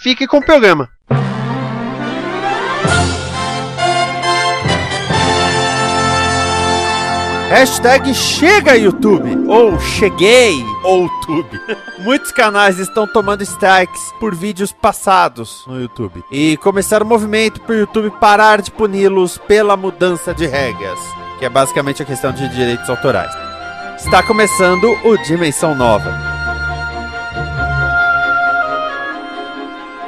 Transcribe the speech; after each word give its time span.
fique 0.00 0.26
com 0.26 0.38
o 0.38 0.44
programa. 0.44 0.88
Hashtag 7.50 8.14
chega 8.14 8.76
YouTube, 8.76 9.48
ou 9.48 9.78
cheguei, 9.80 10.64
ou 10.84 11.02
YouTube. 11.02 11.60
Muitos 11.98 12.30
canais 12.30 12.78
estão 12.78 13.08
tomando 13.08 13.42
strikes 13.42 14.00
por 14.20 14.34
vídeos 14.34 14.72
passados 14.72 15.64
no 15.66 15.80
YouTube. 15.80 16.22
E 16.30 16.56
começaram 16.58 17.04
o 17.04 17.08
movimento 17.08 17.60
para 17.60 17.74
o 17.74 17.78
YouTube 17.78 18.12
parar 18.20 18.62
de 18.62 18.70
puni-los 18.70 19.36
pela 19.36 19.76
mudança 19.76 20.32
de 20.32 20.46
regras, 20.46 20.98
que 21.40 21.44
é 21.44 21.48
basicamente 21.48 22.02
a 22.02 22.06
questão 22.06 22.32
de 22.32 22.48
direitos 22.50 22.88
autorais. 22.88 23.34
Está 23.96 24.22
começando 24.22 24.84
o 25.04 25.16
Dimensão 25.18 25.74
Nova. 25.74 26.29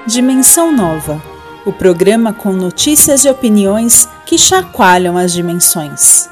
Dimensão 0.07 0.73
Nova 0.73 1.23
o 1.65 1.73
programa 1.73 2.33
com 2.33 2.53
notícias 2.53 3.25
e 3.25 3.31
opiniões 3.31 4.09
que 4.27 4.37
chacoalham 4.37 5.17
as 5.17 5.33
dimensões. 5.33 6.29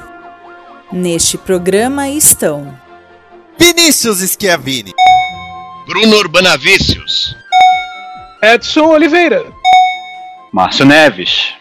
Neste 0.90 1.38
programa 1.38 2.08
estão 2.08 2.76
Vinícius 3.56 4.18
Schiavini, 4.18 4.92
Bruno 5.86 6.16
Urbanavícios, 6.16 7.36
Edson 8.42 8.86
Oliveira, 8.86 9.44
Márcio 10.52 10.84
Neves, 10.84 11.52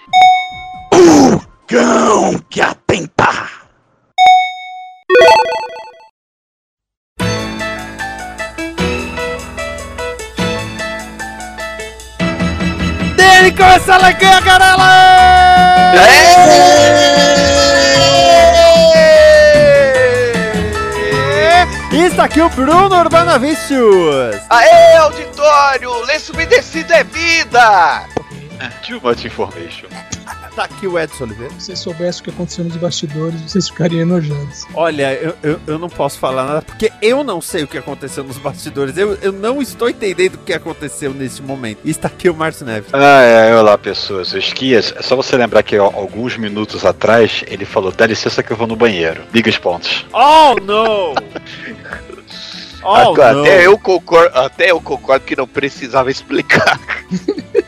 o 0.92 1.40
cão 1.68 2.40
que 2.50 2.60
atenta. 2.60 3.59
Dele 13.40 13.52
começa 13.54 13.94
a 13.94 13.96
alegria, 13.96 14.42
caralho! 14.42 16.02
E 21.94 22.04
está 22.04 22.26
aqui 22.26 22.42
o 22.42 22.50
Bruno 22.50 23.00
Urbanavícios. 23.00 24.36
Aê, 24.50 24.98
auditório! 24.98 25.90
Lenço 26.04 26.34
umedecido 26.34 26.92
é 26.92 27.06
vida! 27.06 28.04
Too 28.86 29.00
much 29.02 29.24
information. 29.24 29.88
Tá 30.60 30.66
aqui 30.66 30.88
o 30.88 31.00
Edson 31.00 31.24
Oliveira. 31.24 31.54
Se 31.54 31.68
vocês 31.68 31.80
soubessem 31.80 32.20
o 32.20 32.24
que 32.26 32.30
aconteceu 32.32 32.66
nos 32.66 32.76
bastidores, 32.76 33.42
vocês 33.44 33.70
ficariam 33.70 34.02
enojados. 34.02 34.66
Olha, 34.74 35.14
eu, 35.14 35.34
eu, 35.42 35.60
eu, 35.66 35.80
não 35.80 35.88
posso 35.88 36.20
falar 36.20 36.44
nada, 36.44 36.62
porque 36.62 36.92
eu 37.02 37.24
não 37.24 37.40
sei 37.40 37.64
o 37.64 37.68
que 37.68 37.78
aconteceu 37.78 38.26
nos 38.26 38.38
bastidores. 38.38 38.98
Eu, 38.98 39.14
eu 39.22 39.32
não 39.32 39.62
estou 39.62 39.90
entendendo 39.90 40.36
o 40.36 40.40
que 40.40 40.52
aconteceu 40.52 41.14
neste 41.14 41.42
momento. 41.42 41.80
E 41.86 41.90
está 41.90 42.10
aqui 42.10 42.30
o 42.30 42.36
Márcio 42.36 42.66
Neves. 42.66 42.94
Ah, 42.94 43.22
é, 43.22 43.56
olá 43.56 43.78
pessoas. 43.78 44.34
O 44.34 44.38
Esquias, 44.38 44.94
é 44.98 45.02
só 45.02 45.16
você 45.16 45.38
lembrar 45.38 45.64
que 45.64 45.80
ó, 45.80 45.86
alguns 45.86 46.36
minutos 46.36 46.86
atrás 46.86 47.42
ele 47.48 47.64
falou: 47.64 47.94
dá 47.94 48.06
licença 48.06 48.44
que 48.44 48.52
eu 48.52 48.58
vou 48.58 48.68
no 48.68 48.76
banheiro. 48.76 49.24
Liga 49.34 49.50
os 49.50 49.58
pontos. 49.58 50.06
Oh, 50.12 50.56
não! 50.62 51.16
Oh, 52.82 52.96
até, 52.96 53.34
não. 53.34 53.46
eu 53.46 53.78
concordo, 53.78 54.38
até 54.38 54.72
eu 54.72 54.80
concordo 54.80 55.26
que 55.26 55.36
não 55.36 55.46
precisava 55.46 56.10
explicar. 56.10 56.80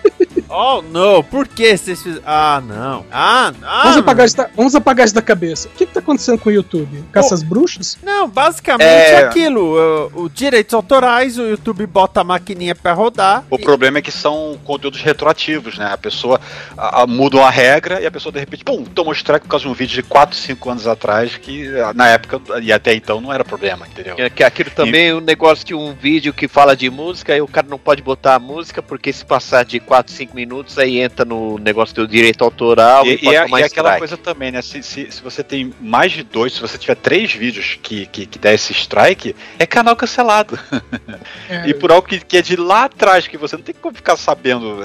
Oh, 0.53 0.81
não, 0.81 1.23
por 1.23 1.47
que 1.47 1.77
vocês 1.77 2.03
fizeram. 2.03 2.23
Ah, 2.25 2.61
não. 2.65 3.05
Ah, 3.09 3.53
não. 3.57 3.83
Vamos 3.83 3.97
apagar, 3.97 4.25
isso 4.25 4.37
da, 4.37 4.49
vamos 4.53 4.75
apagar 4.75 5.05
isso 5.05 5.15
da 5.15 5.21
cabeça. 5.21 5.69
O 5.69 5.71
que, 5.71 5.85
que 5.85 5.93
tá 5.93 6.01
acontecendo 6.01 6.37
com 6.37 6.49
o 6.49 6.51
YouTube? 6.51 7.03
Caça 7.11 7.33
as 7.33 7.41
bruxas? 7.41 7.97
Não, 8.03 8.27
basicamente 8.27 8.83
é 8.83 9.23
aquilo. 9.23 10.09
O, 10.13 10.23
o 10.23 10.29
direitos 10.29 10.73
autorais, 10.73 11.37
o 11.37 11.43
YouTube 11.43 11.85
bota 11.85 12.19
a 12.19 12.23
maquininha 12.23 12.75
pra 12.75 12.91
rodar. 12.91 13.45
O 13.49 13.55
e... 13.55 13.61
problema 13.61 13.99
é 13.99 14.01
que 14.01 14.11
são 14.11 14.59
conteúdos 14.65 15.01
retroativos, 15.01 15.77
né? 15.77 15.89
A 15.91 15.97
pessoa 15.97 16.41
a, 16.77 17.03
a, 17.03 17.07
muda 17.07 17.37
uma 17.37 17.49
regra 17.49 18.01
e 18.01 18.05
a 18.05 18.11
pessoa 18.11 18.33
de 18.33 18.39
repente, 18.39 18.65
pum, 18.65 18.83
tomou 18.83 19.13
strike 19.13 19.45
por 19.45 19.51
causa 19.51 19.63
de 19.63 19.71
um 19.71 19.73
vídeo 19.73 19.95
de 19.95 20.03
4, 20.03 20.35
5 20.35 20.69
anos 20.69 20.85
atrás 20.85 21.37
que 21.37 21.69
na 21.95 22.09
época 22.09 22.41
e 22.61 22.73
até 22.73 22.93
então 22.93 23.21
não 23.21 23.31
era 23.31 23.45
problema, 23.45 23.87
entendeu? 23.87 24.15
É, 24.17 24.29
que 24.29 24.43
aquilo 24.43 24.69
também, 24.71 25.07
e... 25.07 25.13
o 25.13 25.21
negócio 25.21 25.65
de 25.65 25.73
um 25.73 25.93
vídeo 25.93 26.33
que 26.33 26.47
fala 26.47 26.75
de 26.75 26.89
música 26.89 27.35
e 27.35 27.41
o 27.41 27.47
cara 27.47 27.67
não 27.69 27.77
pode 27.77 28.01
botar 28.01 28.35
a 28.35 28.39
música 28.39 28.81
porque 28.81 29.13
se 29.13 29.23
passar 29.23 29.63
de 29.63 29.79
4, 29.79 30.13
5 30.13 30.40
minutos 30.41 30.77
aí 30.77 30.99
entra 30.99 31.23
no 31.23 31.57
negócio 31.59 31.95
do 31.95 32.07
direito 32.07 32.43
autoral 32.43 33.05
e, 33.05 33.19
e, 33.21 33.25
e, 33.25 33.35
é, 33.35 33.47
e 33.47 33.61
é 33.61 33.65
aquela 33.65 33.97
coisa 33.97 34.17
também, 34.17 34.51
né? 34.51 34.61
Se, 34.61 34.81
se, 34.81 35.11
se, 35.11 35.21
você 35.21 35.43
tem 35.43 35.73
mais 35.79 36.11
de 36.11 36.23
dois, 36.23 36.53
se 36.53 36.61
você 36.61 36.77
tiver 36.77 36.95
três 36.95 37.31
vídeos 37.33 37.77
que, 37.81 38.07
que, 38.07 38.25
que 38.25 38.39
der 38.39 38.55
esse 38.55 38.73
strike, 38.73 39.35
é 39.59 39.65
canal 39.65 39.95
cancelado. 39.95 40.57
É. 41.49 41.67
e 41.69 41.73
por 41.73 41.91
algo 41.91 42.07
que, 42.07 42.19
que, 42.19 42.37
é 42.37 42.41
de 42.41 42.55
lá 42.55 42.85
atrás, 42.85 43.27
que 43.27 43.37
você 43.37 43.55
não 43.55 43.63
tem 43.63 43.75
como 43.79 43.95
ficar 43.95 44.17
sabendo. 44.17 44.79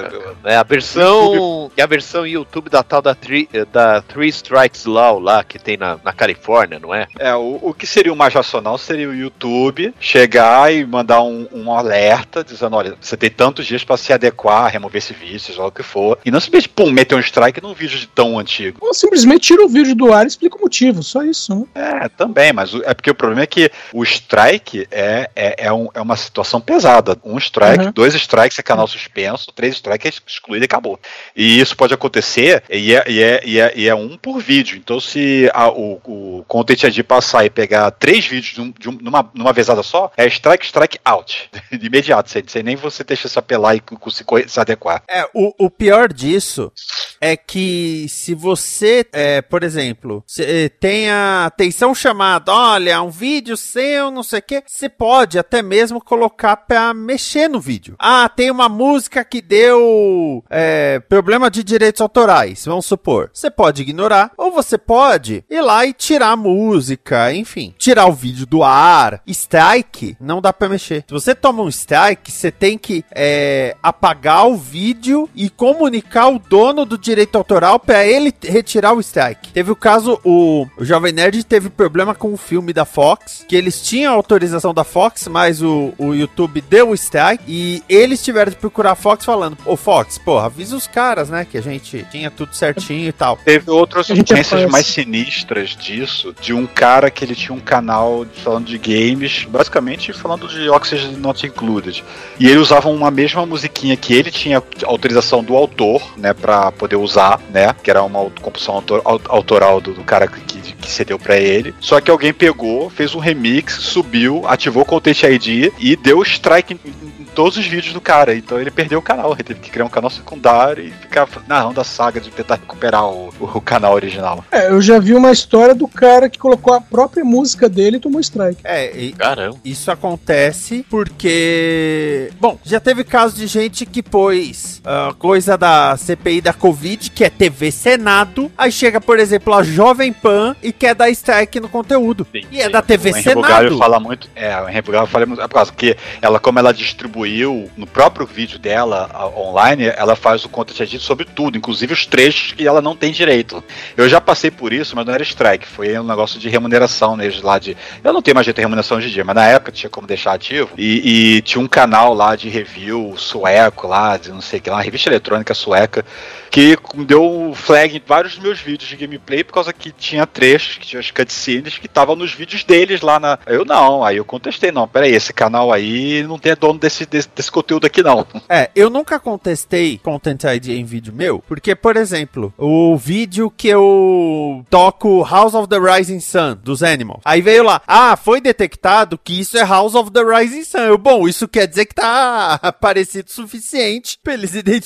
É 0.44 0.56
a 0.56 0.62
versão. 0.62 1.70
É 1.76 1.82
a 1.82 1.86
versão 1.86 2.26
YouTube 2.26 2.68
da 2.68 2.82
tal 2.82 3.00
da 3.00 3.14
Three, 3.14 3.48
da 3.72 4.02
three 4.02 4.28
Strikes 4.28 4.84
Law 4.84 5.18
lá, 5.18 5.42
que 5.42 5.58
tem 5.58 5.76
na, 5.76 5.98
na 6.04 6.12
Califórnia, 6.12 6.78
não 6.78 6.94
é? 6.94 7.06
É, 7.18 7.34
o, 7.34 7.58
o 7.62 7.74
que 7.74 7.86
seria 7.86 8.12
o 8.12 8.16
mais 8.16 8.34
racional 8.34 8.76
seria 8.76 9.08
o 9.08 9.14
YouTube 9.14 9.94
chegar 9.98 10.72
e 10.72 10.84
mandar 10.84 11.22
um, 11.22 11.48
um 11.52 11.72
alerta 11.72 12.44
dizendo: 12.44 12.76
olha, 12.76 12.96
você 13.00 13.16
tem 13.16 13.30
tantos 13.30 13.66
dias 13.66 13.84
para 13.84 13.96
se 13.96 14.12
adequar, 14.12 14.70
remover 14.70 14.98
esse 14.98 15.12
vídeo, 15.12 15.45
seja 15.46 15.62
lá 15.62 15.68
o 15.68 15.72
que 15.72 15.82
for. 15.82 16.18
E 16.24 16.30
não 16.30 16.40
simplesmente, 16.40 16.68
pum, 16.68 16.90
meter 16.90 17.14
um 17.14 17.20
strike 17.20 17.62
num 17.62 17.74
vídeo 17.74 17.98
de 17.98 18.06
tão 18.06 18.38
antigo. 18.38 18.78
Ou 18.80 18.94
simplesmente 18.94 19.48
tira 19.48 19.64
o 19.64 19.68
vídeo 19.68 19.94
do 19.94 20.12
ar 20.12 20.24
e 20.24 20.28
explica 20.28 20.56
o 20.56 20.60
motivo, 20.60 21.02
só 21.02 21.22
isso, 21.22 21.54
né? 21.54 21.64
É, 21.74 22.08
também, 22.08 22.52
mas 22.52 22.74
é 22.74 22.94
porque 22.94 23.10
o 23.10 23.14
problema 23.14 23.42
é 23.42 23.46
que 23.46 23.70
o 23.92 24.02
strike 24.02 24.86
é, 24.90 25.30
é, 25.34 25.66
é, 25.66 25.72
um, 25.72 25.88
é 25.94 26.00
uma 26.00 26.16
situação 26.16 26.60
pesada. 26.60 27.16
Um 27.24 27.38
strike, 27.38 27.86
uhum. 27.86 27.92
dois 27.92 28.14
strikes 28.14 28.58
é 28.58 28.62
canal 28.62 28.86
suspenso, 28.86 29.52
três 29.54 29.74
strikes 29.74 30.06
é 30.06 30.22
excluído 30.26 30.64
e 30.64 30.66
acabou. 30.66 30.98
E 31.34 31.60
isso 31.60 31.76
pode 31.76 31.94
acontecer 31.94 32.62
e 32.70 32.94
é, 32.94 33.04
e 33.08 33.22
é, 33.22 33.40
e 33.44 33.60
é, 33.60 33.72
e 33.76 33.88
é 33.88 33.94
um 33.94 34.16
por 34.16 34.40
vídeo. 34.40 34.76
Então, 34.76 35.00
se 35.00 35.50
a, 35.54 35.68
o, 35.68 36.00
o 36.04 36.44
Content 36.48 36.82
ID 36.84 37.02
passar 37.02 37.44
e 37.44 37.50
pegar 37.50 37.90
três 37.90 38.26
vídeos 38.26 38.54
de 38.54 38.60
um, 38.60 38.74
de 38.78 38.88
um, 38.88 38.98
numa, 39.00 39.30
numa 39.34 39.52
vezada 39.52 39.82
só, 39.82 40.10
é 40.16 40.26
strike, 40.26 40.66
strike, 40.66 40.98
out. 41.04 41.50
De 41.76 41.86
imediato, 41.86 42.30
sem, 42.30 42.42
sem 42.46 42.62
nem 42.62 42.76
você 42.76 43.04
deixar 43.04 43.28
se 43.28 43.38
apelar 43.38 43.76
e 43.76 43.82
se, 44.10 44.24
se 44.46 44.60
adequar. 44.60 45.02
É, 45.08 45.28
o, 45.36 45.66
o 45.66 45.70
pior 45.70 46.10
disso 46.10 46.72
é 47.20 47.36
que 47.36 48.06
se 48.08 48.34
você, 48.34 49.04
é, 49.12 49.42
por 49.42 49.62
exemplo, 49.62 50.24
eh, 50.38 50.70
tenha 50.80 51.44
atenção 51.46 51.94
chamada, 51.94 52.52
olha, 52.52 53.02
um 53.02 53.10
vídeo 53.10 53.56
seu, 53.56 54.10
não 54.10 54.22
sei 54.22 54.38
o 54.38 54.42
que, 54.42 54.62
você 54.66 54.88
pode 54.88 55.38
até 55.38 55.62
mesmo 55.62 56.00
colocar 56.00 56.56
para 56.56 56.94
mexer 56.94 57.48
no 57.48 57.60
vídeo. 57.60 57.96
Ah, 57.98 58.28
tem 58.28 58.50
uma 58.50 58.68
música 58.68 59.24
que 59.24 59.42
deu 59.42 60.42
é, 60.48 61.00
problema 61.00 61.50
de 61.50 61.62
direitos 61.62 62.00
autorais, 62.00 62.64
vamos 62.64 62.86
supor. 62.86 63.30
Você 63.32 63.50
pode 63.50 63.82
ignorar, 63.82 64.32
ou 64.36 64.50
você 64.50 64.78
pode 64.78 65.44
ir 65.50 65.60
lá 65.60 65.84
e 65.84 65.92
tirar 65.92 66.30
a 66.30 66.36
música, 66.36 67.32
enfim, 67.34 67.74
tirar 67.78 68.06
o 68.06 68.12
vídeo 68.12 68.46
do 68.46 68.62
ar. 68.62 69.20
Strike, 69.26 70.16
não 70.20 70.40
dá 70.40 70.52
para 70.52 70.68
mexer. 70.68 71.04
Se 71.06 71.12
você 71.12 71.34
toma 71.34 71.62
um 71.62 71.68
strike, 71.68 72.30
você 72.30 72.50
tem 72.50 72.78
que 72.78 73.04
é, 73.14 73.76
apagar 73.82 74.46
o 74.46 74.56
vídeo 74.56 75.25
e 75.34 75.48
comunicar 75.48 76.28
o 76.28 76.38
dono 76.38 76.84
do 76.84 76.98
direito 76.98 77.36
autoral 77.36 77.78
para 77.78 78.06
ele 78.06 78.32
retirar 78.42 78.92
o 78.92 79.00
strike. 79.00 79.52
Teve 79.52 79.70
o 79.70 79.76
caso, 79.76 80.20
o, 80.24 80.66
o 80.76 80.84
Jovem 80.84 81.12
Nerd 81.12 81.44
teve 81.44 81.68
problema 81.68 82.14
com 82.14 82.32
o 82.32 82.36
filme 82.36 82.72
da 82.72 82.84
Fox, 82.84 83.44
que 83.48 83.56
eles 83.56 83.80
tinham 83.82 84.14
autorização 84.14 84.72
da 84.72 84.84
Fox, 84.84 85.28
mas 85.28 85.62
o, 85.62 85.92
o 85.98 86.14
YouTube 86.14 86.60
deu 86.60 86.90
o 86.90 86.94
strike 86.94 87.44
e 87.46 87.82
eles 87.88 88.22
tiveram 88.22 88.50
de 88.50 88.56
procurar 88.56 88.92
a 88.92 88.96
Fox 88.96 89.24
falando: 89.24 89.56
Ô 89.64 89.76
Fox, 89.76 90.18
porra, 90.18 90.46
avisa 90.46 90.76
os 90.76 90.86
caras, 90.86 91.28
né, 91.28 91.44
que 91.44 91.58
a 91.58 91.62
gente 91.62 92.06
tinha 92.10 92.30
tudo 92.30 92.54
certinho 92.54 93.08
e 93.08 93.12
tal. 93.12 93.36
Teve 93.44 93.70
outras 93.70 94.08
consequências 94.08 94.70
mais 94.70 94.86
sinistras 94.86 95.70
disso, 95.70 96.34
de 96.40 96.52
um 96.52 96.66
cara 96.66 97.10
que 97.10 97.24
ele 97.24 97.34
tinha 97.34 97.54
um 97.54 97.60
canal 97.60 98.26
falando 98.42 98.66
de 98.66 98.78
games, 98.78 99.44
basicamente 99.44 100.12
falando 100.12 100.48
de 100.48 100.68
Oxygen 100.68 101.16
Not 101.16 101.46
Included. 101.46 102.04
E 102.38 102.48
ele 102.48 102.58
usava 102.58 102.88
uma 102.88 103.10
mesma 103.10 103.44
musiquinha 103.44 103.96
que 103.96 104.14
ele 104.14 104.30
tinha 104.30 104.62
autorização 104.84 105.15
autorização 105.16 105.42
do 105.42 105.56
autor, 105.56 106.02
né, 106.16 106.32
para 106.32 106.70
poder 106.72 106.96
usar, 106.96 107.40
né, 107.50 107.74
que 107.82 107.90
era 107.90 108.02
uma 108.02 108.30
composição 108.42 108.74
autor, 108.74 109.02
autoral 109.28 109.80
do, 109.80 109.94
do 109.94 110.04
cara 110.04 110.26
que, 110.26 110.40
que 110.40 110.90
cedeu 110.90 111.18
para 111.18 111.36
ele. 111.36 111.74
Só 111.80 112.00
que 112.00 112.10
alguém 112.10 112.32
pegou, 112.32 112.90
fez 112.90 113.14
um 113.14 113.18
remix, 113.18 113.74
subiu, 113.74 114.44
ativou 114.46 114.82
o 114.82 114.86
Content 114.86 115.22
ID 115.22 115.72
e 115.78 115.96
deu 115.96 116.22
strike 116.22 116.74
em, 116.74 116.90
em 117.20 117.24
todos 117.36 117.58
os 117.58 117.66
vídeos 117.66 117.92
do 117.92 118.00
cara. 118.00 118.34
Então 118.34 118.58
ele 118.58 118.70
perdeu 118.70 118.98
o 118.98 119.02
canal. 119.02 119.32
Ele 119.34 119.44
teve 119.44 119.60
que 119.60 119.70
criar 119.70 119.84
um 119.84 119.90
canal 119.90 120.10
secundário 120.10 120.82
e 120.82 120.90
ficar 120.90 121.28
narrando 121.46 121.80
a 121.80 121.84
saga 121.84 122.18
de 122.18 122.30
tentar 122.30 122.54
recuperar 122.54 123.06
o, 123.06 123.28
o, 123.38 123.60
canal 123.60 123.94
original. 123.94 124.42
É, 124.50 124.70
eu 124.70 124.80
já 124.80 124.98
vi 124.98 125.12
uma 125.12 125.30
história 125.30 125.74
do 125.74 125.86
cara 125.86 126.30
que 126.30 126.38
colocou 126.38 126.72
a 126.72 126.80
própria 126.80 127.24
música 127.24 127.68
dele 127.68 127.98
e 127.98 128.00
tomou 128.00 128.20
strike. 128.20 128.62
É, 128.64 128.96
e 128.96 129.12
Caramba. 129.12 129.58
isso 129.64 129.90
acontece 129.90 130.84
porque. 130.88 132.30
Bom, 132.40 132.58
já 132.64 132.80
teve 132.80 133.04
caso 133.04 133.36
de 133.36 133.46
gente 133.46 133.84
que 133.84 134.02
pôs 134.02 134.80
uh, 134.84 135.05
coisa 135.14 135.56
da 135.56 135.96
CPI 135.96 136.40
da 136.40 136.52
Covid, 136.52 137.10
que 137.10 137.24
é 137.24 137.30
TV 137.30 137.70
Senado. 137.70 138.50
Aí 138.56 138.70
chega, 138.70 139.00
por 139.00 139.18
exemplo, 139.18 139.54
a 139.54 139.62
Jovem 139.62 140.12
Pan 140.12 140.54
e 140.62 140.72
quer 140.72 140.94
dar 140.94 141.10
strike 141.10 141.60
no 141.60 141.68
conteúdo. 141.68 142.26
Sim, 142.30 142.42
e 142.50 142.60
é 142.60 142.64
sim. 142.64 142.70
da 142.70 142.82
TV 142.82 143.10
o 143.10 143.14
Senado. 143.14 143.78
fala 143.78 143.98
muito. 143.98 144.28
É, 144.34 144.60
o 144.60 144.68
Henrique 144.68 144.92
fala 145.06 145.26
muito. 145.26 145.40
É 145.42 145.48
por 145.48 145.54
causa 145.54 145.72
que 145.72 145.96
ela, 146.20 146.38
como 146.38 146.58
ela 146.58 146.72
distribui 146.72 147.06
distribuiu 147.06 147.70
no 147.76 147.86
próprio 147.86 148.26
vídeo 148.26 148.58
dela 148.58 149.10
online, 149.36 149.86
ela 149.96 150.14
faz 150.16 150.44
o 150.44 150.48
content 150.48 150.80
edit 150.80 151.02
sobre 151.02 151.24
tudo, 151.24 151.56
inclusive 151.56 151.92
os 151.92 152.04
trechos 152.06 152.52
que 152.52 152.66
ela 152.66 152.82
não 152.82 152.96
tem 152.96 153.12
direito. 153.12 153.62
Eu 153.96 154.08
já 154.08 154.20
passei 154.20 154.50
por 154.50 154.72
isso, 154.72 154.94
mas 154.94 155.06
não 155.06 155.14
era 155.14 155.22
strike, 155.22 155.66
foi 155.66 155.98
um 155.98 156.04
negócio 156.04 156.38
de 156.38 156.48
remuneração 156.48 157.16
neles 157.16 157.40
lá 157.42 157.58
de. 157.58 157.76
Eu 158.02 158.12
não 158.12 158.22
tenho 158.22 158.34
mais 158.34 158.44
jeito 158.44 158.56
de 158.56 158.62
remuneração 158.62 158.98
hoje 158.98 159.08
em 159.08 159.12
dia, 159.12 159.24
mas 159.24 159.36
na 159.36 159.46
época 159.46 159.72
tinha 159.72 159.88
como 159.88 160.06
deixar 160.06 160.32
ativo. 160.32 160.70
E, 160.76 161.36
e 161.36 161.42
tinha 161.42 161.62
um 161.62 161.68
canal 161.68 162.12
lá 162.12 162.36
de 162.36 162.48
review 162.48 163.14
sueco 163.16 163.86
lá, 163.86 164.16
de 164.16 164.30
não 164.30 164.40
sei 164.40 164.58
o 164.58 164.62
que 164.62 164.70
lá, 164.70 164.80
revista 164.96 165.10
eletrônica 165.10 165.54
sueca, 165.54 166.04
que 166.50 166.76
deu 167.06 167.52
flag 167.54 167.96
em 167.96 168.02
vários 168.04 168.34
dos 168.34 168.42
meus 168.42 168.60
vídeos 168.60 168.88
de 168.88 168.96
gameplay 168.96 169.44
por 169.44 169.52
causa 169.52 169.72
que 169.72 169.92
tinha 169.92 170.26
trechos, 170.26 170.78
que 170.78 170.86
tinha 170.86 171.00
as 171.00 171.10
cutscenes 171.10 171.76
que 171.76 171.86
estavam 171.86 172.16
nos 172.16 172.32
vídeos 172.32 172.64
deles 172.64 173.02
lá 173.02 173.20
na. 173.20 173.38
Eu 173.46 173.64
não, 173.64 174.02
aí 174.02 174.16
eu 174.16 174.24
contestei, 174.24 174.72
não, 174.72 174.88
peraí, 174.88 175.12
esse 175.12 175.32
canal 175.32 175.72
aí 175.72 176.22
não 176.22 176.38
tem 176.38 176.54
dono 176.58 176.78
desse, 176.78 177.04
desse, 177.04 177.28
desse 177.34 177.50
conteúdo 177.50 177.86
aqui, 177.86 178.02
não. 178.02 178.26
É, 178.48 178.70
eu 178.76 178.88
nunca 178.88 179.18
contestei 179.18 179.98
Content 179.98 180.44
ID 180.44 180.68
em 180.68 180.84
vídeo 180.84 181.12
meu, 181.12 181.42
porque, 181.48 181.74
por 181.74 181.96
exemplo, 181.96 182.54
o 182.56 182.96
vídeo 182.96 183.50
que 183.50 183.66
eu 183.66 184.64
toco 184.70 185.24
House 185.24 185.52
of 185.52 185.68
the 185.68 185.78
Rising 185.78 186.20
Sun, 186.20 186.56
dos 186.62 186.82
Animals, 186.82 187.20
aí 187.24 187.42
veio 187.42 187.64
lá, 187.64 187.82
ah, 187.86 188.16
foi 188.16 188.40
detectado 188.40 189.18
que 189.18 189.38
isso 189.40 189.58
é 189.58 189.64
House 189.64 189.94
of 189.94 190.12
the 190.12 190.22
Rising 190.22 190.62
Sun. 190.62 190.78
Eu, 190.78 190.96
bom, 190.96 191.26
isso 191.26 191.48
quer 191.48 191.66
dizer 191.66 191.86
que 191.86 191.94
tá 191.94 192.72
parecido 192.80 193.28
o 193.28 193.32
suficiente 193.32 194.16
pra 194.22 194.34
eles 194.34 194.54
identificarem. 194.54 194.85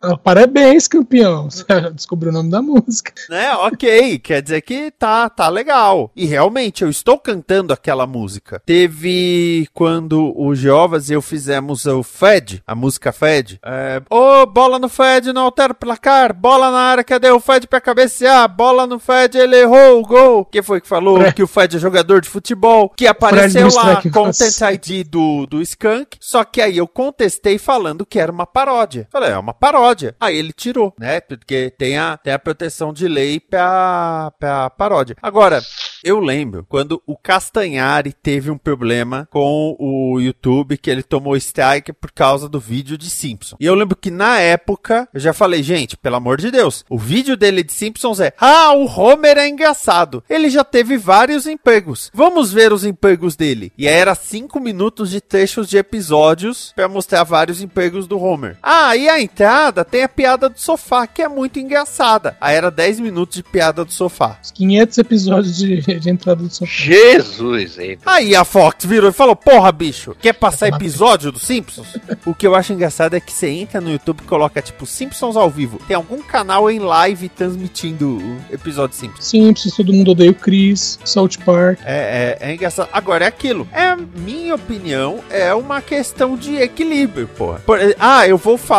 Ah, 0.00 0.16
parabéns, 0.16 0.88
campeão. 0.88 1.48
Você 1.50 1.64
descobriu 1.92 2.30
o 2.30 2.34
nome 2.34 2.50
da 2.50 2.62
música. 2.62 3.12
Né, 3.28 3.52
ok, 3.52 4.18
quer 4.18 4.42
dizer 4.42 4.60
que 4.62 4.90
tá, 4.90 5.28
tá 5.28 5.48
legal. 5.48 6.10
E 6.14 6.26
realmente, 6.26 6.82
eu 6.82 6.90
estou 6.90 7.18
cantando 7.18 7.72
aquela 7.72 8.06
música. 8.06 8.62
Teve 8.64 9.68
quando 9.72 10.32
o 10.36 10.54
Jeovas 10.54 11.10
e 11.10 11.14
eu 11.14 11.22
fizemos 11.22 11.86
o 11.86 12.02
Fed, 12.02 12.62
a 12.66 12.74
música 12.74 13.12
Fed. 13.12 13.58
É, 13.64 14.02
Ô, 14.10 14.42
oh, 14.42 14.46
bola 14.46 14.78
no 14.78 14.88
Fed, 14.88 15.32
não 15.32 15.42
altera 15.42 15.72
o 15.72 15.76
placar. 15.76 16.34
Bola 16.34 16.70
na 16.70 16.78
área, 16.78 17.04
cadê 17.04 17.30
o 17.30 17.40
Fed 17.40 17.66
pra 17.66 17.80
cabecear? 17.80 18.48
Bola 18.48 18.86
no 18.86 18.98
Fed, 18.98 19.36
ele 19.36 19.56
errou 19.56 20.00
o 20.00 20.06
gol. 20.06 20.44
Quem 20.44 20.62
foi 20.62 20.80
que 20.80 20.88
falou 20.88 21.22
é. 21.22 21.32
que 21.32 21.42
o 21.42 21.46
Fed 21.46 21.76
é 21.76 21.80
jogador 21.80 22.20
de 22.20 22.28
futebol? 22.28 22.90
Que 22.96 23.06
apareceu 23.06 23.68
lá 23.74 24.02
com 24.02 24.28
o 24.28 24.30
ID 24.30 25.06
do, 25.06 25.46
do 25.46 25.62
Skunk. 25.62 26.16
Só 26.20 26.44
que 26.44 26.60
aí 26.60 26.76
eu 26.76 26.86
contestei 26.86 27.58
falando 27.58 28.06
que 28.06 28.18
era 28.18 28.30
uma 28.30 28.46
paródia. 28.46 28.93
Falei, 29.10 29.30
é 29.30 29.38
uma 29.38 29.54
paródia. 29.54 30.14
Aí 30.20 30.36
ele 30.36 30.52
tirou, 30.52 30.94
né? 30.98 31.20
Porque 31.20 31.72
tem 31.76 31.98
a, 31.98 32.16
tem 32.16 32.32
a 32.32 32.38
proteção 32.38 32.92
de 32.92 33.08
lei 33.08 33.40
pra, 33.40 34.32
pra 34.38 34.70
paródia. 34.70 35.16
Agora, 35.22 35.60
eu 36.04 36.20
lembro 36.20 36.66
quando 36.68 37.02
o 37.06 37.16
Castanhari 37.16 38.12
teve 38.12 38.50
um 38.50 38.58
problema 38.58 39.26
com 39.30 39.74
o 39.78 40.20
YouTube 40.20 40.76
que 40.76 40.90
ele 40.90 41.02
tomou 41.02 41.34
strike 41.34 41.94
por 41.94 42.12
causa 42.12 42.46
do 42.46 42.60
vídeo 42.60 42.98
de 42.98 43.08
Simpson. 43.08 43.56
E 43.58 43.64
eu 43.64 43.74
lembro 43.74 43.96
que 43.96 44.10
na 44.10 44.38
época 44.38 45.08
eu 45.14 45.18
já 45.18 45.32
falei, 45.32 45.62
gente, 45.62 45.96
pelo 45.96 46.16
amor 46.16 46.36
de 46.36 46.50
Deus, 46.50 46.84
o 46.90 46.98
vídeo 46.98 47.38
dele 47.38 47.62
de 47.62 47.72
Simpsons 47.72 48.20
é: 48.20 48.34
"Ah, 48.38 48.74
o 48.74 48.84
Homer 48.86 49.38
é 49.38 49.48
engraçado". 49.48 50.22
Ele 50.28 50.50
já 50.50 50.62
teve 50.62 50.98
vários 50.98 51.46
empregos. 51.46 52.10
Vamos 52.12 52.52
ver 52.52 52.70
os 52.70 52.84
empregos 52.84 53.34
dele. 53.34 53.72
E 53.78 53.88
aí 53.88 53.94
era 53.94 54.14
cinco 54.14 54.60
minutos 54.60 55.08
de 55.10 55.22
trechos 55.22 55.70
de 55.70 55.78
episódios 55.78 56.72
para 56.76 56.86
mostrar 56.86 57.24
vários 57.24 57.62
empregos 57.62 58.06
do 58.06 58.22
Homer. 58.22 58.58
Ah, 58.62 58.83
e 58.94 59.08
a 59.08 59.20
entrada 59.20 59.84
tem 59.84 60.02
a 60.02 60.08
piada 60.08 60.48
do 60.48 60.58
sofá, 60.58 61.06
que 61.06 61.22
é 61.22 61.28
muito 61.28 61.58
engraçada. 61.58 62.36
Aí 62.40 62.54
era 62.56 62.70
10 62.70 63.00
minutos 63.00 63.36
de 63.36 63.42
piada 63.42 63.84
do 63.84 63.92
sofá. 63.92 64.38
Os 64.42 64.50
500 64.50 64.98
episódios 64.98 65.56
de, 65.56 65.80
de 65.98 66.10
entrada 66.10 66.42
do 66.42 66.50
sofá. 66.50 66.70
Jesus, 66.70 67.78
hein? 67.78 67.98
Aí 68.04 68.36
a 68.36 68.44
Fox 68.44 68.84
virou 68.84 69.10
e 69.10 69.12
falou: 69.12 69.34
"Porra, 69.34 69.72
bicho, 69.72 70.14
quer 70.20 70.34
passar 70.34 70.68
episódio 70.68 71.32
do 71.32 71.38
Simpsons. 71.38 71.96
o 72.24 72.34
que 72.34 72.46
eu 72.46 72.54
acho 72.54 72.72
engraçado 72.72 73.14
é 73.14 73.20
que 73.20 73.32
você 73.32 73.48
entra 73.48 73.80
no 73.80 73.90
YouTube 73.90 74.20
e 74.20 74.26
coloca, 74.26 74.60
tipo, 74.60 74.86
Simpsons 74.86 75.36
ao 75.36 75.50
vivo. 75.50 75.80
Tem 75.86 75.96
algum 75.96 76.20
canal 76.22 76.70
em 76.70 76.78
live 76.78 77.28
transmitindo 77.28 78.18
o 78.18 78.54
episódio 78.54 78.96
Simpsons. 78.96 79.26
Simpsons, 79.26 79.76
todo 79.76 79.92
mundo 79.92 80.10
odeia 80.10 80.30
o 80.30 80.34
Chris, 80.34 80.98
South 81.04 81.38
Park. 81.44 81.80
É, 81.84 82.36
é, 82.40 82.50
é 82.50 82.54
engraçado. 82.54 82.88
Agora 82.92 83.24
é 83.24 83.28
aquilo. 83.28 83.66
É, 83.72 83.96
minha 83.96 84.54
opinião, 84.54 85.20
é 85.30 85.54
uma 85.54 85.80
questão 85.80 86.36
de 86.36 86.56
equilíbrio, 86.56 87.28
porra. 87.28 87.60
Por, 87.60 87.78
ah, 87.98 88.26
eu 88.26 88.36
vou 88.36 88.58
falar 88.58 88.73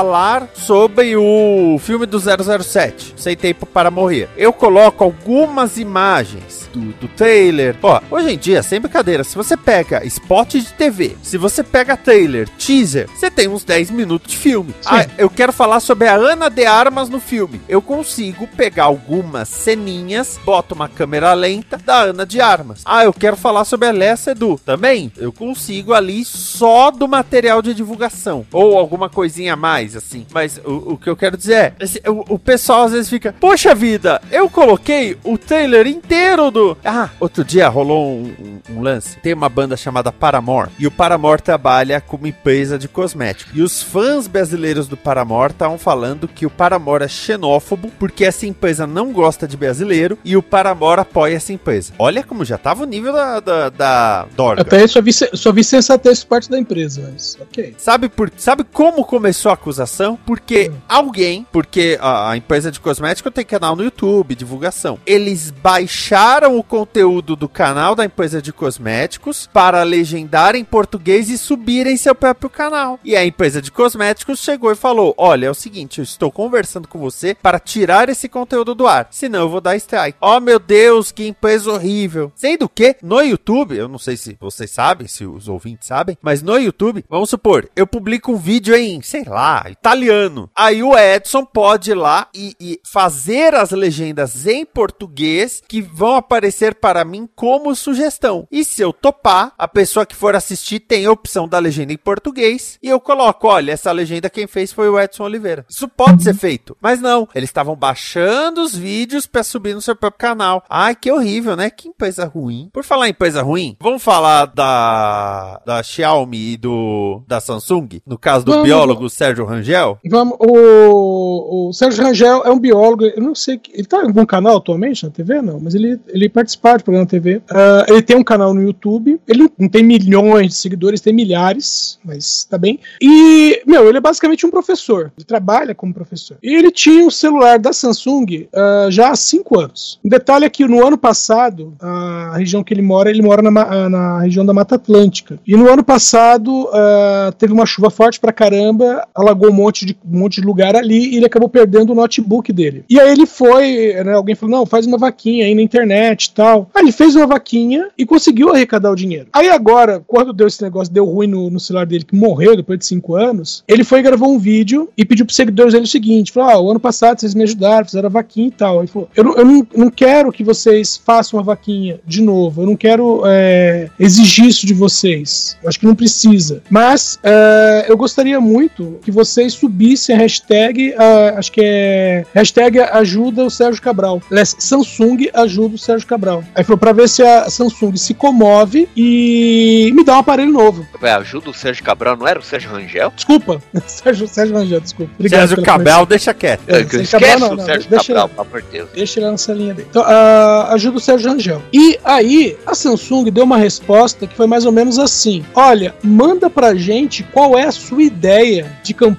sobre 0.56 1.16
o 1.16 1.78
filme 1.80 2.06
do 2.06 2.20
007, 2.20 3.14
Sem 3.16 3.36
Tempo 3.36 3.66
para 3.66 3.90
Morrer. 3.90 4.28
Eu 4.36 4.52
coloco 4.52 5.04
algumas 5.04 5.78
imagens 5.78 6.70
do, 6.74 6.92
do 6.94 7.08
trailer. 7.08 7.78
Ó, 7.82 8.02
hoje 8.12 8.34
em 8.34 8.38
dia, 8.38 8.62
sem 8.62 8.80
brincadeira, 8.80 9.24
se 9.24 9.36
você 9.36 9.56
pega 9.56 10.06
spot 10.06 10.56
de 10.56 10.74
TV, 10.74 11.16
se 11.22 11.38
você 11.38 11.64
pega 11.64 11.96
trailer, 11.96 12.50
teaser, 12.50 13.10
você 13.10 13.32
tem 13.32 13.48
uns 13.48 13.64
10 13.64 13.92
minutos 13.92 14.32
de 14.32 14.38
filme. 14.38 14.76
Ah, 14.86 15.06
eu 15.18 15.30
quero 15.30 15.54
falar 15.54 15.80
sobre 15.80 16.08
a 16.08 16.16
Ana 16.16 16.50
de 16.50 16.66
Armas 16.66 17.10
no 17.10 17.20
filme. 17.20 17.62
Eu 17.70 17.82
consigo 17.82 18.48
pegar 18.48 18.86
algumas 18.86 19.48
ceninhas, 19.48 20.40
boto 20.44 20.76
uma 20.76 20.90
câmera 20.90 21.34
lenta 21.34 21.78
da 21.78 22.02
Ana 22.02 22.26
de 22.26 22.42
Armas. 22.42 22.82
Ah, 22.86 23.06
eu 23.06 23.14
quero 23.14 23.38
falar 23.38 23.64
sobre 23.66 23.88
a 23.88 23.92
Lessa 23.92 24.32
Edu. 24.32 24.60
Também, 24.66 25.12
eu 25.18 25.32
consigo 25.32 25.94
ali 25.94 26.26
só 26.26 26.92
do 26.92 27.08
material 27.08 27.62
de 27.62 27.74
divulgação. 27.74 28.46
Ou 28.52 28.78
alguma 28.78 29.10
coisinha 29.10 29.54
a 29.54 29.58
mais, 29.58 29.85
assim. 29.94 30.26
Mas 30.34 30.58
o, 30.64 30.94
o 30.94 30.98
que 30.98 31.10
eu 31.10 31.18
quero 31.18 31.36
dizer 31.36 31.54
é, 31.54 31.74
esse, 31.82 32.02
o, 32.08 32.36
o 32.36 32.40
pessoal 32.40 32.84
às 32.84 32.94
vezes 32.94 33.10
fica, 33.10 33.36
poxa 33.38 33.76
vida, 33.76 34.22
eu 34.32 34.50
coloquei 34.50 35.18
o 35.24 35.38
trailer 35.38 35.86
inteiro 35.86 36.50
do... 36.50 36.78
Ah, 36.86 37.10
outro 37.20 37.44
dia 37.44 37.68
rolou 37.68 38.08
um, 38.08 38.34
um, 38.40 38.78
um 38.78 38.82
lance. 38.82 39.18
Tem 39.20 39.34
uma 39.34 39.50
banda 39.50 39.76
chamada 39.76 40.14
Paramore. 40.14 40.70
E 40.80 40.88
o 40.88 40.92
Paramore 40.92 41.42
trabalha 41.42 42.00
com 42.00 42.16
uma 42.16 42.30
empresa 42.30 42.78
de 42.78 42.88
cosméticos. 42.88 43.54
E 43.54 43.62
os 43.62 43.84
fãs 43.84 44.28
brasileiros 44.28 44.88
do 44.88 44.96
Paramore 44.96 45.52
estavam 45.52 45.78
falando 45.78 46.28
que 46.28 46.46
o 46.46 46.50
Paramore 46.50 47.04
é 47.04 47.08
xenófobo 47.08 47.92
porque 48.00 48.24
essa 48.24 48.46
empresa 48.46 48.88
não 48.88 49.12
gosta 49.12 49.48
de 49.48 49.58
brasileiro 49.58 50.18
e 50.24 50.38
o 50.38 50.44
Paramore 50.44 51.02
apoia 51.02 51.36
essa 51.36 51.52
empresa. 51.52 51.94
Olha 52.00 52.24
como 52.24 52.46
já 52.46 52.58
tava 52.58 52.84
o 52.84 52.86
nível 52.86 53.12
da, 53.12 53.40
da, 53.40 53.70
da 53.70 54.26
Dorga. 54.36 54.62
Até 54.62 54.78
aí 54.78 54.88
só 54.88 55.02
vi, 55.02 55.12
só 55.14 55.52
vi 55.52 55.64
sensatez 55.64 56.24
parte 56.24 56.50
da 56.50 56.60
empresa, 56.60 57.10
mas 57.12 57.38
ok. 57.42 57.76
Sabe, 57.78 58.10
por, 58.10 58.32
sabe 58.38 58.64
como 58.64 59.04
começou 59.04 59.52
a 59.52 59.58
acusação? 59.76 60.18
Porque 60.26 60.72
alguém, 60.88 61.46
porque 61.52 61.98
a, 62.02 62.32
a 62.32 62.38
empresa 62.38 62.72
de 62.72 62.80
cosmético 62.80 63.30
tem 63.30 63.46
canal 63.46 63.76
no 63.76 63.84
YouTube, 63.84 64.36
divulgação. 64.36 64.98
Eles 65.06 65.52
baixaram 65.52 66.58
o 66.58 66.64
conteúdo 66.64 67.36
do 67.36 67.50
canal 67.50 67.96
da 67.96 68.06
empresa 68.06 68.42
de 68.42 68.54
cosméticos 68.54 69.50
para 69.52 69.84
legendar 69.84 70.56
em 70.56 70.64
português 70.64 71.30
e 71.30 71.38
subirem 71.38 71.98
seu 71.98 72.16
próprio 72.16 72.50
canal. 72.50 73.00
E 73.04 73.16
a 73.16 73.26
empresa 73.26 73.62
de 73.62 73.72
cosméticos 73.72 74.40
chegou 74.40 74.72
e 74.72 74.76
falou: 74.76 75.14
Olha, 75.18 75.48
é 75.48 75.52
o 75.52 75.56
seguinte, 75.56 76.00
eu 76.00 76.04
estou 76.04 76.32
conversando 76.32 76.88
com 76.88 77.00
você 77.00 77.36
para 77.36 77.60
tirar 77.60 78.10
esse 78.10 78.30
conteúdo 78.30 78.74
do 78.74 78.88
ar, 78.88 79.08
senão 79.12 79.42
eu 79.42 79.50
vou 79.50 79.62
dar 79.62 79.76
strike. 79.76 80.18
Oh 80.22 80.40
meu 80.40 80.60
Deus, 80.60 81.12
que 81.12 81.28
empresa 81.28 81.72
horrível. 81.72 82.32
Sendo 82.36 82.70
que 82.70 82.96
no 83.02 83.22
YouTube, 83.22 83.76
eu 83.76 83.88
não 83.88 84.00
sei 84.00 84.16
se 84.16 84.38
vocês 84.40 84.72
sabem, 84.72 85.08
se 85.08 85.26
os 85.26 85.48
ouvintes 85.48 85.88
sabem, 85.88 86.18
mas 86.22 86.42
no 86.42 86.58
YouTube, 86.58 87.04
vamos 87.10 87.30
supor, 87.30 87.70
eu 87.76 87.86
publico 87.86 88.32
um 88.32 88.38
vídeo 88.38 88.76
em, 88.76 89.02
sei 89.02 89.24
lá, 89.24 89.65
italiano. 89.70 90.50
Aí 90.56 90.84
o 90.84 90.98
Edson 90.98 91.46
pode 91.46 91.92
ir 91.92 91.96
lá 91.96 92.28
e, 92.34 92.56
e 92.60 92.80
fazer 92.84 93.54
as 93.56 93.72
legendas 93.72 94.46
em 94.46 94.66
português 94.66 95.62
que 95.68 95.82
vão 95.82 96.16
aparecer 96.16 96.76
para 96.76 97.04
mim 97.06 97.28
como 97.36 97.76
sugestão. 97.76 98.48
E 98.52 98.64
se 98.64 98.82
eu 98.82 98.94
topar, 98.94 99.54
a 99.58 99.68
pessoa 99.68 100.06
que 100.06 100.16
for 100.16 100.36
assistir 100.36 100.80
tem 100.80 101.06
a 101.06 101.12
opção 101.12 101.48
da 101.48 101.60
legenda 101.60 101.94
em 101.94 101.98
português 101.98 102.78
e 102.82 102.90
eu 102.90 103.00
coloco, 103.00 103.48
olha, 103.48 103.72
essa 103.72 103.92
legenda 103.92 104.30
quem 104.30 104.48
fez 104.48 104.72
foi 104.72 104.90
o 104.90 105.00
Edson 105.00 105.24
Oliveira. 105.24 105.66
Isso 105.70 105.88
pode 105.88 106.24
ser 106.24 106.36
feito, 106.36 106.78
mas 106.82 107.00
não. 107.00 107.28
Eles 107.34 107.50
estavam 107.50 107.76
baixando 107.76 108.62
os 108.62 108.76
vídeos 108.76 109.26
para 109.26 109.44
subir 109.44 109.74
no 109.74 109.82
seu 109.82 109.96
próprio 109.96 110.20
canal. 110.20 110.64
Ai, 110.70 110.96
que 110.96 111.12
horrível, 111.12 111.56
né? 111.56 111.70
Que 111.70 111.88
empresa 111.88 112.26
ruim. 112.26 112.70
Por 112.72 112.84
falar 112.84 113.08
em 113.08 113.12
empresa 113.12 113.42
ruim, 113.42 113.78
vamos 113.80 114.04
falar 114.04 114.46
da 114.46 115.62
da 115.66 115.82
Xiaomi 115.82 116.54
e 116.54 116.58
do 116.58 117.24
da 117.28 117.40
Samsung, 117.40 118.02
no 118.06 118.18
caso 118.18 118.46
do 118.46 118.62
biólogo 118.62 119.10
Sérgio 119.10 119.46
Rangel? 119.56 120.00
Vamos, 120.06 120.38
o, 120.40 121.70
o 121.70 121.74
Sérgio 121.74 122.04
Rangel 122.04 122.44
é 122.46 122.52
um 122.52 122.60
biólogo, 122.60 123.06
eu 123.06 123.22
não 123.22 123.36
sei, 123.36 123.60
ele 123.74 123.86
tá 123.86 123.98
em 123.98 124.08
algum 124.08 124.26
canal 124.26 124.58
atualmente 124.58 125.04
na 125.04 125.10
TV? 125.10 125.42
Não, 125.42 125.60
mas 125.60 125.76
ele, 125.76 126.00
ele 126.08 126.30
participa 126.30 126.78
de 126.78 126.84
programa 126.84 127.06
na 127.06 127.10
TV. 127.10 127.38
Uh, 127.38 127.92
ele 127.92 128.02
tem 128.02 128.16
um 128.16 128.24
canal 128.24 128.54
no 128.54 128.62
YouTube, 128.62 129.20
ele 129.28 129.50
não 129.58 129.70
tem 129.70 129.84
milhões 129.84 130.48
de 130.48 130.56
seguidores, 130.56 131.02
tem 131.02 131.14
milhares, 131.14 132.00
mas 132.04 132.46
tá 132.46 132.58
bem. 132.58 132.80
E, 133.02 133.62
meu, 133.66 133.88
ele 133.88 133.98
é 133.98 134.02
basicamente 134.02 134.46
um 134.46 134.52
professor, 134.52 135.12
ele 135.18 135.26
trabalha 135.26 135.76
como 135.76 135.94
professor. 135.94 136.38
E 136.42 136.56
ele 136.56 136.72
tinha 136.72 137.06
um 137.06 137.12
celular 137.12 137.60
da 137.60 137.74
Samsung 137.74 138.48
uh, 138.54 138.92
já 138.92 139.10
há 139.10 139.16
cinco 139.16 139.60
anos. 139.60 140.00
Um 140.04 140.10
detalhe 140.10 140.46
é 140.46 140.50
que 140.50 140.68
no 140.68 140.86
ano 140.86 140.98
passado, 140.98 141.74
a 141.80 142.38
região 142.38 142.64
que 142.64 142.74
ele 142.74 142.82
mora, 142.82 143.10
ele 143.10 143.22
mora 143.22 143.42
na, 143.42 143.90
na 143.90 144.20
região 144.20 144.46
da 144.46 144.54
Mata 144.54 144.76
Atlântica. 144.76 145.40
E 145.46 145.56
no 145.56 145.70
ano 145.70 145.84
passado, 145.84 146.66
uh, 146.66 147.32
teve 147.38 147.54
uma 147.54 147.66
chuva 147.66 147.90
forte 147.90 148.20
pra 148.20 148.34
caramba, 148.34 149.08
alagou 149.14 149.45
um 149.50 149.54
monte 149.54 149.86
de, 149.86 149.98
um 150.06 150.20
monte 150.20 150.42
de 150.42 150.48
lugar 150.48 150.76
ali 150.76 151.14
e 151.14 151.18
ele 151.18 151.26
acabou 151.26 151.50
perdendo 151.50 151.92
o 151.92 151.96
notebook 151.96 152.52
dele. 152.52 152.84
E 152.90 153.00
aí 153.00 153.12
ele 153.12 153.26
foi, 153.26 153.94
né, 154.04 154.14
alguém 154.14 154.36
falou: 154.36 154.58
não, 154.58 154.66
faz 154.66 154.86
uma 154.86 154.98
vaquinha 154.98 155.46
aí 155.46 155.56
na 155.56 155.62
internet 155.62 156.26
e 156.26 156.32
tal. 156.32 156.70
Aí 156.74 156.84
ele 156.84 156.92
fez 156.92 157.16
uma 157.16 157.28
vaquinha 157.28 157.90
e 157.98 158.06
conseguiu 158.06 158.52
arrecadar 158.52 158.92
o 158.92 158.96
dinheiro. 158.96 159.28
Aí 159.34 159.50
agora, 159.50 160.04
quando 160.06 160.34
deu 160.34 160.48
esse 160.48 160.62
negócio, 160.62 160.94
deu 160.94 161.06
ruim 161.06 161.28
no, 161.28 161.50
no 161.50 161.60
celular 161.60 161.86
dele, 161.86 162.06
que 162.06 162.16
morreu 162.16 162.56
depois 162.56 162.80
de 162.80 162.86
cinco 162.86 163.16
anos, 163.16 163.64
ele 163.68 163.84
foi 163.84 164.00
e 164.00 164.04
gravou 164.04 164.34
um 164.34 164.40
vídeo 164.40 164.90
e 164.98 165.06
pediu 165.06 165.26
pros 165.26 165.36
seguidores 165.36 165.74
dele 165.74 165.86
o 165.86 165.88
seguinte: 165.88 166.32
falou, 166.32 166.50
ah, 166.50 166.60
o 166.60 166.72
ano 166.72 166.80
passado 166.80 167.20
vocês 167.20 167.34
me 167.34 167.44
ajudaram, 167.44 167.86
fizeram 167.86 168.08
a 168.08 168.12
vaquinha 168.12 168.48
e 168.48 168.52
tal. 168.52 168.80
Ele 168.80 168.88
falou: 168.88 169.10
eu, 169.16 169.24
não, 169.24 169.34
eu 169.36 169.46
não, 169.46 169.68
não 169.76 169.90
quero 169.90 170.32
que 170.32 170.44
vocês 170.44 170.98
façam 170.98 171.38
uma 171.38 171.44
vaquinha 171.44 172.00
de 172.06 172.22
novo, 172.22 172.62
eu 172.62 172.66
não 172.66 172.76
quero 172.76 173.24
é, 173.26 173.90
exigir 174.00 174.46
isso 174.46 174.66
de 174.66 174.74
vocês. 174.74 175.58
Eu 175.62 175.70
acho 175.70 175.80
que 175.80 175.86
não 175.86 175.96
precisa. 175.96 176.62
Mas 176.70 177.20
é, 177.24 177.86
eu 177.88 177.98
gostaria 177.98 178.40
muito 178.40 179.00
que 179.04 179.12
vocês 179.12 179.25
subissem 179.26 180.16
a 180.16 180.20
hashtag, 180.20 180.94
a, 180.98 181.40
acho 181.40 181.52
que 181.52 181.62
é 181.64 182.26
hashtag 182.34 182.80
ajuda 182.80 183.44
o 183.44 183.50
Sérgio 183.50 183.82
Cabral. 183.82 184.22
Aliás, 184.30 184.56
Samsung 184.58 185.30
ajuda 185.34 185.76
o 185.76 185.78
Sérgio 185.78 186.08
Cabral. 186.08 186.44
Aí 186.54 186.64
falou 186.64 186.78
pra 186.78 186.94
ver 186.94 187.10
se 187.10 187.24
a 187.24 187.50
Samsung 187.50 187.96
se 187.96 188.14
comove 188.14 188.88
e 188.96 189.92
me 189.96 190.04
dá 190.04 190.16
um 190.16 190.20
aparelho 190.20 190.52
novo. 190.52 190.86
Ué, 191.02 191.12
ajuda 191.12 191.50
o 191.50 191.54
Sérgio 191.54 191.84
Cabral, 191.84 192.16
não 192.18 192.28
era 192.28 192.40
o 192.40 192.44
Sérgio 192.44 192.70
Rangel? 192.70 193.12
Desculpa, 193.16 193.62
Sérgio, 193.86 194.28
Sérgio 194.28 194.56
Rangel, 194.56 194.80
desculpa. 194.82 195.12
Obrigado 195.18 195.48
Sérgio 195.48 195.64
Cabral, 195.64 196.06
deixa 196.06 196.34
quieto. 196.34 196.62
É, 196.68 196.82
Esquece 196.82 197.12
Cabral, 197.12 197.40
não, 197.40 197.56
não, 197.56 197.66
Sérgio 197.66 197.90
deixa 197.90 198.14
Cabral, 198.14 198.30
pelo 198.30 198.42
amor 198.42 198.62
de 198.62 198.68
Deus. 198.70 198.90
Deixa 198.94 199.20
ele 199.20 199.32
nessa 199.32 199.54
linha 199.54 199.74
dele. 199.74 199.88
Então, 199.90 200.04
uh, 200.04 200.74
ajuda 200.74 200.98
o 200.98 201.02
Sérgio 201.02 201.30
Rangel. 201.30 201.62
E 201.74 202.00
aí, 202.04 202.58
a 202.66 202.76
Samsung 202.76 203.32
deu 203.32 203.44
uma 203.44 203.58
resposta 203.58 204.28
que 204.28 204.36
foi 204.36 204.48
mais 204.48 204.66
ou 204.66 204.72
menos 204.72 205.00
assim: 205.00 205.44
olha, 205.54 205.94
manda 206.04 206.50
pra 206.50 206.76
gente 206.76 207.24
qual 207.24 207.58
é 207.58 207.64
a 207.64 207.72
sua 207.72 208.04
ideia 208.04 208.72
de 208.84 208.94
campanha 208.94 209.15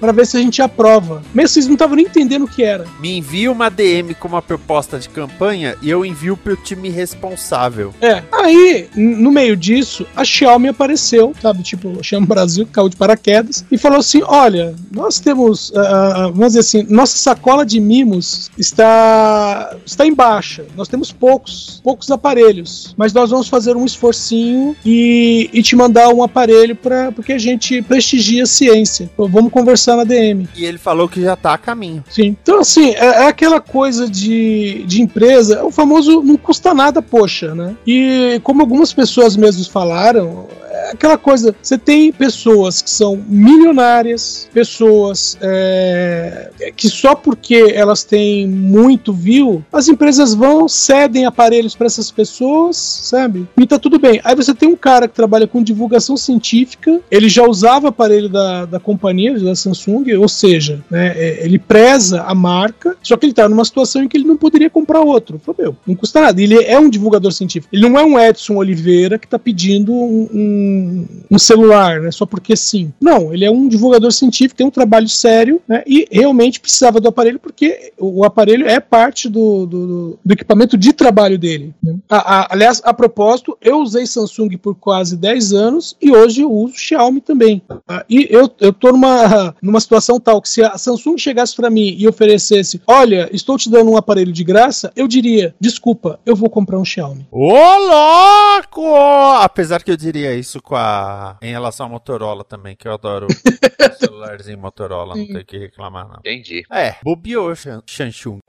para 0.00 0.12
ver 0.12 0.26
se 0.26 0.36
a 0.36 0.40
gente 0.40 0.62
aprova. 0.62 1.22
Mesmo 1.34 1.48
vocês 1.48 1.66
não 1.66 1.74
estavam 1.74 1.96
nem 1.96 2.06
entendendo 2.06 2.44
o 2.44 2.48
que 2.48 2.62
era. 2.62 2.86
Me 3.00 3.18
envia 3.18 3.50
uma 3.50 3.68
DM 3.68 4.14
com 4.14 4.28
uma 4.28 4.42
proposta 4.42 4.98
de 4.98 5.08
campanha 5.08 5.76
e 5.82 5.90
eu 5.90 6.04
envio 6.04 6.36
pro 6.36 6.56
time 6.56 6.88
responsável. 6.88 7.94
É. 8.00 8.22
Aí, 8.32 8.88
no 8.94 9.30
meio 9.30 9.56
disso, 9.56 10.06
a 10.14 10.24
Xiaomi 10.24 10.68
apareceu, 10.68 11.34
sabe? 11.40 11.62
Tipo, 11.62 11.98
Xiaomi 12.02 12.26
Brasil, 12.26 12.66
caiu 12.70 12.88
de 12.88 12.96
paraquedas 12.96 13.64
e 13.70 13.78
falou 13.78 13.98
assim: 13.98 14.22
olha, 14.24 14.74
nós 14.90 15.20
temos, 15.20 15.70
uh, 15.70 16.32
vamos 16.32 16.48
dizer 16.54 16.60
assim, 16.60 16.86
nossa 16.88 17.16
sacola 17.16 17.64
de 17.64 17.80
mimos 17.80 18.50
está, 18.58 19.76
está 19.84 20.06
em 20.06 20.14
baixa. 20.14 20.64
Nós 20.76 20.88
temos 20.88 21.12
poucos, 21.12 21.80
poucos 21.82 22.10
aparelhos, 22.10 22.94
mas 22.96 23.12
nós 23.12 23.30
vamos 23.30 23.48
fazer 23.48 23.76
um 23.76 23.84
esforcinho 23.84 24.76
e, 24.84 25.50
e 25.52 25.62
te 25.62 25.76
mandar 25.76 26.08
um 26.08 26.22
aparelho 26.22 26.76
para 26.76 27.12
porque 27.12 27.32
a 27.32 27.38
gente 27.38 27.82
prestigia 27.82 28.42
a 28.42 28.46
ciência. 28.46 29.10
Vamos 29.28 29.52
conversar 29.52 29.96
na 29.96 30.04
DM. 30.04 30.48
E 30.54 30.64
ele 30.64 30.78
falou 30.78 31.08
que 31.08 31.20
já 31.20 31.36
tá 31.36 31.54
a 31.54 31.58
caminho. 31.58 32.04
Sim. 32.08 32.36
Então, 32.42 32.60
assim, 32.60 32.90
é, 32.90 33.04
é 33.04 33.26
aquela 33.26 33.60
coisa 33.60 34.08
de, 34.08 34.84
de 34.86 35.02
empresa, 35.02 35.56
é 35.56 35.62
o 35.62 35.70
famoso 35.70 36.22
não 36.22 36.36
custa 36.36 36.74
nada, 36.74 37.02
poxa, 37.02 37.54
né? 37.54 37.76
E 37.86 38.40
como 38.42 38.60
algumas 38.60 38.92
pessoas 38.92 39.36
mesmos 39.36 39.66
falaram, 39.66 40.46
aquela 40.94 41.18
coisa, 41.18 41.54
você 41.60 41.76
tem 41.76 42.12
pessoas 42.12 42.80
que 42.80 42.90
são 42.90 43.22
milionárias, 43.28 44.48
pessoas 44.52 45.36
é, 45.40 46.50
que 46.76 46.88
só 46.88 47.14
porque 47.14 47.72
elas 47.74 48.04
têm 48.04 48.46
muito 48.46 49.12
view, 49.12 49.64
as 49.72 49.88
empresas 49.88 50.34
vão, 50.34 50.68
cedem 50.68 51.26
aparelhos 51.26 51.74
para 51.74 51.86
essas 51.86 52.10
pessoas, 52.10 52.76
sabe? 52.76 53.46
E 53.56 53.66
tá 53.66 53.78
tudo 53.78 53.98
bem. 53.98 54.20
Aí 54.24 54.34
você 54.34 54.54
tem 54.54 54.68
um 54.68 54.76
cara 54.76 55.08
que 55.08 55.14
trabalha 55.14 55.46
com 55.46 55.62
divulgação 55.62 56.16
científica, 56.16 57.00
ele 57.10 57.28
já 57.28 57.44
usava 57.44 57.88
aparelho 57.88 58.28
da, 58.28 58.64
da 58.64 58.80
companhia, 58.80 59.38
da 59.38 59.54
Samsung, 59.54 60.12
ou 60.14 60.28
seja, 60.28 60.82
né, 60.90 61.12
é, 61.16 61.44
ele 61.44 61.58
preza 61.58 62.22
a 62.22 62.34
marca, 62.34 62.96
só 63.02 63.16
que 63.16 63.26
ele 63.26 63.32
tá 63.32 63.48
numa 63.48 63.64
situação 63.64 64.02
em 64.02 64.08
que 64.08 64.16
ele 64.16 64.26
não 64.26 64.36
poderia 64.36 64.70
comprar 64.70 65.00
outro. 65.00 65.40
Falei, 65.44 65.64
meu, 65.64 65.76
não 65.86 65.94
custa 65.94 66.20
nada. 66.20 66.40
Ele 66.40 66.62
é 66.62 66.78
um 66.78 66.88
divulgador 66.88 67.32
científico. 67.32 67.74
Ele 67.74 67.88
não 67.88 67.98
é 67.98 68.04
um 68.04 68.18
Edson 68.18 68.56
Oliveira 68.56 69.18
que 69.18 69.28
tá 69.28 69.38
pedindo 69.38 69.92
um, 69.92 70.28
um 70.32 70.83
um, 71.30 71.38
celular, 71.38 72.00
né? 72.00 72.10
Só 72.10 72.26
porque 72.26 72.56
sim. 72.56 72.92
Não, 73.00 73.32
ele 73.32 73.44
é 73.44 73.50
um 73.50 73.68
divulgador 73.68 74.12
científico, 74.12 74.56
tem 74.56 74.66
um 74.66 74.70
trabalho 74.70 75.08
sério, 75.08 75.60
né? 75.68 75.82
E 75.86 76.06
realmente 76.10 76.60
precisava 76.60 77.00
do 77.00 77.08
aparelho 77.08 77.38
porque 77.38 77.92
o 77.98 78.24
aparelho 78.24 78.66
é 78.66 78.80
parte 78.80 79.28
do, 79.28 79.66
do, 79.66 80.18
do 80.24 80.32
equipamento 80.32 80.76
de 80.76 80.92
trabalho 80.92 81.38
dele. 81.38 81.74
Né? 81.82 81.96
A, 82.08 82.16
a, 82.16 82.52
aliás, 82.52 82.80
a 82.84 82.94
propósito, 82.94 83.56
eu 83.60 83.78
usei 83.78 84.06
Samsung 84.06 84.56
por 84.56 84.74
quase 84.74 85.16
10 85.16 85.52
anos 85.52 85.96
e 86.00 86.10
hoje 86.12 86.42
eu 86.42 86.50
uso 86.50 86.76
Xiaomi 86.76 87.20
também. 87.20 87.62
Ah, 87.88 88.04
e 88.08 88.26
eu, 88.30 88.50
eu 88.60 88.72
tô 88.72 88.92
numa, 88.92 89.54
numa 89.62 89.80
situação 89.80 90.20
tal 90.20 90.40
que 90.40 90.48
se 90.48 90.62
a 90.62 90.76
Samsung 90.76 91.18
chegasse 91.18 91.54
para 91.54 91.70
mim 91.70 91.94
e 91.98 92.06
oferecesse, 92.08 92.80
olha, 92.86 93.28
estou 93.32 93.56
te 93.56 93.70
dando 93.70 93.90
um 93.90 93.96
aparelho 93.96 94.32
de 94.32 94.44
graça, 94.44 94.92
eu 94.96 95.06
diria, 95.06 95.54
desculpa, 95.60 96.18
eu 96.24 96.36
vou 96.36 96.50
comprar 96.50 96.78
um 96.78 96.84
Xiaomi. 96.84 97.26
Ô, 97.30 97.52
louco! 97.52 98.96
Apesar 99.40 99.82
que 99.82 99.90
eu 99.90 99.96
diria 99.96 100.34
isso 100.34 100.60
com 100.64 100.74
a. 100.74 101.36
Em 101.40 101.52
relação 101.52 101.86
à 101.86 101.88
Motorola 101.88 102.42
também, 102.42 102.74
que 102.74 102.88
eu 102.88 102.94
adoro 102.94 103.28
celularzinho 104.00 104.58
Motorola, 104.58 105.14
não 105.14 105.26
tem 105.26 105.44
que 105.44 105.58
reclamar, 105.58 106.08
não. 106.08 106.16
Entendi. 106.18 106.64
É, 106.72 106.96
bobeou, 107.04 107.52
Chanchung. 107.86 108.40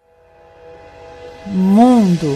Mundo 1.46 2.36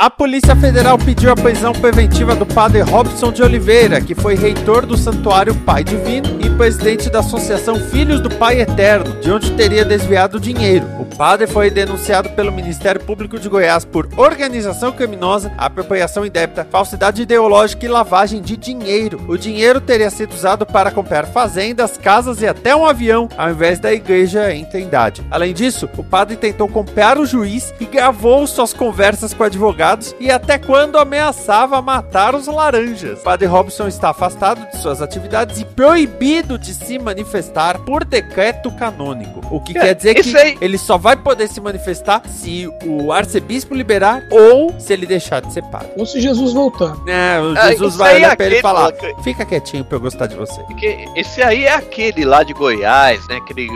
a 0.00 0.08
Polícia 0.08 0.54
Federal 0.54 0.96
pediu 0.96 1.32
a 1.32 1.34
prisão 1.34 1.72
preventiva 1.72 2.32
do 2.32 2.46
padre 2.46 2.82
Robson 2.82 3.32
de 3.32 3.42
Oliveira, 3.42 4.00
que 4.00 4.14
foi 4.14 4.36
reitor 4.36 4.86
do 4.86 4.96
Santuário 4.96 5.52
Pai 5.62 5.82
Divino 5.82 6.38
e 6.40 6.48
presidente 6.50 7.10
da 7.10 7.18
Associação 7.18 7.74
Filhos 7.74 8.20
do 8.20 8.30
Pai 8.30 8.60
Eterno, 8.60 9.20
de 9.20 9.28
onde 9.32 9.50
teria 9.56 9.84
desviado 9.84 10.38
dinheiro. 10.38 10.86
O 11.00 11.04
padre 11.16 11.48
foi 11.48 11.68
denunciado 11.68 12.30
pelo 12.30 12.52
Ministério 12.52 13.00
Público 13.00 13.40
de 13.40 13.48
Goiás 13.48 13.84
por 13.84 14.08
organização 14.16 14.92
criminosa, 14.92 15.52
apropriação 15.58 16.24
indébita, 16.24 16.64
falsidade 16.70 17.22
ideológica 17.22 17.84
e 17.84 17.88
lavagem 17.88 18.40
de 18.40 18.56
dinheiro. 18.56 19.20
O 19.26 19.36
dinheiro 19.36 19.80
teria 19.80 20.10
sido 20.10 20.32
usado 20.32 20.64
para 20.64 20.92
comprar 20.92 21.26
fazendas, 21.26 21.98
casas 21.98 22.40
e 22.40 22.46
até 22.46 22.74
um 22.74 22.86
avião, 22.86 23.28
ao 23.36 23.50
invés 23.50 23.80
da 23.80 23.92
igreja 23.92 24.54
em 24.54 24.64
Trindade. 24.64 25.26
Além 25.28 25.52
disso, 25.52 25.90
o 25.96 26.04
padre 26.04 26.36
tentou 26.36 26.68
comprar 26.68 27.18
o 27.18 27.26
juiz 27.26 27.74
e 27.80 27.84
gravou 27.84 28.46
suas 28.46 28.72
conversas 28.72 29.34
com 29.34 29.42
advogados 29.88 30.14
e 30.20 30.30
até 30.30 30.58
quando 30.58 30.98
ameaçava 30.98 31.80
matar 31.80 32.34
os 32.34 32.46
laranjas. 32.46 33.20
Padre 33.20 33.46
Robson 33.46 33.88
está 33.88 34.10
afastado 34.10 34.68
de 34.70 34.78
suas 34.78 35.00
atividades 35.00 35.60
e 35.60 35.64
proibido 35.64 36.58
de 36.58 36.74
se 36.74 36.98
manifestar 36.98 37.78
por 37.80 38.04
decreto 38.04 38.70
canônico. 38.72 39.40
O 39.50 39.60
que 39.60 39.76
é, 39.78 39.80
quer 39.80 39.94
dizer 39.94 40.14
que 40.14 40.36
aí... 40.36 40.58
ele 40.60 40.76
só 40.76 40.98
vai 40.98 41.16
poder 41.16 41.48
se 41.48 41.60
manifestar 41.60 42.22
se 42.28 42.68
o 42.84 43.12
arcebispo 43.12 43.74
liberar 43.74 44.22
ou 44.30 44.78
se 44.78 44.92
ele 44.92 45.06
deixar 45.06 45.40
de 45.40 45.52
ser 45.52 45.62
padre. 45.64 45.88
Ou 45.96 46.04
se 46.04 46.20
Jesus 46.20 46.52
voltar. 46.52 46.96
É, 47.06 47.40
o 47.40 47.56
ah, 47.56 47.68
Jesus 47.70 47.94
ah, 47.94 47.98
vai 47.98 48.16
olhar 48.16 48.32
é 48.32 48.36
pra 48.36 48.46
ele 48.46 48.56
e 48.56 48.62
falar: 48.62 48.92
fica 49.22 49.44
quietinho 49.44 49.84
pra 49.84 49.96
eu 49.96 50.00
gostar 50.00 50.26
de 50.26 50.36
você. 50.36 50.60
Porque 50.62 51.04
esse 51.16 51.42
aí 51.42 51.64
é 51.64 51.74
aquele 51.74 52.24
lá 52.24 52.42
de 52.42 52.52
Goiás, 52.52 53.26
né? 53.28 53.36
Aquele, 53.36 53.68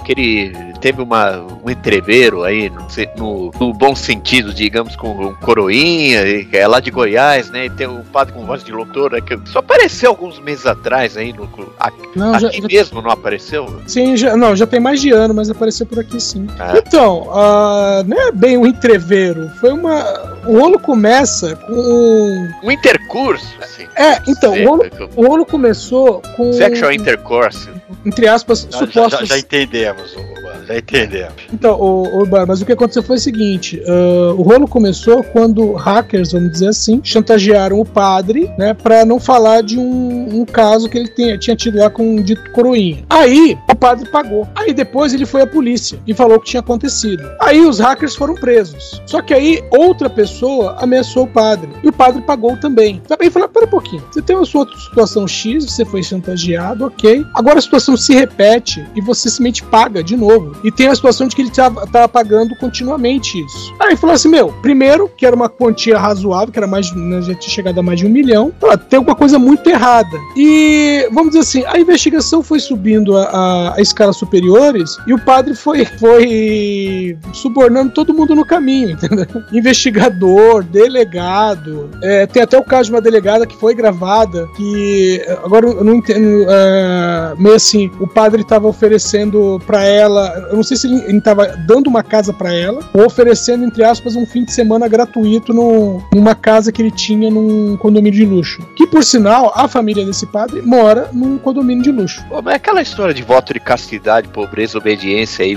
aquele 0.00 0.72
teve 0.80 1.00
uma, 1.02 1.44
um 1.62 1.70
entreveiro 1.70 2.42
aí, 2.42 2.70
no, 3.16 3.50
no 3.58 3.72
bom 3.72 3.94
sentido, 3.94 4.52
digamos, 4.52 4.96
com 4.96 5.12
um 5.12 5.34
coroinha, 5.52 6.20
é 6.50 6.66
lá 6.66 6.80
de 6.80 6.90
Goiás, 6.90 7.50
né? 7.50 7.66
E 7.66 7.70
tem 7.70 7.86
o 7.86 8.02
padre 8.10 8.32
com 8.32 8.46
voz 8.46 8.64
de 8.64 8.72
locutor, 8.72 9.12
né, 9.12 9.20
que 9.20 9.38
só 9.50 9.58
apareceu 9.58 10.08
alguns 10.10 10.40
meses 10.40 10.64
atrás 10.64 11.16
aí 11.16 11.32
no 11.32 11.44
aqui, 11.78 12.08
não, 12.16 12.34
aqui 12.34 12.60
já, 12.60 12.68
mesmo, 12.68 12.96
já... 12.96 13.02
não 13.02 13.10
apareceu? 13.10 13.82
Sim, 13.86 14.16
já, 14.16 14.34
não, 14.34 14.56
já 14.56 14.66
tem 14.66 14.80
mais 14.80 15.00
de 15.00 15.10
ano, 15.10 15.34
mas 15.34 15.50
apareceu 15.50 15.84
por 15.84 15.98
aqui 15.98 16.18
sim. 16.20 16.46
Ah. 16.58 16.72
Então, 16.76 17.28
uh, 17.28 18.02
não 18.06 18.28
é 18.28 18.32
bem 18.32 18.56
um 18.56 18.66
entreveiro, 18.66 19.50
foi 19.60 19.72
uma 19.72 20.32
o 20.46 20.58
rolo 20.58 20.78
começa 20.78 21.54
com 21.54 22.48
um 22.62 22.70
intercurso, 22.70 23.46
assim. 23.60 23.86
É, 23.94 24.20
então, 24.26 24.52
o 24.52 24.68
rolo, 24.68 24.84
o 25.14 25.26
rolo 25.26 25.46
começou 25.46 26.22
com 26.36 26.52
sexual 26.52 26.92
intercourse. 26.92 27.68
Entre 28.04 28.26
aspas, 28.26 28.66
supostos. 28.70 28.92
Já, 28.92 29.08
já, 29.08 29.24
já 29.24 29.38
entendemos, 29.38 30.12
já 30.12 30.51
Já 30.72 30.78
entendemos. 30.78 31.34
Então, 31.52 31.78
o, 31.78 32.22
o 32.22 32.46
mas 32.46 32.62
o 32.62 32.66
que 32.66 32.72
aconteceu 32.72 33.02
foi 33.02 33.16
o 33.16 33.20
seguinte: 33.20 33.80
uh, 33.86 34.34
o 34.38 34.42
rolo 34.42 34.66
começou 34.66 35.22
quando 35.22 35.72
hackers, 35.72 36.32
vamos 36.32 36.52
dizer 36.52 36.68
assim, 36.68 37.00
chantagearam 37.02 37.78
o 37.80 37.84
padre, 37.84 38.50
né, 38.58 38.74
para 38.74 39.04
não 39.04 39.20
falar 39.20 39.62
de 39.62 39.78
um, 39.78 40.40
um, 40.40 40.44
caso 40.44 40.88
que 40.88 40.98
ele 40.98 41.08
tinha, 41.08 41.38
tinha 41.38 41.56
tido 41.56 41.78
lá 41.78 41.90
com 41.90 42.16
um 42.16 42.22
dito 42.22 42.50
coroinha. 42.52 43.04
Aí 43.10 43.58
o 43.70 43.74
padre 43.74 44.08
pagou. 44.08 44.48
Aí 44.54 44.72
depois 44.72 45.12
ele 45.12 45.26
foi 45.26 45.42
à 45.42 45.46
polícia 45.46 45.98
e 46.06 46.14
falou 46.14 46.36
o 46.36 46.40
que 46.40 46.50
tinha 46.50 46.60
acontecido. 46.60 47.28
Aí 47.40 47.60
os 47.60 47.78
hackers 47.78 48.14
foram 48.14 48.34
presos. 48.34 49.02
Só 49.06 49.20
que 49.20 49.34
aí 49.34 49.62
outra 49.70 50.08
pessoa 50.08 50.76
ameaçou 50.78 51.24
o 51.24 51.28
padre 51.28 51.68
e 51.82 51.88
o 51.88 51.92
padre 51.92 52.22
pagou 52.22 52.56
também. 52.56 53.00
Também 53.06 53.30
falou: 53.30 53.48
pera 53.48 53.66
um 53.66 53.70
pouquinho, 53.70 54.02
você 54.10 54.22
tem 54.22 54.36
uma 54.36 54.46
sua 54.46 54.66
situação 54.78 55.28
X, 55.28 55.64
você 55.64 55.84
foi 55.84 56.02
chantageado, 56.02 56.86
ok. 56.86 57.24
Agora 57.34 57.58
a 57.58 57.62
situação 57.62 57.96
se 57.96 58.14
repete 58.14 58.84
e 58.94 59.00
você 59.00 59.28
simplesmente 59.28 59.62
paga 59.64 60.02
de 60.02 60.16
novo. 60.16 60.56
E 60.62 60.70
tem 60.70 60.88
a 60.88 60.94
situação 60.94 61.26
de 61.26 61.34
que 61.34 61.42
ele 61.42 61.50
estava 61.50 62.08
pagando 62.08 62.56
continuamente 62.56 63.40
isso. 63.44 63.74
Aí 63.80 63.96
falou 63.96 64.14
assim: 64.14 64.28
meu, 64.28 64.52
primeiro, 64.62 65.08
que 65.16 65.26
era 65.26 65.34
uma 65.34 65.48
quantia 65.48 65.98
razoável, 65.98 66.52
que 66.52 66.58
era 66.58 66.66
mais, 66.66 66.92
né, 66.94 67.22
já 67.22 67.34
tinha 67.34 67.52
chegado 67.52 67.78
a 67.78 67.82
mais 67.82 67.98
de 67.98 68.06
um 68.06 68.10
milhão, 68.10 68.52
falou, 68.60 68.76
tem 68.78 68.96
alguma 68.98 69.16
coisa 69.16 69.38
muito 69.38 69.68
errada. 69.68 70.16
E 70.36 71.08
vamos 71.12 71.32
dizer 71.32 71.40
assim, 71.40 71.64
a 71.66 71.78
investigação 71.78 72.42
foi 72.42 72.60
subindo 72.60 73.16
a, 73.16 73.24
a, 73.24 73.74
a 73.76 73.80
escalas 73.80 74.16
superiores 74.16 74.96
e 75.06 75.14
o 75.14 75.18
padre 75.18 75.54
foi, 75.54 75.84
foi 75.98 77.18
subornando 77.32 77.92
todo 77.92 78.14
mundo 78.14 78.34
no 78.34 78.44
caminho, 78.44 78.90
entendeu? 78.90 79.26
Investigador, 79.52 80.62
delegado, 80.64 81.90
é, 82.02 82.26
tem 82.26 82.42
até 82.42 82.58
o 82.58 82.64
caso 82.64 82.84
de 82.84 82.94
uma 82.94 83.00
delegada 83.00 83.46
que 83.46 83.56
foi 83.56 83.74
gravada, 83.74 84.48
que 84.56 85.22
agora 85.44 85.66
eu 85.66 85.84
não 85.84 85.94
entendo, 85.96 86.46
é, 86.48 87.34
meio 87.38 87.54
assim, 87.54 87.90
o 88.00 88.06
padre 88.06 88.42
estava 88.42 88.66
oferecendo 88.66 89.60
para 89.66 89.84
ela, 89.84 90.41
eu 90.48 90.56
não 90.56 90.62
sei 90.62 90.76
se 90.76 90.86
ele 90.86 91.16
estava 91.16 91.46
dando 91.66 91.86
uma 91.88 92.02
casa 92.02 92.32
para 92.32 92.54
ela 92.54 92.80
ou 92.92 93.06
oferecendo, 93.06 93.64
entre 93.64 93.84
aspas, 93.84 94.16
um 94.16 94.26
fim 94.26 94.44
de 94.44 94.52
semana 94.52 94.88
gratuito 94.88 95.52
no, 95.52 96.02
numa 96.12 96.34
casa 96.34 96.72
que 96.72 96.82
ele 96.82 96.90
tinha 96.90 97.30
num 97.30 97.76
condomínio 97.76 98.12
de 98.12 98.24
luxo. 98.24 98.62
Que, 98.76 98.86
por 98.86 99.04
sinal, 99.04 99.52
a 99.54 99.68
família 99.68 100.04
desse 100.04 100.26
padre 100.26 100.62
mora 100.62 101.08
num 101.12 101.38
condomínio 101.38 101.82
de 101.82 101.90
luxo. 101.90 102.24
Pô, 102.28 102.40
mas 102.42 102.54
é 102.54 102.56
aquela 102.56 102.82
história 102.82 103.14
de 103.14 103.22
voto 103.22 103.52
de 103.52 103.60
castidade, 103.60 104.28
pobreza, 104.28 104.78
obediência 104.78 105.44
aí, 105.44 105.56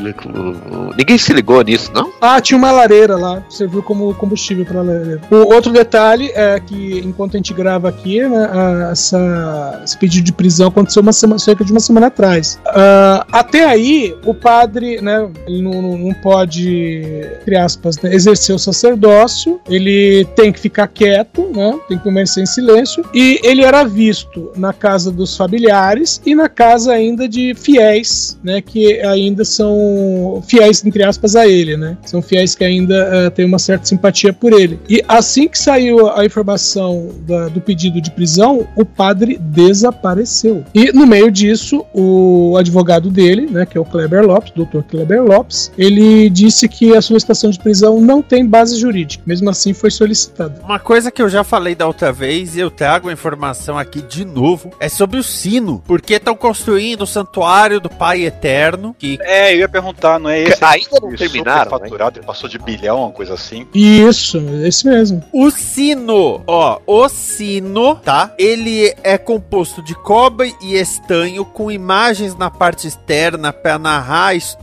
ninguém 0.97 1.17
se 1.17 1.33
ligou 1.33 1.61
nisso, 1.61 1.91
não? 1.93 2.11
Ah, 2.21 2.39
tinha 2.41 2.57
uma 2.57 2.71
lareira 2.71 3.15
lá, 3.15 3.43
serviu 3.49 3.81
como 3.81 4.13
combustível 4.15 4.65
para 4.65 4.81
lareira. 4.81 5.21
O 5.29 5.53
outro 5.53 5.71
detalhe 5.71 6.31
é 6.33 6.59
que, 6.59 6.99
enquanto 7.05 7.35
a 7.35 7.37
gente 7.37 7.53
grava 7.53 7.89
aqui, 7.89 8.21
né, 8.21 8.49
essa, 8.91 9.81
esse 9.83 9.97
pedido 9.97 10.25
de 10.25 10.33
prisão 10.33 10.67
aconteceu 10.67 11.01
uma 11.01 11.13
semana, 11.13 11.39
cerca 11.39 11.63
de 11.63 11.71
uma 11.71 11.79
semana 11.79 12.07
atrás. 12.07 12.59
Uh, 12.67 13.25
até 13.31 13.65
aí, 13.65 14.15
o 14.25 14.33
padre, 14.33 14.74
né, 15.01 15.27
ele 15.47 15.61
não, 15.61 15.97
não 15.97 16.13
pode, 16.13 17.01
entre 17.41 17.55
aspas, 17.55 17.99
né, 18.01 18.13
exercer 18.13 18.55
o 18.55 18.59
sacerdócio, 18.59 19.59
ele 19.69 20.25
tem 20.35 20.51
que 20.51 20.59
ficar 20.59 20.87
quieto, 20.87 21.49
né, 21.53 21.79
tem 21.87 21.97
que 21.97 22.03
permanecer 22.03 22.43
em 22.43 22.45
silêncio, 22.45 23.03
e 23.13 23.39
ele 23.43 23.63
era 23.63 23.83
visto 23.83 24.51
na 24.55 24.73
casa 24.73 25.11
dos 25.11 25.35
familiares 25.35 26.21
e 26.25 26.35
na 26.35 26.49
casa 26.49 26.93
ainda 26.93 27.27
de 27.27 27.53
fiéis, 27.55 28.37
né, 28.43 28.61
que 28.61 29.01
ainda 29.01 29.43
são 29.45 30.43
fiéis, 30.47 30.83
entre 30.85 31.03
aspas, 31.03 31.35
a 31.35 31.47
ele, 31.47 31.77
né, 31.77 31.97
são 32.05 32.21
fiéis 32.21 32.55
que 32.55 32.63
ainda 32.63 33.27
uh, 33.27 33.31
têm 33.31 33.45
uma 33.45 33.59
certa 33.59 33.85
simpatia 33.85 34.33
por 34.33 34.53
ele. 34.53 34.79
E 34.89 35.03
assim 35.07 35.47
que 35.47 35.57
saiu 35.57 36.09
a 36.09 36.25
informação 36.25 37.09
da, 37.27 37.47
do 37.47 37.61
pedido 37.61 38.01
de 38.01 38.11
prisão, 38.11 38.67
o 38.75 38.85
padre 38.85 39.37
desapareceu. 39.39 40.63
E 40.73 40.91
no 40.91 41.05
meio 41.05 41.31
disso, 41.31 41.85
o 41.93 42.55
advogado 42.57 43.09
dele, 43.09 43.47
né, 43.49 43.65
que 43.65 43.77
é 43.77 43.81
o 43.81 43.85
Kleber 43.85 44.25
Lopes, 44.25 44.51
Dr. 44.65 44.81
Kleber 44.89 45.23
Lopes, 45.23 45.71
ele 45.77 46.29
disse 46.29 46.67
que 46.67 46.95
a 46.95 47.01
solicitação 47.01 47.49
de 47.49 47.59
prisão 47.59 47.99
não 48.01 48.21
tem 48.21 48.45
base 48.45 48.77
jurídica. 48.79 49.23
Mesmo 49.25 49.49
assim, 49.49 49.73
foi 49.73 49.91
solicitada. 49.91 50.61
Uma 50.63 50.79
coisa 50.79 51.11
que 51.11 51.21
eu 51.21 51.29
já 51.29 51.43
falei 51.43 51.75
da 51.75 51.87
outra 51.87 52.11
vez 52.11 52.55
e 52.55 52.59
eu 52.59 52.69
trago 52.69 53.09
a 53.09 53.13
informação 53.13 53.77
aqui 53.77 54.01
de 54.01 54.25
novo 54.25 54.71
é 54.79 54.89
sobre 54.89 55.19
o 55.19 55.23
sino. 55.23 55.81
Porque 55.85 56.15
estão 56.15 56.35
construindo 56.35 57.03
o 57.03 57.07
santuário 57.07 57.79
do 57.79 57.89
Pai 57.89 58.23
Eterno. 58.23 58.95
Que... 58.97 59.17
É, 59.21 59.53
eu 59.53 59.59
ia 59.59 59.69
perguntar, 59.69 60.19
não 60.19 60.29
é 60.29 60.41
esse? 60.41 60.63
Ainda 60.63 60.99
não 61.01 61.15
terminaram. 61.15 61.69
faturado 61.69 62.19
né? 62.19 62.25
passou 62.25 62.49
de 62.49 62.57
bilhão, 62.57 63.03
uma 63.03 63.11
coisa 63.11 63.33
assim. 63.33 63.67
Isso, 63.73 64.37
esse 64.63 64.87
mesmo. 64.87 65.23
O 65.33 65.49
sino, 65.51 66.41
ó, 66.47 66.79
o 66.85 67.07
sino, 67.09 67.95
tá? 67.95 68.33
Ele 68.37 68.93
é 69.03 69.17
composto 69.17 69.81
de 69.81 69.93
cobre 69.95 70.55
e 70.61 70.75
estanho 70.75 71.45
com 71.45 71.71
imagens 71.71 72.35
na 72.35 72.49
parte 72.49 72.87
externa 72.87 73.53
para 73.53 73.77
narrar 73.77 74.27
a 74.27 74.35
história 74.35 74.54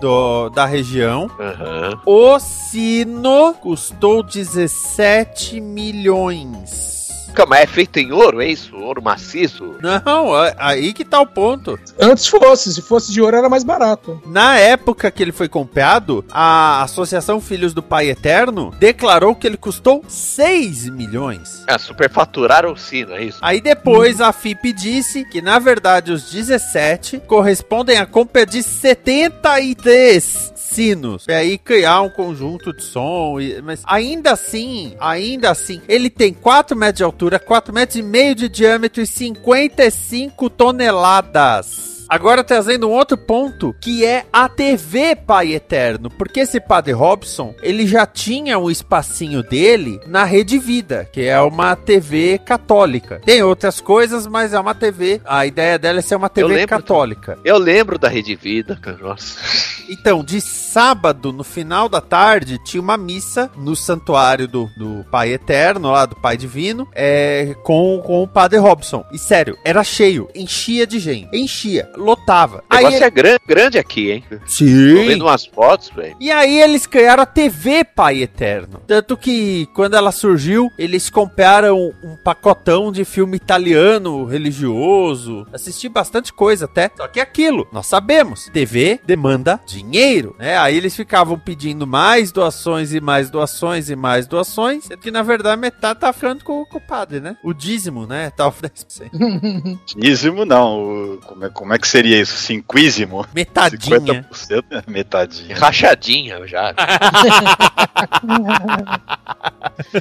do, 0.00 0.48
da 0.50 0.66
região. 0.66 1.30
Uhum. 1.38 2.00
O 2.34 2.38
sino 2.38 3.54
custou 3.54 4.22
17 4.22 5.60
milhões. 5.60 7.05
Mas 7.44 7.60
é 7.60 7.66
feito 7.66 7.98
em 7.98 8.12
ouro, 8.12 8.40
é 8.40 8.46
isso? 8.48 8.76
Ouro 8.76 9.02
maciço? 9.02 9.74
Não, 9.82 10.30
aí 10.56 10.92
que 10.92 11.04
tá 11.04 11.20
o 11.20 11.26
ponto. 11.26 11.78
Antes 12.00 12.26
fosse, 12.26 12.72
se 12.72 12.80
fosse 12.80 13.12
de 13.12 13.20
ouro 13.20 13.36
era 13.36 13.48
mais 13.48 13.64
barato. 13.64 14.22
Na 14.26 14.56
época 14.58 15.10
que 15.10 15.22
ele 15.22 15.32
foi 15.32 15.48
comprado, 15.48 16.24
a 16.30 16.82
Associação 16.82 17.40
Filhos 17.40 17.74
do 17.74 17.82
Pai 17.82 18.08
Eterno 18.08 18.72
declarou 18.78 19.34
que 19.34 19.46
ele 19.46 19.56
custou 19.56 20.04
6 20.08 20.88
milhões. 20.90 21.64
É, 21.66 21.76
superfaturaram 21.78 22.72
o 22.72 22.76
sino, 22.76 23.14
é 23.14 23.24
isso? 23.24 23.38
Aí 23.42 23.60
depois 23.60 24.20
hum. 24.20 24.24
a 24.24 24.32
FIP 24.32 24.72
disse 24.72 25.24
que 25.24 25.42
na 25.42 25.58
verdade 25.58 26.12
os 26.12 26.30
17 26.30 27.20
correspondem 27.26 27.98
à 27.98 28.06
compra 28.06 28.46
de 28.46 28.62
73 28.62 30.54
sinos. 30.76 31.24
E 31.26 31.32
aí 31.32 31.56
criar 31.56 32.02
um 32.02 32.10
conjunto 32.10 32.72
de 32.72 32.82
som. 32.82 33.36
Mas 33.64 33.82
ainda 33.84 34.32
assim, 34.32 34.94
ainda 35.00 35.50
assim, 35.50 35.80
ele 35.88 36.10
tem 36.10 36.34
4 36.34 36.76
metros 36.76 36.98
de 36.98 37.04
altura, 37.04 37.25
4 37.38 37.74
metros 37.74 37.96
e 37.96 38.02
meio 38.02 38.34
de 38.34 38.48
diâmetro 38.48 39.02
e 39.02 39.06
55 39.06 40.48
toneladas. 40.50 41.96
Agora 42.08 42.44
trazendo 42.44 42.88
um 42.88 42.92
outro 42.92 43.18
ponto, 43.18 43.74
que 43.80 44.04
é 44.04 44.26
a 44.32 44.48
TV 44.48 45.16
Pai 45.16 45.54
Eterno, 45.54 46.08
porque 46.08 46.40
esse 46.40 46.60
Padre 46.60 46.92
Robson, 46.92 47.52
ele 47.60 47.84
já 47.84 48.06
tinha 48.06 48.58
um 48.58 48.70
espacinho 48.70 49.42
dele 49.42 50.00
na 50.06 50.22
Rede 50.22 50.56
Vida, 50.56 51.08
que 51.12 51.22
é 51.22 51.40
uma 51.40 51.74
TV 51.74 52.38
católica. 52.38 53.20
Tem 53.24 53.42
outras 53.42 53.80
coisas, 53.80 54.24
mas 54.26 54.52
é 54.52 54.60
uma 54.60 54.74
TV, 54.74 55.20
a 55.24 55.44
ideia 55.46 55.78
dela 55.80 55.98
é 55.98 56.02
ser 56.02 56.14
uma 56.14 56.28
TV 56.28 56.62
eu 56.62 56.68
católica. 56.68 57.38
Eu 57.44 57.58
lembro 57.58 57.98
da 57.98 58.08
Rede 58.08 58.36
Vida, 58.36 58.78
nossa. 59.00 59.75
Então, 59.88 60.24
de 60.24 60.40
sábado, 60.40 61.32
no 61.32 61.44
final 61.44 61.88
da 61.88 62.00
tarde, 62.00 62.58
tinha 62.64 62.80
uma 62.80 62.96
missa 62.96 63.50
no 63.56 63.74
santuário 63.76 64.48
do, 64.48 64.70
do 64.76 65.04
Pai 65.10 65.32
Eterno, 65.32 65.90
lá 65.90 66.06
do 66.06 66.16
Pai 66.16 66.36
Divino, 66.36 66.88
é, 66.94 67.54
com, 67.62 68.00
com 68.04 68.22
o 68.22 68.28
Padre 68.28 68.58
Robson. 68.58 69.04
E 69.12 69.18
sério, 69.18 69.56
era 69.64 69.82
cheio, 69.84 70.28
enchia 70.34 70.86
de 70.86 70.98
gente, 70.98 71.28
enchia 71.36 71.88
lotava. 71.96 72.62
O 72.70 72.74
negócio 72.74 72.98
aí, 72.98 73.02
é 73.04 73.10
grande, 73.10 73.40
grande 73.46 73.78
aqui, 73.78 74.10
hein? 74.10 74.24
Sim. 74.46 74.94
Tô 74.94 75.02
vendo 75.02 75.22
umas 75.22 75.46
fotos, 75.46 75.90
velho. 75.90 76.16
E 76.20 76.30
aí 76.30 76.60
eles 76.60 76.86
criaram 76.86 77.22
a 77.22 77.26
TV 77.26 77.84
Pai 77.84 78.22
Eterno. 78.22 78.80
Tanto 78.86 79.16
que 79.16 79.66
quando 79.74 79.96
ela 79.96 80.12
surgiu, 80.12 80.70
eles 80.78 81.10
compraram 81.10 81.92
um 82.02 82.16
pacotão 82.16 82.92
de 82.92 83.04
filme 83.04 83.36
italiano 83.36 84.24
religioso. 84.24 85.46
Assisti 85.52 85.88
bastante 85.88 86.32
coisa 86.32 86.66
até. 86.66 86.90
Só 86.96 87.08
que 87.08 87.20
é 87.20 87.22
aquilo, 87.22 87.66
nós 87.72 87.86
sabemos, 87.86 88.50
TV 88.52 89.00
demanda 89.04 89.60
dinheiro, 89.76 90.34
né? 90.38 90.56
Aí 90.56 90.76
eles 90.76 90.96
ficavam 90.96 91.38
pedindo 91.38 91.86
mais 91.86 92.32
doações 92.32 92.94
e 92.94 93.00
mais 93.00 93.30
doações 93.30 93.90
e 93.90 93.96
mais 93.96 94.26
doações. 94.26 94.84
Sendo 94.84 95.00
que 95.00 95.10
na 95.10 95.22
verdade 95.22 95.60
metade 95.60 96.00
tá 96.00 96.12
ficando 96.12 96.42
com, 96.44 96.64
com 96.64 96.78
o 96.78 96.80
padre, 96.80 97.20
né? 97.20 97.36
O 97.42 97.52
dízimo, 97.52 98.06
né? 98.06 98.30
Tá 98.30 98.50
10%. 98.50 99.78
dízimo 99.96 100.44
não. 100.44 100.82
O, 100.82 101.18
como, 101.18 101.44
é, 101.44 101.50
como 101.50 101.74
é 101.74 101.78
que 101.78 101.88
seria 101.88 102.20
isso? 102.20 102.36
Cinquísimo? 102.36 103.26
Metadinha. 103.34 104.26
50%? 104.30 104.84
Metadinha. 104.86 105.56
Rachadinha 105.56 106.46
já. 106.46 106.74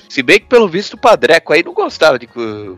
Se 0.10 0.24
bem 0.24 0.40
que, 0.40 0.46
pelo 0.46 0.70
visto, 0.70 0.94
o 0.94 0.98
Padreco 0.98 1.52
aí 1.54 1.64
não 1.64 1.74
gostava 1.74 2.18
de. 2.18 2.30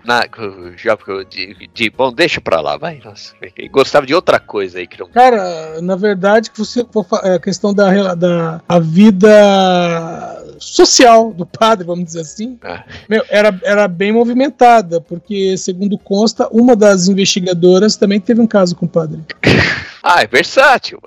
Na, 0.04 0.22
de, 0.22 1.56
de, 1.56 1.70
de 1.74 1.90
bom, 1.90 2.12
deixa 2.12 2.42
pra 2.42 2.62
lá, 2.62 2.78
vai. 2.78 3.02
Nossa, 3.04 3.36
gostava 3.72 4.06
de 4.06 4.14
outra 4.14 4.40
coisa 4.40 4.80
aí 4.80 4.88
que 4.88 5.00
não. 5.00 5.10
Cara, 5.10 5.82
na 5.82 5.96
verdade, 5.96 6.50
que 6.52 6.60
você 6.60 6.84
a 7.24 7.40
questão 7.40 7.74
da, 7.74 8.16
da 8.16 8.62
a 8.68 8.80
vida 8.80 10.38
social 10.60 11.34
do 11.34 11.46
padre, 11.46 11.86
vamos 11.86 12.06
dizer 12.06 12.22
assim, 12.22 12.58
ah. 12.64 12.84
meu, 13.10 13.24
era, 13.30 13.60
era 13.64 13.88
bem 13.88 14.12
movimentada, 14.12 15.00
porque, 15.00 15.58
segundo 15.58 15.98
consta, 15.98 16.48
uma 16.52 16.76
das 16.76 17.08
investigadoras 17.08 17.96
também 17.96 18.20
teve 18.20 18.42
um 18.42 18.48
caso 18.48 18.76
com 18.76 18.86
o 18.86 18.90
padre. 18.90 19.22
Ah, 20.10 20.22
é 20.24 20.28
versátil, 20.28 21.00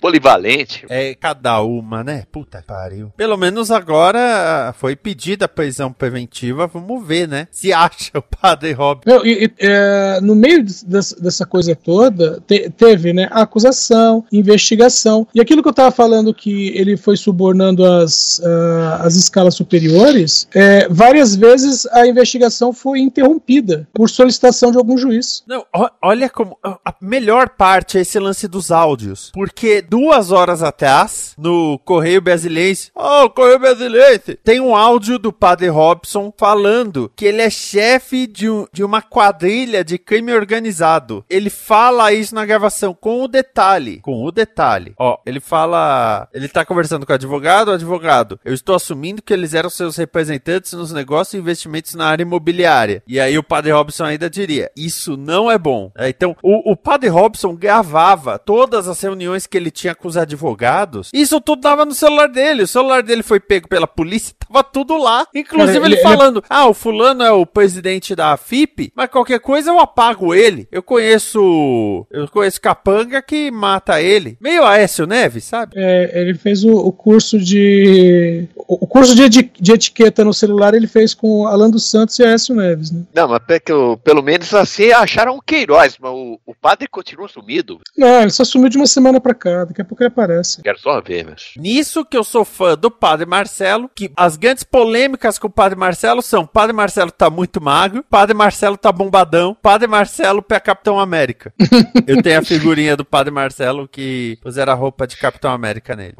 polivalente. 0.00 0.86
É 0.88 1.14
cada 1.14 1.60
uma, 1.60 2.02
né? 2.02 2.24
Puta 2.32 2.58
que 2.62 2.66
pariu. 2.66 3.12
Pelo 3.14 3.36
menos 3.36 3.70
agora 3.70 4.74
foi 4.78 4.96
pedida 4.96 5.44
a 5.44 5.48
prisão 5.48 5.92
preventiva. 5.92 6.66
Vamos 6.66 7.06
ver, 7.06 7.28
né? 7.28 7.46
Se 7.50 7.72
acha 7.74 8.10
o 8.16 8.22
padre 8.22 8.72
Rob. 8.72 9.02
Não, 9.04 9.24
e- 9.24 9.44
e, 9.44 9.50
é, 9.58 10.18
no 10.22 10.34
meio 10.34 10.64
des- 10.64 10.82
dessa, 10.82 11.20
dessa 11.20 11.44
coisa 11.44 11.76
toda, 11.76 12.40
te- 12.46 12.70
teve 12.70 13.12
né, 13.12 13.28
a 13.30 13.42
acusação, 13.42 14.24
investigação. 14.32 15.26
E 15.34 15.40
aquilo 15.40 15.60
que 15.62 15.68
eu 15.68 15.72
estava 15.72 15.90
falando 15.90 16.32
que 16.32 16.68
ele 16.76 16.96
foi 16.96 17.16
subornando 17.18 17.84
as, 17.84 18.40
ah, 18.42 19.00
as 19.02 19.14
escalas 19.14 19.54
superiores, 19.56 20.48
é, 20.54 20.88
várias 20.88 21.34
vezes 21.36 21.84
a 21.86 22.06
investigação 22.06 22.72
foi 22.72 23.00
interrompida 23.00 23.86
por 23.92 24.08
solicitação 24.08 24.70
de 24.70 24.78
algum 24.78 24.96
juiz. 24.96 25.42
Não, 25.46 25.66
olha 26.00 26.30
como. 26.30 26.56
A 26.62 26.94
melhor 27.00 27.50
parte 27.50 27.73
é 27.74 28.00
esse 28.00 28.18
lance 28.18 28.46
dos 28.46 28.70
áudios. 28.70 29.30
Porque 29.34 29.82
duas 29.82 30.30
horas 30.30 30.62
atrás, 30.62 31.34
no 31.38 31.78
Correio 31.84 32.20
Brasilense. 32.20 32.90
Oh, 32.94 33.28
Correio 33.30 33.58
Brasilense! 33.58 34.38
Tem 34.44 34.60
um 34.60 34.74
áudio 34.76 35.18
do 35.18 35.32
padre 35.32 35.68
Robson 35.68 36.32
falando 36.36 37.10
que 37.16 37.24
ele 37.24 37.42
é 37.42 37.50
chefe 37.50 38.26
de, 38.26 38.48
um- 38.48 38.66
de 38.72 38.84
uma 38.84 39.02
quadrilha 39.02 39.84
de 39.84 39.98
crime 39.98 40.32
organizado. 40.32 41.24
Ele 41.28 41.50
fala 41.50 42.12
isso 42.12 42.34
na 42.34 42.44
gravação 42.46 42.94
com 42.94 43.22
o 43.22 43.28
detalhe. 43.28 44.00
Com 44.00 44.24
o 44.24 44.30
detalhe. 44.30 44.94
Ó, 44.98 45.18
ele 45.26 45.40
fala. 45.40 46.28
Ele 46.32 46.48
tá 46.48 46.64
conversando 46.64 47.06
com 47.06 47.12
o 47.12 47.14
advogado, 47.14 47.68
o 47.68 47.72
advogado. 47.72 48.38
Eu 48.44 48.54
estou 48.54 48.74
assumindo 48.74 49.22
que 49.22 49.32
eles 49.32 49.54
eram 49.54 49.70
seus 49.70 49.96
representantes 49.96 50.72
nos 50.72 50.92
negócios 50.92 51.34
e 51.34 51.38
investimentos 51.38 51.94
na 51.94 52.06
área 52.06 52.22
imobiliária. 52.22 53.02
E 53.06 53.18
aí 53.18 53.36
o 53.38 53.42
padre 53.42 53.72
Robson 53.72 54.04
ainda 54.04 54.28
diria: 54.30 54.70
Isso 54.76 55.16
não 55.16 55.50
é 55.50 55.58
bom. 55.58 55.90
É, 55.96 56.08
então, 56.08 56.36
o, 56.42 56.72
o 56.72 56.76
padre 56.76 57.08
Robson 57.08 57.56
gravava 57.64 58.38
todas 58.38 58.86
as 58.88 59.00
reuniões 59.00 59.46
que 59.46 59.56
ele 59.56 59.70
tinha 59.70 59.94
com 59.94 60.06
os 60.06 60.16
advogados. 60.16 61.10
Isso 61.12 61.40
tudo 61.40 61.62
dava 61.62 61.84
no 61.84 61.94
celular 61.94 62.28
dele. 62.28 62.62
O 62.62 62.66
celular 62.68 63.02
dele 63.02 63.22
foi 63.22 63.40
pego 63.40 63.68
pela 63.68 63.86
polícia, 63.86 64.34
tava 64.46 64.62
tudo 64.62 64.96
lá. 64.98 65.26
Inclusive 65.34 65.72
Cara, 65.80 65.86
ele, 65.86 65.94
ele- 65.94 65.94
ele- 65.94 66.02
falando: 66.02 66.44
Ah, 66.48 66.66
o 66.66 66.74
fulano 66.74 67.22
é 67.24 67.32
o 67.32 67.46
presidente 67.46 68.14
da 68.14 68.36
FIP, 68.36 68.92
mas 68.94 69.08
qualquer 69.08 69.40
coisa 69.40 69.70
eu 69.70 69.80
apago 69.80 70.34
ele. 70.34 70.68
Eu 70.70 70.82
conheço. 70.82 72.06
Eu 72.10 72.28
conheço 72.28 72.60
capanga 72.60 73.22
que 73.22 73.50
mata 73.50 74.00
ele. 74.00 74.36
Meio 74.40 74.64
Aécio 74.64 75.06
Neves, 75.06 75.44
sabe? 75.44 75.72
É, 75.76 76.20
ele 76.20 76.34
fez 76.34 76.64
o, 76.64 76.72
o 76.74 76.92
curso 76.92 77.38
de. 77.38 78.46
O 78.56 78.84
o 78.84 78.86
curso 78.86 79.14
de, 79.14 79.28
de 79.28 79.72
etiqueta 79.72 80.24
no 80.24 80.32
celular 80.34 80.74
ele 80.74 80.86
fez 80.86 81.14
com 81.14 81.46
Alan 81.46 81.70
dos 81.70 81.88
Santos 81.90 82.18
e 82.18 82.24
Aécio 82.24 82.54
Neves, 82.54 82.90
né? 82.90 83.02
Não, 83.14 83.28
mas 83.28 83.40
pe- 83.46 83.60
que 83.60 83.72
eu- 83.72 83.98
pelo 84.04 84.22
menos 84.22 84.52
assim 84.54 84.90
acharam 84.92 85.36
o 85.36 85.42
Queiroz, 85.42 85.96
mas 86.00 86.10
o, 86.12 86.38
o 86.46 86.54
padre 86.54 86.86
continua 86.88 87.28
sumido. 87.44 87.80
Não, 87.96 88.22
ele 88.22 88.30
só 88.30 88.44
sumiu 88.44 88.68
de 88.68 88.76
uma 88.76 88.86
semana 88.86 89.20
pra 89.20 89.34
cá, 89.34 89.64
daqui 89.64 89.82
a 89.82 89.84
pouco 89.84 90.02
ele 90.02 90.08
aparece. 90.08 90.62
Quero 90.62 90.78
só 90.78 91.00
ver, 91.00 91.24
mas. 91.24 91.52
Nisso 91.56 92.04
que 92.04 92.16
eu 92.16 92.24
sou 92.24 92.44
fã 92.44 92.76
do 92.76 92.90
Padre 92.90 93.26
Marcelo, 93.26 93.90
que 93.94 94.10
as 94.16 94.36
grandes 94.36 94.64
polêmicas 94.64 95.38
com 95.38 95.46
o 95.46 95.50
Padre 95.50 95.78
Marcelo 95.78 96.22
são: 96.22 96.46
Padre 96.46 96.72
Marcelo 96.72 97.10
tá 97.10 97.28
muito 97.28 97.60
magro, 97.60 98.04
Padre 98.08 98.34
Marcelo 98.34 98.76
tá 98.76 98.90
bombadão, 98.90 99.54
Padre 99.60 99.86
Marcelo 99.86 100.42
pé 100.42 100.58
Capitão 100.58 100.98
América. 100.98 101.52
eu 102.06 102.22
tenho 102.22 102.38
a 102.38 102.44
figurinha 102.44 102.96
do 102.96 103.04
Padre 103.04 103.30
Marcelo 103.30 103.86
que 103.86 104.38
puseram 104.42 104.72
a 104.72 104.76
roupa 104.76 105.06
de 105.06 105.16
Capitão 105.16 105.52
América 105.52 105.94
nele. 105.94 106.14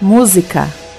Música. 0.00 0.89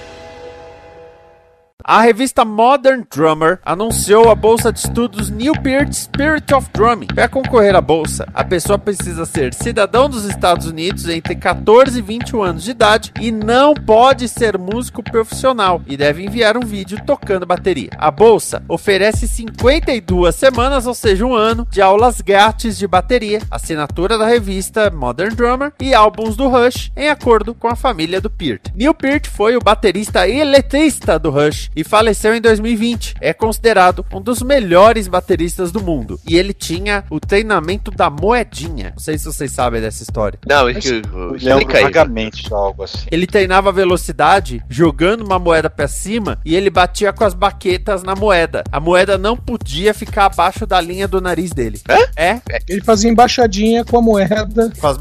A 1.84 2.02
revista 2.02 2.46
Modern 2.46 3.04
Drummer 3.10 3.60
anunciou 3.66 4.30
a 4.30 4.36
bolsa 4.36 4.72
de 4.72 4.80
estudos 4.80 5.32
New 5.32 5.54
Beard 5.54 5.92
Spirit 5.94 6.54
of 6.54 6.70
Drumming. 6.74 7.08
Para 7.08 7.28
concorrer 7.28 7.76
à 7.76 7.82
bolsa, 7.82 8.28
a 8.34 8.44
pessoa 8.44 8.78
precisa 8.78 9.26
ser 9.26 9.54
cidadão 9.54 10.08
dos 10.08 10.26
Estados 10.26 10.68
Unidos 10.68 11.10
entre 11.10 11.36
14 11.36 11.98
e 11.98 12.02
21 12.02 12.44
anos 12.44 12.64
de 12.64 12.72
idade 12.72 13.12
e 13.20 13.32
não 13.32 13.74
pode 13.74 14.28
ser 14.28 14.60
músico 14.60 15.02
profissional 15.02 15.82
e 15.88 15.98
deve 15.98 16.24
enviar 16.24 16.56
um 16.56 16.62
vídeo 16.66 17.00
tocando 17.04 17.48
bateria. 17.48 17.90
A 17.98 18.12
bolsa 18.12 18.64
oferece 18.68 19.28
52 19.28 20.36
semanas, 20.36 20.86
ou 20.86 20.94
seja, 20.94 21.26
um 21.26 21.34
ano, 21.34 21.68
de 21.70 21.82
aulas 21.82 22.22
grátis 22.22 22.78
de 22.78 22.88
bateria, 22.88 23.42
assinatura 23.50 24.18
da 24.18 24.28
revista 24.28 24.92
Modern 24.92 25.34
Drummer 25.36 25.74
e 25.82 25.96
álbuns 25.96 26.36
do 26.36 26.48
Rush, 26.48 26.92
em 26.96 27.10
acordo 27.10 27.56
com 27.56 27.68
a 27.68 27.76
família 27.76 28.22
do 28.22 28.30
Peart. 28.30 28.68
Neil 28.76 28.94
Peart 28.94 29.28
foi 29.28 29.56
o 29.56 29.62
baterista 29.62 30.28
e 30.28 30.44
letrista 30.44 31.18
do 31.18 31.32
Rush 31.32 31.71
e 31.76 31.84
faleceu 31.84 32.36
em 32.36 32.42
2020. 32.42 33.16
É 33.22 33.34
considerado 33.34 34.06
um 34.14 34.22
dos 34.22 34.42
melhores 34.42 35.08
bateristas 35.08 35.72
do 35.72 35.82
mundo. 35.82 36.20
E 36.28 36.38
ele 36.38 36.54
tinha 36.54 37.04
o 37.10 37.20
treinamento 37.20 37.92
da 37.92 38.10
moedinha. 38.10 38.92
Não 38.92 39.00
sei 39.00 39.18
se 39.18 39.26
vocês 39.26 39.52
sabem 39.52 39.82
dessa 39.82 40.04
história. 40.04 40.40
Não, 40.48 40.68
é 40.68 40.74
que, 40.74 40.90
Lembro 40.92 41.36
explica 41.36 41.78
aí. 41.78 41.84
vagamente 41.84 42.54
algo 42.54 42.84
assim. 42.84 43.08
Ele 43.12 43.28
treinava 43.28 43.72
velocidade 43.72 44.64
jogando 44.70 45.24
uma 45.24 45.40
moeda 45.40 45.70
pra 45.70 45.88
cima 45.88 46.40
e 46.46 46.56
ele 46.56 46.70
batia 46.70 47.14
com 47.14 47.24
as 47.24 47.34
baquetas 47.34 48.04
na 48.04 48.16
moeda. 48.16 48.64
A 48.72 48.80
moeda 48.80 49.18
não 49.18 49.36
podia 49.36 49.94
ficar 49.94 50.26
abaixo 50.26 50.66
da 50.66 50.80
linha 50.80 51.08
do 51.08 51.22
nariz 51.22 51.52
dele. 51.52 51.80
É? 52.16 52.42
Ele 52.68 52.82
fazia 52.82 53.10
embaixadinha 53.10 53.84
com 53.86 53.98
a 53.98 54.02
moeda. 54.02 54.72
Com 54.80 54.88
as 54.88 54.98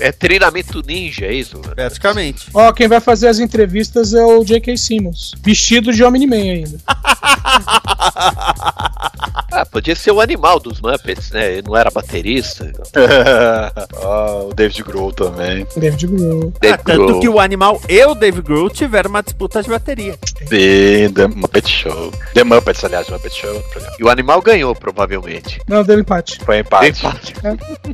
É, 0.00 0.08
é 0.08 0.12
treinamento 0.12 0.82
ninja, 0.86 1.26
é 1.26 1.32
isso? 1.32 1.58
Praticamente. 1.58 2.48
Ó, 2.52 2.72
quem 2.72 2.88
vai 2.88 3.00
fazer 3.00 3.28
as 3.28 3.38
entrevistas 3.38 4.14
é 4.14 4.24
o 4.24 4.44
J.K. 4.44 4.76
Simmons. 4.76 5.34
Vestido 5.56 5.90
de 5.90 6.04
Omni-Man 6.04 6.36
ainda. 6.36 6.78
Ah, 9.52 9.64
podia 9.64 9.96
ser 9.96 10.10
o 10.10 10.20
animal 10.20 10.60
dos 10.60 10.82
Muppets, 10.82 11.30
né? 11.30 11.52
Ele 11.54 11.62
não 11.66 11.74
era 11.76 11.90
baterista. 11.90 12.70
Ah, 14.08 14.42
o 14.48 14.54
David 14.54 14.82
Grohl 14.84 15.12
também. 15.12 15.66
David 15.76 16.06
Grohl. 16.06 16.52
Ah, 16.56 16.58
Dave 16.60 16.78
tanto 16.84 17.06
Grohl. 17.06 17.20
que 17.20 17.28
o 17.28 17.40
animal 17.40 17.80
e 17.88 18.04
o 18.04 18.14
Dave 18.14 18.40
Grohl 18.42 18.68
tiveram 18.70 19.08
uma 19.10 19.22
disputa 19.22 19.62
de 19.62 19.68
bateria. 19.68 20.16
The, 20.48 21.08
The 21.08 21.26
Muppet 21.28 21.68
Show. 21.68 22.12
The 22.34 22.44
Muppets, 22.44 22.84
aliás, 22.84 23.08
Muppet 23.08 23.34
Show. 23.34 23.60
programa. 23.72 23.96
E 23.98 24.04
o 24.04 24.08
animal 24.08 24.40
ganhou, 24.42 24.74
provavelmente. 24.74 25.60
Não, 25.68 25.82
deu 25.82 25.98
empate. 25.98 26.38
Foi 26.44 26.58
empate. 26.60 27.06
Empate. 27.06 27.34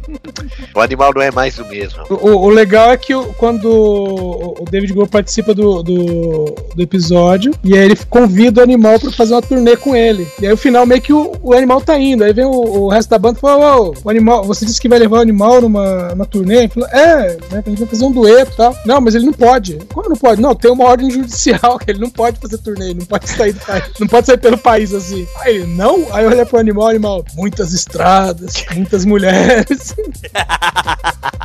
o 0.74 0.80
animal 0.80 1.12
não 1.14 1.22
é 1.22 1.30
mais 1.30 1.58
o 1.58 1.64
mesmo. 1.66 2.02
O, 2.10 2.46
o- 2.46 2.50
legal 2.50 2.90
é 2.90 2.96
que 2.96 3.12
quando 3.38 3.66
o 3.70 4.62
o 4.62 4.64
David 4.70 4.92
Grohl 4.92 5.06
participa 5.08 5.54
do, 5.54 5.82
do, 5.82 6.44
do 6.74 6.82
episódio, 6.82 7.51
e 7.64 7.74
aí 7.74 7.84
ele 7.84 7.96
convida 8.08 8.60
o 8.60 8.64
animal 8.64 8.98
pra 8.98 9.10
fazer 9.10 9.34
uma 9.34 9.42
turnê 9.42 9.76
com 9.76 9.94
ele. 9.94 10.26
E 10.40 10.46
aí 10.46 10.50
no 10.50 10.56
final 10.56 10.86
meio 10.86 11.00
que 11.00 11.12
o, 11.12 11.32
o 11.42 11.52
animal 11.52 11.80
tá 11.80 11.98
indo. 11.98 12.24
Aí 12.24 12.32
vem 12.32 12.44
o, 12.44 12.50
o 12.50 12.88
resto 12.88 13.10
da 13.10 13.18
banda 13.18 13.38
e 13.38 13.40
fala: 13.40 13.80
Ô, 13.80 13.94
o 14.04 14.10
animal, 14.10 14.44
você 14.44 14.64
disse 14.64 14.80
que 14.80 14.88
vai 14.88 14.98
levar 14.98 15.18
o 15.18 15.22
animal 15.22 15.60
numa, 15.60 16.08
numa 16.10 16.26
turnê? 16.26 16.58
Ele 16.58 16.68
falou, 16.68 16.88
é, 16.90 17.36
né, 17.50 17.62
a 17.64 17.68
gente 17.68 17.78
vai 17.78 17.88
fazer 17.88 18.04
um 18.04 18.12
dueto 18.12 18.52
e 18.52 18.56
tal. 18.56 18.76
Não, 18.84 19.00
mas 19.00 19.14
ele 19.14 19.26
não 19.26 19.32
pode. 19.32 19.78
Como 19.92 20.08
não 20.08 20.16
pode? 20.16 20.40
Não, 20.40 20.54
tem 20.54 20.70
uma 20.70 20.84
ordem 20.84 21.10
judicial 21.10 21.78
que 21.80 21.90
ele 21.90 22.00
não 22.00 22.10
pode 22.10 22.38
fazer 22.38 22.58
turnê, 22.58 22.94
não 22.94 23.06
pode 23.06 23.28
sair 23.28 23.52
do 23.52 23.60
país, 23.64 23.84
não 23.98 24.06
pode 24.06 24.26
sair 24.26 24.38
pelo 24.38 24.58
país 24.58 24.94
assim. 24.94 25.26
Aí 25.40 25.56
ele, 25.56 25.66
não? 25.66 26.06
Aí 26.12 26.26
olha 26.26 26.46
pro 26.46 26.58
animal, 26.58 26.88
animal, 26.88 27.24
muitas 27.34 27.72
estradas, 27.72 28.64
muitas 28.74 29.04
mulheres. 29.04 29.94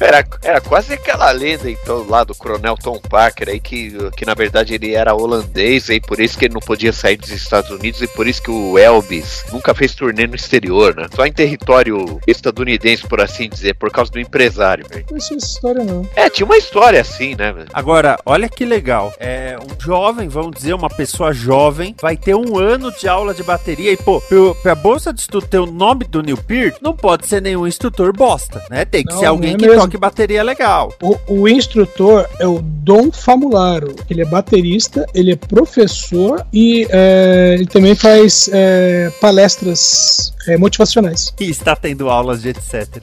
Era, 0.00 0.24
era 0.42 0.60
quase 0.60 0.94
aquela 0.94 1.30
lenda, 1.30 1.70
então, 1.70 2.06
lá 2.08 2.24
do 2.24 2.34
Coronel 2.34 2.76
Tom 2.76 2.98
Parker 2.98 3.48
aí, 3.48 3.60
que, 3.60 3.96
que 4.16 4.24
na 4.24 4.34
verdade 4.34 4.74
ele 4.74 4.94
era 4.94 5.14
holandês, 5.32 5.88
e 5.88 6.00
por 6.00 6.20
isso 6.20 6.38
que 6.38 6.46
ele 6.46 6.54
não 6.54 6.60
podia 6.60 6.92
sair 6.92 7.16
dos 7.16 7.30
Estados 7.30 7.70
Unidos, 7.70 8.00
e 8.02 8.06
por 8.06 8.26
isso 8.26 8.42
que 8.42 8.50
o 8.50 8.78
Elvis 8.78 9.44
nunca 9.52 9.74
fez 9.74 9.94
turnê 9.94 10.26
no 10.26 10.34
exterior, 10.36 10.94
né? 10.94 11.06
Só 11.14 11.24
em 11.24 11.32
território 11.32 12.20
estadunidense, 12.26 13.06
por 13.06 13.20
assim 13.20 13.48
dizer, 13.48 13.74
por 13.74 13.90
causa 13.90 14.10
do 14.10 14.20
empresário, 14.20 14.86
velho. 14.88 15.04
Não 15.10 15.16
essa 15.16 15.34
história, 15.34 15.84
não. 15.84 16.08
É, 16.16 16.28
tinha 16.28 16.44
uma 16.46 16.56
história 16.56 17.00
assim, 17.00 17.34
né, 17.34 17.52
velho? 17.52 17.68
Agora, 17.72 18.18
olha 18.26 18.48
que 18.48 18.64
legal. 18.64 19.12
É 19.18 19.56
um 19.60 19.80
jovem, 19.80 20.28
vamos 20.28 20.52
dizer, 20.56 20.74
uma 20.74 20.88
pessoa 20.90 21.32
jovem, 21.32 21.94
vai 22.00 22.16
ter 22.16 22.34
um 22.34 22.58
ano 22.58 22.90
de 22.92 23.08
aula 23.08 23.32
de 23.34 23.42
bateria 23.42 23.92
e, 23.92 23.96
pô, 23.96 24.20
pro, 24.20 24.54
pra 24.62 24.74
bolsa 24.74 25.12
de 25.12 25.20
estudo 25.20 25.46
ter 25.46 25.58
o 25.58 25.66
nome 25.66 26.04
do 26.04 26.22
Neil 26.22 26.36
Peart, 26.36 26.76
não 26.80 26.94
pode 26.96 27.26
ser 27.26 27.40
nenhum 27.40 27.66
instrutor 27.66 28.12
bosta, 28.12 28.62
né? 28.70 28.84
Tem 28.84 29.04
que 29.04 29.12
Não, 29.12 29.20
ser 29.20 29.26
alguém 29.26 29.54
é 29.54 29.56
que 29.56 29.66
mesmo. 29.66 29.80
toque 29.82 29.96
bateria 29.96 30.42
legal. 30.42 30.92
O, 31.02 31.16
o 31.28 31.48
instrutor 31.48 32.26
é 32.38 32.46
o 32.46 32.60
Dom 32.62 33.10
Famularo. 33.12 33.94
Ele 34.10 34.22
é 34.22 34.24
baterista, 34.24 35.06
ele 35.14 35.21
é 35.30 35.36
professor 35.36 36.44
e 36.52 36.86
é, 36.90 37.54
ele 37.54 37.66
também 37.66 37.94
faz 37.94 38.50
é, 38.52 39.10
palestras 39.20 40.32
é, 40.48 40.56
motivacionais. 40.56 41.32
E 41.38 41.50
está 41.50 41.76
tendo 41.76 42.10
aulas 42.10 42.42
de 42.42 42.50
etc. 42.50 42.88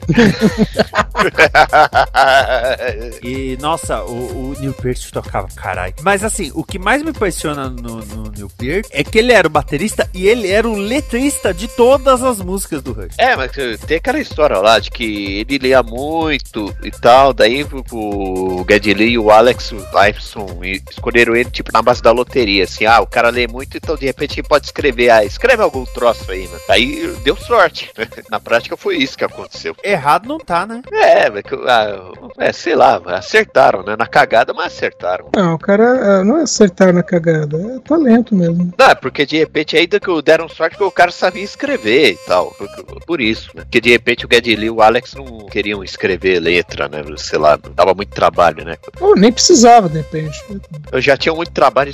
E, 3.22 3.58
nossa, 3.60 4.02
o, 4.02 4.52
o 4.52 4.56
Neil 4.58 4.72
Peart 4.72 5.10
tocava, 5.10 5.48
caralho. 5.54 5.94
Mas 6.02 6.24
assim, 6.24 6.50
o 6.54 6.64
que 6.64 6.78
mais 6.78 7.02
me 7.02 7.10
impressiona 7.10 7.68
no, 7.68 7.96
no 7.96 8.30
Neil 8.30 8.50
Peart 8.56 8.86
é 8.90 9.04
que 9.04 9.18
ele 9.18 9.32
era 9.32 9.46
o 9.46 9.50
baterista 9.50 10.08
e 10.14 10.26
ele 10.26 10.48
era 10.48 10.66
o 10.68 10.74
letrista 10.74 11.52
de 11.52 11.68
todas 11.68 12.22
as 12.22 12.40
músicas 12.40 12.82
do 12.82 12.92
Rush. 12.92 13.14
É, 13.18 13.36
mas 13.36 13.50
tem 13.86 13.98
aquela 13.98 14.18
história 14.18 14.58
lá 14.58 14.78
de 14.78 14.90
que 14.90 15.40
ele 15.40 15.58
lia 15.58 15.82
muito 15.82 16.74
e 16.82 16.90
tal, 16.90 17.32
daí 17.32 17.66
o 17.92 18.64
Geddy 18.68 18.94
Lee 18.94 19.10
e 19.10 19.18
o 19.18 19.30
Alex 19.30 19.72
Lifeson 19.72 20.46
escolheram 20.90 21.36
ele, 21.36 21.50
tipo, 21.50 21.70
na 21.72 21.82
base 21.82 22.02
da 22.02 22.09
loteria, 22.10 22.64
assim, 22.64 22.86
ah, 22.86 23.00
o 23.00 23.06
cara 23.06 23.30
lê 23.30 23.46
muito, 23.46 23.76
então 23.76 23.96
de 23.96 24.06
repente 24.06 24.40
ele 24.40 24.48
pode 24.48 24.66
escrever, 24.66 25.10
ah, 25.10 25.24
escreve 25.24 25.62
algum 25.62 25.84
troço 25.84 26.30
aí, 26.30 26.46
mano. 26.46 26.60
Aí 26.68 27.16
deu 27.22 27.36
sorte. 27.36 27.90
na 28.30 28.40
prática 28.40 28.76
foi 28.76 28.96
isso 28.96 29.16
que 29.16 29.24
aconteceu. 29.24 29.74
Errado 29.82 30.28
não 30.28 30.38
tá, 30.38 30.66
né? 30.66 30.82
É, 30.92 31.26
ah, 31.68 32.12
é, 32.38 32.52
sei 32.52 32.74
lá, 32.74 33.00
acertaram, 33.06 33.82
né? 33.82 33.96
Na 33.96 34.06
cagada, 34.06 34.52
mas 34.52 34.66
acertaram. 34.66 35.30
Não, 35.34 35.54
o 35.54 35.58
cara 35.58 36.20
ah, 36.20 36.24
não 36.24 36.38
é 36.38 36.42
acertar 36.42 36.92
na 36.92 37.02
cagada, 37.02 37.56
é 37.56 37.78
talento 37.80 38.34
mesmo. 38.34 38.72
Não, 38.78 38.86
é 38.86 38.94
porque 38.94 39.26
de 39.26 39.38
repente 39.38 39.76
ainda 39.76 39.98
que 39.98 40.22
deram 40.22 40.48
sorte 40.48 40.76
que 40.76 40.84
o 40.84 40.90
cara 40.90 41.10
sabia 41.10 41.42
escrever 41.42 42.12
e 42.12 42.26
tal. 42.26 42.54
Por, 43.06 43.20
isso, 43.20 43.50
né? 43.54 43.62
Porque 43.62 43.80
de 43.80 43.90
repente 43.90 44.26
o 44.26 44.28
Lee 44.28 44.66
e 44.66 44.70
o 44.70 44.82
Alex 44.82 45.14
não 45.14 45.46
queriam 45.46 45.82
escrever 45.82 46.40
letra, 46.40 46.88
né? 46.88 47.02
Sei 47.16 47.38
lá, 47.38 47.58
dava 47.74 47.94
muito 47.94 48.10
trabalho, 48.10 48.64
né? 48.64 48.76
Ou 49.00 49.14
nem 49.14 49.32
precisava, 49.32 49.88
de 49.88 49.98
repente. 49.98 50.42
Eu 50.92 51.00
já 51.00 51.16
tinha 51.16 51.34
muito 51.34 51.52
trabalho 51.52 51.89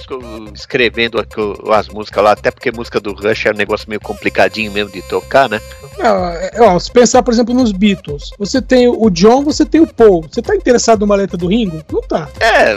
escrevendo 0.54 1.18
as 1.72 1.88
músicas 1.88 2.24
lá, 2.24 2.32
até 2.32 2.50
porque 2.50 2.72
música 2.72 3.00
do 3.00 3.12
Rush 3.12 3.46
é 3.46 3.50
um 3.50 3.56
negócio 3.56 3.88
meio 3.88 4.00
complicadinho 4.00 4.72
mesmo 4.72 4.92
de 4.92 5.02
tocar, 5.02 5.48
né? 5.48 5.60
É- 5.98 6.60
ó, 6.60 6.78
se 6.78 6.90
pensar, 6.90 7.22
por 7.22 7.32
exemplo, 7.32 7.54
nos 7.54 7.72
Beatles, 7.72 8.30
você 8.38 8.60
tem 8.60 8.88
o 8.88 9.08
John, 9.10 9.42
você 9.42 9.64
tem 9.64 9.80
o 9.80 9.86
Paul. 9.86 10.26
Você 10.30 10.42
tá 10.42 10.54
interessado 10.54 11.00
numa 11.00 11.16
letra 11.16 11.36
do 11.36 11.46
Ringo? 11.46 11.82
Não 11.90 12.02
tá. 12.02 12.28
É, 12.40 12.72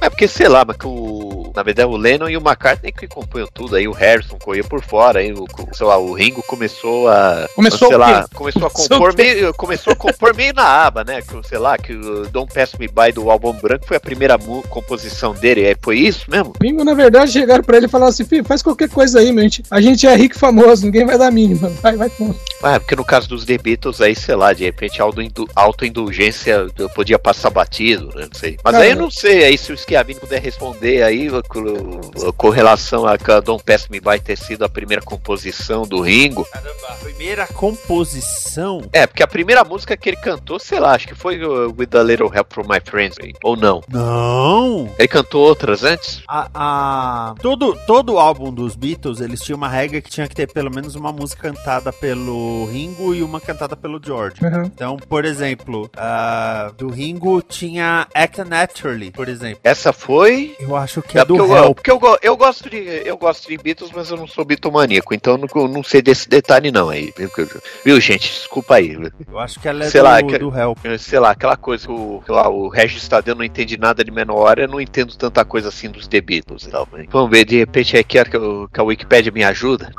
é 0.00 0.10
porque, 0.10 0.28
sei 0.28 0.48
lá, 0.48 0.64
mas 0.64 0.76
que 0.76 0.86
o. 0.86 1.50
Na 1.54 1.62
verdade, 1.62 1.88
o 1.88 1.96
Lennon 1.96 2.28
e 2.28 2.36
o 2.36 2.40
McCartney 2.40 2.92
que 2.92 3.06
compunham 3.06 3.48
tudo, 3.52 3.76
aí 3.76 3.86
o 3.86 3.92
Harrison 3.92 4.38
corria 4.38 4.64
por 4.64 4.82
fora, 4.82 5.20
aí 5.20 5.32
o, 5.32 5.46
sei 5.72 5.86
lá, 5.86 5.98
o 5.98 6.12
Ringo 6.12 6.42
começou 6.42 7.08
a. 7.08 7.46
Começou 7.54 7.88
sei 7.88 7.96
lá, 7.96 8.26
começou 8.34 8.66
a 8.66 8.70
compor 8.70 9.14
meio. 9.16 9.54
Começou 9.54 9.92
a 9.92 9.96
compor 9.96 10.34
meio 10.34 10.54
na 10.54 10.86
aba, 10.86 11.04
né? 11.04 11.20
Que, 11.22 11.48
sei 11.48 11.58
lá, 11.58 11.76
que 11.76 11.92
o 11.92 12.26
Don't 12.28 12.52
Pass 12.52 12.74
Me 12.78 12.88
By 12.88 13.12
do 13.12 13.30
álbum 13.30 13.52
branco 13.52 13.86
foi 13.86 13.96
a 13.96 14.00
primeira 14.00 14.38
composição 14.68 15.34
dele. 15.34 15.64
É, 15.64 15.76
foi 15.80 15.98
isso 15.98 16.30
mesmo? 16.30 16.41
O 16.50 16.52
Ringo, 16.62 16.84
na 16.84 16.94
verdade, 16.94 17.32
chegaram 17.32 17.62
pra 17.64 17.76
ele 17.76 17.86
e 17.86 17.88
falaram 17.88 18.10
assim: 18.10 18.24
filho, 18.24 18.44
faz 18.44 18.62
qualquer 18.62 18.88
coisa 18.88 19.18
aí, 19.20 19.30
meu. 19.32 19.40
A 19.40 19.42
gente- 19.44 19.62
A 19.70 19.80
gente 19.80 20.06
é 20.06 20.14
rico 20.14 20.36
e 20.36 20.38
famoso, 20.38 20.84
ninguém 20.84 21.04
vai 21.06 21.16
dar 21.18 21.30
mínima. 21.30 21.68
Vai, 21.82 21.96
vai, 21.96 22.08
pô. 22.10 22.34
Ah, 22.62 22.78
porque 22.78 22.94
no 22.94 23.04
caso 23.04 23.28
dos 23.28 23.44
The 23.44 23.58
Beatles, 23.58 24.00
aí, 24.00 24.14
sei 24.14 24.34
lá, 24.36 24.52
de 24.52 24.62
repente 24.64 25.00
autoindulgência 25.54 26.66
podia 26.94 27.18
passar 27.18 27.50
batido, 27.50 28.06
né? 28.14 28.26
Não 28.32 28.38
sei. 28.38 28.56
Mas 28.62 28.72
Cara, 28.72 28.84
aí 28.84 28.90
eu 28.90 28.96
não 28.96 29.10
sei, 29.10 29.44
aí 29.44 29.58
se 29.58 29.72
o 29.72 29.76
Schiavini 29.76 30.20
puder 30.20 30.40
responder 30.40 31.02
aí 31.02 31.28
com, 31.48 32.00
com 32.36 32.48
relação 32.50 33.04
a 33.06 33.18
que 33.18 33.30
a 33.32 33.40
Don't 33.40 33.64
Pass 33.64 33.88
Me 33.88 34.00
By 34.00 34.20
ter 34.20 34.36
sido 34.38 34.64
a 34.64 34.68
primeira 34.68 35.02
composição 35.02 35.82
do 35.82 36.00
Ringo. 36.00 36.44
Caramba, 36.52 36.70
a 36.88 36.92
primeira 36.94 37.46
composição. 37.48 38.82
É, 38.92 39.06
porque 39.06 39.22
a 39.22 39.26
primeira 39.26 39.64
música 39.64 39.96
que 39.96 40.08
ele 40.10 40.16
cantou, 40.16 40.58
sei 40.58 40.78
lá, 40.78 40.94
acho 40.94 41.08
que 41.08 41.14
foi 41.14 41.38
With 41.44 41.88
a 41.98 42.02
Little 42.02 42.30
Help 42.32 42.52
from 42.52 42.62
My 42.68 42.80
Friends, 42.84 43.16
aí. 43.20 43.32
ou 43.42 43.56
não. 43.56 43.82
Não! 43.88 44.90
Ele 44.98 45.08
cantou 45.08 45.42
outras 45.42 45.82
antes? 45.82 46.22
A, 46.34 46.48
a- 46.54 47.34
todo, 47.42 47.76
todo 47.86 48.18
álbum 48.18 48.50
dos 48.50 48.74
Beatles, 48.74 49.20
eles 49.20 49.42
tinham 49.42 49.58
uma 49.58 49.68
regra 49.68 50.00
que 50.00 50.08
tinha 50.08 50.26
que 50.26 50.34
ter 50.34 50.50
pelo 50.50 50.70
menos 50.74 50.94
uma 50.94 51.12
música 51.12 51.42
cantada 51.52 51.92
pelo 51.92 52.64
Ringo 52.72 53.14
e 53.14 53.22
uma 53.22 53.38
cantada 53.38 53.76
pelo 53.76 54.00
George. 54.02 54.36
Uhum. 54.42 54.62
Então, 54.64 54.96
por 54.96 55.26
exemplo, 55.26 55.90
a 55.94 56.72
do 56.78 56.88
Ringo 56.88 57.42
tinha 57.42 58.06
Act 58.14 58.44
Naturally, 58.44 59.10
por 59.10 59.28
exemplo. 59.28 59.60
Essa 59.62 59.92
foi. 59.92 60.56
Eu 60.58 60.74
acho 60.74 61.02
que 61.02 61.18
é, 61.18 61.24
porque, 61.24 61.42
do 61.42 61.52
eu, 61.52 61.56
Help. 61.64 61.74
porque 61.76 61.90
eu, 61.90 62.00
eu 62.22 62.34
gosto 62.36 62.70
de 62.70 62.78
eu 63.04 63.18
gosto 63.18 63.46
de 63.48 63.58
Beatles, 63.58 63.90
mas 63.94 64.10
eu 64.10 64.16
não 64.16 64.26
sou 64.26 64.42
bitomaníaco, 64.42 65.12
então 65.12 65.34
eu 65.34 65.46
não, 65.54 65.68
não 65.68 65.82
sei 65.82 66.00
desse 66.00 66.26
detalhe 66.30 66.70
não 66.70 66.88
aí. 66.88 67.12
Viu, 67.84 68.00
gente? 68.00 68.32
Desculpa 68.32 68.76
aí. 68.76 68.96
Eu 69.28 69.38
acho 69.38 69.60
que 69.60 69.68
ela 69.68 69.84
é 69.84 69.90
Sei 69.90 70.00
do, 70.00 70.04
lá, 70.04 70.22
que- 70.22 70.38
do 70.38 70.56
Help. 70.58 70.78
Sei 70.98 71.18
lá, 71.18 71.32
aquela 71.32 71.58
coisa 71.58 71.86
que 71.86 71.92
o, 71.92 72.22
lá, 72.28 72.48
o 72.48 72.68
Regis 72.68 73.06
Tadeu 73.06 73.34
não 73.34 73.44
entende 73.44 73.76
nada 73.76 74.02
de 74.02 74.10
menor, 74.10 74.58
eu 74.58 74.68
não 74.68 74.80
entendo 74.80 75.14
tanta 75.14 75.44
coisa 75.44 75.68
assim 75.68 75.90
dos 75.90 76.08
The 76.08 76.21
E 76.66 76.70
tal. 76.70 76.88
né? 76.92 77.06
Vamos 77.10 77.30
ver, 77.30 77.44
de 77.44 77.58
repente 77.58 78.02
quero 78.04 78.30
que, 78.30 78.36
eu- 78.36 78.68
que 78.72 78.80
a 78.80 78.82
Wikipédia 78.82 79.32
me 79.32 79.44
ajuda. 79.44 79.90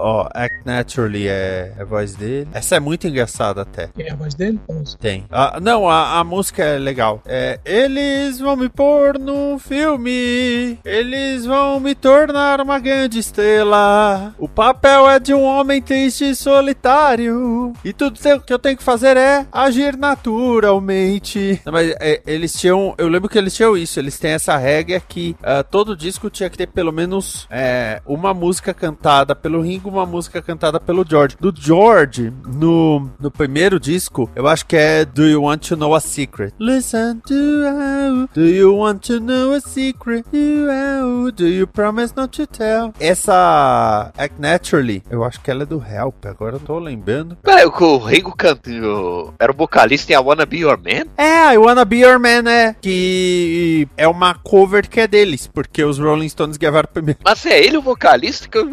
Ó, 0.00 0.28
Act 0.34 0.62
Naturally 0.64 1.28
é 1.28 1.50
é 1.50 1.82
a 1.82 1.84
voz 1.84 2.14
dele. 2.14 2.48
Essa 2.52 2.76
é 2.76 2.80
muito 2.80 3.06
engraçada 3.06 3.62
até. 3.62 3.88
Quem 3.94 4.06
é 4.06 4.12
a 4.12 4.16
voz 4.16 4.34
dele? 4.34 4.58
Vamos. 4.68 4.94
Tem. 4.94 5.24
Ah, 5.30 5.58
não, 5.60 5.88
a, 5.88 6.18
a 6.18 6.24
música 6.24 6.62
é 6.62 6.78
legal. 6.78 7.22
É, 7.26 7.58
eles 7.64 8.38
vão 8.38 8.56
me 8.56 8.68
pôr 8.68 9.18
num 9.18 9.58
filme. 9.58 10.78
Eles 10.84 11.46
vão 11.46 11.80
me 11.80 11.94
tornar 11.94 12.60
uma 12.60 12.78
grande 12.78 13.18
estrela. 13.18 14.34
O 14.38 14.48
papel 14.48 15.08
é 15.08 15.18
de 15.18 15.34
um 15.34 15.42
homem 15.42 15.80
triste 15.82 16.30
e 16.30 16.34
solitário. 16.34 17.72
E 17.84 17.92
tudo 17.92 18.18
que 18.44 18.52
eu 18.52 18.58
tenho 18.58 18.76
que 18.76 18.82
fazer 18.82 19.16
é 19.16 19.46
agir 19.50 19.96
naturalmente. 19.96 21.60
Não, 21.64 21.72
mas 21.72 21.94
é, 22.00 22.22
eles 22.26 22.52
tinham. 22.52 22.94
Eu 22.98 23.08
lembro 23.08 23.28
que 23.28 23.38
eles 23.38 23.54
tinham 23.54 23.76
isso. 23.76 23.98
Eles 23.98 24.18
têm 24.18 24.32
essa 24.32 24.56
regra 24.56 25.00
que 25.00 25.36
ah, 25.42 25.62
todo 25.62 25.96
disco 25.96 26.30
tinha 26.30 26.48
que 26.50 26.58
ter 26.58 26.66
pelo 26.66 26.92
menos 26.92 27.46
é, 27.50 28.00
uma 28.06 28.32
música 28.32 28.72
cantada 28.72 29.34
pelo 29.34 29.60
Ringo, 29.60 29.89
uma 29.90 30.06
música 30.06 30.40
cantada 30.40 30.80
pelo 30.80 31.04
George. 31.08 31.36
Do 31.40 31.52
George, 31.54 32.32
no, 32.46 33.10
no 33.18 33.30
primeiro 33.30 33.78
disco, 33.78 34.30
eu 34.34 34.46
acho 34.46 34.66
que 34.66 34.76
é 34.76 35.04
Do 35.04 35.26
You 35.26 35.42
Want 35.42 35.68
to 35.68 35.76
Know 35.76 35.94
a 35.94 36.00
Secret? 36.00 36.54
Listen 36.58 37.20
to 37.26 37.34
how, 37.34 38.28
Do 38.34 38.46
you 38.46 38.76
want 38.76 39.06
to 39.06 39.20
know 39.20 39.52
a 39.52 39.60
secret? 39.60 40.24
Do, 40.32 40.68
how, 40.70 41.30
do 41.30 41.46
you 41.46 41.66
promise 41.66 42.14
not 42.16 42.36
to 42.36 42.46
tell? 42.46 42.92
Essa 43.00 44.12
Act 44.16 44.40
Naturally, 44.40 45.02
eu 45.10 45.24
acho 45.24 45.40
que 45.40 45.50
ela 45.50 45.62
é 45.62 45.66
do 45.66 45.82
Help, 45.82 46.26
agora 46.26 46.56
eu 46.56 46.60
tô 46.60 46.78
lembrando. 46.78 47.36
Peraí, 47.42 47.66
o 47.66 47.72
que 47.72 47.82
o 47.82 47.98
Ringo 47.98 48.34
cantou 48.36 49.34
era 49.38 49.52
o 49.52 49.54
vocalista 49.54 50.12
em 50.12 50.16
I 50.16 50.18
Wanna 50.18 50.46
Be 50.46 50.58
Your 50.58 50.78
Man? 50.78 51.10
É, 51.16 51.54
I 51.54 51.58
Wanna 51.58 51.84
Be 51.84 51.98
Your 51.98 52.18
Man, 52.18 52.48
é. 52.50 52.74
Que 52.80 53.88
é 53.96 54.06
uma 54.06 54.34
cover 54.34 54.88
que 54.88 55.00
é 55.00 55.06
deles, 55.06 55.46
porque 55.46 55.82
os 55.82 55.98
Rolling 55.98 56.28
Stones 56.28 56.56
gravaram 56.56 56.88
primeiro. 56.92 57.20
Mas 57.24 57.44
é 57.46 57.62
ele 57.62 57.76
o 57.76 57.82
vocalista? 57.82 58.48
Que 58.48 58.58
eu, 58.58 58.66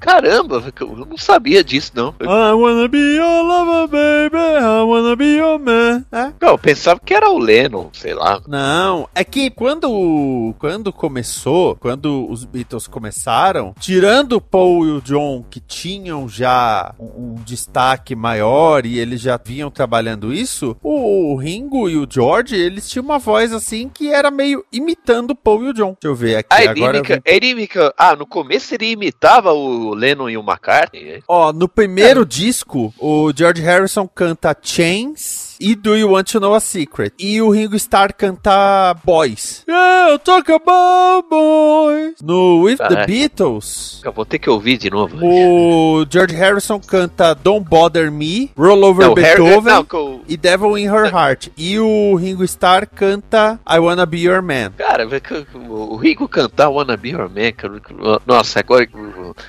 caramba, 0.00 0.61
eu 0.80 1.06
não 1.06 1.16
sabia 1.18 1.62
disso 1.64 1.92
não. 1.94 2.14
I 2.20 2.52
wanna 2.54 2.88
be 2.88 2.98
your 3.16 3.42
lover, 3.44 3.88
baby. 3.88 4.36
I 4.60 4.82
wanna 4.84 5.16
be 5.16 5.36
your 5.36 5.58
man. 5.58 6.04
É? 6.12 6.32
Não, 6.40 6.50
eu 6.50 6.58
pensava 6.58 7.00
que 7.04 7.14
era 7.14 7.30
o 7.30 7.38
Lennon, 7.38 7.88
sei 7.92 8.14
lá. 8.14 8.40
Não, 8.46 9.08
é 9.14 9.24
que 9.24 9.50
quando, 9.50 10.54
quando 10.58 10.92
começou, 10.92 11.76
quando 11.76 12.28
os 12.30 12.44
Beatles 12.44 12.86
começaram, 12.86 13.74
tirando 13.80 14.34
o 14.34 14.40
Paul 14.40 14.86
e 14.86 14.90
o 14.90 15.00
John, 15.00 15.44
que 15.50 15.60
tinham 15.60 16.28
já 16.28 16.94
um, 16.98 17.32
um 17.32 17.34
destaque 17.44 18.14
maior 18.14 18.84
e 18.86 18.98
eles 18.98 19.20
já 19.20 19.36
vinham 19.42 19.70
trabalhando 19.70 20.32
isso, 20.32 20.76
o 20.82 21.36
Ringo 21.36 21.88
e 21.88 21.96
o 21.96 22.06
George, 22.08 22.54
eles 22.56 22.88
tinham 22.88 23.04
uma 23.04 23.18
voz 23.18 23.52
assim 23.52 23.88
que 23.88 24.08
era 24.12 24.30
meio 24.30 24.64
imitando 24.72 25.30
o 25.32 25.36
Paul 25.36 25.64
e 25.64 25.68
o 25.70 25.72
John. 25.74 25.96
Deixa 26.00 26.06
eu 26.08 26.14
ver 26.14 26.36
aqui 26.36 26.48
Ah, 26.50 26.60
ele, 26.64 26.70
agora. 26.84 26.98
eu 26.98 27.04
imica, 27.04 27.22
ele 27.24 27.46
imica- 27.48 27.94
Ah, 27.96 28.14
no 28.16 28.26
começo 28.26 28.74
ele 28.74 28.90
imitava 28.90 29.52
o 29.52 29.94
Lennon 29.94 30.28
e 30.30 30.36
o 30.36 30.41
McCartney? 30.42 31.22
Ó, 31.26 31.52
no 31.52 31.68
primeiro 31.68 32.24
disco, 32.24 32.92
o 32.98 33.32
George 33.34 33.62
Harrison 33.62 34.06
canta 34.06 34.56
Chains 34.60 35.41
e 35.62 35.74
Do 35.76 35.96
You 35.96 36.10
Want 36.10 36.24
to 36.32 36.40
Know 36.40 36.54
a 36.54 36.60
Secret? 36.60 37.14
E 37.18 37.40
o 37.40 37.50
Ringo 37.50 37.76
Starr 37.76 38.12
canta 38.12 38.94
Boys. 39.04 39.62
Yeah, 39.68 40.18
talk 40.18 40.50
about 40.50 41.28
boys. 41.30 42.14
No 42.22 42.62
With 42.62 42.78
the 42.78 42.88
Caraca. 42.88 43.06
Beatles, 43.06 44.00
Eu 44.04 44.12
vou 44.12 44.24
ter 44.24 44.38
que 44.38 44.50
ouvir 44.50 44.76
de 44.76 44.90
novo. 44.90 45.16
o 45.22 46.04
George 46.10 46.34
Harrison 46.34 46.80
canta 46.80 47.34
Don't 47.34 47.68
Bother 47.68 48.10
Me, 48.10 48.50
Roll 48.56 48.82
Over 48.82 49.06
Não, 49.08 49.14
Harry- 49.14 49.40
Beethoven 49.42 49.86
não, 49.92 50.20
e 50.28 50.36
Devil 50.36 50.76
in 50.78 50.86
Her 50.86 51.06
Heart. 51.14 51.48
E 51.56 51.78
o 51.78 52.14
Ringo 52.16 52.42
Starr 52.44 52.86
canta 52.86 53.60
I 53.70 53.78
Wanna 53.78 54.04
Be 54.04 54.18
Your 54.20 54.42
Man. 54.42 54.72
Cara, 54.76 55.06
o 55.06 55.92
o 55.92 55.96
Rico 55.96 56.26
cantar 56.28 56.68
Wanna 56.70 56.96
Be 56.96 57.10
Your 57.10 57.28
Man, 57.30 57.52
cara, 57.56 57.80
nossa, 58.26 58.60
agora 58.60 58.88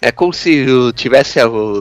é 0.01 0.11
como 0.11 0.31
se 0.33 0.53
eu 0.67 0.91
tivesse 0.93 1.39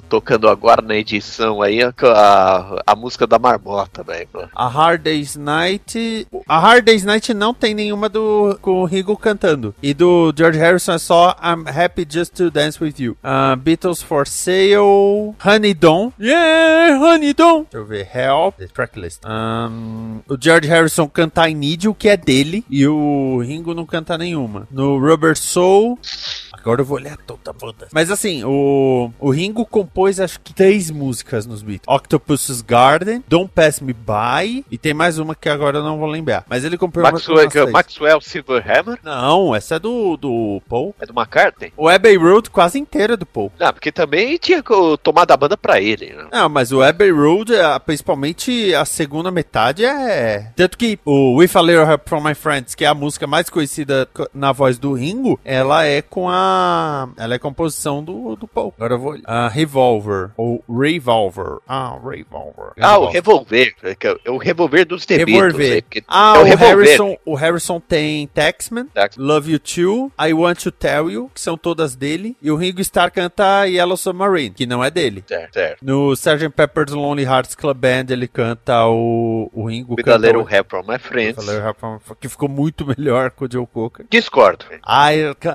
tocando 0.09 0.49
agora 0.49 0.81
na 0.81 0.97
edição 0.97 1.61
aí 1.61 1.83
a, 1.83 1.93
a, 2.03 2.83
a 2.87 2.97
música 2.97 3.27
da 3.27 3.39
Marmota, 3.39 4.03
velho. 4.03 4.22
A 4.55 4.69
Hard 4.69 5.03
Day's 5.03 5.37
Night. 5.37 6.27
A 6.49 6.59
Hard 6.59 6.85
Day's 6.85 7.05
Night 7.05 7.33
não 7.35 7.53
tem 7.55 7.75
nenhuma 7.75 8.09
do 8.09 8.59
com 8.61 8.83
o 8.83 8.85
Rigo 8.85 9.17
cantando. 9.17 9.75
E 9.83 9.95
do 9.95 10.33
George 10.37 10.59
Harrison 10.59 10.93
é 10.93 10.99
só 10.99 11.37
I'm 11.43 11.65
Happy 11.69 12.07
Just 12.09 12.35
to 12.35 12.51
Dance 12.51 12.83
with 12.83 12.95
You. 12.99 13.17
Ah, 13.23 13.57
Beatles 13.57 14.03
for 14.03 14.27
Sale. 14.27 15.35
Honey 15.45 15.75
Don. 15.75 16.13
Yeah, 16.21 16.99
Honey 16.99 17.33
Don. 17.33 17.63
Deixa 17.63 17.77
eu 17.79 17.85
ver. 17.85 18.09
Help. 18.13 18.55
Tracklist. 18.73 19.21
Ahn, 19.25 20.21
o 20.29 20.37
George 20.41 20.69
Harrison 20.69 21.09
canta 21.09 21.49
I 21.49 21.55
Need 21.55 21.87
You, 21.87 21.95
que 21.95 22.09
é 22.09 22.17
dele. 22.17 22.65
E 22.69 22.87
o 22.87 23.41
Ringo 23.41 23.75
não 23.75 23.87
canta 23.87 24.17
nenhuma. 24.19 24.67
No 24.71 24.99
Rubber 24.99 25.37
Soul. 25.37 25.99
Agora 26.63 26.81
eu 26.81 26.85
vou 26.85 26.97
olhar 26.97 27.17
toda 27.17 27.51
a 27.51 27.53
banda. 27.53 27.89
Mas 27.93 28.11
assim, 28.11 28.43
o, 28.45 29.11
o 29.19 29.31
Ringo 29.31 29.67
compôs 29.67 30.21
acho 30.21 30.41
que 30.41 30.55
três 30.55 30.91
músicas 30.91 31.45
nos 31.47 31.63
Beatles: 31.63 31.87
Octopus's 31.89 32.63
Garden, 32.63 33.23
Don't 33.29 33.51
Pass 33.55 33.81
Me 33.81 33.93
By, 33.93 34.65
e 34.71 34.79
tem 34.79 34.95
mais 34.95 35.19
uma 35.19 35.35
que 35.35 35.49
agora 35.49 35.79
eu 35.79 35.83
não 35.83 35.99
vou 35.99 36.09
lembrar. 36.09 36.45
Mas 36.49 36.65
ele 36.65 36.79
compôs 36.79 37.03
Maxwell, 37.03 37.49
três. 37.49 37.71
Maxwell 37.71 38.21
Silverhammer? 38.21 38.99
Não, 39.03 39.55
essa 39.55 39.75
é 39.75 39.79
do, 39.79 40.17
do 40.17 40.63
Paul. 40.69 40.95
É 41.01 41.07
do 41.07 41.13
McCartney? 41.13 41.73
O 41.77 41.89
Abbey 41.89 42.17
Road 42.17 42.49
quase 42.51 42.79
inteiro 42.79 43.15
é 43.15 43.17
do 43.17 43.27
Paul. 43.27 43.51
Não, 43.59 43.73
porque 43.73 43.91
também 43.91 44.37
tinha 44.39 44.63
tomado 45.03 45.31
a 45.33 45.37
banda 45.37 45.57
pra 45.57 45.81
ele. 45.81 46.13
Né? 46.13 46.27
Não, 46.33 46.49
mas 46.49 46.71
o 46.73 46.81
Abbey 46.83 47.11
Road, 47.11 47.55
é, 47.55 47.79
principalmente 47.81 48.75
a 48.75 48.85
segunda 48.85 49.31
metade, 49.31 49.85
é. 49.85 50.53
Tanto 50.55 50.77
que 50.79 50.99
o 51.05 51.37
With 51.37 51.51
a 51.55 51.63
Little 51.63 51.91
Help 51.91 52.09
from 52.09 52.21
My 52.23 52.35
Friends, 52.35 52.75
que 52.75 52.85
é 52.85 52.89
a 52.89 52.95
música 52.95 53.27
mais 53.27 53.49
conhecida 53.51 54.09
co- 54.13 54.29
na 54.33 54.53
voz 54.53 54.79
do 54.79 54.93
Ringo, 54.93 55.41
ela 55.45 55.85
é 55.85 56.01
com 56.03 56.29
a. 56.29 56.52
Ela 57.17 57.35
é 57.35 57.39
composição 57.39 58.03
do, 58.03 58.37
do 58.37 58.47
Paul. 58.49 58.73
Agora 58.77 58.95
eu 58.95 58.99
vou. 58.99 59.17
A 59.25 59.49
Revolver. 59.49 60.31
Ou 60.37 60.63
Revolver. 60.69 61.59
Ah, 61.67 61.97
Revolver. 62.03 62.73
Ah, 62.81 62.99
o 62.99 63.09
Revolver. 63.09 63.75
que 63.99 64.07
é 64.07 64.31
o 64.31 64.37
Revolver 64.37 64.87
dos 64.87 65.05
Beatles. 65.05 65.29
Revolver. 65.35 65.73
aí, 65.75 65.83
porque 65.83 66.05
Ah, 66.09 66.35
é 66.37 66.39
o, 66.39 66.43
o 66.43 66.45
Revolver. 66.45 66.77
Harrison, 66.87 67.17
o 67.25 67.35
Harrison 67.35 67.81
tem 67.81 68.27
Taxman, 68.29 68.87
Taxman. 68.87 69.27
Love 69.27 69.53
You 69.53 69.59
Too, 69.59 70.13
I 70.21 70.33
Want 70.33 70.59
to 70.63 70.71
Tell 70.71 71.11
You, 71.11 71.31
que 71.35 71.41
são 71.41 71.57
todas 71.57 71.95
dele, 71.95 72.37
e 72.43 72.51
o 72.51 72.57
Ringo 72.57 72.81
Starr 72.81 73.11
canta 73.11 73.65
Yellow 73.67 73.97
Submarine, 73.97 74.51
que 74.51 74.67
não 74.67 74.83
é 74.83 74.91
dele. 74.91 75.25
Certo, 75.27 75.53
certo. 75.55 75.85
No 75.85 76.13
Sgt. 76.13 76.49
Pepper's 76.51 76.93
Lonely 76.93 77.25
Hearts 77.25 77.55
Club 77.55 77.77
Band 77.77 78.07
ele 78.11 78.29
canta 78.29 78.87
o, 78.87 79.51
o 79.53 79.67
Ringo 79.67 79.95
With 79.95 80.03
a 80.03 80.05
canta 80.05 80.27
Little 80.27 80.43
o- 80.43 80.49
Help 80.51 80.71
from 80.71 80.83
My 80.87 80.99
Friends. 80.99 81.49
A 81.49 81.75
from- 81.75 81.99
que 82.21 82.29
ficou 82.29 82.49
muito 82.49 82.85
melhor 82.99 83.31
com 83.31 83.45
o 83.45 83.49
Joe 83.51 83.67
Cocker. 83.67 84.07
Discordo. 84.11 84.65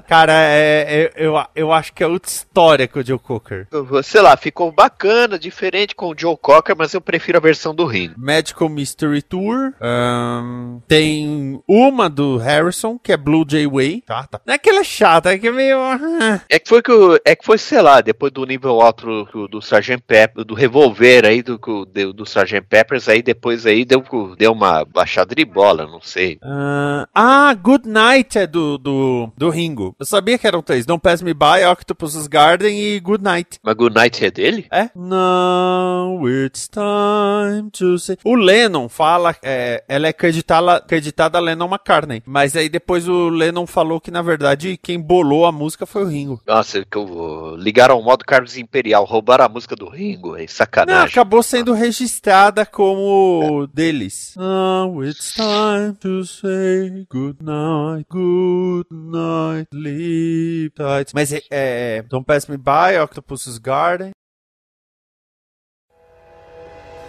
Cara, 0.08 0.34
é, 0.34 0.87
é- 0.88 1.14
eu, 1.16 1.34
eu 1.56 1.72
acho 1.72 1.94
que 1.94 2.04
é 2.04 2.08
outra 2.08 2.30
história 2.32 2.88
com 2.88 3.00
o 3.00 3.06
Joe 3.06 3.20
Cocker. 3.20 3.68
Sei 4.04 4.22
lá, 4.22 4.36
ficou 4.38 4.72
bacana, 4.72 5.38
diferente 5.38 5.96
com 5.96 6.08
o 6.12 6.16
Joe 6.18 6.38
Cocker, 6.42 6.76
mas 6.78 6.94
eu 6.94 7.02
prefiro 7.02 7.38
a 7.38 7.42
versão 7.42 7.74
do 7.76 7.86
Ringo. 7.86 8.14
Magical 8.18 8.70
Mystery 8.70 9.22
Tour. 9.22 9.74
ahn, 9.82 10.80
tem 10.88 11.62
uma 11.68 12.10
do 12.10 12.38
Harrison, 12.38 12.98
que 12.98 13.12
é 13.12 13.18
Blue 13.18 13.46
Jay 13.48 13.68
Way. 13.68 14.04
Tá, 14.06 14.24
tá. 14.28 14.40
Não 14.46 14.54
é 14.54 14.58
que 14.58 14.70
ela 14.70 14.80
é 14.82 14.84
chata, 14.84 15.34
é 15.34 15.38
que 15.38 15.48
é 15.48 15.52
meio. 15.52 15.78
ah. 15.80 16.42
É 16.50 16.60
que 16.60 16.68
foi 16.70 16.82
que 16.82 16.92
o- 16.92 17.20
é 17.26 17.36
que 17.36 17.46
foi, 17.46 17.58
sei 17.58 17.82
lá, 17.82 18.02
depois 18.02 18.32
do 18.32 18.46
nível 18.46 18.82
alto 18.82 19.26
do, 19.26 19.48
do 19.48 19.60
Sgt. 19.60 19.98
Pepper, 20.06 20.44
do 20.46 20.54
revolver 20.54 21.26
aí 21.26 21.42
do, 21.42 21.58
do, 21.58 22.14
do 22.14 22.24
Sgt. 22.24 22.62
Peppers, 22.62 23.08
aí 23.10 23.22
depois 23.22 23.66
aí 23.66 23.84
deu, 23.86 24.04
deu 24.38 24.52
uma 24.52 24.86
baixada 24.86 25.34
de 25.36 25.46
bola, 25.46 25.86
não 25.86 26.02
sei. 26.02 26.38
Ah, 26.42 27.08
ah, 27.14 27.54
Good 27.54 27.88
Night 27.88 28.38
é 28.38 28.48
do, 28.48 28.78
do, 28.78 29.32
do 29.38 29.50
Ringo. 29.50 29.96
Eu 30.00 30.06
sabia 30.06 30.38
que 30.38 30.48
eram 30.48 30.62
três. 30.78 30.86
Don't 30.86 31.02
Pass 31.02 31.22
Me 31.22 31.34
By, 31.34 31.66
Octopus's 31.72 32.28
Garden 32.28 32.78
e 32.80 33.00
Good 33.00 33.24
Night. 33.24 33.60
Mas 33.64 33.76
Good 33.76 33.96
Night 33.96 34.24
é 34.24 34.32
dele? 34.32 34.68
É? 34.72 34.90
Now 34.96 36.28
it's 36.28 36.68
time 36.68 37.70
to 37.72 37.98
say. 37.98 38.18
O 38.24 38.36
Lennon 38.36 38.88
fala, 38.90 39.36
é, 39.44 39.84
ela 39.88 40.08
é 40.08 40.10
acreditada, 40.10 40.76
acreditada 40.76 41.38
a 41.38 41.42
Lennon 41.42 41.68
McCartney. 41.68 42.22
Mas 42.26 42.56
aí 42.56 42.70
depois 42.70 43.08
o 43.08 43.30
Lennon 43.30 43.66
falou 43.66 44.00
que 44.00 44.12
na 44.12 44.22
verdade 44.22 44.78
quem 44.78 45.00
bolou 45.00 45.46
a 45.46 45.52
música 45.52 45.86
foi 45.86 46.04
o 46.04 46.08
Ringo. 46.08 46.42
Nossa, 46.46 46.86
que 46.86 46.98
eu, 46.98 47.56
ligaram 47.58 47.96
ao 47.96 48.04
modo 48.04 48.24
Carlos 48.26 48.58
Imperial, 48.58 49.04
roubaram 49.06 49.46
a 49.46 49.50
música 49.50 49.76
do 49.76 49.90
Ringo, 49.90 50.36
é 50.36 50.42
Não, 50.42 50.48
sacanagem. 50.48 51.08
acabou 51.10 51.42
sendo 51.42 51.74
registrada 51.74 52.66
como 52.66 53.68
deles. 53.74 54.34
Now 54.38 55.04
it's 55.04 55.34
time 55.34 55.96
to 56.02 56.24
say 56.26 57.06
good 57.10 57.38
night, 57.44 58.06
good 58.10 58.88
night, 58.92 59.68
sleep 59.74 60.67
Mas 61.14 61.32
é, 61.34 61.42
é 61.50 62.02
Don't 62.04 62.26
Pass 62.26 62.48
Me 62.48 62.58
By, 62.58 63.00
Octopus's 63.02 63.58
Garden. 63.58 64.12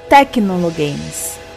Tecnologames. 0.09 1.48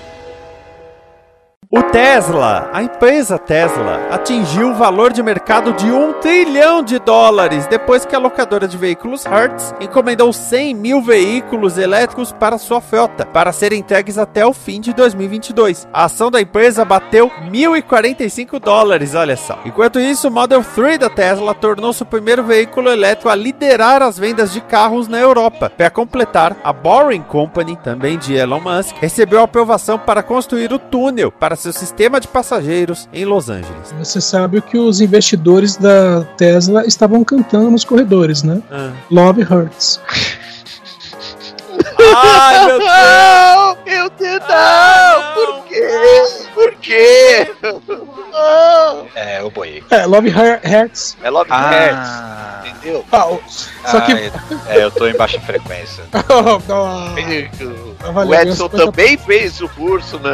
O 1.74 1.82
Tesla, 1.84 2.70
a 2.74 2.84
empresa 2.84 3.40
Tesla, 3.40 4.06
atingiu 4.12 4.72
o 4.72 4.76
valor 4.76 5.14
de 5.14 5.24
mercado 5.24 5.72
de 5.72 5.90
um 5.90 6.12
trilhão 6.12 6.84
de 6.84 7.00
dólares 7.00 7.66
depois 7.66 8.04
que 8.04 8.14
a 8.14 8.20
locadora 8.20 8.68
de 8.68 8.76
veículos 8.76 9.24
Hertz 9.24 9.74
encomendou 9.80 10.34
100 10.34 10.74
mil 10.74 11.02
veículos 11.02 11.78
elétricos 11.78 12.34
para 12.34 12.58
sua 12.58 12.82
frota, 12.82 13.26
para 13.26 13.54
serem 13.54 13.80
entregues 13.80 14.18
até 14.18 14.46
o 14.46 14.52
fim 14.52 14.82
de 14.82 14.92
2022. 14.92 15.88
A 15.94 16.04
ação 16.04 16.30
da 16.30 16.42
empresa 16.42 16.84
bateu 16.84 17.32
1.045 17.50 18.60
dólares, 18.60 19.16
olha 19.16 19.38
só. 19.38 19.58
Enquanto 19.64 19.98
isso, 19.98 20.28
o 20.28 20.32
Model 20.32 20.66
3 20.76 21.00
da 21.00 21.10
Tesla 21.10 21.56
tornou-se 21.56 22.04
o 22.04 22.06
primeiro 22.06 22.44
veículo 22.44 22.90
elétrico 22.90 23.30
a 23.30 23.36
liderar 23.36 24.04
as 24.04 24.20
vendas 24.20 24.52
de 24.52 24.60
carros 24.60 25.08
na 25.08 25.22
Europa. 25.22 25.72
Para 25.78 25.90
completar, 25.90 26.54
a 26.66 26.74
Boring 26.74 27.24
Company, 27.24 27.78
também 27.78 28.18
de 28.18 28.34
Elon 28.34 28.60
Musk, 28.60 28.98
recebeu 29.00 29.42
aprovação 29.42 29.98
para 29.98 30.22
construir 30.22 30.74
o 30.74 30.78
túnel 30.78 31.32
para 31.32 31.61
seu 31.62 31.72
sistema 31.74 32.20
de 32.20 32.28
passageiros 32.28 33.08
em 33.14 33.24
Los 33.26 33.50
Angeles. 33.50 33.94
Você 34.00 34.20
sabe 34.20 34.62
que 34.62 34.78
os 34.78 35.00
investidores 35.00 35.78
da 35.78 36.24
Tesla 36.38 36.86
estavam 36.86 37.24
cantando 37.24 37.70
nos 37.72 37.86
corredores, 37.86 38.44
né? 38.44 38.62
Love 39.10 39.44
Hurts. 39.44 40.00
Ai, 42.16 42.66
meu 42.66 42.80
Deus! 42.80 42.90
Não, 42.90 43.78
meu 43.86 44.10
Deus, 44.10 44.42
não! 44.50 45.34
Por 45.34 45.64
quê? 45.68 45.88
Por 46.54 46.74
quê? 46.76 47.52
É, 49.16 49.42
eu 49.42 49.50
boiei. 49.52 49.84
É, 49.90 50.06
Love 50.06 50.30
Her- 50.30 50.62
Hurts. 50.64 51.18
É 51.24 51.30
Love 51.30 51.50
Ah. 51.52 51.74
Hearts, 51.74 52.72
entendeu? 52.78 53.06
Ah, 53.12 53.28
o- 53.28 53.42
só 53.48 53.98
Ah, 53.98 54.02
que. 54.02 54.12
é, 54.14 54.84
eu 54.84 54.92
tô 54.92 55.08
em 55.08 55.14
baixa 55.16 55.40
frequência. 55.40 56.04
Ah, 58.04 58.26
O 58.26 58.34
Edson 58.34 58.68
ganhou 58.70 58.70
50 58.70 58.78
também 58.78 59.18
fez 59.18 59.62
o 59.62 59.70
curso 59.70 60.18
né, 60.20 60.32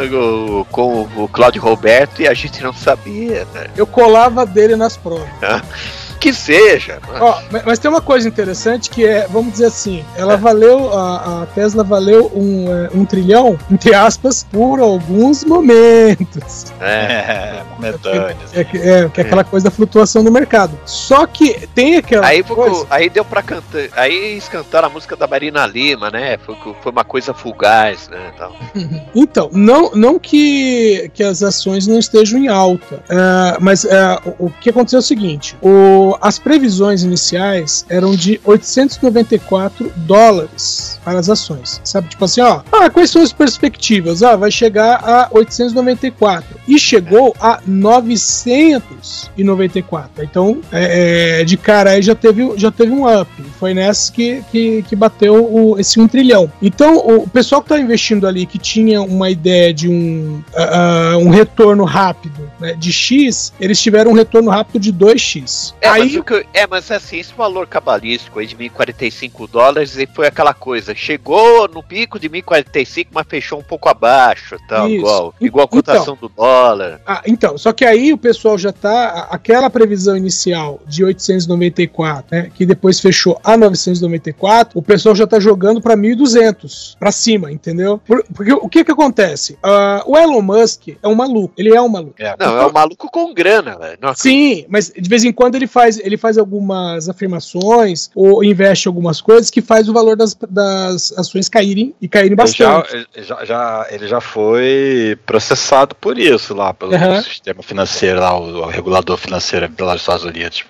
com 0.71 1.01
o 1.15 1.27
Cláudio 1.27 1.61
Roberto 1.61 2.21
e 2.21 2.27
a 2.27 2.33
gente 2.33 2.63
não 2.63 2.71
sabia, 2.73 3.45
né? 3.53 3.67
Eu 3.75 3.85
colava 3.85 4.45
dele 4.45 4.75
nas 4.75 4.95
provas. 4.95 5.27
Que 6.19 6.33
seja. 6.33 6.99
Ó, 7.19 7.39
mas, 7.65 7.79
tem 7.79 7.89
uma 7.89 8.01
coisa 8.01 8.27
interessante 8.27 8.89
que 8.89 9.05
é, 9.05 9.27
vamos 9.29 9.51
dizer 9.53 9.65
assim, 9.67 10.03
ela 10.15 10.35
valeu, 10.37 10.91
a, 10.97 11.43
a 11.43 11.45
Tesla 11.47 11.83
valeu 11.83 12.31
um, 12.35 12.65
é, 12.71 12.89
um 12.93 13.05
trilhão, 13.05 13.57
entre 13.71 13.93
aspas, 13.93 14.45
por 14.51 14.79
alguns 14.79 15.43
momentos. 15.43 16.65
É. 16.79 16.87
É, 16.87 17.63
momentâneas. 17.75 18.37
É, 18.53 18.63
que- 18.63 18.77
é, 18.77 19.09
que 19.09 19.21
é 19.21 19.23
aquela 19.23 19.43
coisa 19.43 19.65
da 19.65 19.71
flutuação 19.71 20.23
do 20.23 20.31
mercado. 20.31 20.77
Só 20.85 21.25
que 21.27 21.67
tem 21.73 21.97
aquela 21.97 22.25
Aí, 22.25 22.43
foi, 22.43 22.55
coisa. 22.55 22.87
aí 22.89 23.09
deu 23.09 23.23
pra 23.25 23.41
cantar. 23.41 23.87
Aí 23.95 24.13
eles 24.31 24.47
cantaram 24.47 24.87
a 24.87 24.91
música 24.91 25.15
da 25.15 25.27
Marina 25.27 25.65
Lima, 25.65 26.09
né? 26.09 26.37
Foi, 26.45 26.55
foi 26.81 26.91
uma 26.91 27.03
coisa 27.03 27.33
fugaz, 27.33 28.07
né? 28.09 28.31
Tal. 28.37 28.55
Então, 29.15 29.49
não, 29.51 29.91
não 29.93 30.19
que, 30.19 31.09
que 31.13 31.23
as 31.23 31.41
ações 31.43 31.87
não 31.87 31.97
estejam 31.99 32.39
em 32.39 32.47
alta, 32.47 33.03
é, 33.09 33.57
mas 33.59 33.83
é, 33.83 34.19
o, 34.39 34.45
o 34.45 34.51
que 34.51 34.69
aconteceu 34.69 34.97
é 34.97 34.99
o 34.99 35.03
seguinte: 35.03 35.55
o, 35.61 36.06
as 36.21 36.37
previsões 36.37 37.01
iniciais 37.03 37.83
eram 37.89 38.15
de 38.15 38.39
894 38.43 39.91
dólares 39.95 40.99
para 41.03 41.17
as 41.19 41.27
ações. 41.29 41.81
Sabe, 41.83 42.09
tipo 42.09 42.23
assim, 42.25 42.41
ó, 42.41 42.61
ah, 42.71 42.87
quais 42.89 43.09
são 43.09 43.21
as 43.21 43.33
perspectivas? 43.33 44.21
Ah, 44.21 44.35
vai 44.35 44.51
chegar 44.51 44.97
a 45.03 45.29
894 45.31 46.59
e 46.67 46.77
chegou 46.77 47.33
a 47.39 47.61
994. 47.65 50.23
Então, 50.23 50.59
é, 50.71 51.41
é, 51.41 51.45
de 51.45 51.57
cara 51.57 51.91
aí 51.91 52.01
já 52.01 52.15
teve, 52.15 52.57
já 52.57 52.71
teve 52.71 52.91
um 52.91 53.07
up. 53.07 53.31
Foi 53.59 53.73
nessa 53.73 54.11
que, 54.11 54.43
que, 54.51 54.83
que 54.83 54.95
bateu 54.95 55.45
o, 55.45 55.79
esse 55.79 55.99
1 55.99 56.07
trilhão. 56.07 56.51
Então, 56.61 56.97
o 56.97 57.27
pessoal 57.27 57.61
que 57.61 57.65
está 57.65 57.79
investindo 57.79 58.27
ali, 58.27 58.45
que 58.45 58.57
tinha 58.57 59.01
uma 59.01 59.29
ideia 59.29 59.73
de 59.73 59.89
um, 59.89 60.41
ah, 60.55 61.17
um 61.19 61.29
retorno 61.29 61.85
rápido 61.85 62.49
né, 62.59 62.73
de 62.73 62.91
X, 62.91 63.53
eles 63.59 63.81
tiveram 63.81 64.11
um 64.11 64.13
retorno 64.13 64.49
rápido 64.49 64.81
de 64.81 64.93
2X. 64.93 65.73
É, 65.81 65.89
aí, 66.01 66.23
que- 66.23 66.45
é, 66.53 66.67
mas 66.67 66.89
assim, 66.91 67.17
esse 67.19 67.33
valor 67.33 67.67
cabalístico 67.67 68.39
aí 68.39 68.47
de 68.47 68.55
1.045 68.55 69.47
dólares 69.47 69.97
e 69.97 70.05
foi 70.07 70.27
aquela 70.27 70.53
coisa. 70.53 70.93
Chegou 70.95 71.67
no 71.67 71.81
pico 71.83 72.19
de 72.19 72.29
1.045, 72.29 73.09
mas 73.13 73.25
fechou 73.27 73.59
um 73.59 73.63
pouco 73.63 73.89
abaixo, 73.89 74.57
tal, 74.67 74.87
Isso. 74.87 74.97
igual, 74.97 75.33
igual 75.41 75.63
a 75.63 75.67
Então. 75.67 75.93
cotação 75.95 76.17
do 76.19 76.29
dólar. 76.29 77.01
Ah, 77.05 77.21
então, 77.25 77.57
só 77.57 77.71
que 77.73 77.85
aí 77.85 78.11
o 78.13 78.17
pessoal 78.17 78.57
já 78.57 78.71
tá. 78.71 79.27
Aquela 79.31 79.69
previsão 79.69 80.15
inicial 80.17 80.79
de 80.87 81.03
894, 81.03 82.25
né, 82.31 82.51
que 82.53 82.65
depois 82.65 82.99
fechou 82.99 83.39
a 83.43 83.55
994, 83.57 84.77
o 84.77 84.81
pessoal 84.81 85.15
já 85.15 85.25
tá 85.27 85.39
jogando 85.39 85.81
pra 85.81 85.95
1.200 85.95 86.95
pra 86.99 87.11
cima, 87.11 87.51
entendeu? 87.51 87.99
Por- 88.05 88.23
porque 88.33 88.53
o 88.53 88.67
que 88.69 88.83
que 88.83 88.91
acontece? 88.91 89.57
Ah, 89.63 90.03
o 90.05 90.17
Elon 90.17 90.41
Musk 90.41 90.89
é 91.01 91.07
um 91.07 91.15
maluco, 91.15 91.53
ele 91.57 91.75
é 91.75 91.81
um 91.81 91.89
maluco. 91.89 92.15
É. 92.19 92.35
Não, 92.39 92.47
Não, 92.47 92.61
é 92.61 92.67
um 92.67 92.71
maluco 92.71 93.09
com 93.11 93.33
grana, 93.33 93.77
velho. 93.77 93.97
Sim, 94.15 94.65
mas 94.69 94.91
de 94.95 95.09
vez 95.09 95.23
em 95.23 95.31
quando 95.31 95.55
ele 95.55 95.67
faz, 95.67 95.86
ele 95.97 96.17
faz 96.17 96.37
algumas 96.37 97.07
afirmações 97.07 98.09
ou 98.13 98.43
investe 98.43 98.87
algumas 98.89 99.21
coisas 99.21 99.49
que 99.49 99.61
faz 99.61 99.87
o 99.87 99.93
valor 99.93 100.17
das, 100.17 100.35
das 100.49 101.13
ações 101.17 101.47
caírem 101.47 101.95
e 102.01 102.07
caírem 102.09 102.35
já, 102.35 102.35
bastante. 102.81 103.07
ele 103.15 103.25
já, 103.25 103.45
já- 103.45 103.87
ele 103.91 104.07
já 104.07 104.19
foi 104.19 105.17
processado 105.25 105.95
por 105.95 106.17
isso 106.17 106.53
lá, 106.53 106.73
pelo 106.73 106.93
Aham. 106.93 107.21
sistema 107.21 107.63
financeiro 107.63 108.19
lá, 108.19 108.37
o, 108.37 108.63
o 108.63 108.65
regulador 108.65 109.15
financeiro 109.17 109.71
lá 109.79 109.93
dos 109.93 110.01
Estados 110.01 110.25
Unidos. 110.25 110.65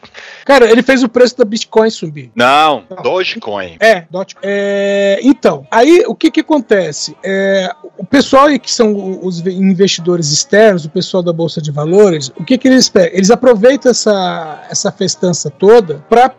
Cara, 0.48 0.72
ele 0.72 0.82
fez 0.82 1.04
o 1.04 1.10
preço 1.10 1.38
da 1.38 1.44
Bitcoin 1.46 1.90
subir. 1.90 2.32
Não, 2.36 2.84
Dogecoin. 3.04 3.76
É, 3.80 4.06
dot- 4.10 4.36
é, 4.42 5.20
então, 5.22 5.68
aí 5.70 6.04
o 6.08 6.16
que 6.16 6.32
que 6.32 6.40
acontece? 6.40 7.16
É, 7.24 7.70
o 7.98 8.06
pessoal 8.06 8.48
que 8.58 8.72
são 8.72 9.20
os 9.24 9.40
investidores 9.46 10.32
externos, 10.32 10.86
o 10.86 10.90
pessoal 10.90 11.22
da 11.22 11.34
Bolsa 11.34 11.62
de 11.62 11.70
Valores, 11.72 12.32
o 12.38 12.44
que 12.46 12.58
que 12.58 12.68
eles 12.68 12.88
pegam? 12.88 13.12
Eles 13.18 13.30
aproveitam 13.30 13.92
essa, 13.92 14.64
essa 14.70 14.92
festança 14.92 15.50
toda 15.50 16.04
para 16.10 16.32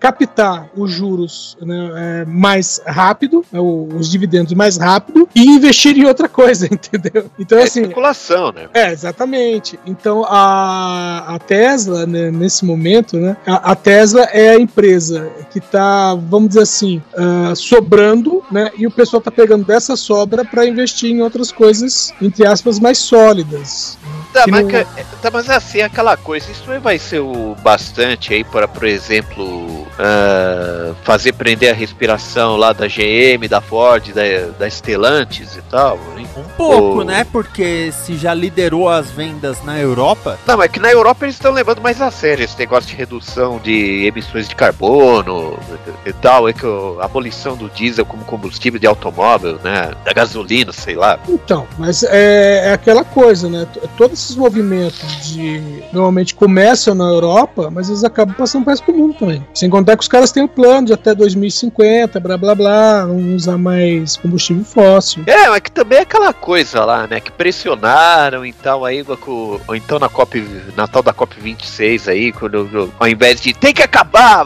captar 0.00 0.68
os 0.76 0.90
juros 0.90 1.56
né, 1.60 1.90
é, 1.96 2.24
mais 2.24 2.80
rápido, 2.86 3.44
né, 3.52 3.60
os 3.60 4.10
dividendos 4.10 4.52
mais 4.54 4.76
rápido 4.76 5.28
e 5.34 5.42
investir 5.46 5.96
em 5.96 6.04
outra 6.04 6.28
coisa, 6.28 6.66
entendeu? 6.72 7.30
Então, 7.38 7.58
É 7.58 7.62
assim, 7.64 7.82
especulação, 7.82 8.52
né? 8.52 8.68
é, 8.74 8.90
exatamente. 8.90 9.78
Então 9.86 10.24
a, 10.26 11.34
a 11.34 11.38
Tesla, 11.38 12.06
né, 12.06 12.30
nesse 12.30 12.64
momento, 12.64 13.03
né, 13.12 13.36
a, 13.46 13.72
a 13.72 13.74
Tesla 13.74 14.22
é 14.32 14.50
a 14.50 14.58
empresa 14.60 15.30
que 15.50 15.58
está, 15.58 16.14
vamos 16.14 16.48
dizer 16.48 16.62
assim, 16.62 17.02
ah, 17.16 17.52
sobrando, 17.54 18.42
né, 18.50 18.70
e 18.76 18.86
o 18.86 18.90
pessoal 18.90 19.18
está 19.18 19.30
pegando 19.30 19.64
dessa 19.64 19.96
sobra 19.96 20.44
para 20.44 20.66
investir 20.66 21.10
em 21.10 21.22
outras 21.22 21.52
coisas, 21.52 22.12
entre 22.20 22.46
aspas, 22.46 22.78
mais 22.78 22.98
sólidas. 22.98 23.98
Tá, 24.32 24.44
Que 24.44 24.50
mas, 24.50 24.62
não- 24.62 24.68
que- 24.68 24.86
tá, 25.22 25.30
mas 25.32 25.48
assim, 25.48 25.80
aquela 25.80 26.16
coisa, 26.16 26.50
isso 26.50 26.70
aí 26.70 26.78
vai 26.80 26.98
ser 26.98 27.20
o 27.20 27.54
bastante 27.62 28.34
aí 28.34 28.42
para, 28.42 28.66
por 28.66 28.84
exemplo, 28.84 29.86
ah, 29.98 30.92
fazer 31.04 31.32
prender 31.34 31.70
a 31.70 31.74
respiração 31.74 32.56
lá 32.56 32.72
da 32.72 32.86
GM, 32.88 33.46
da 33.48 33.60
Ford, 33.60 34.12
da, 34.12 34.22
da 34.58 34.68
Stellantis 34.68 35.56
e 35.56 35.62
tal. 35.62 35.98
hein? 36.16 36.26
Um 36.36 36.42
pouco, 36.56 37.00
Ô. 37.00 37.04
né? 37.04 37.24
Porque 37.30 37.92
se 37.92 38.16
já 38.16 38.34
liderou 38.34 38.88
as 38.88 39.10
vendas 39.10 39.62
na 39.64 39.78
Europa, 39.78 40.38
Não, 40.46 40.56
mas 40.56 40.70
que 40.70 40.80
na 40.80 40.90
Europa 40.90 41.24
eles 41.24 41.36
estão 41.36 41.52
levando 41.52 41.80
mais 41.80 42.00
a 42.00 42.10
sério 42.10 42.44
esse 42.44 42.58
negócio 42.58 42.90
de 42.90 42.93
redução 42.94 43.58
de 43.62 44.06
emissões 44.06 44.48
de 44.48 44.54
carbono 44.54 45.58
e 46.06 46.12
tal, 46.12 46.48
é 46.48 46.52
que 46.52 46.66
a 47.00 47.04
abolição 47.04 47.56
do 47.56 47.68
diesel 47.68 48.06
como 48.06 48.24
combustível 48.24 48.80
de 48.80 48.86
automóvel, 48.86 49.58
né? 49.62 49.90
Da 50.04 50.12
gasolina, 50.12 50.72
sei 50.72 50.94
lá. 50.94 51.18
Então, 51.28 51.66
mas 51.78 52.02
é, 52.02 52.68
é 52.68 52.72
aquela 52.72 53.04
coisa, 53.04 53.48
né? 53.48 53.66
Todos 53.96 54.20
esses 54.20 54.36
movimentos 54.36 55.26
de 55.26 55.82
normalmente 55.92 56.34
começam 56.34 56.94
na 56.94 57.04
Europa, 57.04 57.70
mas 57.70 57.88
eles 57.88 58.04
acabam 58.04 58.34
passando 58.34 58.64
para 58.64 58.70
o 58.70 58.74
resto 58.74 58.92
do 58.92 58.98
mundo 58.98 59.14
também. 59.14 59.44
Sem 59.54 59.68
contar 59.68 59.96
que 59.96 60.02
os 60.02 60.08
caras 60.08 60.32
têm 60.32 60.44
um 60.44 60.48
plano 60.48 60.86
de 60.86 60.92
até 60.92 61.14
2050, 61.14 62.20
blá 62.20 62.36
blá 62.36 62.54
blá, 62.54 63.06
não 63.06 63.34
usar 63.34 63.58
mais 63.58 64.16
combustível 64.16 64.64
fóssil. 64.64 65.24
É, 65.26 65.48
mas 65.48 65.60
que 65.60 65.70
também 65.70 65.98
é 65.98 66.02
aquela 66.02 66.32
coisa 66.32 66.84
lá, 66.84 67.06
né? 67.06 67.20
Que 67.20 67.32
pressionaram 67.32 68.44
e 68.44 68.52
tal, 68.52 68.84
aí, 68.84 69.04
ou 69.26 69.76
então 69.76 69.98
na 69.98 70.08
COP, 70.08 70.46
na 70.76 70.86
tal 70.86 71.02
da 71.02 71.12
COP 71.12 71.40
26 71.40 72.08
aí, 72.08 72.32
quando, 72.32 72.83
ao 72.98 73.08
invés 73.08 73.40
de 73.40 73.52
tem 73.52 73.72
que 73.72 73.82
acabar, 73.82 74.44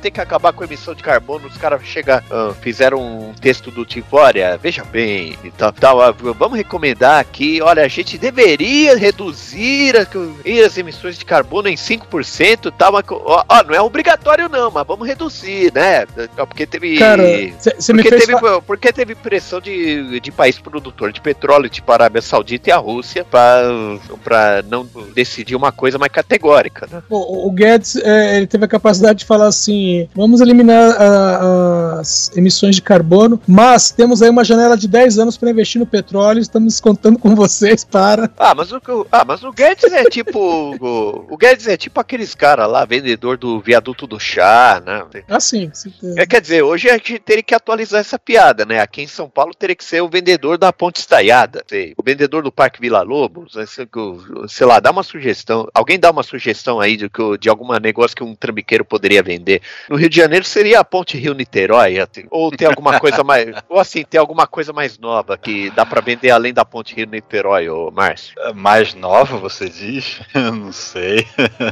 tem 0.00 0.10
que 0.12 0.20
acabar 0.20 0.52
com 0.52 0.62
a 0.62 0.66
emissão 0.66 0.94
de 0.94 1.02
carbono, 1.02 1.46
os 1.48 1.56
caras 1.56 1.82
chega, 1.84 2.22
ah, 2.30 2.52
fizeram 2.60 2.98
um 3.00 3.32
texto 3.34 3.70
do 3.70 3.84
tipo, 3.84 4.16
olha, 4.16 4.58
veja 4.60 4.84
bem, 4.84 5.38
e 5.44 5.50
tal, 5.50 5.72
tal, 5.72 6.00
ah, 6.00 6.12
vamos 6.12 6.56
recomendar 6.56 7.20
aqui, 7.20 7.60
olha, 7.62 7.82
a 7.84 7.88
gente 7.88 8.18
deveria 8.18 8.96
reduzir 8.96 9.94
as 9.96 10.78
emissões 10.78 11.18
de 11.18 11.24
carbono 11.24 11.68
em 11.68 11.74
5% 11.74 12.66
e 12.66 12.72
tal, 12.72 12.92
mas, 12.92 13.04
ó, 13.10 13.44
ó, 13.48 13.62
não 13.64 13.74
é 13.74 13.80
obrigatório 13.80 14.48
não, 14.48 14.70
mas 14.70 14.86
vamos 14.86 15.06
reduzir, 15.06 15.72
né? 15.74 16.06
Porque 16.36 16.66
teve... 16.66 16.96
Cara, 16.98 17.22
me 17.22 18.02
Porque 18.02 18.10
teve, 18.10 18.38
fa- 18.38 18.62
porque 18.62 18.92
teve 18.92 19.14
pressão 19.14 19.60
de, 19.60 20.20
de 20.20 20.32
país 20.32 20.58
produtor 20.58 21.12
de 21.12 21.20
petróleo, 21.20 21.68
tipo 21.68 21.90
a 21.90 21.94
Arábia 21.94 22.22
Saudita 22.22 22.70
e 22.70 22.72
a 22.72 22.76
Rússia, 22.76 23.24
para 23.24 24.62
não 24.68 24.88
decidir 25.14 25.54
uma 25.56 25.72
coisa 25.72 25.98
mais 25.98 26.12
categórica, 26.12 26.88
né? 26.90 27.02
O, 27.08 27.48
o 27.48 27.52
Guedes 27.64 27.96
é, 27.96 28.36
ele 28.36 28.46
teve 28.46 28.64
a 28.64 28.68
capacidade 28.68 29.20
de 29.20 29.24
falar 29.24 29.46
assim: 29.46 30.08
vamos 30.14 30.40
eliminar 30.40 30.92
a- 31.00 31.98
as 32.00 32.30
emissões 32.36 32.74
de 32.76 32.82
carbono, 32.82 33.40
mas 33.46 33.90
temos 33.90 34.20
aí 34.22 34.28
uma 34.28 34.44
janela 34.44 34.76
de 34.76 34.86
10 34.88 35.18
anos 35.18 35.36
para 35.36 35.50
investir 35.50 35.78
no 35.80 35.86
petróleo, 35.86 36.40
estamos 36.40 36.80
contando 36.80 37.18
com 37.18 37.34
vocês 37.34 37.84
para. 37.84 38.30
Ah, 38.38 38.54
mas 38.54 38.70
o, 38.72 38.80
ah, 39.10 39.24
mas 39.24 39.42
o 39.42 39.52
Guedes 39.52 39.92
é 39.92 40.04
tipo. 40.04 40.38
o, 40.38 41.26
o 41.32 41.36
Guedes 41.36 41.66
é 41.66 41.76
tipo 41.76 41.98
aqueles 42.00 42.34
caras 42.34 42.68
lá, 42.68 42.84
vendedor 42.84 43.36
do 43.38 43.60
viaduto 43.60 44.06
do 44.06 44.18
chá, 44.20 44.82
né? 44.84 45.22
Assim, 45.28 45.70
se- 45.72 45.92
É, 46.16 46.26
quer 46.26 46.40
dizer, 46.40 46.62
hoje 46.62 46.88
a 46.90 46.94
gente 46.94 47.18
teria 47.18 47.42
que 47.42 47.54
atualizar 47.54 48.00
essa 48.00 48.18
piada, 48.18 48.64
né? 48.64 48.80
Aqui 48.80 49.02
em 49.02 49.06
São 49.06 49.28
Paulo 49.28 49.54
teria 49.54 49.74
que 49.76 49.84
ser 49.84 50.02
o 50.02 50.08
vendedor 50.08 50.58
da 50.58 50.72
Ponte 50.72 50.96
Estaiada, 51.00 51.62
sei, 51.66 51.94
o 51.96 52.02
vendedor 52.02 52.42
do 52.42 52.52
Parque 52.52 52.80
Vila 52.80 53.02
Lobos, 53.02 53.54
né, 53.54 53.64
sei, 53.66 54.66
lá, 54.66 54.80
dá 54.80 54.90
uma 54.90 55.02
sugestão. 55.02 55.68
Alguém 55.74 55.98
dá 55.98 56.10
uma 56.10 56.22
sugestão 56.22 56.80
aí 56.80 56.96
de, 56.96 57.10
de 57.40 57.48
algum 57.54 57.72
negócio 57.78 58.16
que 58.16 58.22
um 58.24 58.34
trambiqueiro 58.34 58.84
poderia 58.84 59.22
vender. 59.22 59.62
No 59.88 59.96
Rio 59.96 60.08
de 60.08 60.16
Janeiro 60.16 60.44
seria 60.44 60.80
a 60.80 60.84
Ponte 60.84 61.16
Rio-Niterói, 61.16 61.96
ou 62.30 62.50
tem 62.50 62.66
alguma 62.68 62.98
coisa 63.00 63.22
mais. 63.24 63.46
Ou 63.68 63.78
assim, 63.80 64.04
tem 64.04 64.18
alguma 64.18 64.46
coisa 64.46 64.72
mais 64.72 64.98
nova 64.98 65.36
que 65.38 65.70
dá 65.70 65.84
pra 65.86 66.00
vender 66.00 66.30
além 66.30 66.52
da 66.52 66.64
Ponte 66.64 66.94
Rio-Niterói, 66.94 67.68
ô 67.68 67.90
Márcio. 67.90 68.34
Mais 68.54 68.94
nova, 68.94 69.36
você 69.38 69.68
diz? 69.68 70.20
não 70.34 70.72
sei. 70.72 71.26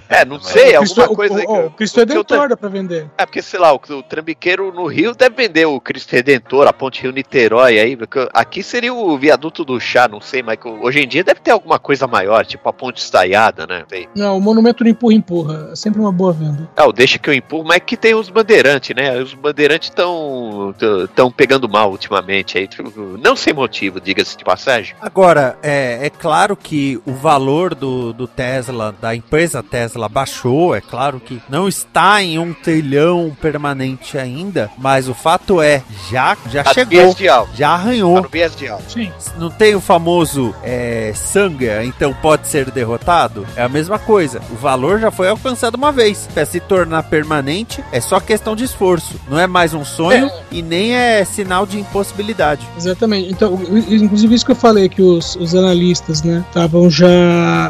É, 0.09 0.25
não 0.25 0.37
Mas- 0.37 0.47
sei, 0.47 0.77
Cristo, 0.79 1.01
alguma 1.01 1.17
coisa 1.17 1.35
o, 1.47 1.53
o, 1.53 1.67
o 1.67 1.71
Cristo 1.71 2.01
eu 2.01 2.07
Redentor 2.07 2.49
dá 2.49 2.57
para 2.57 2.69
vender. 2.69 3.11
É 3.19 3.27
porque, 3.27 3.43
sei 3.43 3.59
lá, 3.61 3.73
o, 3.73 3.77
o 3.77 4.03
trambiqueiro 4.03 4.73
no 4.73 4.87
Rio 4.87 5.15
deve 5.15 5.35
vender 5.37 5.67
o 5.67 5.81
Cristo 5.81 6.13
Redentor, 6.13 6.67
a 6.67 6.73
Ponte 6.73 7.03
Rio 7.03 7.13
Niterói 7.13 7.79
aí. 7.79 7.97
porque 7.97 8.29
Aqui 8.33 8.63
seria 8.63 8.93
o 8.95 9.17
viaduto 9.19 9.65
do 9.65 9.79
chá, 9.81 10.09
não 10.09 10.21
sei, 10.21 10.43
mas 10.43 10.59
hoje 10.65 11.01
em 11.01 11.09
dia 11.09 11.25
deve 11.25 11.41
ter 11.41 11.51
alguma 11.51 11.79
coisa 11.79 12.07
maior, 12.07 12.45
tipo 12.47 12.69
a 12.69 12.73
Ponte 12.73 12.99
Estaiada, 13.03 13.67
né? 13.67 13.85
Sei. 13.89 14.09
Não, 14.15 14.37
o 14.37 14.41
monumento 14.41 14.85
do 14.85 14.91
empurra 14.91 15.15
empurra. 15.15 15.72
É 15.73 15.75
sempre 15.77 16.01
uma 16.01 16.13
boa 16.13 16.35
venda. 16.35 16.69
Ah, 16.77 16.87
o 16.87 16.93
deixa 16.93 17.19
que 17.19 17.31
eu 17.31 17.33
empurro, 17.33 17.65
mas 17.65 17.79
é 17.79 17.81
que 17.81 17.97
tem 17.97 18.15
os 18.15 18.29
bandeirantes, 18.29 18.95
né? 18.95 19.19
Os 19.19 19.33
bandeirantes 19.33 19.89
estão 19.89 20.75
tão 21.17 21.31
pegando 21.33 21.67
mal 21.67 21.91
ultimamente 21.91 22.59
aí. 22.59 22.69
Não 23.19 23.35
sem 23.35 23.55
motivo, 23.55 23.99
diga-se 23.99 24.37
de 24.37 24.45
passagem. 24.45 24.95
Agora, 25.01 25.57
é, 25.63 26.01
é 26.07 26.11
claro 26.11 26.55
que 26.55 27.01
o 27.07 27.13
valor 27.15 27.75
do, 27.75 28.13
do 28.13 28.27
Tesla, 28.27 28.95
da 29.01 29.15
empresa 29.17 29.63
Tesla, 29.63 30.11
baixou. 30.11 30.75
É 30.75 30.83
claro 30.83 31.19
que 31.19 31.41
não 31.49 31.67
está 31.67 32.23
em 32.23 32.39
um 32.39 32.53
trilhão 32.53 33.35
permanente 33.41 34.19
ainda, 34.19 34.71
mas 34.77 35.09
o 35.09 35.15
fato 35.15 35.63
é, 35.63 35.83
já, 36.11 36.37
já 36.51 36.63
Tá 36.65 36.75
chegou, 36.75 37.17
já 37.19 37.47
Tá 37.69 37.69
arranhou. 37.73 38.21
no 38.21 38.29
viés 38.29 38.55
de 38.55 38.69
alta. 38.69 38.91
Sim. 38.91 39.11
Não 39.39 39.51
tem 39.51 39.75
o 39.75 39.81
famoso 39.81 40.55
é, 40.63 41.13
Sanga, 41.15 41.83
então 41.83 42.13
pode 42.13 42.47
ser 42.47 42.71
derrotado? 42.71 43.47
É 43.57 43.63
a 43.63 43.69
mesma 43.71 43.99
coisa. 43.99 44.43
O 44.51 44.55
valor 44.57 45.01
já 45.01 45.11
foi 45.11 45.29
alcançado 45.31 45.62
uma 45.71 45.93
vez. 45.93 46.29
Para 46.33 46.45
se 46.47 46.61
tornar 46.61 47.03
permanente, 47.05 47.83
é 47.93 48.01
só 48.01 48.19
questão 48.21 48.57
de 48.57 48.65
esforço. 48.65 49.21
Não 49.29 49.39
é 49.39 49.47
mais 49.47 49.75
um 49.75 49.85
sonho 49.85 50.31
e 50.51 50.63
nem 50.63 50.95
é 50.95 51.25
sinal 51.25 51.67
de 51.67 51.79
impossibilidade. 51.79 52.67
Exatamente. 52.77 53.31
Então, 53.31 53.61
inclusive 53.89 54.35
isso 54.35 54.45
que 54.45 54.53
eu 54.53 54.57
falei, 54.57 54.89
que 54.89 55.03
os, 55.03 55.37
os 55.37 55.55
analistas, 55.55 56.23
né, 56.23 56.45
estavam 56.49 56.91
já 56.91 57.09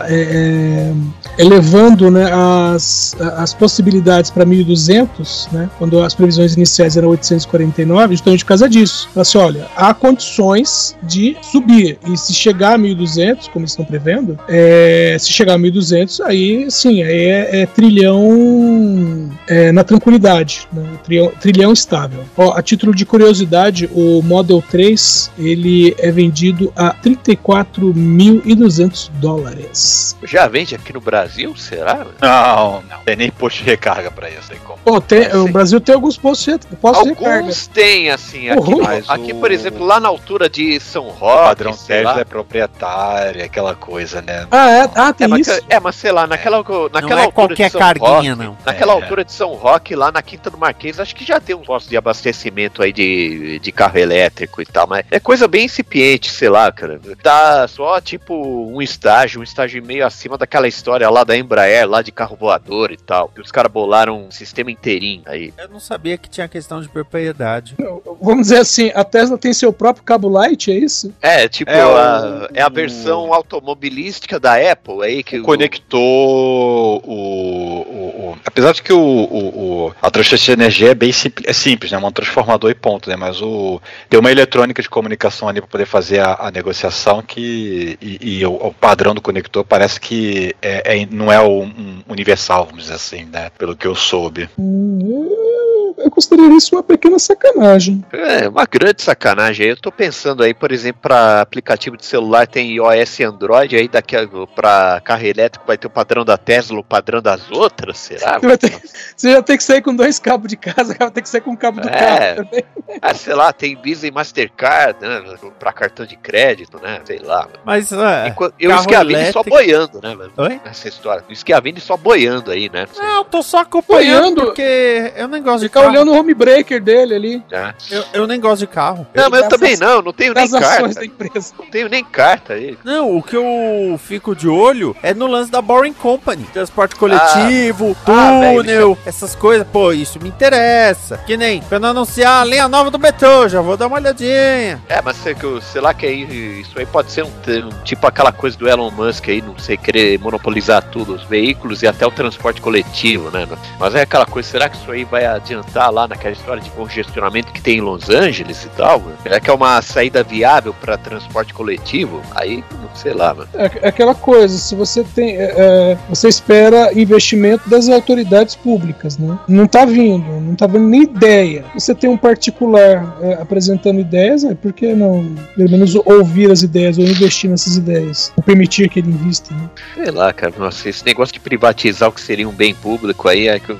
é, 0.04 0.08
é, 0.08 0.94
elevando, 1.38 2.10
né, 2.10 2.30
as, 2.32 3.16
as 3.36 3.54
possibilidades 3.54 4.30
para 4.30 4.44
1.200, 4.44 5.50
né, 5.52 5.70
quando 5.78 6.02
as 6.02 6.14
previsões 6.14 6.54
iniciais 6.54 6.96
eram 6.96 7.08
849, 7.08 8.14
justamente 8.14 8.44
por 8.44 8.48
causa 8.48 8.68
disso. 8.68 9.08
Fala 9.12 9.22
assim, 9.22 9.38
olha, 9.38 9.66
há 9.76 9.94
condições 9.94 10.96
de 11.02 11.36
subir, 11.42 11.98
e 12.08 12.16
se 12.16 12.32
chegar 12.32 12.74
a 12.74 12.78
1.200, 12.78 13.48
como 13.50 13.64
estão 13.64 13.84
prevendo, 13.84 14.38
é, 14.48 15.16
se 15.18 15.32
chegar 15.32 15.54
a 15.54 15.58
1.200, 15.58 16.20
aí 16.24 16.70
sim, 16.70 17.02
aí 17.02 17.26
é, 17.26 17.62
é 17.62 17.66
trilhão 17.66 19.30
é, 19.48 19.72
na 19.72 19.82
tranquilidade, 19.84 20.68
né, 20.72 20.84
trilhão, 21.04 21.32
trilhão 21.40 21.72
estável. 21.72 22.24
Ó, 22.36 22.52
a 22.56 22.62
título 22.62 22.94
de 22.94 23.06
curiosidade, 23.06 23.88
o 23.92 24.22
Model 24.22 24.62
3 24.70 25.30
ele 25.38 25.94
é 25.98 26.10
vendido 26.10 26.72
a 26.76 26.94
34.200 26.94 29.10
dólares. 29.20 30.16
Já 30.24 30.48
vende 30.48 30.74
aqui 30.74 30.92
no 30.92 31.00
Brasil, 31.00 31.21
será? 31.56 32.06
Não, 32.20 32.82
não. 32.82 32.98
Tem 33.04 33.16
nem 33.16 33.30
posto 33.30 33.58
de 33.58 33.64
recarga 33.64 34.10
pra 34.10 34.30
isso 34.30 34.52
aí. 34.52 34.58
Como? 34.60 34.78
Pô, 34.84 35.00
tem, 35.00 35.30
Sim. 35.30 35.36
o 35.38 35.48
Brasil 35.52 35.80
tem 35.80 35.94
alguns 35.94 36.16
postos 36.16 36.58
de, 36.58 36.76
postos 36.76 37.04
de 37.04 37.10
recarga. 37.10 37.38
Alguns 37.38 37.66
tem, 37.66 38.10
assim, 38.10 38.48
aqui, 38.48 38.74
mas 38.76 39.08
aqui 39.10 39.32
o- 39.32 39.36
por 39.40 39.50
exemplo, 39.50 39.84
lá 39.84 40.00
na 40.00 40.08
altura 40.08 40.48
de 40.48 40.80
São 40.80 41.06
O 41.06 41.10
Roque, 41.10 41.44
padrão 41.44 41.72
sei 41.72 42.02
lá, 42.02 42.10
Tesla 42.10 42.20
é 42.22 42.24
proprietário, 42.24 43.44
aquela 43.44 43.74
coisa, 43.74 44.22
né? 44.22 44.46
Ah, 44.50 44.70
é? 44.70 44.90
Ah, 44.94 45.12
tem 45.12 45.24
É 45.24 45.28
mas, 45.28 45.46
isso. 45.46 45.60
é, 45.68 45.80
mas 45.80 45.96
sei 45.96 46.12
lá, 46.12 46.26
naquela, 46.26 46.58
naquela 46.58 47.00
não 47.00 47.08
é 47.08 47.12
altura 47.24 47.32
qualquer 47.32 47.66
de 47.66 47.72
São 47.72 47.80
carguinha, 47.80 48.08
Roque, 48.34 48.44
não. 48.44 48.56
Naquela 48.64 48.92
É. 48.92 48.94
altura 48.96 49.24
de 49.24 49.32
São 49.32 49.52
Roque, 49.54 49.94
lá 49.94 50.10
na 50.12 50.22
Quinta 50.22 50.48
do 50.50 50.56
Marquês, 50.58 50.98
acho 51.00 51.14
que 51.14 51.24
já 51.24 51.40
tem 51.40 51.54
um 51.54 51.62
posto 51.62 51.88
de 51.90 51.96
abastecimento 51.96 52.82
aí 52.82 52.92
de, 52.92 53.58
de 53.58 53.72
carro 53.72 53.98
elétrico 53.98 54.62
e 54.62 54.66
tal, 54.66 54.86
mas 54.86 55.04
é 55.10 55.18
coisa 55.20 55.46
bem 55.48 55.64
incipiente, 55.66 56.30
sei 56.30 56.48
lá, 56.48 56.70
cara. 56.72 57.00
Tá 57.22 57.66
só 57.68 58.00
tipo 58.00 58.34
um, 58.34 58.80
es- 58.80 58.92
estágio, 58.92 59.40
um 59.40 59.42
estágio 59.42 59.82
meio 59.84 60.06
acima 60.06 60.36
daquela 60.38 60.68
história 60.68 61.08
lá 61.12 61.24
da 61.24 61.36
Embraer, 61.36 61.88
lá 61.88 62.02
de 62.02 62.10
carro 62.10 62.36
voador 62.36 62.90
e 62.90 62.96
tal. 62.96 63.28
Que 63.28 63.40
os 63.40 63.52
caras 63.52 63.70
bolaram 63.70 64.26
um 64.26 64.30
sistema 64.30 64.70
inteirinho 64.70 65.22
aí. 65.26 65.52
Eu 65.58 65.68
não 65.68 65.78
sabia 65.80 66.16
que 66.18 66.28
tinha 66.28 66.48
questão 66.48 66.80
de 66.80 66.88
propriedade. 66.88 67.74
Vamos 68.20 68.42
dizer 68.48 68.58
assim, 68.58 68.90
a 68.94 69.04
Tesla 69.04 69.36
tem 69.38 69.52
seu 69.52 69.72
próprio 69.72 70.04
cabo 70.04 70.28
light, 70.28 70.70
é 70.70 70.74
isso? 70.74 71.12
É, 71.20 71.48
tipo, 71.48 71.70
É, 71.70 71.80
a, 71.80 71.86
o- 71.86 72.48
é 72.54 72.62
a 72.62 72.68
versão 72.68 73.32
automobilística 73.32 74.40
da 74.40 74.54
Apple 74.72 75.02
aí 75.02 75.22
que 75.22 75.38
o- 75.38 75.42
conectou 75.42 77.02
o, 77.04 77.82
o- 77.82 78.30
o- 78.30 78.36
apesar 78.44 78.72
de 78.72 78.82
que 78.82 78.92
o, 78.92 78.98
o- 78.98 79.86
o- 79.88 79.94
a 80.00 80.10
transferência 80.10 80.54
de 80.54 80.60
energia 80.62 80.90
é 80.90 80.94
bem 80.94 81.12
simples, 81.12 81.46
é 81.48 81.52
simples, 81.52 81.90
né? 81.92 81.98
É 81.98 82.04
um 82.06 82.10
transformador 82.12 82.70
e 82.70 82.74
ponto, 82.74 83.08
né? 83.08 83.16
Mas 83.16 83.40
o 83.40 83.80
tem 84.08 84.18
uma 84.18 84.30
eletrônica 84.30 84.82
de 84.82 84.88
comunicação 84.88 85.48
ali 85.48 85.60
para 85.60 85.68
poder 85.70 85.86
fazer 85.86 86.20
a, 86.20 86.34
a 86.34 86.50
negociação 86.50 87.22
que 87.22 87.98
e, 88.00 88.38
e 88.40 88.46
o, 88.46 88.52
o 88.54 88.72
padrão 88.74 89.14
do 89.14 89.20
conector 89.20 89.64
parece 89.64 90.00
que 90.00 90.54
é, 90.62 90.94
é- 90.94 91.01
não 91.10 91.30
é 91.32 91.40
o- 91.40 91.62
um 91.62 92.02
universal, 92.08 92.66
vamos 92.66 92.82
dizer 92.84 92.94
assim, 92.94 93.24
né? 93.24 93.50
Pelo 93.58 93.76
que 93.76 93.86
eu 93.86 93.94
soube. 93.94 94.48
Hum, 94.58 95.94
eu 95.98 96.10
consideraria 96.10 96.56
isso 96.56 96.74
uma 96.74 96.82
pequena 96.82 97.18
sacanagem. 97.18 98.04
É, 98.12 98.48
uma 98.48 98.64
grande 98.66 99.02
sacanagem 99.02 99.64
aí. 99.66 99.70
Eu 99.72 99.76
tô 99.76 99.92
pensando 99.92 100.42
aí, 100.42 100.52
por 100.54 100.72
exemplo, 100.72 101.00
para 101.02 101.40
aplicativo 101.40 101.96
de 101.96 102.04
celular 102.04 102.46
tem 102.46 102.72
iOS 102.76 103.18
e 103.20 103.24
Android, 103.24 103.76
aí 103.76 103.88
daqui 103.88 104.16
a, 104.16 104.26
pra 104.54 105.00
carro 105.04 105.24
elétrico 105.26 105.66
vai 105.66 105.76
ter 105.78 105.86
o 105.86 105.90
padrão 105.90 106.24
da 106.24 106.36
Tesla, 106.36 106.78
o 106.80 106.84
padrão 106.84 107.20
das 107.20 107.50
outras, 107.50 107.98
será? 107.98 108.38
Você, 108.38 108.46
vai 108.46 108.58
ter- 108.58 108.82
você 109.16 109.32
já 109.32 109.42
tem 109.42 109.56
que 109.56 109.62
sair 109.64 109.82
com 109.82 109.94
dois 109.94 110.18
cabos 110.18 110.48
de 110.48 110.56
casa, 110.56 110.94
vai 110.98 111.10
ter 111.10 111.22
que 111.22 111.28
sair 111.28 111.40
com 111.40 111.50
um 111.50 111.56
cabo 111.56 111.80
do 111.80 111.88
É. 111.88 111.92
carro 111.92 112.36
também. 112.44 112.64
Ah, 113.00 113.14
sei 113.14 113.34
lá, 113.34 113.52
tem 113.52 113.76
Visa 113.80 114.06
e 114.06 114.10
Mastercard, 114.10 114.98
né? 115.00 115.22
Pra 115.58 115.72
cartão 115.72 116.04
de 116.04 116.16
crédito, 116.16 116.78
né? 116.82 117.00
Sei 117.04 117.18
lá. 117.20 117.48
Mas, 117.64 117.90
é. 117.92 118.34
Eu 118.58 118.76
Schiavini 118.78 119.32
só 119.32 119.42
boiando, 119.42 120.00
né, 120.02 120.14
velho? 120.14 120.32
Oi? 120.36 120.60
Nessa 120.64 120.88
história. 120.92 121.24
O 121.28 121.34
Schiavini 121.34 121.80
só 121.80 121.96
boiando 121.96 122.50
aí, 122.50 122.70
né? 122.72 122.86
Não, 122.96 123.18
eu 123.18 123.24
tô 123.24 123.42
só 123.42 123.58
acompanhando 123.58 124.22
Boiando. 124.36 124.44
porque 124.46 125.12
eu 125.16 125.28
nem 125.28 125.42
gosto 125.42 125.60
de 125.60 125.68
Ficar 125.68 125.80
carro. 125.80 125.92
olhando 125.92 126.12
o 126.12 126.16
home 126.18 126.34
breaker 126.34 126.80
dele 126.82 127.14
ali, 127.14 127.42
Já. 127.50 127.74
Eu, 127.90 128.04
eu 128.12 128.26
nem 128.26 128.40
gosto 128.40 128.60
de 128.60 128.66
carro. 128.66 129.06
Não, 129.14 129.28
mas 129.30 129.42
eu 129.42 129.48
também 129.48 129.74
as- 129.74 129.80
não, 129.80 130.02
não 130.02 130.12
tenho 130.12 130.34
nem 130.34 130.48
carta. 130.50 130.88
da 130.94 131.04
empresa. 131.04 131.54
Não 131.58 131.66
tenho 131.66 131.88
nem 131.88 132.04
carta 132.04 132.54
aí. 132.54 132.76
Não, 132.84 133.16
o 133.16 133.22
que 133.22 133.36
eu 133.36 133.98
fico 133.98 134.34
de 134.34 134.48
olho 134.48 134.94
é 135.02 135.12
no 135.14 135.26
lance 135.26 135.50
da 135.50 135.60
Boring 135.62 135.92
Company. 135.92 136.44
Transporte 136.52 136.96
coletivo, 136.96 137.96
Ah, 138.06 138.40
velho, 138.40 138.56
túnel, 138.62 138.98
essas 139.06 139.34
coisas. 139.34 139.66
Pô, 139.72 139.92
isso 139.92 140.20
me 140.20 140.28
interessa. 140.28 141.18
Que 141.18 141.36
nem 141.36 141.60
quando 141.62 141.86
anunciar 141.86 142.42
a 142.42 142.44
linha 142.44 142.68
nova 142.68 142.90
do 142.90 142.98
metrô, 142.98 143.48
já 143.48 143.60
vou 143.60 143.76
dar 143.76 143.86
uma 143.86 143.96
olhadinha. 143.96 144.80
É, 144.88 145.00
mas 145.02 145.16
sei, 145.16 145.34
que, 145.34 145.60
sei 145.62 145.80
lá 145.80 145.94
que 145.94 146.06
aí, 146.06 146.60
isso 146.60 146.78
aí 146.78 146.86
pode 146.86 147.10
ser 147.10 147.22
um, 147.24 147.28
um 147.28 147.82
tipo 147.84 148.06
aquela 148.06 148.32
coisa 148.32 148.56
do 148.56 148.68
Elon 148.68 148.90
Musk 148.90 149.28
aí, 149.28 149.40
não 149.42 149.56
sei, 149.58 149.76
querer 149.76 150.18
monopolizar 150.18 150.81
tudo, 150.84 151.14
os 151.14 151.24
veículos 151.24 151.82
e 151.82 151.86
até 151.86 152.06
o 152.06 152.10
transporte 152.10 152.60
coletivo, 152.60 153.30
né? 153.30 153.46
Mas 153.78 153.94
é 153.94 154.02
aquela 154.02 154.26
coisa, 154.26 154.48
será 154.48 154.68
que 154.68 154.76
isso 154.76 154.90
aí 154.90 155.04
vai 155.04 155.26
adiantar 155.26 155.90
lá 155.90 156.06
naquela 156.06 156.32
história 156.32 156.62
de 156.62 156.70
congestionamento 156.70 157.52
que 157.52 157.60
tem 157.60 157.78
em 157.78 157.80
Los 157.80 158.08
Angeles 158.08 158.64
e 158.64 158.68
tal? 158.70 159.00
Mano? 159.00 159.16
Será 159.22 159.40
que 159.40 159.50
é 159.50 159.52
uma 159.52 159.80
saída 159.82 160.22
viável 160.22 160.74
para 160.74 160.96
transporte 160.96 161.52
coletivo? 161.52 162.22
Aí, 162.34 162.64
não 162.72 162.94
sei 162.94 163.12
lá, 163.12 163.34
mano. 163.34 163.48
É 163.54 163.72
é 163.82 163.88
aquela 163.88 164.14
coisa, 164.14 164.56
se 164.58 164.74
você 164.74 165.04
tem. 165.04 165.36
é, 165.36 165.54
é, 165.56 165.98
você 166.08 166.28
espera 166.28 166.92
investimento 166.98 167.68
das 167.68 167.88
autoridades 167.88 168.54
públicas, 168.54 169.18
né? 169.18 169.38
Não 169.48 169.66
tá 169.66 169.84
vindo, 169.84 170.40
não 170.40 170.54
tá 170.54 170.66
vendo 170.66 170.86
nem 170.86 171.02
ideia. 171.02 171.64
Você 171.74 171.94
tem 171.94 172.08
um 172.08 172.16
particular 172.16 173.16
é, 173.20 173.34
apresentando 173.34 174.00
ideias, 174.00 174.44
é, 174.44 174.54
por 174.54 174.72
que 174.72 174.94
não, 174.94 175.34
pelo 175.56 175.70
menos, 175.70 175.94
ouvir 175.94 176.50
as 176.50 176.62
ideias 176.62 176.98
ou 176.98 177.04
investir 177.04 177.50
nessas 177.50 177.76
ideias? 177.76 178.32
Ou 178.36 178.42
permitir 178.42 178.88
que 178.88 179.00
ele 179.00 179.10
invista, 179.10 179.54
né? 179.54 179.70
Sei 179.94 180.10
lá, 180.10 180.32
cara, 180.32 180.52
nossa, 180.72 180.88
esse 180.88 181.04
negócio 181.04 181.32
de 181.34 181.40
privatizar 181.40 182.08
o 182.08 182.12
que 182.12 182.20
seria 182.20 182.48
um 182.48 182.52
bem 182.52 182.74
público 182.74 183.28
aí 183.28 183.48
é 183.48 183.58
que 183.58 183.76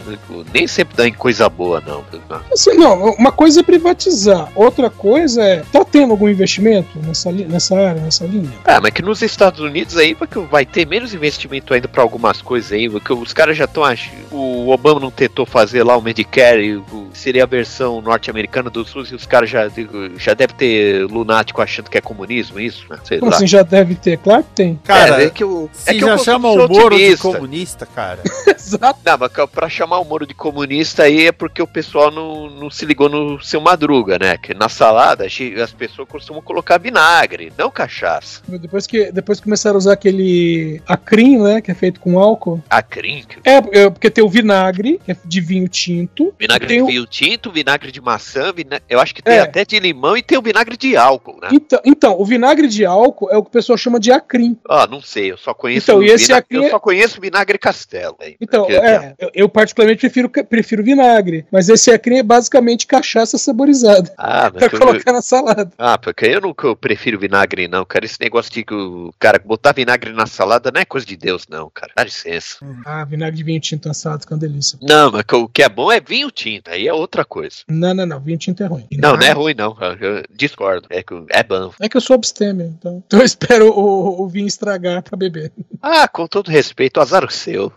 nem 0.53 0.66
sempre 0.66 0.97
dá 0.97 1.07
em 1.09 1.12
coisa 1.12 1.49
boa, 1.49 1.82
não. 1.86 2.05
Assim, 2.53 2.74
não, 2.74 3.11
uma 3.14 3.32
coisa 3.32 3.61
é 3.61 3.62
privatizar, 3.62 4.51
outra 4.55 4.90
coisa 4.90 5.43
é. 5.43 5.62
Tá 5.72 5.84
tendo 5.84 6.11
algum 6.12 6.28
investimento 6.28 6.99
nessa, 7.01 7.32
nessa 7.32 7.76
área, 7.76 8.03
nessa 8.03 8.24
linha? 8.24 8.51
Ah, 8.64 8.80
mas 8.80 8.93
que 8.93 9.03
nos 9.03 9.22
Estados 9.22 9.61
Unidos 9.61 9.97
aí 9.97 10.14
porque 10.14 10.38
vai 10.38 10.66
ter 10.66 10.86
menos 10.86 11.14
investimento 11.14 11.72
ainda 11.72 11.88
pra 11.88 12.03
algumas 12.03 12.43
coisas 12.43 12.72
aí, 12.72 12.88
porque 12.88 13.12
os 13.12 13.32
caras 13.32 13.57
já 13.57 13.64
estão 13.64 13.84
achando. 13.84 14.12
O 14.30 14.68
Obama 14.70 15.01
não 15.01 15.11
tentou 15.11 15.47
fazer 15.47 15.82
lá 15.82 15.97
o 15.97 16.03
Medicare, 16.03 16.76
o- 16.76 17.09
seria 17.12 17.45
a 17.45 17.47
versão 17.47 18.01
norte-americana 18.01 18.70
do 18.70 18.84
SUS, 18.84 19.11
e 19.11 19.14
os 19.14 19.26
caras 19.26 19.49
já, 19.51 19.70
já 20.16 20.34
deve 20.34 20.55
ter 20.55 21.07
lunático 21.07 21.61
achando 21.62 21.88
que 21.90 21.99
é 21.99 22.01
comunismo, 22.01 22.59
isso, 22.61 22.84
né? 22.88 22.99
Sei 23.05 23.18
Como 23.18 23.30
lá. 23.30 23.36
assim, 23.36 23.47
já 23.47 23.62
deve 23.62 23.95
ter? 23.95 24.18
Claro 24.18 24.43
que 24.45 24.51
tem. 24.55 24.80
Cara, 24.84 25.22
é, 25.22 25.26
é 25.26 25.30
que 25.30 25.45
se 25.72 25.90
é 25.90 25.95
que 25.95 26.01
já 26.01 26.12
costumo 26.12 26.24
chama 26.24 26.53
ser 26.53 26.59
o 26.61 26.66
Moro 26.83 26.97
de 26.97 27.16
comunista, 27.16 27.87
cara. 27.87 28.20
Exato. 28.49 29.01
Não, 29.05 29.18
mas 29.18 29.33
pra 29.51 29.68
chamar 29.68 29.99
o 29.99 30.05
Moro 30.05 30.26
de 30.26 30.35
comunista 30.35 31.05
aí 31.05 31.26
é 31.26 31.33
porque 31.33 31.62
o 31.62 31.66
pessoal 31.66 32.11
não, 32.11 32.49
não 32.51 32.70
se 32.70 32.85
ligou 32.85 33.09
no 33.09 33.41
seu 33.43 33.61
madruga, 33.61 34.18
né? 34.18 34.37
Que 34.37 34.55
na 34.55 34.68
salada 34.68 35.24
as 35.26 35.72
pessoas 35.72 36.09
costumam 36.09 36.43
colocar 36.43 36.78
vinagre, 36.78 37.53
não 37.59 37.70
cachaça. 37.70 38.43
Depois 38.49 38.87
que, 38.87 39.11
depois 39.12 39.39
que 39.39 39.45
começaram 39.45 39.76
a 39.76 39.78
usar 39.78 39.93
aquele 39.93 40.80
acrim, 40.87 41.39
né, 41.43 41.61
que 41.61 41.70
é 41.70 41.74
feito 41.74 42.01
com 42.01 42.18
álcool. 42.18 42.62
Acrim, 42.70 43.24
É, 43.45 43.57
é, 43.83 43.91
porque 43.91 44.11
tem 44.11 44.22
o 44.24 44.28
vinagre, 44.28 45.01
que 45.05 45.12
é 45.12 45.16
de 45.24 45.41
vinho 45.41 45.68
tinto. 45.68 46.33
vinagre 46.39 46.66
de 46.76 46.83
o- 46.83 46.87
vinho 46.87 47.07
tinto, 47.07 47.51
vinagre 47.51 47.91
de 47.93 48.01
maçã, 48.01 48.53
vina- 48.53 48.80
eu 48.89 49.01
acho 49.01 49.14
que 49.14 49.22
tem 49.22 49.35
É. 49.35 49.41
até 49.41 49.64
de 49.64 49.78
limão 49.78 50.16
e 50.16 50.22
tem 50.22 50.39
o 50.39 50.43
vinagre 50.43 50.76
de 50.76 50.97
álcool, 50.97 51.39
né? 51.41 51.49
Então, 51.53 51.80
então, 51.85 52.20
o 52.20 52.24
vinagre 52.24 52.68
de 52.68 52.85
álcool 52.85 53.30
é 53.30 53.37
o 53.37 53.43
que 53.43 53.49
o 53.49 53.53
pessoal 53.53 53.76
chama 53.76 53.99
de 53.99 54.11
acrim. 54.12 54.57
Ah, 54.68 54.87
não 54.91 55.01
sei, 55.01 55.33
eu 55.33 55.37
só 55.39 55.53
conheço 55.55 55.91
Então, 55.91 56.03
e 56.03 56.07
esse 56.07 56.26
vina- 56.26 56.39
aqui 56.39 56.57
eu 56.65 56.71
só 56.71 56.79
conheço 56.81 57.21
vinagre 57.21 57.59
castelo. 57.59 58.17
Aí, 58.21 58.37
Então, 58.41 58.67
Que- 58.67 58.75
é, 58.77 59.15
eu, 59.19 59.31
eu 59.35 59.49
particularmente 59.49 60.01
prefiro, 60.01 60.29
prefiro 60.29 60.83
vinagre. 60.83 61.45
Mas 61.51 61.69
esse 61.69 61.91
acrim 61.91 62.19
é 62.19 62.23
basicamente 62.23 62.87
cachaça 62.87 63.39
saborizada. 63.39 64.13
Ah, 64.17 64.51
Pra 64.53 64.69
que 64.69 64.75
eu- 64.77 64.81
colocar 64.81 65.13
na 65.13 65.23
salada. 65.23 65.71
Ah, 65.79 65.99
porque 65.99 66.27
eu 66.27 66.41
nunca 66.41 66.67
eu 66.67 66.77
prefiro 66.77 67.19
vinagre, 67.19 67.69
não, 67.69 67.85
cara. 67.85 68.05
Esse 68.05 68.19
negócio 68.21 68.53
de 68.53 68.65
que 68.65 68.75
o 68.75 69.13
cara 69.19 69.39
botar 69.45 69.73
vinagre 69.73 70.13
na 70.13 70.27
salada 70.27 70.71
não 70.73 70.81
é 70.81 70.85
coisa 70.85 71.07
de 71.07 71.17
Deus, 71.17 71.47
não, 71.49 71.71
cara. 71.71 71.93
Dá 71.97 72.05
licença. 72.05 72.57
Ah, 72.85 73.05
vinagre 73.05 73.37
de 73.37 73.43
vinho 73.45 73.61
tinto 73.61 73.89
assado, 73.91 74.27
que 74.27 74.33
é 74.33 74.35
uma 74.37 74.41
delícia. 74.41 74.79
Não, 74.83 75.11
mas 75.11 75.25
o 75.33 75.49
que 75.49 75.63
é 75.63 75.69
bom 75.69 75.91
é 75.91 76.01
vinho 76.01 76.31
tinto, 76.31 76.71
aí 76.71 76.87
é 76.87 76.93
outra 76.93 77.25
coisa. 77.25 77.57
Não, 77.69 77.95
não, 77.95 78.07
não, 78.07 78.21
vinho 78.21 78.39
tinto 78.39 78.63
é 78.63 78.67
ruim. 78.67 78.87
Não, 78.93 79.17
não 79.17 79.27
é 79.27 79.33
ruim, 79.33 79.55
não. 79.55 79.77
Eu 80.01 80.23
discordo. 80.31 80.87
É, 80.91 81.03
que 81.03 81.15
é 81.31 81.43
bom. 81.43 81.73
É 81.81 81.89
que 81.89 81.97
eu 81.97 82.01
sou 82.01 82.15
abstêmio, 82.15 82.67
então, 82.79 83.03
então 83.07 83.19
eu 83.21 83.25
espero 83.25 83.71
o, 83.73 84.23
o 84.23 84.29
vinho 84.29 84.47
estragar 84.47 85.03
pra 85.03 85.17
beber. 85.17 85.53
Ah, 85.81 86.07
com 86.07 86.27
todo 86.27 86.51
respeito, 86.53 87.00
azar 87.00 87.24
o 87.24 87.30
seu. 87.30 87.72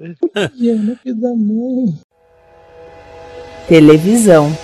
Ih, 0.55 0.73
não 0.73 0.95
que 0.95 1.13
da 1.13 1.29
mãe. 1.29 1.97
Televisão. 3.67 4.55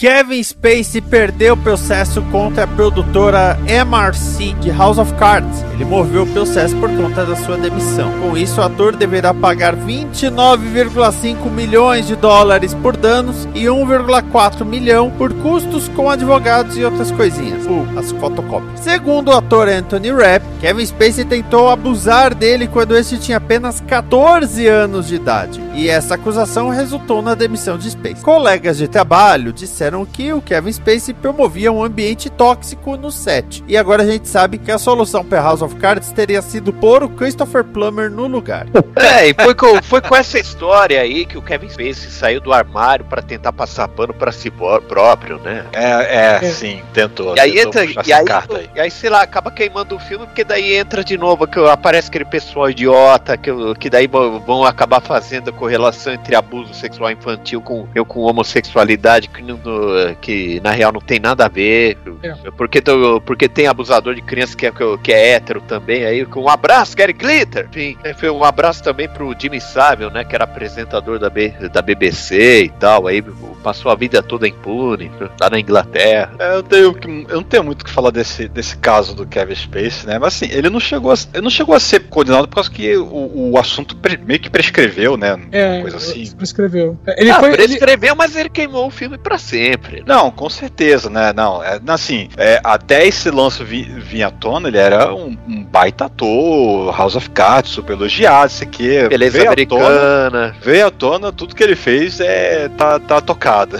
Kevin 0.00 0.42
Spacey 0.42 1.02
perdeu 1.02 1.52
o 1.52 1.56
processo 1.58 2.22
contra 2.32 2.64
a 2.64 2.66
produtora 2.66 3.60
MRC 3.66 4.54
de 4.54 4.70
House 4.70 4.96
of 4.96 5.12
Cards. 5.16 5.62
Ele 5.74 5.84
moveu 5.84 6.22
o 6.22 6.26
processo 6.26 6.74
por 6.76 6.88
conta 6.88 7.26
da 7.26 7.36
sua 7.36 7.58
demissão. 7.58 8.10
Com 8.18 8.34
isso, 8.34 8.62
o 8.62 8.64
ator 8.64 8.96
deverá 8.96 9.34
pagar 9.34 9.76
29,5 9.76 11.50
milhões 11.50 12.06
de 12.06 12.16
dólares 12.16 12.72
por 12.72 12.96
danos 12.96 13.46
e 13.54 13.64
1,4 13.64 14.64
milhão 14.64 15.10
por 15.10 15.34
custos 15.34 15.86
com 15.88 16.08
advogados 16.08 16.78
e 16.78 16.84
outras 16.84 17.10
coisinhas, 17.10 17.66
ou 17.66 17.86
as 17.98 18.10
fotocópias. 18.12 18.80
Segundo 18.80 19.28
o 19.28 19.36
ator 19.36 19.68
Anthony 19.68 20.12
Rapp, 20.12 20.46
Kevin 20.62 20.86
Spacey 20.86 21.26
tentou 21.26 21.68
abusar 21.68 22.34
dele 22.34 22.66
quando 22.66 22.96
este 22.96 23.18
tinha 23.18 23.36
apenas 23.36 23.80
14 23.80 24.66
anos 24.66 25.08
de 25.08 25.16
idade. 25.16 25.60
E 25.74 25.90
essa 25.90 26.14
acusação 26.14 26.70
resultou 26.70 27.20
na 27.20 27.34
demissão 27.34 27.76
de 27.76 27.90
Spacey. 27.90 28.22
Colegas 28.22 28.78
de 28.78 28.88
trabalho 28.88 29.52
disseram 29.52 29.89
que 30.06 30.32
o 30.32 30.40
Kevin 30.40 30.72
Spacey 30.72 31.14
promovia 31.14 31.70
um 31.72 31.82
ambiente 31.82 32.28
tóxico 32.30 32.96
no 32.96 33.10
set. 33.10 33.62
E 33.68 33.76
agora 33.76 34.02
a 34.02 34.06
gente 34.06 34.28
sabe 34.28 34.58
que 34.58 34.70
a 34.70 34.78
solução 34.78 35.24
para 35.24 35.40
House 35.42 35.62
of 35.62 35.74
Cards 35.76 36.10
teria 36.12 36.40
sido 36.42 36.72
pôr 36.72 37.02
o 37.02 37.08
Christopher 37.08 37.64
Plummer 37.64 38.10
no 38.10 38.26
lugar. 38.26 38.66
É, 39.00 39.28
e 39.28 39.34
foi 39.34 39.54
com, 39.54 39.82
foi 39.82 40.00
com 40.00 40.14
essa 40.14 40.38
história 40.38 41.00
aí 41.00 41.24
que 41.24 41.36
o 41.38 41.42
Kevin 41.42 41.68
Spacey 41.68 42.10
saiu 42.10 42.40
do 42.40 42.52
armário 42.52 43.04
pra 43.04 43.22
tentar 43.22 43.52
passar 43.52 43.88
pano 43.88 44.12
pra 44.12 44.30
si 44.30 44.50
pró- 44.50 44.80
próprio, 44.80 45.38
né? 45.38 45.64
É, 45.72 45.90
é, 45.90 46.38
É. 46.46 46.50
sim, 46.50 46.82
tentou. 46.92 47.34
E 47.36 47.40
aí 47.40 47.52
tentou 47.54 47.82
entra, 47.82 48.02
e 48.06 48.12
aí, 48.12 48.24
carta 48.24 48.56
aí. 48.58 48.70
e 48.74 48.80
aí, 48.80 48.90
sei 48.90 49.08
lá, 49.10 49.22
acaba 49.22 49.50
queimando 49.50 49.96
o 49.96 49.98
filme, 49.98 50.26
porque 50.26 50.44
daí 50.44 50.74
entra 50.74 51.02
de 51.02 51.16
novo, 51.16 51.46
que 51.46 51.58
aparece 51.60 52.08
aquele 52.08 52.24
pessoal 52.26 52.68
idiota, 52.70 53.36
que, 53.36 53.50
que 53.78 53.88
daí 53.90 54.06
vão 54.06 54.64
acabar 54.64 55.00
fazendo 55.00 55.48
a 55.50 55.52
correlação 55.52 56.12
entre 56.12 56.34
abuso 56.34 56.74
sexual 56.74 57.10
infantil 57.10 57.60
com, 57.62 57.86
eu 57.94 58.04
com 58.04 58.20
homossexualidade, 58.20 59.28
que, 59.28 59.42
não- 59.42 59.56
no- 59.64 59.79
que 60.20 60.60
na 60.60 60.70
real 60.70 60.92
não 60.92 61.00
tem 61.00 61.18
nada 61.20 61.46
a 61.46 61.48
ver. 61.48 61.96
É. 62.22 62.34
Porque, 62.56 62.80
do- 62.80 63.20
porque 63.22 63.48
tem 63.48 63.66
abusador 63.66 64.14
de 64.14 64.22
criança 64.22 64.56
que 64.56 64.66
é, 64.66 64.72
que 65.02 65.12
é 65.12 65.30
hétero 65.34 65.60
também, 65.60 66.04
aí 66.04 66.24
com 66.26 66.42
um 66.42 66.48
abraço, 66.48 66.96
Gary 66.96 67.12
Glitter! 67.12 67.66
Enfim, 67.70 67.96
aí 68.04 68.14
foi 68.14 68.30
um 68.30 68.44
abraço 68.44 68.82
também 68.82 69.08
pro 69.08 69.34
Jimmy 69.38 69.60
Savile, 69.60 70.10
né, 70.10 70.24
que 70.24 70.34
era 70.34 70.44
apresentador 70.44 71.18
da, 71.18 71.30
B- 71.30 71.52
da 71.72 71.80
BBC 71.82 72.64
e 72.64 72.68
tal, 72.68 73.06
aí 73.06 73.22
passou 73.62 73.90
a 73.90 73.94
vida 73.94 74.22
toda 74.22 74.48
impune, 74.48 75.10
lá 75.40 75.50
na 75.50 75.58
Inglaterra. 75.60 76.32
É, 76.38 76.54
eu, 76.54 76.62
tenho, 76.62 76.96
eu 77.28 77.36
não 77.36 77.42
tenho 77.42 77.64
muito 77.64 77.82
o 77.82 77.84
que 77.84 77.90
falar 77.90 78.10
desse, 78.10 78.48
desse 78.48 78.76
caso 78.76 79.14
do 79.14 79.26
Kevin 79.26 79.54
Space, 79.54 80.06
né? 80.06 80.18
Mas 80.18 80.34
assim, 80.34 80.48
ele 80.52 80.70
não 80.70 80.80
chegou 80.80 81.10
a, 81.12 81.14
ele 81.34 81.42
não 81.42 81.50
chegou 81.50 81.74
a 81.74 81.80
ser 81.80 82.00
condenado 82.08 82.48
por 82.48 82.56
causa 82.56 82.70
que 82.70 82.96
o, 82.96 83.50
o 83.52 83.58
assunto 83.58 83.96
pre, 83.96 84.16
meio 84.16 84.40
que 84.40 84.48
prescreveu, 84.50 85.16
né? 85.16 85.38
É, 85.52 85.80
coisa 85.82 85.96
assim. 85.98 86.30
prescreveu. 86.36 86.98
Ele 87.16 87.30
ah, 87.30 87.34
foi, 87.40 87.48
ele- 87.50 87.56
prescreveu, 87.58 88.14
mas 88.16 88.34
ele 88.36 88.48
queimou 88.48 88.86
o 88.86 88.90
filme 88.90 89.18
pra 89.18 89.36
sempre. 89.38 89.59
Não, 90.06 90.30
com 90.30 90.48
certeza, 90.48 91.08
né? 91.10 91.32
Não, 91.32 91.62
é, 91.62 91.80
assim, 91.88 92.28
é, 92.36 92.60
até 92.64 93.06
esse 93.06 93.30
lance 93.30 93.62
vi, 93.64 93.82
vir 93.84 94.22
à 94.22 94.30
tona, 94.30 94.68
ele 94.68 94.78
era 94.78 95.14
um, 95.14 95.36
um 95.48 95.64
baita 95.64 96.06
ator, 96.06 96.94
House 96.96 97.16
of 97.16 97.30
Cards, 97.30 97.70
super 97.70 97.92
elogiado, 97.94 98.50
isso 98.52 98.62
aqui. 98.64 99.08
Beleza 99.08 99.38
veio 99.38 99.50
à 99.50 99.54
tona- 99.66 99.86
americana, 99.86 100.56
Veio 100.62 100.86
à 100.86 100.90
tona, 100.90 101.32
tudo 101.32 101.54
que 101.54 101.62
ele 101.62 101.76
fez 101.76 102.20
é 102.20 102.68
tá, 102.76 102.98
tá 102.98 103.20
tocado. 103.20 103.76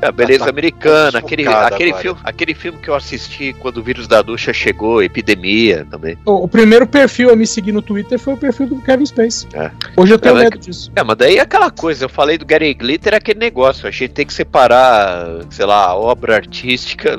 a 0.00 0.12
beleza 0.12 0.44
tá 0.44 0.50
americana, 0.50 1.18
aquele, 1.18 1.46
aquele, 1.46 1.90
agora. 1.90 2.02
filme, 2.02 2.20
aquele 2.24 2.54
filme 2.54 2.78
que 2.78 2.88
eu 2.88 2.94
assisti 2.94 3.52
quando 3.54 3.78
o 3.78 3.82
vírus 3.82 4.06
da 4.06 4.22
ducha 4.22 4.52
chegou, 4.52 5.02
Epidemia 5.02 5.86
também. 5.90 6.16
o, 6.24 6.44
o 6.44 6.48
primeiro 6.48 6.86
perfil 6.86 7.30
a 7.30 7.36
me 7.36 7.46
seguir 7.46 7.72
no 7.72 7.82
Twitter 7.82 8.18
foi 8.18 8.34
o 8.34 8.36
perfil 8.36 8.66
do 8.66 8.80
Kevin 8.82 9.06
Space. 9.06 9.46
É. 9.54 9.70
Hoje 9.96 10.12
eu 10.14 10.18
tenho 10.18 10.32
Ela- 10.36 10.44
medo 10.44 10.58
disso. 10.58 10.90
É, 10.94 11.02
mas 11.02 11.16
daí 11.16 11.36
é 11.36 11.40
aquela 11.40 11.70
coisa, 11.70 12.04
eu 12.04 12.08
falei 12.08 12.38
do 12.38 12.44
Gary 12.46 12.72
Glitter, 12.74 13.14
é 13.14 13.16
aquele 13.16 13.38
negócio, 13.40 13.86
a 13.86 13.90
gente 13.90 14.10
tem 14.10 14.26
que 14.26 14.32
separar, 14.32 15.01
sei 15.50 15.66
lá, 15.66 15.94
obra 15.94 16.36
artística, 16.36 17.16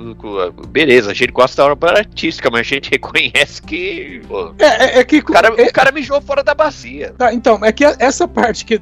beleza, 0.70 1.12
a 1.12 1.14
gente 1.14 1.32
gosta 1.32 1.64
da 1.64 1.72
obra 1.72 2.00
artística, 2.00 2.50
mas 2.52 2.62
a 2.62 2.64
gente 2.64 2.90
reconhece 2.92 3.62
que, 3.62 4.22
pô, 4.28 4.54
É, 4.60 4.66
é- 4.66 5.00
é 5.00 5.04
que. 5.04 5.18
o 5.20 5.24
cara, 5.26 5.48
é- 5.58 5.68
o 5.70 5.74
cara 5.74 5.92
mijou 5.92 6.22
fora 6.22 6.44
da 6.44 6.54
bacia. 6.54 7.14
Tá, 7.18 7.34
então, 7.34 7.60
é 7.64 7.72
que 7.72 7.84
essa 7.84 8.28
parte, 8.28 8.66
que 8.66 8.76
é- 8.76 8.82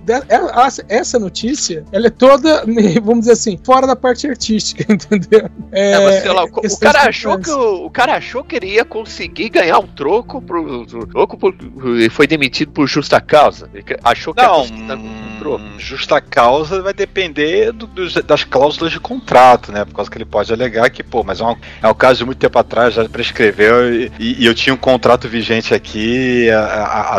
essa 0.90 1.20
notícia, 1.20 1.84
ela 1.92 2.08
é 2.08 2.10
toda, 2.10 2.64
vamos 3.04 3.22
dizer 3.22 3.34
assim, 3.34 3.60
fora 3.64 3.86
da 3.88 3.96
parte 3.96 4.28
artística, 4.28 4.86
entendeu? 4.92 5.50
É, 5.72 6.00
mas 6.04 6.22
sei 6.24 6.32
lá, 6.32 6.44
o, 6.46 6.48
o 6.48 6.80
cara 6.80 7.02
achou 7.10 7.40
que 7.40 7.50
o, 7.50 7.86
o 7.86 7.90
cara 7.90 8.16
achou 8.16 8.44
que 8.44 8.56
ele 8.56 8.68
ia 8.74 8.86
conseguir 8.86 9.50
ganhar 9.50 9.80
um 9.80 9.88
troco 9.88 10.42
pro, 10.42 10.86
pro 10.86 11.08
troco 11.08 11.38
por- 11.38 11.56
e 12.00 12.10
foi 12.10 12.28
demitido 12.28 12.72
por 12.72 12.88
justa 12.88 13.20
causa. 13.22 13.70
Ele 13.74 13.84
achou 14.04 14.34
que 14.34 14.42
ia 14.42 14.48
Não, 14.48 14.56
conseguir 14.62 14.84
dar 14.88 14.98
um 14.98 15.40
troco. 15.40 15.64
hum, 15.64 15.80
justa 15.80 16.22
causa 16.22 16.82
vai 16.82 16.94
depender 16.94 17.72
do- 17.72 17.88
dos- 17.88 18.14
das 18.14 18.44
cláusulas 18.44 18.91
de 18.92 19.00
contrato, 19.00 19.72
né? 19.72 19.86
Por 19.86 19.94
causa 19.96 20.10
que 20.12 20.18
ele 20.18 20.26
pode 20.26 20.52
alegar 20.54 20.90
que, 20.90 21.02
pô, 21.04 21.24
mas 21.24 21.40
é 21.42 21.44
um, 21.46 21.56
é 21.82 21.88
um 21.88 21.94
caso 21.94 22.20
de 22.20 22.26
muito 22.26 22.38
tempo 22.40 22.58
atrás, 22.60 22.94
já 22.94 23.08
prescreveu 23.08 23.94
e, 23.94 24.12
e 24.20 24.46
eu 24.46 24.54
tinha 24.54 24.74
um 24.74 24.78
contrato 24.78 25.28
vigente 25.28 25.74
aqui, 25.74 26.50
a- 26.50 27.16
a- 27.16 27.18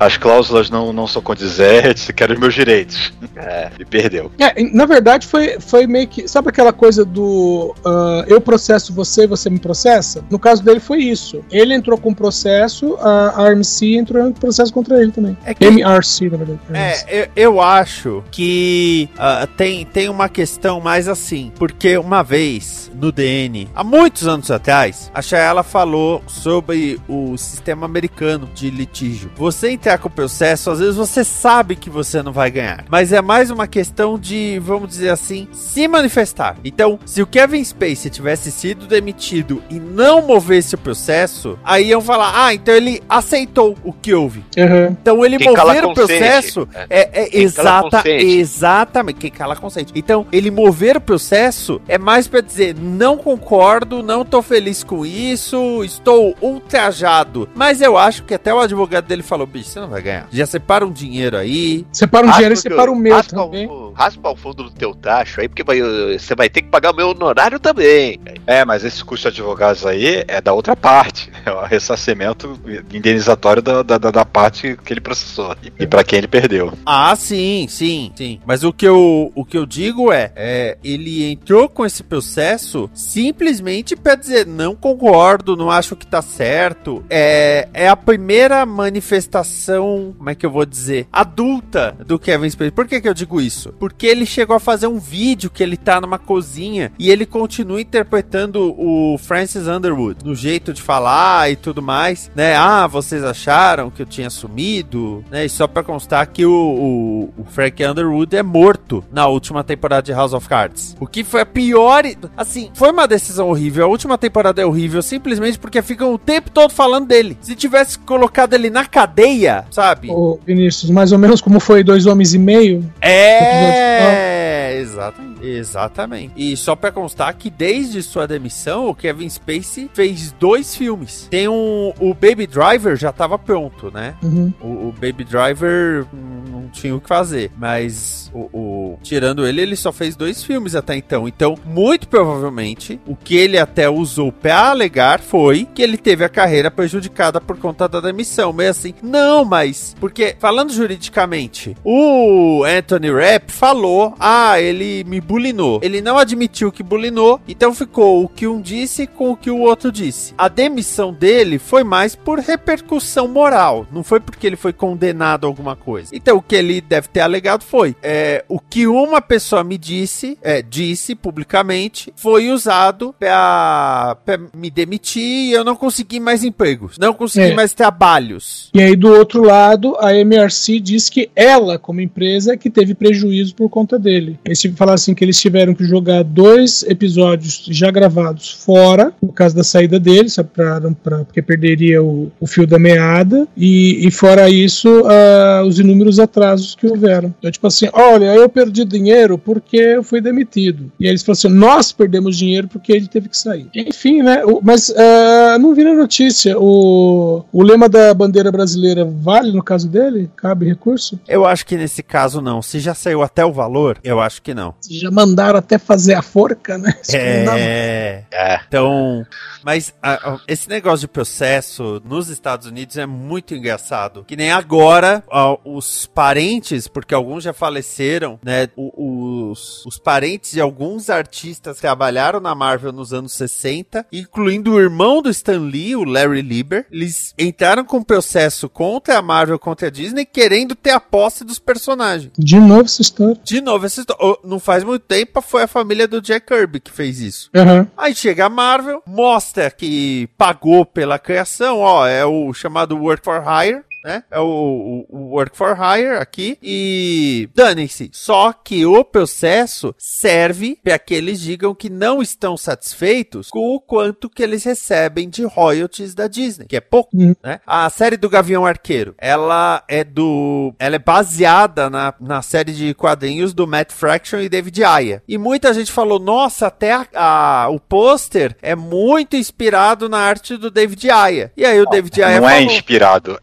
as, 0.00 0.16
cláusulas 0.16 0.70
não, 0.70 0.92
não 0.92 1.06
são 1.06 1.22
condizentes, 1.22 2.10
quero 2.14 2.34
os 2.34 2.38
meus 2.40 2.54
direitos. 2.54 3.12
É. 3.36 3.70
E 3.78 3.84
perdeu. 3.84 4.30
É, 4.38 4.62
na 4.72 4.86
verdade, 4.86 5.26
foi, 5.26 5.58
foi 5.60 5.86
meio 5.86 6.08
que. 6.08 6.26
Sabe 6.26 6.48
aquela 6.48 6.72
coisa 6.72 7.04
do 7.04 7.74
ah, 7.84 8.24
eu 8.26 8.40
processo 8.40 8.92
você, 8.92 9.26
você 9.26 9.50
me 9.50 9.58
processa? 9.58 10.24
No 10.30 10.38
caso 10.38 10.62
dele 10.62 10.80
foi 10.80 10.98
isso. 11.00 11.44
Ele 11.50 11.74
entrou 11.74 11.98
com 11.98 12.14
processo, 12.14 12.96
a, 13.00 13.42
a 13.42 13.50
RMC 13.50 13.96
entrou 13.96 14.26
em 14.28 14.32
processo 14.32 14.72
contra 14.72 15.00
ele 15.02 15.12
também. 15.12 15.36
É 15.44 15.52
que- 15.52 15.64
MRC, 15.66 16.30
na 16.30 16.36
verdade. 16.38 16.60
É, 16.72 17.20
eu, 17.22 17.28
eu 17.36 17.60
acho 17.60 18.24
que 18.30 19.08
ah, 19.18 19.46
tem, 19.56 19.84
tem 19.84 20.08
uma 20.08 20.28
questão 20.28 20.80
mais 20.80 20.95
assim, 21.06 21.52
porque 21.56 21.98
uma 21.98 22.22
vez 22.22 22.90
no 22.94 23.12
DN, 23.12 23.68
há 23.74 23.84
muitos 23.84 24.26
anos 24.26 24.50
atrás, 24.50 25.10
a 25.12 25.20
Chayala 25.20 25.62
falou 25.62 26.22
sobre 26.26 26.98
o 27.06 27.36
sistema 27.36 27.84
americano 27.84 28.48
de 28.54 28.70
litígio. 28.70 29.30
Você 29.36 29.70
entrar 29.70 29.98
com 29.98 30.08
o 30.08 30.10
processo, 30.10 30.70
às 30.70 30.78
vezes 30.78 30.96
você 30.96 31.22
sabe 31.24 31.76
que 31.76 31.90
você 31.90 32.22
não 32.22 32.32
vai 32.32 32.50
ganhar, 32.50 32.84
mas 32.88 33.12
é 33.12 33.20
mais 33.20 33.50
uma 33.50 33.66
questão 33.66 34.18
de, 34.18 34.58
vamos 34.62 34.88
dizer 34.88 35.10
assim, 35.10 35.48
se 35.52 35.86
manifestar. 35.86 36.56
Então, 36.64 36.98
se 37.04 37.20
o 37.20 37.26
Kevin 37.26 37.62
Spacey 37.62 38.10
tivesse 38.10 38.50
sido 38.50 38.86
demitido 38.86 39.62
e 39.68 39.78
não 39.78 40.22
movesse 40.22 40.74
o 40.74 40.78
processo, 40.78 41.58
aí 41.64 41.88
iam 41.88 42.00
falar, 42.00 42.32
ah, 42.46 42.54
então 42.54 42.74
ele 42.74 43.02
aceitou 43.08 43.76
o 43.84 43.92
que 43.92 44.14
houve. 44.14 44.44
Uhum. 44.56 44.96
Então 45.00 45.24
ele 45.24 45.36
Quem 45.38 45.48
mover 45.48 45.84
o 45.84 45.94
processo 45.94 46.68
É. 46.74 46.86
é, 46.88 47.22
é 47.22 47.40
exata, 47.40 48.02
exatamente 48.08 49.18
quem 49.18 49.30
cala 49.30 49.56
consente. 49.56 49.92
Então 49.94 50.26
ele 50.30 50.50
mover 50.50 50.85
o 50.94 51.00
processo 51.00 51.80
é 51.88 51.98
mais 51.98 52.28
pra 52.28 52.40
dizer 52.40 52.76
não 52.78 53.16
concordo, 53.16 54.02
não 54.02 54.24
tô 54.24 54.42
feliz 54.42 54.84
com 54.84 55.04
isso, 55.06 55.82
estou 55.82 56.34
ultrajado. 56.40 57.48
Mas 57.54 57.80
eu 57.80 57.96
acho 57.96 58.22
que 58.24 58.34
até 58.34 58.52
o 58.52 58.60
advogado 58.60 59.06
dele 59.06 59.22
falou, 59.22 59.46
bicho, 59.46 59.70
você 59.70 59.80
não 59.80 59.88
vai 59.88 60.02
ganhar. 60.02 60.28
Já 60.30 60.46
separa 60.46 60.84
um 60.86 60.92
dinheiro 60.92 61.36
aí. 61.36 61.86
Separa 61.92 62.26
um 62.26 62.30
dinheiro 62.32 62.54
e 62.54 62.56
separa 62.56 62.92
o 62.92 62.96
meu 62.96 63.14
raspa 63.16 63.36
também. 63.36 63.66
O, 63.66 63.92
raspa 63.92 64.30
o 64.30 64.36
fundo 64.36 64.64
do 64.64 64.70
teu 64.70 64.94
tacho 64.94 65.40
aí, 65.40 65.48
porque 65.48 65.64
vai- 65.64 65.80
você 66.18 66.34
vai 66.34 66.48
ter 66.48 66.62
que 66.62 66.68
pagar 66.68 66.92
o 66.92 66.96
meu 66.96 67.08
honorário 67.08 67.58
também. 67.58 68.20
É, 68.46 68.64
mas 68.64 68.84
esse 68.84 69.02
custo 69.04 69.30
de 69.30 69.40
advogados 69.40 69.86
aí 69.86 70.24
é 70.28 70.40
da 70.40 70.52
outra 70.52 70.76
parte. 70.76 71.30
É 71.46 71.52
o 71.52 71.64
ressarcimento 71.64 72.58
indenizatório 72.92 73.62
da, 73.62 73.80
da, 73.82 73.98
da- 73.98 74.10
da 74.10 74.24
parte 74.24 74.76
que 74.84 74.92
ele 74.92 75.00
processou. 75.00 75.54
E, 75.62 75.84
e 75.84 75.86
para 75.86 76.02
quem 76.02 76.18
ele 76.18 76.26
perdeu. 76.26 76.72
Ah, 76.84 77.14
sim, 77.14 77.66
sim, 77.68 78.10
sim. 78.16 78.40
Mas 78.44 78.64
o 78.64 78.72
que 78.72 78.84
eu, 78.86 79.30
o 79.34 79.44
que 79.44 79.56
eu 79.56 79.64
digo 79.64 80.12
é, 80.12 80.32
é, 80.34 80.75
ele 80.82 81.30
entrou 81.30 81.68
com 81.68 81.84
esse 81.84 82.02
processo 82.02 82.88
simplesmente 82.94 83.96
pra 83.96 84.14
dizer 84.14 84.46
não 84.46 84.74
concordo, 84.74 85.56
não 85.56 85.70
acho 85.70 85.96
que 85.96 86.06
tá 86.06 86.22
certo. 86.22 87.04
É, 87.10 87.68
é 87.72 87.88
a 87.88 87.96
primeira 87.96 88.64
manifestação, 88.64 90.14
como 90.16 90.30
é 90.30 90.34
que 90.34 90.44
eu 90.44 90.50
vou 90.50 90.64
dizer, 90.64 91.08
adulta 91.12 91.96
do 92.06 92.18
Kevin 92.18 92.50
Spacey. 92.50 92.70
Por 92.70 92.86
que 92.86 93.00
que 93.00 93.08
eu 93.08 93.14
digo 93.14 93.40
isso? 93.40 93.72
Porque 93.78 94.06
ele 94.06 94.26
chegou 94.26 94.56
a 94.56 94.60
fazer 94.60 94.86
um 94.86 94.98
vídeo 94.98 95.50
que 95.50 95.62
ele 95.62 95.76
tá 95.76 96.00
numa 96.00 96.18
cozinha 96.18 96.92
e 96.98 97.10
ele 97.10 97.26
continua 97.26 97.80
interpretando 97.80 98.74
o 98.78 99.18
Francis 99.18 99.66
Underwood 99.66 100.24
no 100.24 100.34
jeito 100.34 100.72
de 100.72 100.82
falar 100.82 101.50
e 101.50 101.56
tudo 101.56 101.82
mais, 101.82 102.30
né? 102.34 102.56
Ah, 102.56 102.86
vocês 102.86 103.24
acharam 103.24 103.90
que 103.90 104.02
eu 104.02 104.06
tinha 104.06 104.30
sumido, 104.30 105.24
né? 105.30 105.44
E 105.44 105.48
só 105.48 105.66
pra 105.66 105.82
constar 105.82 106.26
que 106.26 106.44
o, 106.44 106.52
o, 106.52 107.42
o 107.42 107.44
Frank 107.44 107.84
Underwood 107.84 108.36
é 108.36 108.42
morto 108.42 109.04
na 109.12 109.26
última 109.26 109.64
temporada 109.64 110.02
de 110.02 110.12
House 110.12 110.32
of 110.32 110.48
Cards. 110.48 110.65
O 111.00 111.06
que 111.06 111.22
foi 111.24 111.40
a 111.42 111.46
pior. 111.46 112.04
Assim, 112.36 112.70
foi 112.74 112.90
uma 112.90 113.06
decisão 113.06 113.48
horrível. 113.48 113.84
A 113.84 113.88
última 113.88 114.16
temporada 114.18 114.60
é 114.62 114.66
horrível 114.66 115.02
simplesmente 115.02 115.58
porque 115.58 115.80
ficam 115.82 116.12
o 116.12 116.18
tempo 116.18 116.50
todo 116.50 116.70
falando 116.72 117.06
dele. 117.06 117.36
Se 117.40 117.54
tivesse 117.54 117.98
colocado 117.98 118.54
ele 118.54 118.70
na 118.70 118.84
cadeia, 118.84 119.64
sabe? 119.70 120.08
Ô, 120.10 120.38
Vinícius, 120.46 120.90
mais 120.90 121.12
ou 121.12 121.18
menos 121.18 121.40
como 121.40 121.60
foi 121.60 121.82
Dois 121.84 122.06
Homens 122.06 122.34
e 122.34 122.38
Meio. 122.38 122.84
É, 123.00 124.78
exatamente. 124.80 125.26
Exatamente. 125.46 126.32
E 126.36 126.56
só 126.56 126.74
pra 126.74 126.90
constar 126.90 127.32
que 127.34 127.50
desde 127.50 128.02
sua 128.02 128.26
demissão, 128.26 128.88
o 128.88 128.94
Kevin 128.94 129.28
Spacey 129.28 129.90
fez 129.92 130.32
dois 130.32 130.74
filmes. 130.74 131.26
Tem 131.30 131.48
um. 131.48 131.92
O 132.00 132.14
Baby 132.14 132.46
Driver 132.46 132.96
já 132.96 133.12
tava 133.12 133.38
pronto, 133.38 133.90
né? 133.92 134.14
Uhum. 134.22 134.52
O, 134.60 134.66
o 134.88 134.94
Baby 135.00 135.24
Driver 135.24 136.04
hum, 136.12 136.44
não 136.50 136.68
tinha 136.68 136.94
o 136.94 137.00
que 137.00 137.08
fazer. 137.08 137.50
Mas 137.56 138.30
o, 138.34 138.48
o- 138.52 138.98
tirando 139.02 139.46
ele, 139.46 139.60
ele 139.60 139.76
só 139.76 139.92
fez 139.92 140.16
dois 140.16 140.42
filmes 140.42 140.55
até 140.74 140.96
então. 140.96 141.28
Então, 141.28 141.56
muito 141.64 142.08
provavelmente, 142.08 143.00
o 143.06 143.14
que 143.16 143.36
ele 143.36 143.58
até 143.58 143.88
usou 143.88 144.32
pra 144.32 144.70
alegar 144.70 145.20
foi 145.20 145.66
que 145.74 145.82
ele 145.82 145.96
teve 145.96 146.24
a 146.24 146.28
carreira 146.28 146.70
prejudicada 146.70 147.40
por 147.40 147.58
conta 147.58 147.88
da 147.88 148.00
demissão. 148.00 148.52
Meio 148.52 148.70
assim, 148.70 148.94
não, 149.02 149.44
mas. 149.44 149.94
Porque, 150.00 150.36
falando 150.38 150.72
juridicamente, 150.72 151.76
o 151.84 152.64
Anthony 152.64 153.10
Rapp 153.10 153.50
falou: 153.50 154.14
ah, 154.18 154.60
ele 154.60 155.04
me 155.04 155.20
bulinou. 155.20 155.80
Ele 155.82 156.00
não 156.00 156.18
admitiu 156.18 156.72
que 156.72 156.82
bulinou, 156.82 157.40
então 157.46 157.74
ficou 157.74 158.24
o 158.24 158.28
que 158.28 158.46
um 158.46 158.60
disse 158.60 159.06
com 159.06 159.30
o 159.30 159.36
que 159.36 159.50
o 159.50 159.60
outro 159.60 159.90
disse. 159.90 160.34
A 160.38 160.48
demissão 160.48 161.12
dele 161.12 161.58
foi 161.58 161.84
mais 161.84 162.14
por 162.14 162.38
repercussão 162.38 163.28
moral, 163.28 163.86
não 163.90 164.02
foi 164.02 164.20
porque 164.20 164.46
ele 164.46 164.56
foi 164.56 164.72
condenado 164.72 165.44
a 165.44 165.48
alguma 165.48 165.76
coisa. 165.76 166.14
Então 166.14 166.36
o 166.36 166.42
que 166.42 166.54
ele 166.54 166.80
deve 166.80 167.08
ter 167.08 167.20
alegado 167.20 167.62
foi: 167.62 167.96
é, 168.02 168.44
o 168.48 168.60
que 168.60 168.86
uma 168.86 169.20
pessoa 169.20 169.64
me 169.64 169.78
disse, 169.78 170.35
é, 170.42 170.62
disse 170.62 171.14
publicamente, 171.14 172.12
foi 172.16 172.50
usado 172.50 173.14
pra 173.18 174.16
me 174.56 174.70
demitir 174.70 175.22
e 175.22 175.52
eu 175.52 175.64
não 175.64 175.76
consegui 175.76 176.20
mais 176.20 176.44
empregos, 176.44 176.96
não 176.98 177.12
consegui 177.14 177.52
É. 177.52 177.54
mais 177.54 177.72
trabalhos. 177.72 178.70
E 178.74 178.80
aí, 178.80 178.96
do 178.96 179.08
outro 179.08 179.42
lado, 179.44 179.96
a 179.98 180.14
MRC 180.14 180.80
diz 180.80 181.08
que 181.08 181.30
ela, 181.34 181.78
como 181.78 182.00
empresa, 182.00 182.52
é 182.54 182.56
que 182.56 182.70
teve 182.70 182.94
prejuízo 182.94 183.54
por 183.54 183.68
conta 183.68 183.98
dele. 183.98 184.38
Eles 184.44 184.62
falaram 184.76 184.94
assim 184.94 185.14
que 185.14 185.24
eles 185.24 185.40
tiveram 185.40 185.74
que 185.74 185.84
jogar 185.84 186.22
dois 186.24 186.82
episódios 186.84 187.64
já 187.68 187.90
gravados 187.90 188.50
fora, 188.50 189.12
por 189.20 189.32
causa 189.32 189.54
da 189.56 189.64
saída 189.64 189.98
dele, 189.98 190.28
pra, 190.52 190.80
pra- 191.02 191.24
porque 191.24 191.42
perderia 191.42 192.02
o, 192.02 192.30
o 192.40 192.46
fio 192.46 192.66
da 192.66 192.78
meada. 192.78 193.46
E, 193.56 194.06
e 194.06 194.10
fora 194.10 194.48
isso, 194.50 194.88
ah, 195.06 195.62
os 195.66 195.78
inúmeros 195.78 196.18
atrasos 196.18 196.74
que 196.74 196.86
houveram. 196.86 197.34
Então, 197.38 197.50
tipo 197.50 197.66
assim, 197.66 197.88
olha, 197.92 198.34
eu, 198.34 198.48
perdido 198.48 198.90
dinheiro 198.90 199.36
porque 199.38 199.76
eu 199.76 200.02
fui 200.02 200.20
demitido. 200.26 200.92
E 201.00 201.04
aí 201.06 201.10
eles 201.10 201.22
falaram 201.22 201.38
assim: 201.38 201.48
nós 201.48 201.92
perdemos 201.92 202.36
dinheiro 202.36 202.68
porque 202.68 202.92
ele 202.92 203.08
teve 203.08 203.28
que 203.28 203.36
sair. 203.36 203.68
Enfim, 203.74 204.22
né? 204.22 204.42
Mas 204.62 204.90
ah, 204.96 205.58
não 205.58 205.74
vi 205.74 205.84
na 205.84 205.94
notícia. 205.94 206.58
O, 206.58 207.44
o 207.52 207.62
lema 207.62 207.88
da 207.88 208.12
bandeira 208.12 208.50
brasileira 208.52 209.04
vale 209.04 209.52
no 209.52 209.62
caso 209.62 209.88
dele? 209.88 210.30
Cabe 210.36 210.66
recurso? 210.66 211.18
Eu 211.28 211.44
acho 211.46 211.64
que 211.66 211.76
nesse 211.76 212.02
caso 212.02 212.40
não. 212.40 212.60
Se 212.62 212.78
já 212.80 212.94
saiu 212.94 213.22
até 213.22 213.44
o 213.44 213.52
valor, 213.52 213.98
eu 214.02 214.20
acho 214.20 214.42
que 214.42 214.52
não. 214.54 214.74
Já 214.90 215.10
mandaram 215.10 215.58
até 215.58 215.78
fazer 215.78 216.14
a 216.14 216.22
forca, 216.22 216.76
né? 216.78 216.94
Isso. 217.02 217.16
É. 217.16 218.24
É. 218.32 218.60
Então, 218.66 219.24
mas 219.64 219.94
a- 220.02 220.32
a- 220.34 220.40
esse 220.48 220.68
negócio 220.68 221.00
de 221.00 221.08
processo 221.08 222.00
nos 222.04 222.28
Estados 222.28 222.66
Unidos 222.66 222.96
é 222.96 223.06
muito 223.06 223.54
engraçado. 223.54 224.24
Que 224.26 224.36
nem 224.36 224.50
agora 224.50 225.22
ó, 225.28 225.58
os 225.64 226.06
parentes, 226.06 226.88
porque 226.88 227.14
alguns 227.14 227.44
já 227.44 227.52
faleceram, 227.52 228.38
né? 228.44 228.68
o- 228.76 229.50
Os, 229.50 229.84
os 229.86 229.98
parentes 229.98 230.15
de 230.52 230.60
alguns 230.60 231.10
artistas 231.10 231.76
que 231.76 231.82
trabalharam 231.82 232.40
na 232.40 232.54
Marvel 232.54 232.92
nos 232.92 233.12
anos 233.12 233.32
60, 233.32 234.06
incluindo 234.12 234.72
o 234.72 234.80
irmão 234.80 235.20
do 235.20 235.30
Stan 235.30 235.58
Lee, 235.58 235.96
o 235.96 236.04
Larry 236.04 236.42
Lieber, 236.42 236.86
eles 236.90 237.34
entraram 237.38 237.84
com 237.84 238.02
processo 238.02 238.68
contra 238.68 239.18
a 239.18 239.22
Marvel, 239.22 239.58
contra 239.58 239.88
a 239.88 239.90
Disney, 239.90 240.24
querendo 240.24 240.74
ter 240.74 240.90
a 240.90 241.00
posse 241.00 241.44
dos 241.44 241.58
personagens. 241.58 242.30
De 242.38 242.58
novo 242.58 242.82
essa 242.82 243.02
história. 243.02 243.40
De 243.44 243.60
novo, 243.60 243.86
essa 243.86 244.00
história. 244.00 244.38
Não 244.44 244.58
faz 244.58 244.84
muito 244.84 245.02
tempo, 245.02 245.40
foi 245.42 245.64
a 245.64 245.68
família 245.68 246.08
do 246.08 246.20
Jack 246.20 246.46
Kirby 246.46 246.80
que 246.80 246.90
fez 246.90 247.20
isso. 247.20 247.50
Aham. 247.54 247.88
Aí 247.96 248.14
chega 248.14 248.46
a 248.46 248.50
Marvel, 248.50 249.02
mostra 249.06 249.70
que 249.70 250.28
pagou 250.38 250.84
pela 250.84 251.18
criação, 251.18 251.80
ó, 251.80 252.06
é 252.06 252.24
o 252.24 252.52
chamado 252.52 252.96
Work 252.96 253.24
for 253.24 253.42
Hire. 253.42 253.84
Né? 254.06 254.22
É 254.30 254.38
o, 254.38 254.44
o- 254.44 255.06
o 255.10 255.18
Work 255.34 255.56
for 255.56 255.76
Hire 255.76 256.18
aqui. 256.20 256.56
E 256.62 257.48
danem-se. 257.52 258.08
Só 258.12 258.52
que 258.52 258.86
o 258.86 259.02
processo 259.04 259.92
serve 259.98 260.78
para 260.80 260.96
que 260.96 261.12
eles 261.12 261.40
digam 261.40 261.74
que 261.74 261.90
não 261.90 262.22
estão 262.22 262.56
satisfeitos 262.56 263.48
com 263.50 263.74
o 263.74 263.80
quanto 263.80 264.30
que 264.30 264.44
eles 264.44 264.62
recebem 264.62 265.28
de 265.28 265.42
royalties 265.44 266.14
da 266.14 266.28
Disney, 266.28 266.66
que 266.68 266.76
é 266.76 266.80
pouco. 266.80 267.10
Hum. 267.12 267.34
Né? 267.42 267.60
A 267.66 267.90
série 267.90 268.16
do 268.16 268.30
Gavião 268.30 268.64
Arqueiro, 268.64 269.12
ela 269.18 269.82
é 269.88 270.04
do. 270.04 270.72
Ela 270.78 270.94
é 270.94 271.00
baseada 271.00 271.90
na, 271.90 272.14
na 272.20 272.42
série 272.42 272.72
de 272.72 272.94
quadrinhos 272.94 273.52
do 273.52 273.66
Matt 273.66 273.90
Fraction 273.92 274.38
e 274.38 274.48
David 274.48 274.84
Ayer. 274.84 275.22
E 275.26 275.36
muita 275.36 275.74
gente 275.74 275.90
falou: 275.90 276.20
nossa, 276.20 276.68
até 276.68 276.92
a- 276.92 277.06
a- 277.12 277.68
o 277.70 277.80
pôster 277.80 278.56
é 278.62 278.76
muito 278.76 279.34
inspirado 279.34 280.08
na 280.08 280.18
arte 280.18 280.56
do 280.56 280.70
David 280.70 281.10
Ayer. 281.10 281.50
E 281.56 281.64
aí 281.64 281.80
o 281.80 281.86
David 281.86 282.22
Ayer 282.22 282.40
Não 282.40 282.48
é 282.48 282.52
falou. 282.52 282.68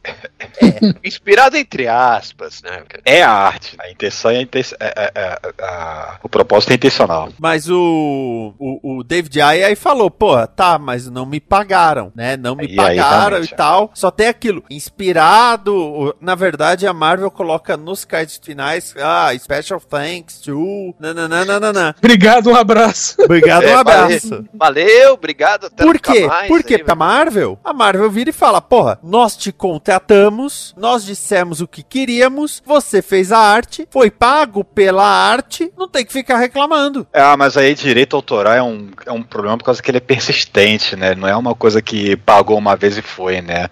inspirado, 0.61 0.99
Inspirado 1.03 1.57
entre 1.57 1.87
aspas, 1.87 2.61
né? 2.61 2.83
é 3.05 3.21
a 3.23 3.31
arte. 3.31 3.75
A 3.79 3.89
intenção 3.89 4.31
é, 4.31 4.37
a 4.37 4.41
inten- 4.41 4.75
é- 4.79 4.93
é- 4.95 5.11
é- 5.15 5.39
a- 5.63 6.17
o 6.23 6.29
propósito 6.29 6.71
é 6.71 6.75
intencional. 6.75 7.29
Mas 7.39 7.69
o, 7.69 8.53
o, 8.59 8.97
o 8.99 9.03
David 9.03 9.41
Ayer 9.41 9.67
aí 9.67 9.75
falou, 9.75 10.09
pô, 10.11 10.45
tá, 10.47 10.77
mas 10.77 11.09
não 11.09 11.25
me 11.25 11.39
pagaram, 11.39 12.11
né? 12.15 12.37
Não 12.37 12.55
me 12.55 12.65
E 12.65 12.69
aí, 12.71 12.75
pagaram 12.75 13.29
realmente, 13.29 13.51
e 13.51 13.53
é. 13.53 13.57
tal. 13.57 13.91
Só 13.93 14.11
tem 14.11 14.27
aquilo, 14.27 14.63
inspirado. 14.69 16.15
Na 16.21 16.35
verdade, 16.35 16.85
a 16.87 16.93
Marvel 16.93 17.31
coloca 17.31 17.75
nos 17.77 18.05
créditos 18.05 18.45
finais, 18.45 18.93
ah, 19.01 19.29
special 19.37 19.79
thanks 19.79 20.39
to. 20.39 20.93
Nananana. 20.99 21.95
Obrigado, 21.97 22.49
um 22.49 22.55
abraço. 22.55 23.15
Obrigado, 23.23 23.63
um 23.65 23.69
É, 23.69 23.73
abraço. 23.73 24.29
Valeu, 24.29 24.47
valeu, 24.53 25.13
obrigado. 25.13 25.65
Até 25.67 25.83
Por 25.83 25.99
quê? 25.99 26.25
mais, 26.27 26.47
Porque 26.47 26.75
aí, 26.75 26.83
pra 26.83 26.95
Marvel, 26.95 27.57
a 27.63 27.73
Marvel 27.73 28.09
vira 28.09 28.29
e 28.29 28.33
fala: 28.33 28.61
porra, 28.61 28.99
nós 29.03 29.35
te 29.37 29.51
contratamos, 29.51 30.42
nós 30.77 31.05
dissemos 31.05 31.61
o 31.61 31.67
que 31.67 31.83
queríamos, 31.83 32.61
você 32.65 33.01
fez 33.01 33.31
a 33.31 33.39
arte, 33.39 33.87
foi 33.89 34.09
pago 34.09 34.63
pela 34.63 35.05
arte, 35.05 35.71
não 35.77 35.87
tem 35.87 36.05
que 36.05 36.13
ficar 36.13 36.37
reclamando. 36.37 37.07
Ah, 37.13 37.35
mas 37.37 37.57
aí 37.57 37.73
direito 37.73 38.15
autoral 38.15 38.53
é 38.53 38.63
um, 38.63 38.89
é 39.05 39.11
um 39.11 39.23
problema 39.23 39.57
por 39.57 39.65
causa 39.65 39.81
que 39.81 39.89
ele 39.89 39.97
é 39.97 40.01
persistente, 40.01 40.95
né? 40.95 41.15
Não 41.15 41.27
é 41.27 41.35
uma 41.35 41.55
coisa 41.55 41.81
que 41.81 42.15
pagou 42.17 42.57
uma 42.57 42.75
vez 42.75 42.97
e 42.97 43.01
foi, 43.01 43.41
né? 43.41 43.69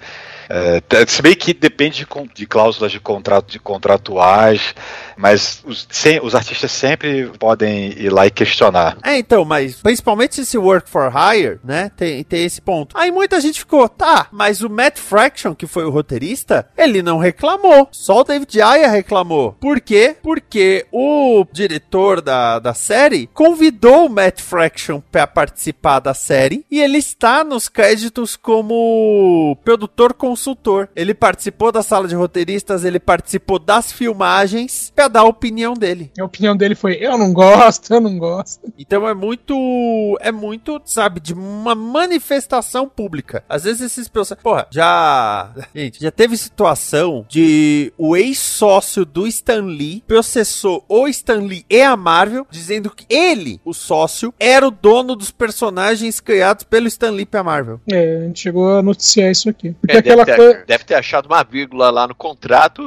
É, 0.54 0.82
se 1.08 1.22
bem 1.22 1.34
que 1.34 1.54
depende 1.54 2.06
de, 2.06 2.34
de 2.34 2.46
cláusulas 2.46 2.92
de 2.92 3.00
contrato 3.00 3.50
de 3.50 3.58
contratuais, 3.58 4.76
mas 5.22 5.62
os, 5.66 5.88
sem- 5.92 6.20
os 6.22 6.34
artistas 6.36 6.72
sempre 6.72 7.28
podem 7.40 7.90
ir 7.98 8.12
lá 8.12 8.26
e 8.26 8.32
questionar. 8.32 8.98
É, 9.04 9.18
então, 9.18 9.46
mas 9.46 9.76
principalmente 9.76 10.42
esse 10.42 10.58
work 10.58 10.90
for 10.90 11.12
hire, 11.16 11.60
né? 11.64 11.92
Tem, 11.96 12.24
tem 12.24 12.46
esse 12.46 12.60
ponto. 12.62 12.98
Aí 12.98 13.12
muita 13.12 13.40
gente 13.40 13.60
ficou, 13.60 13.88
tá, 13.88 14.28
mas 14.32 14.62
o 14.62 14.70
Matt 14.70 14.98
Fraction, 14.98 15.54
que 15.54 15.68
foi 15.68 15.86
o 15.86 15.90
roteirista, 15.90 16.68
ele 16.78 17.02
não 17.02 17.18
reclamou. 17.20 17.88
Só 17.92 18.22
o 18.22 18.24
David 18.24 18.62
Ayer 18.62 18.90
reclamou. 18.92 19.54
Por 19.60 19.80
quê? 19.80 20.16
Porque 20.22 20.86
o 20.92 21.46
diretor 21.52 22.22
da, 22.22 22.60
da 22.60 22.74
série 22.74 23.28
convidou 23.34 24.08
o 24.08 24.10
Matt 24.10 24.42
Fraction 24.42 25.02
pra 25.12 25.28
participar 25.28 26.00
da 26.00 26.14
série 26.14 26.66
e 26.72 26.80
ele 26.80 26.98
está 26.98 27.44
nos 27.44 27.70
créditos 27.70 28.36
como 28.36 29.58
produtor 29.64 30.14
consultor. 30.14 30.90
Ele 30.96 31.14
participou 31.14 31.72
da 31.72 31.84
sala 31.84 32.08
de 32.08 32.16
roteiristas, 32.16 32.84
ele 32.84 33.00
participou 33.00 33.60
das 33.60 33.92
filmagens 33.92 34.92
pra 34.96 35.08
dar 35.12 35.22
a 35.22 35.26
opinião 35.26 35.74
dele. 35.74 36.12
A 36.20 36.24
opinião 36.26 36.56
dele 36.56 36.76
foi: 36.76 36.94
eu 37.00 37.18
não 37.18 37.34
gosto, 37.34 37.94
eu 37.94 38.02
não 38.02 38.18
gosto. 38.18 38.62
Então 38.78 39.08
é 39.08 39.14
muito. 39.14 40.18
É 40.22 40.32
muito, 40.32 40.82
sabe, 40.86 41.20
de 41.20 41.34
uma 41.34 41.76
manifestação 41.76 42.88
pública. 42.88 43.44
Às 43.48 43.64
vezes 43.64 43.82
esses 43.82 44.08
processos. 44.08 44.44
Porra, 44.44 44.68
já. 44.72 45.52
Gente, 45.76 46.02
já 46.02 46.12
teve 46.12 46.36
situação 46.38 47.26
de 47.30 47.94
o 47.98 48.16
ex-sócio 48.16 49.06
do 49.06 49.28
Stan 49.28 49.62
Lee 49.64 50.04
processou 50.08 50.84
o 50.88 51.08
Stan 51.08 51.40
Lee 51.42 51.66
e 51.70 51.82
a 51.82 51.96
Marvel, 51.96 52.46
dizendo 52.50 52.90
que 52.90 53.06
ele, 53.14 53.60
o 53.66 53.74
sócio, 53.74 54.34
era 54.40 54.68
o 54.68 54.72
dono 54.72 55.16
dos 55.16 55.32
personagens 55.32 56.20
criados 56.20 56.64
pelo 56.64 56.88
Stan 56.88 57.12
Lee 57.12 57.26
pra 57.26 57.44
Marvel. 57.44 57.80
É, 57.92 58.18
a 58.18 58.28
gente 58.28 58.40
chegou 58.40 58.78
a 58.78 58.82
noticiar 58.82 59.32
isso 59.32 59.50
aqui. 59.50 59.72
Porque 59.80 59.96
É, 59.96 60.00
aquela 60.00 60.26
deve, 60.26 60.38
coisa. 60.38 60.54
ter, 60.60 60.66
deve 60.66 60.84
ter 60.84 60.96
achado 60.96 61.26
uma 61.26 61.44
vírgula 61.44 61.90
lá 61.90 62.08
no 62.08 62.16
contrato 62.16 62.82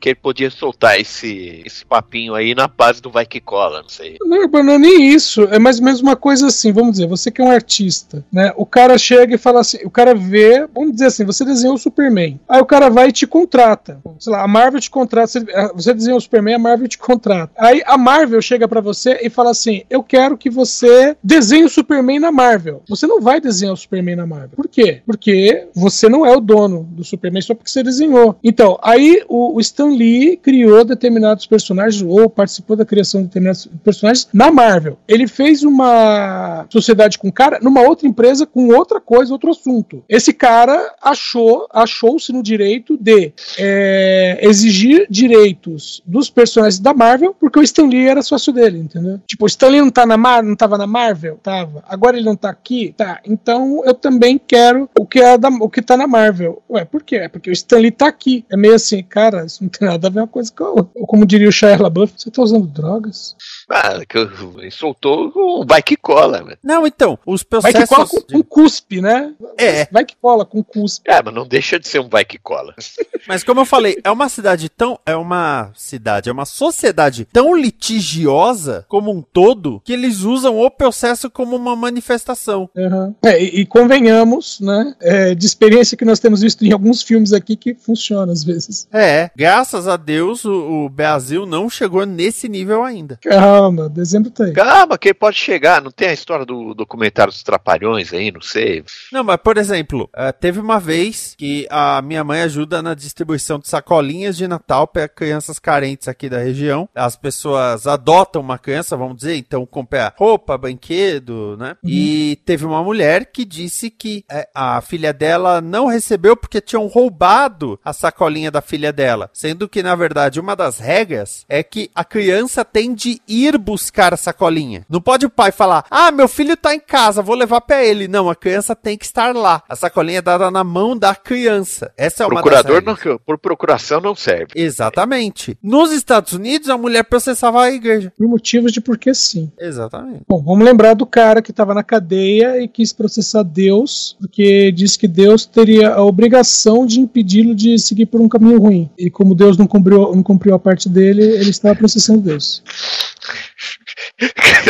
que 0.00 0.10
ele 0.10 0.16
podia 0.16 0.50
soltar 0.50 0.98
esse, 1.00 1.25
esse 1.64 1.84
papinho 1.84 2.34
aí 2.34 2.54
na 2.54 2.68
base 2.68 3.00
do 3.00 3.10
vai 3.10 3.26
que 3.26 3.40
cola, 3.40 3.82
não 3.82 3.88
sei. 3.88 4.16
Não, 4.20 4.46
não 4.46 4.72
é 4.72 4.78
nem 4.78 5.08
isso. 5.08 5.44
É 5.44 5.58
mais 5.58 5.78
ou 5.78 5.84
menos 5.84 6.00
uma 6.00 6.16
coisa 6.16 6.46
assim, 6.48 6.72
vamos 6.72 6.92
dizer, 6.92 7.06
você 7.06 7.30
que 7.30 7.40
é 7.40 7.44
um 7.44 7.50
artista, 7.50 8.24
né? 8.32 8.52
O 8.56 8.66
cara 8.66 8.98
chega 8.98 9.34
e 9.34 9.38
fala 9.38 9.60
assim, 9.60 9.78
o 9.84 9.90
cara 9.90 10.14
vê, 10.14 10.66
vamos 10.72 10.92
dizer 10.92 11.06
assim, 11.06 11.24
você 11.24 11.44
desenhou 11.44 11.74
o 11.74 11.78
Superman. 11.78 12.40
Aí 12.48 12.60
o 12.60 12.66
cara 12.66 12.88
vai 12.88 13.08
e 13.08 13.12
te 13.12 13.26
contrata. 13.26 14.00
Sei 14.18 14.32
lá, 14.32 14.42
a 14.42 14.48
Marvel 14.48 14.80
te 14.80 14.90
contrata, 14.90 15.26
você, 15.26 15.44
você 15.74 15.94
desenhou 15.94 16.18
o 16.18 16.20
Superman, 16.20 16.54
a 16.54 16.58
Marvel 16.58 16.88
te 16.88 16.98
contrata. 16.98 17.52
Aí 17.58 17.82
a 17.86 17.96
Marvel 17.98 18.40
chega 18.40 18.68
pra 18.68 18.80
você 18.80 19.20
e 19.22 19.30
fala 19.30 19.50
assim: 19.50 19.82
"Eu 19.90 20.02
quero 20.02 20.36
que 20.36 20.50
você 20.50 21.16
desenhe 21.22 21.64
o 21.64 21.68
Superman 21.68 22.18
na 22.18 22.32
Marvel". 22.32 22.82
Você 22.88 23.06
não 23.06 23.20
vai 23.20 23.40
desenhar 23.40 23.74
o 23.74 23.76
Superman 23.76 24.16
na 24.16 24.26
Marvel. 24.26 24.50
Por 24.56 24.68
quê? 24.68 25.02
Porque 25.06 25.68
você 25.74 26.08
não 26.08 26.24
é 26.24 26.34
o 26.36 26.40
dono 26.40 26.84
do 26.90 27.04
Superman 27.04 27.42
só 27.42 27.54
porque 27.54 27.70
você 27.70 27.82
desenhou. 27.82 28.36
Então, 28.42 28.78
aí 28.82 29.22
o, 29.28 29.56
o 29.56 29.60
Stan 29.60 29.88
Lee 29.88 30.36
criou 30.36 30.84
determinados 31.16 31.46
personagens 31.46 32.02
ou 32.02 32.28
participou 32.28 32.76
da 32.76 32.84
criação 32.84 33.22
de 33.22 33.28
determinados 33.28 33.68
personagens 33.82 34.28
na 34.32 34.50
Marvel. 34.50 34.98
Ele 35.08 35.26
fez 35.26 35.62
uma 35.62 36.66
sociedade 36.70 37.18
com 37.18 37.32
cara 37.32 37.58
numa 37.60 37.82
outra 37.82 38.06
empresa 38.06 38.46
com 38.46 38.68
outra 38.68 39.00
coisa, 39.00 39.32
outro 39.32 39.50
assunto. 39.50 40.04
Esse 40.08 40.32
cara 40.32 40.94
achou, 41.02 41.66
achou-se 41.72 42.32
no 42.32 42.42
direito 42.42 42.96
de 42.98 43.32
é, 43.58 44.38
exigir 44.42 45.06
direitos 45.08 46.02
dos 46.06 46.30
personagens 46.30 46.78
da 46.78 46.94
Marvel 46.94 47.34
porque 47.38 47.58
o 47.58 47.62
Stan 47.62 47.86
Lee 47.86 48.06
era 48.06 48.22
sócio 48.22 48.52
dele, 48.52 48.78
entendeu? 48.78 49.20
Tipo, 49.26 49.44
o 49.44 49.48
Stan 49.48 49.68
Lee 49.68 49.80
não 49.80 49.90
tá 49.90 50.06
na 50.06 50.16
Mar 50.16 50.42
não 50.42 50.56
tava 50.56 50.78
na 50.78 50.86
Marvel? 50.86 51.38
Tava. 51.42 51.82
Agora 51.88 52.16
ele 52.16 52.26
não 52.26 52.36
tá 52.36 52.50
aqui? 52.50 52.94
Tá. 52.96 53.20
Então 53.24 53.82
eu 53.84 53.94
também 53.94 54.38
quero 54.38 54.88
o 54.98 55.06
que, 55.06 55.20
é 55.20 55.38
da, 55.38 55.48
o 55.48 55.68
que 55.68 55.82
tá 55.82 55.96
na 55.96 56.06
Marvel. 56.06 56.62
Ué, 56.68 56.84
por 56.84 57.02
quê? 57.02 57.16
É 57.16 57.28
porque 57.28 57.50
o 57.50 57.52
Stan 57.52 57.78
Lee 57.78 57.90
tá 57.90 58.06
aqui. 58.06 58.44
É 58.50 58.56
meio 58.56 58.74
assim, 58.74 59.02
cara, 59.02 59.44
isso 59.44 59.62
não 59.62 59.70
tem 59.70 59.88
nada 59.88 60.06
a 60.06 60.10
ver 60.10 60.20
uma 60.20 60.26
coisa 60.26 60.52
com 60.54 60.64
a 60.64 60.70
outra. 60.70 60.90
Ou 61.06 61.08
como 61.08 61.24
diria 61.26 61.48
o 61.48 61.52
Shia 61.52 61.80
LaBeouf, 61.80 62.12
você 62.16 62.30
tá 62.30 62.42
usando 62.42 62.66
drogas? 62.66 63.36
Ah, 63.70 64.04
que 64.06 64.18
eu- 64.18 64.28
ele 64.58 64.70
soltou 64.70 65.32
o 65.34 65.64
vai 65.64 65.82
que 65.82 65.96
cola, 65.96 66.42
velho. 66.42 66.58
Não, 66.62 66.86
então, 66.86 67.18
os 67.24 67.44
Vai 67.48 67.72
processos. 67.72 67.88
que 67.88 67.94
cola 67.94 68.06
com, 68.08 68.20
com 68.20 68.42
cuspe, 68.42 69.00
né? 69.00 69.34
É. 69.58 69.86
Vai 69.90 70.04
que 70.04 70.16
cola 70.20 70.44
com 70.44 70.62
cuspe. 70.62 71.08
É, 71.10 71.22
mas 71.22 71.34
não 71.34 71.46
deixa 71.46 71.78
de 71.78 71.88
ser 71.88 72.00
um 72.00 72.08
vai 72.08 72.24
que 72.24 72.38
cola. 72.38 72.74
Mas 73.28 73.42
como 73.42 73.60
eu 73.60 73.64
falei, 73.64 73.98
é 74.04 74.10
uma 74.10 74.28
cidade 74.28 74.68
tão. 74.68 75.00
É 75.04 75.16
uma 75.16 75.72
cidade, 75.74 76.28
é 76.28 76.32
uma 76.32 76.44
sociedade 76.44 77.24
tão 77.24 77.56
litigiosa 77.56 78.84
como 78.88 79.10
um 79.10 79.20
todo 79.20 79.80
que 79.84 79.92
eles 79.92 80.20
usam 80.20 80.60
o 80.60 80.70
processo 80.70 81.28
como 81.28 81.56
uma 81.56 81.74
manifestação. 81.74 82.70
Uhum. 82.76 83.14
É, 83.24 83.42
e, 83.42 83.62
e 83.62 83.66
convenhamos, 83.66 84.60
né? 84.60 84.94
é, 85.00 85.34
de 85.34 85.44
experiência 85.44 85.96
que 85.96 86.04
nós 86.04 86.20
temos 86.20 86.26
temos 86.26 86.40
visto 86.40 86.64
em 86.64 86.72
alguns 86.72 87.02
filmes 87.02 87.32
aqui 87.32 87.56
que 87.56 87.74
funciona 87.74 88.32
às 88.32 88.42
vezes. 88.44 88.88
É, 88.92 89.30
graças 89.36 89.86
a 89.88 89.96
Deus 89.96 90.44
o, 90.44 90.86
o 90.86 90.88
Brasil 90.96 91.44
não 91.44 91.68
chegou 91.68 92.06
nesse 92.06 92.48
nível 92.48 92.82
ainda. 92.82 93.18
Calma, 93.22 93.86
dezembro 93.86 94.30
tem. 94.30 94.54
Calma, 94.54 94.96
que 94.96 95.12
pode 95.12 95.36
chegar. 95.36 95.82
Não 95.82 95.90
tem 95.90 96.08
a 96.08 96.14
história 96.14 96.46
do 96.46 96.72
documentário 96.72 97.30
dos 97.30 97.42
Trapalhões 97.42 98.14
aí, 98.14 98.32
não 98.32 98.40
sei. 98.40 98.82
Não, 99.12 99.22
mas 99.22 99.36
por 99.36 99.58
exemplo, 99.58 100.08
eh, 100.16 100.32
teve 100.32 100.58
uma 100.58 100.80
vez 100.80 101.34
que 101.36 101.66
a 101.70 102.00
minha 102.00 102.24
mãe 102.24 102.40
ajuda 102.40 102.80
na 102.80 102.94
distribuição 102.94 103.58
de 103.58 103.68
sacolinhas 103.68 104.38
de 104.38 104.48
Natal 104.48 104.86
para 104.86 105.06
crianças 105.06 105.58
carentes 105.58 106.08
aqui 106.08 106.30
da 106.30 106.38
região. 106.38 106.88
As 106.94 107.14
pessoas 107.14 107.86
adotam 107.86 108.40
uma 108.40 108.58
criança, 108.58 108.96
vamos 108.96 109.16
dizer, 109.16 109.36
então 109.36 109.66
compra 109.66 110.14
roupa, 110.16 110.56
brinquedo, 110.56 111.56
né? 111.58 111.76
E 111.84 112.40
teve 112.46 112.64
uma 112.64 112.82
mulher 112.82 113.26
que 113.26 113.44
disse 113.44 113.90
que 113.90 114.24
eh, 114.30 114.48
a 114.54 114.80
filha 114.80 115.12
dela 115.12 115.60
não 115.60 115.86
recebeu 115.88 116.34
porque 116.34 116.60
tinham 116.60 116.86
roubado 116.86 117.78
a 117.84 117.92
sacolinha 117.92 118.50
da 118.50 118.62
filha 118.62 118.92
dela, 118.92 119.28
sendo 119.34 119.68
que 119.68 119.82
na 119.82 119.94
verdade 119.94 120.40
uma 120.40 120.56
das 120.56 120.78
regras 120.86 121.44
é 121.48 121.62
que 121.62 121.90
a 121.94 122.04
criança 122.04 122.64
tem 122.64 122.94
de 122.94 123.20
ir 123.28 123.58
buscar 123.58 124.14
a 124.14 124.16
sacolinha. 124.16 124.86
Não 124.88 125.00
pode 125.00 125.26
o 125.26 125.30
pai 125.30 125.50
falar: 125.52 125.84
"Ah, 125.90 126.10
meu 126.12 126.28
filho 126.28 126.56
tá 126.56 126.74
em 126.74 126.80
casa, 126.80 127.20
vou 127.22 127.34
levar 127.34 127.60
pra 127.60 127.84
ele". 127.84 128.06
Não, 128.08 128.30
a 128.30 128.36
criança 128.36 128.74
tem 128.76 128.96
que 128.96 129.04
estar 129.04 129.34
lá. 129.34 129.62
A 129.68 129.74
sacolinha 129.76 130.18
é 130.18 130.22
dada 130.22 130.50
na 130.50 130.62
mão 130.62 130.96
da 130.96 131.14
criança. 131.14 131.92
Essa 131.96 132.22
é 132.22 132.26
uma 132.26 132.34
Procurador 132.36 132.80
das 132.82 132.96
regras. 132.96 133.04
não, 133.04 133.18
por 133.18 133.38
procuração 133.38 134.00
não 134.00 134.14
serve. 134.14 134.46
Exatamente. 134.54 135.58
Nos 135.62 135.90
Estados 135.92 136.32
Unidos, 136.32 136.68
a 136.68 136.78
mulher 136.78 137.02
processava 137.04 137.62
a 137.62 137.70
igreja. 137.72 138.12
Por 138.16 138.28
motivos 138.28 138.70
de 138.72 138.80
porque 138.80 139.12
sim. 139.14 139.50
Exatamente. 139.58 140.22
Bom, 140.28 140.42
vamos 140.42 140.64
lembrar 140.64 140.94
do 140.94 141.04
cara 141.06 141.42
que 141.42 141.50
estava 141.50 141.74
na 141.74 141.82
cadeia 141.82 142.62
e 142.62 142.68
quis 142.68 142.92
processar 142.92 143.42
Deus, 143.42 144.16
porque 144.20 144.70
disse 144.72 144.98
que 144.98 145.08
Deus 145.08 145.44
teria 145.44 145.90
a 145.94 146.02
obrigação 146.04 146.86
de 146.86 147.00
impedi-lo 147.00 147.54
de 147.54 147.78
seguir 147.78 148.06
por 148.06 148.20
um 148.20 148.28
caminho 148.28 148.60
ruim. 148.60 148.90
E 148.98 149.10
como 149.10 149.34
Deus 149.34 149.56
não 149.56 149.66
cumpriu, 149.66 150.14
não 150.14 150.22
cumpriu 150.22 150.54
a 150.54 150.58
parte 150.58 150.75
dele, 150.88 151.22
ele 151.22 151.50
estava 151.50 151.74
processando 151.74 152.20
Deus. 152.20 152.62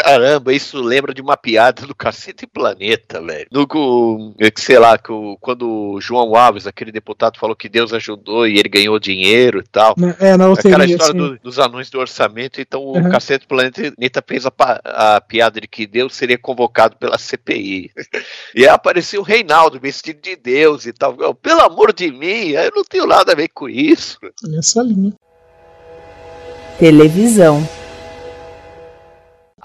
Caramba, 0.02 0.52
isso 0.52 0.80
lembra 0.80 1.12
de 1.12 1.20
uma 1.20 1.36
piada 1.36 1.86
do 1.86 1.94
Cacete 1.94 2.46
Planeta, 2.46 3.20
velho. 3.22 3.46
No, 3.50 3.66
com- 3.66 4.34
que, 4.54 4.60
sei 4.60 4.78
lá, 4.78 4.96
que 4.98 5.10
o- 5.12 5.36
quando 5.40 5.68
o 5.68 6.00
João 6.00 6.34
Alves, 6.34 6.66
aquele 6.66 6.90
deputado, 6.92 7.38
falou 7.38 7.54
que 7.56 7.68
Deus 7.68 7.92
ajudou 7.92 8.46
e 8.46 8.58
ele 8.58 8.68
ganhou 8.68 8.98
dinheiro 8.98 9.60
e 9.60 9.64
tal. 9.64 9.94
É, 10.20 10.36
na 10.36 10.44
Aquela 10.44 10.46
loteria, 10.46 10.84
história 10.86 11.20
assim. 11.22 11.34
do- 11.34 11.38
dos 11.40 11.58
anões 11.58 11.90
do 11.90 11.98
orçamento, 11.98 12.60
então 12.60 12.82
o 12.82 12.96
Uhum. 12.96 13.10
Cacete 13.10 13.46
Planeta 13.46 14.24
fez 14.26 14.46
a, 14.46 14.52
a 15.16 15.20
piada 15.20 15.60
de 15.60 15.68
que 15.68 15.86
Deus 15.86 16.14
seria 16.14 16.38
convocado 16.38 16.96
pela 16.96 17.18
CPI. 17.18 17.90
e 18.54 18.62
aí 18.64 18.68
apareceu 18.68 19.20
o 19.20 19.24
Reinaldo 19.24 19.78
vestido 19.80 20.20
de 20.20 20.36
Deus 20.36 20.86
e 20.86 20.92
tal. 20.92 21.14
Pelo 21.34 21.60
amor 21.62 21.92
de 21.92 22.10
mim, 22.10 22.50
eu 22.50 22.72
não 22.74 22.84
tenho 22.84 23.06
nada 23.06 23.32
a 23.32 23.36
ver 23.36 23.48
com 23.48 23.68
isso. 23.68 24.18
Nessa 24.44 24.82
linha. 24.82 25.12
Televisão. 26.78 27.66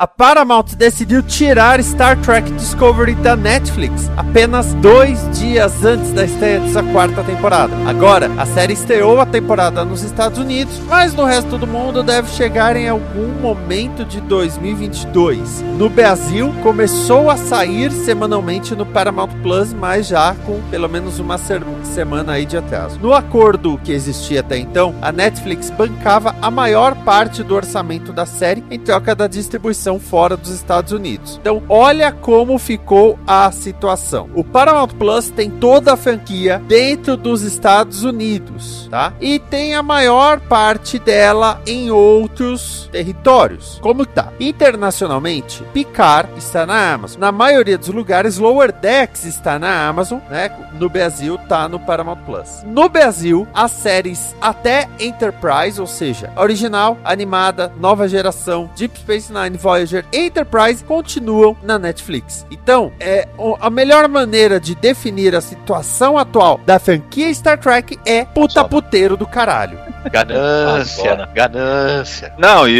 A 0.01 0.07
Paramount 0.07 0.65
decidiu 0.75 1.21
tirar 1.21 1.79
Star 1.83 2.19
Trek 2.21 2.51
Discovery 2.53 3.13
da 3.13 3.35
Netflix 3.35 4.09
apenas 4.17 4.73
dois 4.73 5.29
dias 5.37 5.85
antes 5.85 6.11
da 6.11 6.25
estreia 6.25 6.59
dessa 6.59 6.81
quarta 6.81 7.23
temporada. 7.23 7.71
Agora, 7.87 8.31
a 8.35 8.43
série 8.47 8.73
estreou 8.73 9.21
a 9.21 9.27
temporada 9.27 9.85
nos 9.85 10.01
Estados 10.01 10.39
Unidos, 10.39 10.79
mas 10.87 11.13
no 11.13 11.23
resto 11.23 11.55
do 11.55 11.67
mundo 11.67 12.01
deve 12.01 12.31
chegar 12.31 12.75
em 12.75 12.89
algum 12.89 13.27
momento 13.39 14.03
de 14.03 14.19
2022. 14.21 15.61
No 15.77 15.87
Brasil, 15.87 16.51
começou 16.63 17.29
a 17.29 17.37
sair 17.37 17.91
semanalmente 17.91 18.73
no 18.73 18.87
Paramount 18.87 19.29
Plus, 19.43 19.71
mas 19.71 20.07
já 20.07 20.33
com 20.47 20.59
pelo 20.71 20.89
menos 20.89 21.19
uma 21.19 21.37
semana 21.83 22.31
aí 22.31 22.47
de 22.47 22.57
atraso. 22.57 22.97
No 22.99 23.13
acordo 23.13 23.79
que 23.83 23.91
existia 23.91 24.39
até 24.39 24.57
então, 24.57 24.95
a 24.99 25.11
Netflix 25.11 25.69
bancava 25.69 26.35
a 26.41 26.49
maior 26.49 26.95
parte 27.03 27.43
do 27.43 27.53
orçamento 27.53 28.11
da 28.11 28.25
série 28.25 28.63
em 28.71 28.79
troca 28.79 29.13
da 29.13 29.27
distribuição 29.27 29.90
fora 29.99 30.37
dos 30.37 30.49
Estados 30.49 30.91
Unidos. 30.91 31.37
Então, 31.41 31.63
olha 31.69 32.11
como 32.11 32.57
ficou 32.57 33.17
a 33.25 33.51
situação. 33.51 34.29
O 34.35 34.43
Paramount 34.43 34.89
Plus 34.89 35.29
tem 35.29 35.49
toda 35.49 35.93
a 35.93 35.97
franquia 35.97 36.61
dentro 36.67 37.17
dos 37.17 37.41
Estados 37.41 38.03
Unidos, 38.03 38.87
tá? 38.89 39.13
E 39.19 39.39
tem 39.39 39.75
a 39.75 39.83
maior 39.83 40.39
parte 40.39 40.99
dela 40.99 41.61
em 41.65 41.91
outros 41.91 42.89
territórios. 42.91 43.79
Como 43.81 44.05
tá? 44.05 44.31
Internacionalmente, 44.39 45.63
Picard 45.73 46.29
está 46.37 46.65
na 46.65 46.93
Amazon. 46.93 47.19
Na 47.19 47.31
maioria 47.31 47.77
dos 47.77 47.89
lugares, 47.89 48.37
Lower 48.37 48.71
Decks 48.71 49.25
está 49.25 49.57
na 49.57 49.87
Amazon, 49.87 50.19
né? 50.29 50.49
No 50.79 50.89
Brasil, 50.89 51.37
tá 51.49 51.67
no 51.67 51.79
Paramount 51.79 52.19
Plus. 52.25 52.63
No 52.65 52.89
Brasil, 52.89 53.47
as 53.53 53.71
séries 53.71 54.35
até 54.41 54.87
Enterprise, 54.99 55.79
ou 55.79 55.87
seja, 55.87 56.31
original, 56.35 56.97
animada, 57.03 57.71
nova 57.79 58.07
geração, 58.07 58.69
Deep 58.75 58.99
Space 58.99 59.31
Nine, 59.31 59.57
Voyager, 59.57 59.80
Enterprise 60.13 60.83
continuam 60.83 61.55
na 61.63 61.77
Netflix. 61.79 62.45
Então, 62.51 62.91
é 62.99 63.27
a 63.59 63.69
melhor 63.69 64.07
maneira 64.07 64.59
de 64.59 64.75
definir 64.75 65.35
a 65.35 65.41
situação 65.41 66.17
atual 66.17 66.59
da 66.65 66.79
franquia 66.79 67.33
Star 67.33 67.57
Trek 67.59 67.97
é 68.05 68.25
puta 68.25 68.63
puteiro 68.63 69.15
do 69.17 69.25
caralho. 69.27 69.77
Ganância, 70.11 71.29
ganância. 71.33 72.33
Não, 72.37 72.67
e, 72.67 72.71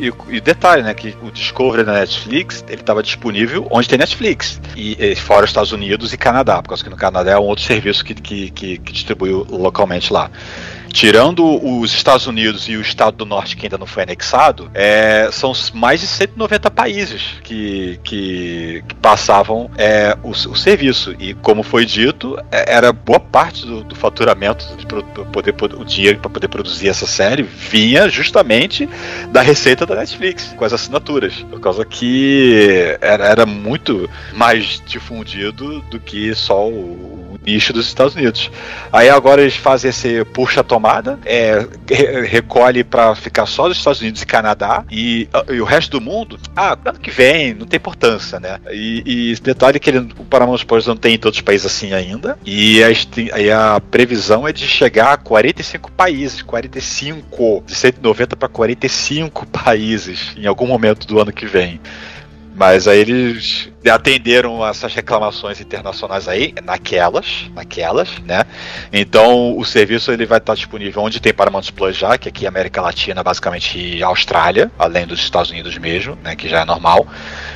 e- 0.00 0.08
e- 0.08 0.36
e 0.36 0.40
detalhe, 0.40 0.82
né? 0.82 0.92
Que 0.94 1.16
o 1.22 1.30
Discovery 1.30 1.84
na 1.84 1.92
Netflix, 1.94 2.64
ele 2.68 2.80
estava 2.80 3.02
disponível 3.02 3.66
onde 3.70 3.88
tem 3.88 3.98
Netflix. 3.98 4.60
E, 4.76 4.96
e 5.12 5.14
fora 5.16 5.44
os 5.44 5.50
Estados 5.50 5.72
Unidos 5.72 6.12
e 6.12 6.16
Canadá, 6.16 6.60
por 6.62 6.68
causa 6.70 6.82
que 6.82 6.90
no 6.90 6.96
Canadá 6.96 7.32
é 7.32 7.38
um 7.38 7.42
outro 7.44 7.64
serviço 7.64 8.04
que, 8.04 8.14
que, 8.14 8.50
que, 8.50 8.78
que 8.78 8.92
distribui 8.92 9.30
localmente 9.48 10.12
lá. 10.12 10.30
Tirando 10.96 11.62
os 11.62 11.92
Estados 11.92 12.26
Unidos 12.26 12.70
e 12.70 12.74
o 12.74 12.80
Estado 12.80 13.18
do 13.18 13.26
Norte 13.26 13.54
que 13.54 13.66
ainda 13.66 13.76
não 13.76 13.84
foi 13.84 14.04
anexado, 14.04 14.70
é, 14.72 15.28
são 15.30 15.52
mais 15.74 16.00
de 16.00 16.06
190 16.06 16.70
países 16.70 17.34
que, 17.42 18.00
que, 18.02 18.82
que 18.88 18.94
passavam 18.94 19.70
é, 19.76 20.16
o, 20.22 20.30
o 20.30 20.56
serviço. 20.56 21.14
E 21.18 21.34
como 21.34 21.62
foi 21.62 21.84
dito, 21.84 22.38
é, 22.50 22.74
era 22.74 22.94
boa 22.94 23.20
parte 23.20 23.66
do, 23.66 23.84
do 23.84 23.94
faturamento 23.94 24.64
de 24.74 24.86
poder, 24.86 25.54
o 25.78 25.84
dinheiro 25.84 26.18
para 26.18 26.30
poder 26.30 26.48
produzir 26.48 26.88
essa 26.88 27.06
série 27.06 27.42
vinha 27.42 28.08
justamente 28.08 28.88
da 29.30 29.42
receita 29.42 29.84
da 29.84 29.96
Netflix, 29.96 30.54
com 30.56 30.64
as 30.64 30.72
assinaturas. 30.72 31.34
Por 31.50 31.60
causa 31.60 31.84
que 31.84 32.96
era, 33.02 33.26
era 33.26 33.44
muito 33.44 34.08
mais 34.32 34.82
difundido 34.86 35.82
do 35.90 36.00
que 36.00 36.34
só 36.34 36.66
o 36.66 37.25
nicho 37.46 37.72
dos 37.72 37.86
Estados 37.86 38.14
Unidos. 38.16 38.50
Aí 38.92 39.08
agora 39.08 39.40
eles 39.40 39.56
fazem 39.56 39.88
esse 39.90 40.24
puxa 40.26 40.64
tomada, 40.64 41.18
é, 41.24 41.66
re- 41.88 42.22
recolhe 42.26 42.82
para 42.82 43.14
ficar 43.14 43.46
só 43.46 43.68
dos 43.68 43.78
Estados 43.78 44.00
Unidos 44.00 44.20
e 44.22 44.26
Canadá 44.26 44.84
e, 44.90 45.28
e 45.48 45.60
o 45.60 45.64
resto 45.64 45.98
do 45.98 46.00
mundo, 46.04 46.38
ah, 46.56 46.76
ano 46.84 46.98
que 46.98 47.10
vem, 47.10 47.54
não 47.54 47.66
tem 47.66 47.76
importância, 47.76 48.40
né? 48.40 48.58
E, 48.70 49.32
e 49.32 49.40
detalhe 49.40 49.78
que 49.78 49.90
ele, 49.90 49.98
o 50.18 50.24
Paramount 50.24 50.64
Plus 50.66 50.86
não 50.86 50.96
tem 50.96 51.14
em 51.14 51.18
todos 51.18 51.38
os 51.38 51.42
países 51.42 51.66
assim 51.66 51.92
ainda. 51.92 52.36
E 52.44 52.82
a, 52.82 52.88
aí 53.32 53.50
a 53.50 53.80
previsão 53.80 54.46
é 54.48 54.52
de 54.52 54.66
chegar 54.66 55.12
a 55.12 55.16
45 55.16 55.92
países, 55.92 56.42
45, 56.42 57.62
de 57.64 57.74
190 57.74 58.36
para 58.36 58.48
45 58.48 59.46
países 59.46 60.32
em 60.36 60.46
algum 60.46 60.66
momento 60.66 61.06
do 61.06 61.20
ano 61.20 61.32
que 61.32 61.46
vem. 61.46 61.80
Mas 62.54 62.88
aí 62.88 63.00
eles 63.00 63.68
atenderam 63.90 64.66
essas 64.66 64.94
reclamações 64.94 65.60
internacionais 65.60 66.28
aí, 66.28 66.54
naquelas, 66.64 67.50
naquelas, 67.54 68.18
né? 68.20 68.44
Então 68.92 69.56
o 69.56 69.64
serviço 69.64 70.12
ele 70.12 70.26
vai 70.26 70.38
estar 70.38 70.54
disponível 70.54 71.02
onde 71.02 71.20
tem 71.20 71.32
Paramount 71.32 71.72
Plus 71.74 71.96
já, 71.96 72.16
que 72.18 72.28
aqui 72.28 72.44
é 72.44 72.48
América 72.48 72.80
Latina, 72.80 73.22
basicamente 73.22 73.78
e 73.78 74.02
Austrália, 74.02 74.70
além 74.78 75.06
dos 75.06 75.20
Estados 75.20 75.50
Unidos 75.50 75.76
mesmo, 75.78 76.16
né? 76.22 76.34
Que 76.34 76.48
já 76.48 76.62
é 76.62 76.64
normal. 76.64 77.06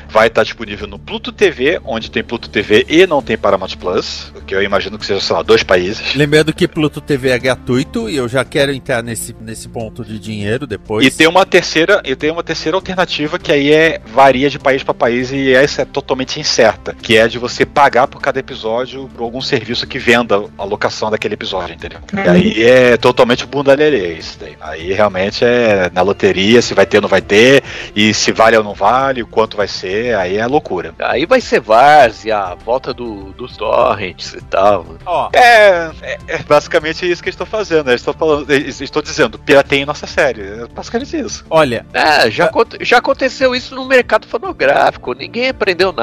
Vai 0.08 0.26
estar 0.26 0.42
disponível 0.42 0.88
no 0.88 0.98
Pluto 0.98 1.30
TV, 1.30 1.80
onde 1.84 2.10
tem 2.10 2.22
Pluto 2.22 2.50
TV 2.50 2.84
e 2.88 3.06
não 3.06 3.22
tem 3.22 3.38
Paramount 3.38 3.76
Plus, 3.78 4.32
o 4.34 4.40
que 4.40 4.54
eu 4.54 4.62
imagino 4.62 4.98
que 4.98 5.06
seja, 5.06 5.20
sei 5.20 5.36
lá, 5.36 5.42
dois 5.42 5.62
países. 5.62 6.14
Lembrando 6.14 6.52
que 6.52 6.66
Pluto 6.66 7.00
TV 7.00 7.30
é 7.30 7.38
gratuito 7.38 8.08
e 8.08 8.16
eu 8.16 8.28
já 8.28 8.44
quero 8.44 8.72
entrar 8.72 9.02
nesse, 9.02 9.34
nesse 9.40 9.68
ponto 9.68 10.04
de 10.04 10.18
dinheiro 10.18 10.66
depois. 10.66 11.06
E 11.06 11.10
tem 11.10 11.28
uma 11.28 11.46
terceira, 11.46 12.02
e 12.04 12.16
tem 12.16 12.30
uma 12.30 12.42
terceira 12.42 12.76
alternativa 12.76 13.38
que 13.38 13.52
aí 13.52 13.72
é 13.72 14.00
varia 14.12 14.50
de 14.50 14.58
país 14.58 14.82
para 14.82 14.92
país 14.92 15.30
e 15.30 15.52
essa 15.52 15.82
é 15.82 15.84
totalmente 15.84 16.19
incerta, 16.38 16.94
que 17.00 17.16
é 17.16 17.26
de 17.28 17.38
você 17.38 17.64
pagar 17.64 18.06
por 18.08 18.20
cada 18.20 18.38
episódio 18.38 19.08
por 19.16 19.22
algum 19.24 19.40
serviço 19.40 19.86
que 19.86 19.98
venda 19.98 20.42
a 20.58 20.64
locação 20.64 21.10
daquele 21.10 21.34
episódio, 21.34 21.74
entendeu? 21.74 21.98
E 22.12 22.28
aí 22.28 22.64
é 22.64 22.96
totalmente 22.96 23.46
bunda 23.46 23.74
lelê 23.74 24.14
isso 24.14 24.36
daí. 24.40 24.56
Aí 24.60 24.92
realmente 24.92 25.44
é 25.44 25.90
na 25.92 26.02
loteria 26.02 26.60
se 26.60 26.74
vai 26.74 26.84
ter 26.86 26.98
ou 26.98 27.02
não 27.02 27.08
vai 27.08 27.22
ter 27.22 27.62
e 27.94 28.12
se 28.12 28.32
vale 28.32 28.56
ou 28.56 28.64
não 28.64 28.74
vale, 28.74 29.22
o 29.22 29.26
quanto 29.26 29.56
vai 29.56 29.68
ser, 29.68 30.14
aí 30.16 30.36
é 30.36 30.46
loucura. 30.46 30.94
Aí 30.98 31.24
vai 31.26 31.40
ser 31.40 31.60
várzea, 31.60 32.38
a 32.38 32.54
volta 32.54 32.92
do, 32.92 33.32
dos 33.32 33.56
torrents 33.56 34.34
e 34.34 34.40
tal. 34.42 34.84
Ó, 35.06 35.30
É, 35.32 35.90
é, 36.02 36.18
é 36.28 36.38
basicamente 36.38 37.10
isso 37.10 37.22
que 37.22 37.28
eles 37.28 37.34
estão 37.34 37.46
fazendo. 37.46 37.86
né? 37.86 37.94
Estão 37.94 38.12
falando, 38.12 38.50
eles 38.50 38.80
estão 38.80 39.00
dizendo, 39.02 39.38
pirateiem 39.38 39.84
nossa 39.86 40.06
série. 40.06 40.42
É 40.42 40.66
basicamente 40.74 41.16
isso. 41.18 41.44
olha, 41.48 41.86
É, 41.92 42.30
já, 42.30 42.44
aconte- 42.46 42.78
já 42.84 42.98
aconteceu 42.98 43.54
isso 43.54 43.74
no 43.74 43.84
mercado 43.86 44.26
fonográfico. 44.26 45.14
Ninguém 45.14 45.48
aprendeu 45.48 45.92
nada, 45.92 45.99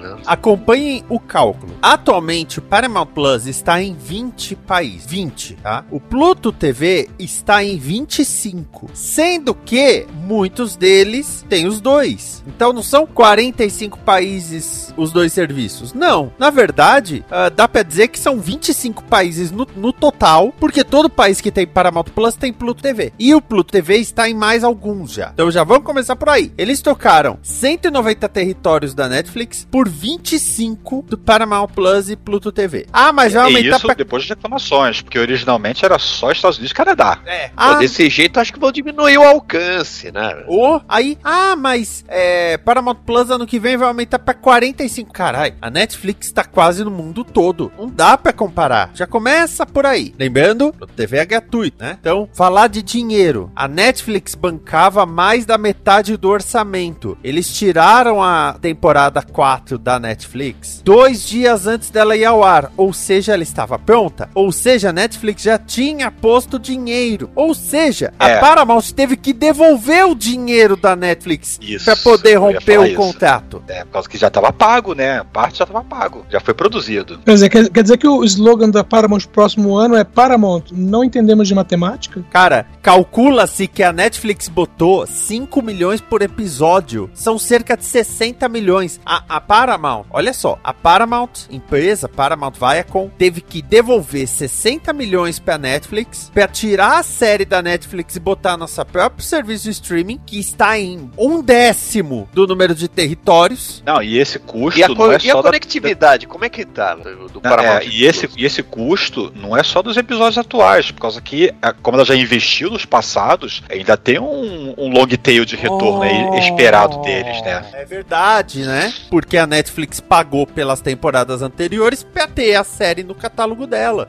não. 0.00 0.18
Acompanhem 0.26 1.04
o 1.08 1.18
cálculo. 1.18 1.74
Atualmente, 1.80 2.58
o 2.58 2.62
Paramount 2.62 3.06
Plus 3.06 3.46
está 3.46 3.82
em 3.82 3.94
20 3.94 4.54
países. 4.56 5.06
20, 5.06 5.54
tá? 5.54 5.84
O 5.90 5.98
Pluto 6.00 6.52
TV 6.52 7.08
está 7.18 7.64
em 7.64 7.78
25. 7.78 8.90
Sendo 8.92 9.54
que 9.54 10.06
muitos 10.14 10.76
deles 10.76 11.44
têm 11.48 11.66
os 11.66 11.80
dois. 11.80 12.42
Então 12.46 12.72
não 12.72 12.82
são 12.82 13.06
45 13.06 13.98
países 14.00 14.92
os 14.96 15.12
dois 15.12 15.32
serviços. 15.32 15.92
Não. 15.92 16.32
Na 16.38 16.50
verdade, 16.50 17.24
uh, 17.28 17.50
dá 17.50 17.66
pra 17.66 17.82
dizer 17.82 18.08
que 18.08 18.18
são 18.18 18.40
25 18.40 19.04
países 19.04 19.50
no, 19.50 19.66
no 19.76 19.92
total, 19.92 20.52
porque 20.58 20.84
todo 20.84 21.08
país 21.08 21.40
que 21.40 21.50
tem 21.50 21.66
Paramount 21.66 22.04
Plus 22.14 22.34
tem 22.34 22.52
Pluto 22.52 22.82
TV. 22.82 23.12
E 23.18 23.34
o 23.34 23.40
Pluto 23.40 23.72
TV 23.72 23.96
está 23.96 24.28
em 24.28 24.34
mais 24.34 24.64
alguns 24.64 25.12
já. 25.12 25.30
Então 25.32 25.50
já 25.50 25.64
vamos 25.64 25.84
começar 25.84 26.16
por 26.16 26.28
aí. 26.28 26.52
Eles 26.58 26.82
tocaram 26.82 27.38
190 27.42 28.28
territórios 28.28 28.94
da 28.94 29.08
Netflix 29.08 29.37
por 29.70 29.88
25 29.88 31.04
do 31.08 31.18
Paramount 31.18 31.68
Plus 31.68 32.08
e 32.10 32.16
Pluto 32.16 32.50
TV. 32.52 32.86
Ah, 32.92 33.12
mas 33.12 33.32
vai 33.32 33.42
E 33.42 33.56
aumentar 33.56 33.76
isso 33.76 33.86
pra... 33.86 33.94
depois 33.94 34.22
de 34.24 34.30
reclamações, 34.30 35.00
porque 35.02 35.18
originalmente 35.18 35.84
era 35.84 35.98
só 35.98 36.30
Estados 36.30 36.58
Unidos 36.58 36.72
e 36.72 36.74
Canadá. 36.74 37.18
É. 37.26 37.48
Pô, 37.48 37.54
Ah, 37.56 37.74
desse 37.74 38.08
jeito, 38.08 38.38
acho 38.40 38.52
que 38.52 38.58
vão 38.58 38.72
diminuir 38.72 39.18
o 39.18 39.22
alcance, 39.22 40.10
né? 40.12 40.44
Ô, 40.46 40.80
aí, 40.88 41.18
ah, 41.24 41.56
mas 41.56 42.04
é, 42.08 42.56
Paramount 42.58 42.96
Plus 43.06 43.30
ano 43.30 43.46
que 43.46 43.58
vem 43.58 43.76
vai 43.76 43.88
aumentar 43.88 44.18
pra 44.18 44.34
45. 44.34 45.12
Carai, 45.12 45.54
a 45.60 45.70
Netflix 45.70 46.30
tá 46.32 46.44
quase 46.44 46.84
no 46.84 46.90
mundo 46.90 47.24
todo. 47.24 47.72
Não 47.78 47.88
dá 47.88 48.16
pra 48.16 48.32
comparar. 48.32 48.90
Já 48.94 49.06
começa 49.06 49.64
por 49.66 49.86
aí. 49.86 50.14
Lembrando, 50.18 50.74
o 50.80 50.86
TV 50.86 51.18
é 51.18 51.24
gratuito, 51.26 51.82
né? 51.82 51.96
Então, 52.00 52.28
falar 52.32 52.68
de 52.68 52.82
dinheiro. 52.82 53.50
A 53.56 53.66
Netflix 53.68 54.34
bancava 54.34 55.04
mais 55.06 55.44
da 55.46 55.58
metade 55.58 56.16
do 56.16 56.28
orçamento. 56.28 57.16
Eles 57.22 57.52
tiraram 57.52 58.22
a 58.22 58.56
temporada 58.60 59.22
4 59.32 59.78
da 59.78 59.98
Netflix 59.98 60.80
dois 60.84 61.26
dias 61.26 61.66
antes 61.66 61.90
dela 61.90 62.16
ir 62.16 62.24
ao 62.24 62.42
ar. 62.42 62.72
Ou 62.76 62.92
seja, 62.92 63.34
ela 63.34 63.42
estava 63.42 63.78
pronta. 63.78 64.28
Ou 64.34 64.50
seja, 64.50 64.90
a 64.90 64.92
Netflix 64.92 65.42
já 65.42 65.58
tinha 65.58 66.10
posto 66.10 66.58
dinheiro. 66.58 67.30
Ou 67.34 67.54
seja, 67.54 68.12
a 68.18 68.28
É. 68.28 68.40
Paramount 68.40 68.82
teve 68.94 69.16
que 69.16 69.32
devolver 69.32 70.06
o 70.06 70.14
dinheiro 70.14 70.76
da 70.76 70.94
Netflix 70.96 71.58
para 71.84 71.96
poder 71.96 72.36
romper 72.36 72.78
o 72.78 72.86
isso. 72.86 72.94
contrato. 72.96 73.62
É, 73.68 73.84
por 73.84 73.92
causa 73.92 74.08
que 74.08 74.16
já 74.18 74.30
tava 74.30 74.52
pago, 74.52 74.94
né? 74.94 75.18
A 75.18 75.24
parte 75.24 75.58
já 75.58 75.66
tava 75.66 75.82
pago, 75.84 76.24
já 76.30 76.40
foi 76.40 76.54
produzido. 76.54 77.18
Quer 77.24 77.34
dizer, 77.34 77.48
quer, 77.48 77.68
quer 77.70 77.82
dizer 77.82 77.96
que 77.98 78.08
o 78.08 78.24
slogan 78.24 78.70
da 78.70 78.82
Paramount 78.84 79.26
próximo 79.32 79.76
ano 79.76 79.94
é 79.96 80.04
Paramount, 80.04 80.64
não 80.72 81.04
entendemos 81.04 81.48
de 81.48 81.54
matemática? 81.54 82.24
Cara, 82.30 82.66
calcula-se 82.82 83.66
que 83.66 83.82
a 83.82 83.92
Netflix 83.92 84.48
botou 84.48 85.06
5 85.06 85.62
milhões 85.62 86.00
por 86.00 86.22
episódio. 86.22 87.10
São 87.14 87.38
cerca 87.38 87.76
de 87.76 87.84
60 87.84 88.48
milhões. 88.48 89.00
A, 89.04 89.17
a 89.28 89.40
Paramount, 89.40 90.04
olha 90.10 90.32
só, 90.32 90.58
a 90.62 90.72
Paramount, 90.74 91.30
empresa 91.50 92.08
Paramount 92.08 92.52
Viacom, 92.58 93.08
teve 93.16 93.40
que 93.40 93.62
devolver 93.62 94.26
60 94.26 94.92
milhões 94.92 95.38
pra 95.38 95.56
Netflix 95.58 96.30
pra 96.32 96.46
tirar 96.48 96.98
a 96.98 97.02
série 97.02 97.44
da 97.44 97.62
Netflix 97.62 98.16
e 98.16 98.20
botar 98.20 98.56
nosso 98.56 98.84
próprio 98.86 99.24
serviço 99.24 99.64
de 99.64 99.70
streaming, 99.70 100.20
que 100.26 100.38
está 100.38 100.78
em 100.78 101.10
um 101.16 101.42
décimo 101.42 102.28
do 102.32 102.46
número 102.46 102.74
de 102.74 102.88
territórios. 102.88 103.82
Não, 103.84 104.02
e 104.02 104.18
esse 104.18 104.38
custo 104.38 104.78
E 104.78 104.82
a, 104.84 104.88
não 104.88 104.94
co- 104.96 105.12
é 105.12 105.14
e 105.14 105.30
a 105.30 105.32
só 105.32 105.42
da- 105.42 105.48
conectividade, 105.50 106.26
como 106.26 106.44
é 106.44 106.48
que 106.48 106.64
tá? 106.64 106.94
Do 106.94 107.30
Não, 107.34 107.40
Paramount 107.40 107.82
é, 107.82 107.86
e, 107.86 108.04
esse, 108.04 108.28
e 108.36 108.44
esse 108.44 108.62
custo 108.62 109.32
não 109.36 109.56
é 109.56 109.62
só 109.62 109.82
dos 109.82 109.96
episódios 109.96 110.38
atuais, 110.38 110.90
por 110.90 111.00
causa 111.02 111.20
que, 111.20 111.52
a- 111.62 111.72
como 111.72 111.96
ela 111.96 112.04
já 112.04 112.14
investiu 112.14 112.70
nos 112.70 112.84
passados, 112.84 113.62
ainda 113.70 113.96
tem 113.96 114.18
um, 114.18 114.74
um 114.78 114.90
long 114.90 115.06
tail 115.06 115.44
de 115.44 115.56
retorno 115.56 116.02
aí 116.02 116.38
esperado 116.38 117.00
deles, 117.02 117.40
né? 117.42 117.64
É 117.72 117.84
verdade, 117.84 118.64
né? 118.64 118.92
Porque 119.10 119.38
a 119.38 119.46
Netflix 119.46 120.00
pagou 120.00 120.46
pelas 120.46 120.80
temporadas 120.80 121.42
anteriores 121.42 122.02
pra 122.02 122.26
ter 122.26 122.54
a 122.54 122.64
série 122.64 123.02
no 123.02 123.14
catálogo 123.14 123.66
dela. 123.66 124.06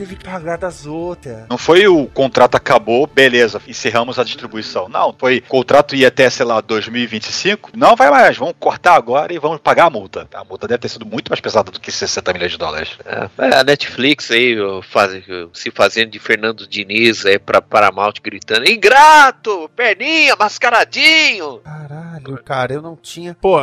Teve 0.00 0.16
que 0.16 0.24
pagar 0.24 0.56
das 0.56 0.86
outras. 0.86 1.46
Não 1.50 1.58
foi 1.58 1.86
o 1.86 2.06
contrato 2.06 2.54
acabou, 2.54 3.06
beleza, 3.06 3.60
encerramos 3.68 4.18
a 4.18 4.24
distribuição. 4.24 4.88
Não, 4.88 5.14
foi 5.18 5.40
o 5.40 5.42
contrato 5.42 5.94
ia 5.94 6.08
até, 6.08 6.30
sei 6.30 6.46
lá, 6.46 6.62
2025. 6.62 7.72
Não 7.76 7.94
vai 7.94 8.08
mais, 8.08 8.38
vamos 8.38 8.54
cortar 8.58 8.94
agora 8.94 9.30
e 9.30 9.38
vamos 9.38 9.60
pagar 9.60 9.84
a 9.84 9.90
multa. 9.90 10.26
A 10.32 10.42
multa 10.42 10.66
deve 10.66 10.78
ter 10.78 10.88
sido 10.88 11.04
muito 11.04 11.28
mais 11.28 11.38
pesada 11.38 11.70
do 11.70 11.78
que 11.78 11.92
60 11.92 12.32
milhões 12.32 12.52
de 12.52 12.56
dólares. 12.56 12.96
É, 13.04 13.56
a 13.56 13.62
Netflix 13.62 14.30
aí 14.30 14.56
faz, 14.84 15.22
se 15.52 15.70
fazendo 15.70 16.12
de 16.12 16.18
Fernando 16.18 16.66
Diniz 16.66 17.26
aí 17.26 17.38
pra 17.38 17.60
Paramount 17.60 18.14
gritando: 18.22 18.70
Ingrato! 18.70 19.70
Perninha, 19.76 20.34
mascaradinho! 20.34 21.58
Caralho, 21.58 22.42
cara, 22.42 22.72
eu 22.72 22.80
não 22.80 22.96
tinha. 22.96 23.36
Pô, 23.38 23.58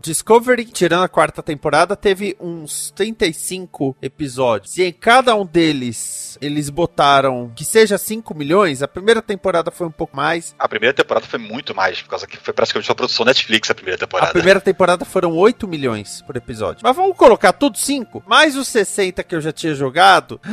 Discovery, 0.00 0.66
tirando 0.66 1.02
a 1.02 1.08
quarta 1.08 1.42
temporada, 1.42 1.96
teve 1.96 2.36
uns 2.38 2.92
35 2.92 3.96
episódios. 4.00 4.78
E 4.78 4.84
em 4.84 4.92
cada 4.92 5.34
um 5.34 5.47
deles, 5.48 6.38
eles 6.40 6.70
botaram 6.70 7.50
que 7.56 7.64
seja 7.64 7.98
5 7.98 8.34
milhões. 8.34 8.82
A 8.82 8.88
primeira 8.88 9.20
temporada 9.22 9.70
foi 9.70 9.86
um 9.86 9.90
pouco 9.90 10.16
mais. 10.16 10.54
A 10.58 10.68
primeira 10.68 10.94
temporada 10.94 11.26
foi 11.26 11.38
muito 11.38 11.74
mais, 11.74 12.00
por 12.02 12.10
causa 12.10 12.26
que 12.26 12.36
foi 12.36 12.52
praticamente 12.54 12.88
uma 12.90 12.94
produção 12.94 13.24
Netflix 13.24 13.70
a 13.70 13.74
primeira 13.74 13.98
temporada. 13.98 14.30
A 14.30 14.32
primeira 14.32 14.60
temporada 14.60 15.04
foram 15.04 15.32
8 15.36 15.66
milhões 15.66 16.22
por 16.22 16.36
episódio. 16.36 16.80
Mas 16.82 16.94
vamos 16.94 17.16
colocar 17.16 17.52
tudo 17.52 17.76
5, 17.78 18.22
mais 18.26 18.56
os 18.56 18.68
60 18.68 19.22
que 19.24 19.34
eu 19.34 19.40
já 19.40 19.52
tinha 19.52 19.74
jogado. 19.74 20.40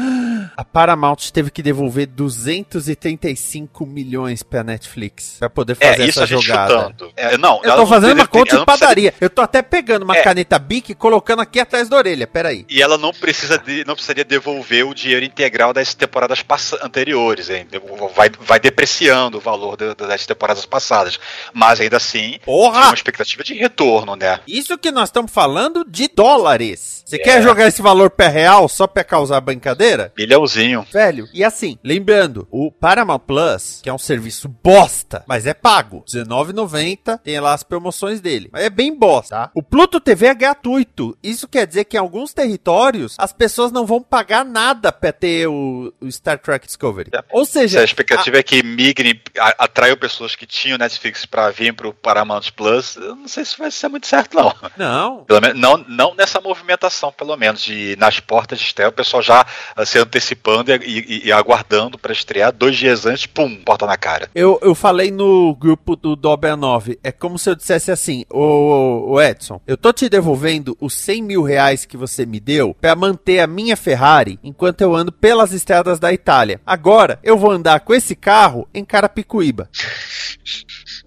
A 0.57 0.63
Paramount 0.63 1.17
teve 1.33 1.49
que 1.51 1.61
devolver 1.63 2.05
235 2.07 3.85
milhões 3.85 4.43
pra 4.43 4.63
Netflix 4.63 5.37
pra 5.39 5.49
poder 5.49 5.75
fazer 5.75 6.03
É, 6.03 6.05
isso 6.07 6.19
essa 6.19 6.23
a 6.23 6.25
gente 6.25 6.45
jogada. 6.45 6.73
chutando. 6.83 7.11
É, 7.15 7.37
não, 7.37 7.55
Eu 7.63 7.71
tô 7.71 7.77
não 7.77 7.87
fazendo 7.87 8.13
uma 8.15 8.27
conta 8.27 8.51
de 8.51 8.57
não 8.57 8.65
precisa 8.65 8.85
padaria. 8.85 9.13
Eu 9.19 9.29
tô 9.29 9.41
até 9.41 9.61
pegando 9.61 10.03
uma 10.03 10.15
É. 10.15 10.21
caneta 10.21 10.57
Bic 10.59 10.91
e 10.91 10.95
colocando 10.95 11.41
aqui 11.41 11.59
atrás 11.59 11.89
da 11.89 11.97
orelha. 11.97 12.27
Peraí. 12.27 12.65
E 12.69 12.81
ela 12.81 12.97
não 12.97 13.11
precisa 13.11 13.57
de, 13.57 13.83
não 13.85 13.93
precisaria 13.95 14.23
devolver 14.23 14.84
o 14.89 14.93
dinheiro 14.93 15.25
integral 15.25 15.73
das 15.73 15.93
temporadas 15.93 16.43
anteriores, 16.81 17.49
hein? 17.49 17.67
Vai, 18.15 18.29
vai 18.39 18.59
depreciando 18.59 19.37
o 19.37 19.41
valor 19.41 19.75
das 19.77 20.25
temporadas 20.25 20.65
passadas. 20.65 21.19
Mas 21.53 21.79
ainda 21.81 21.97
assim, 21.97 22.31
tinha 22.31 22.39
Porra! 22.39 22.85
uma 22.87 22.93
expectativa 22.93 23.43
de 23.43 23.53
retorno, 23.53 24.15
né? 24.15 24.39
Isso 24.47 24.77
que 24.77 24.91
nós 24.91 25.09
estamos 25.09 25.31
falando 25.31 25.85
de 25.87 26.07
dólares. 26.07 27.03
Você 27.05 27.17
É. 27.17 27.19
quer 27.19 27.41
jogar 27.43 27.67
esse 27.67 27.81
valor 27.81 28.09
pé 28.09 28.27
real 28.27 28.67
só 28.67 28.87
pra 28.87 29.03
causar 29.03 29.39
brincadeira? 29.41 30.11
Milhãozinho. 30.17 30.85
Velho, 30.91 31.27
e 31.33 31.43
assim, 31.43 31.77
lembrando, 31.83 32.47
o 32.51 32.71
Paramount 32.71 33.19
Plus, 33.19 33.79
que 33.83 33.89
é 33.89 33.93
um 33.93 33.97
serviço 33.97 34.47
bosta, 34.47 35.23
mas 35.27 35.45
é 35.45 35.53
pago, 35.53 36.03
R$19,90, 36.11 37.19
tem 37.23 37.39
lá 37.39 37.53
as 37.53 37.63
promoções 37.63 38.19
dele, 38.21 38.49
mas 38.51 38.63
é 38.63 38.69
bem 38.69 38.93
bosta, 38.97 39.35
tá? 39.35 39.51
O 39.53 39.61
Pluto 39.61 39.99
TV 39.99 40.27
é 40.27 40.33
gratuito, 40.33 41.17
isso 41.21 41.47
quer 41.47 41.65
dizer 41.67 41.85
que 41.85 41.97
em 41.97 41.99
alguns 41.99 42.33
territórios 42.33 43.15
as 43.17 43.31
pessoas 43.33 43.71
não 43.71 43.85
vão 43.85 44.01
pagar 44.01 44.43
nada 44.45 44.74
pra 44.75 45.11
ter 45.11 45.47
o, 45.47 45.93
o 46.01 46.11
Star 46.11 46.37
Trek 46.39 46.65
Discovery. 46.65 47.09
É. 47.13 47.23
Ou 47.31 47.45
Se 47.45 47.53
seja, 47.53 47.81
a 47.81 47.83
expectativa 47.83 48.37
é 48.37 48.43
que 48.43 48.61
migrem, 48.63 49.19
a- 49.39 49.55
atraiam 49.65 49.97
pessoas 49.97 50.35
que 50.35 50.45
tinham 50.45 50.77
Netflix 50.77 51.25
pra 51.25 51.49
vir 51.51 51.73
pro 51.73 51.93
Paramount 51.93 52.51
Plus, 52.55 52.95
eu 52.95 53.15
não 53.15 53.27
sei 53.27 53.45
se 53.45 53.57
vai 53.57 53.71
ser 53.71 53.87
muito 53.87 54.07
certo, 54.07 54.35
não. 54.35 54.53
não, 54.77 55.23
Pelo 55.25 55.41
menos, 55.41 55.59
não, 55.59 55.77
não 55.87 56.15
nessa 56.15 56.39
movimentação, 56.41 57.11
pelo 57.11 57.35
menos, 57.37 57.61
de 57.61 57.95
nas 57.97 58.19
portas 58.19 58.59
de 58.59 58.65
estreia, 58.65 58.89
o 58.89 58.93
pessoal 58.93 59.21
já 59.21 59.45
ah, 59.75 59.85
se 59.85 59.97
antecipando 59.97 60.71
e, 60.71 60.75
e- 60.75 61.27
e 61.27 61.31
aguardando 61.31 61.97
pra 61.97 62.11
estrear, 62.13 62.51
dois 62.51 62.75
dias 62.77 63.05
antes, 63.05 63.25
pum, 63.25 63.55
porta 63.63 63.85
na 63.85 63.97
cara. 63.97 64.29
Eu, 64.35 64.59
eu 64.61 64.73
falei 64.75 65.11
no 65.11 65.55
grupo 65.55 65.95
do 65.95 66.15
Dobra 66.15 66.55
9, 66.55 66.99
é 67.03 67.11
como 67.11 67.37
se 67.37 67.49
eu 67.49 67.55
dissesse 67.55 67.91
assim, 67.91 68.25
ô, 68.29 69.11
ô 69.13 69.21
Edson, 69.21 69.61
eu 69.67 69.77
tô 69.77 69.91
te 69.93 70.07
devolvendo 70.09 70.75
os 70.79 70.93
100 70.93 71.21
mil 71.21 71.43
reais 71.43 71.85
que 71.85 71.97
você 71.97 72.25
me 72.25 72.39
deu 72.39 72.73
pra 72.79 72.95
manter 72.95 73.39
a 73.39 73.47
minha 73.47 73.75
Ferrari 73.77 74.39
enquanto 74.43 74.64
eu 74.81 74.95
ando 74.95 75.11
pelas 75.11 75.53
estradas 75.53 75.99
da 75.99 76.13
Itália. 76.13 76.61
Agora, 76.65 77.19
eu 77.23 77.37
vou 77.37 77.51
andar 77.51 77.79
com 77.81 77.93
esse 77.93 78.15
carro 78.15 78.67
em 78.73 78.83
Carapicuíba. 78.85 79.69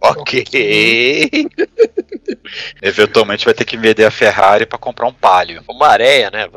Ok. 0.00 1.48
Eventualmente 2.80 3.44
vai 3.44 3.54
ter 3.54 3.64
que 3.64 3.76
vender 3.76 4.04
a 4.04 4.10
Ferrari 4.10 4.64
pra 4.64 4.78
comprar 4.78 5.06
um 5.06 5.12
palio. 5.12 5.62
Uma 5.68 5.88
areia, 5.88 6.30
né? 6.30 6.48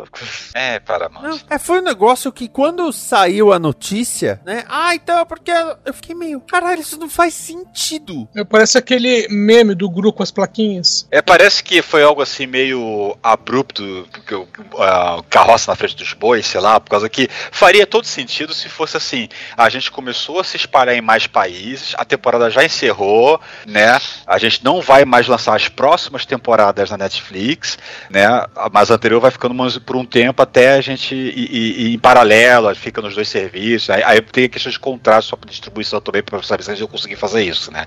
É, 0.54 0.80
Paramount. 0.80 1.22
Não, 1.22 1.39
é, 1.50 1.60
foi 1.60 1.80
um 1.80 1.84
negócio 1.84 2.32
que 2.32 2.48
quando 2.48 2.92
saiu 2.94 3.52
a 3.52 3.60
notícia, 3.60 4.39
né? 4.46 4.64
Ah, 4.70 4.96
então 4.96 5.20
é 5.20 5.26
porque 5.26 5.52
eu 5.52 5.94
fiquei 5.94 6.16
meio, 6.16 6.39
caralho, 6.42 6.82
isso 6.82 6.98
não 6.98 7.10
faz 7.10 7.34
sentido. 7.34 8.28
Parece 8.50 8.78
aquele 8.78 9.28
meme 9.30 9.76
do 9.76 9.89
grupo 9.89 10.18
com 10.18 10.24
as 10.24 10.32
plaquinhas. 10.32 11.08
É, 11.12 11.22
parece 11.22 11.64
que 11.64 11.82
foi 11.82 12.04
algo 12.04 12.22
assim 12.22 12.48
meio 12.48 13.18
abrupto, 13.22 14.08
porque 14.12 14.36
o 14.36 14.48
a 14.78 15.22
carroça 15.30 15.72
na 15.72 15.76
frente 15.76 15.96
dos 15.96 16.14
bois, 16.14 16.46
sei 16.46 16.60
lá, 16.60 16.80
por 16.80 16.89
causa 16.89 17.10
que 17.10 17.28
faria 17.52 17.86
todo 17.86 18.06
sentido 18.06 18.54
se 18.54 18.70
fosse 18.70 18.98
assim. 18.98 19.28
A 19.56 19.70
gente 19.70 19.92
começou 19.92 20.39
a 20.39 20.44
se 20.44 20.58
espalhar 20.58 20.96
em 20.96 21.02
mais 21.02 21.28
países, 21.28 21.94
a 21.98 22.06
temporada 22.06 22.50
já 22.50 22.64
encerrou, 22.64 23.31
acabou, 23.36 23.42
né? 23.66 24.00
A 24.28 24.38
gente 24.38 24.64
não 24.64 24.82
vai 24.82 25.06
mais 25.06 25.28
lançar 25.28 25.56
as 25.56 25.68
próximas 25.68 26.26
temporadas 26.26 26.90
na 26.90 26.98
Netflix, 26.98 27.78
né? 28.10 28.28
Mas 28.72 28.92
a 28.92 28.96
anterior 28.96 29.20
vai 29.20 29.32
ficando 29.32 29.56
por 29.82 29.96
um 29.96 30.06
tempo 30.06 30.42
até 30.42 30.74
a 30.74 30.82
gente 30.82 31.14
ir 31.16 31.94
em 31.94 32.00
paralelo, 32.00 32.74
fica 32.76 33.02
nos 33.02 33.16
dois 33.16 33.28
serviços. 33.30 33.90
Aí, 33.90 34.04
aí 34.04 34.22
tem 34.22 34.46
a 34.46 34.50
questão 34.50 34.72
de 34.72 34.80
contrato 34.80 35.26
só 35.26 35.36
para 35.36 35.50
distribuição 35.50 36.00
também, 36.02 36.24
para 36.24 36.42
saber 36.44 36.64
se 36.64 36.72
a 36.72 36.76
gente 36.76 36.88
conseguir 36.90 37.16
fazer 37.16 37.44
isso, 37.44 37.72
né? 37.72 37.86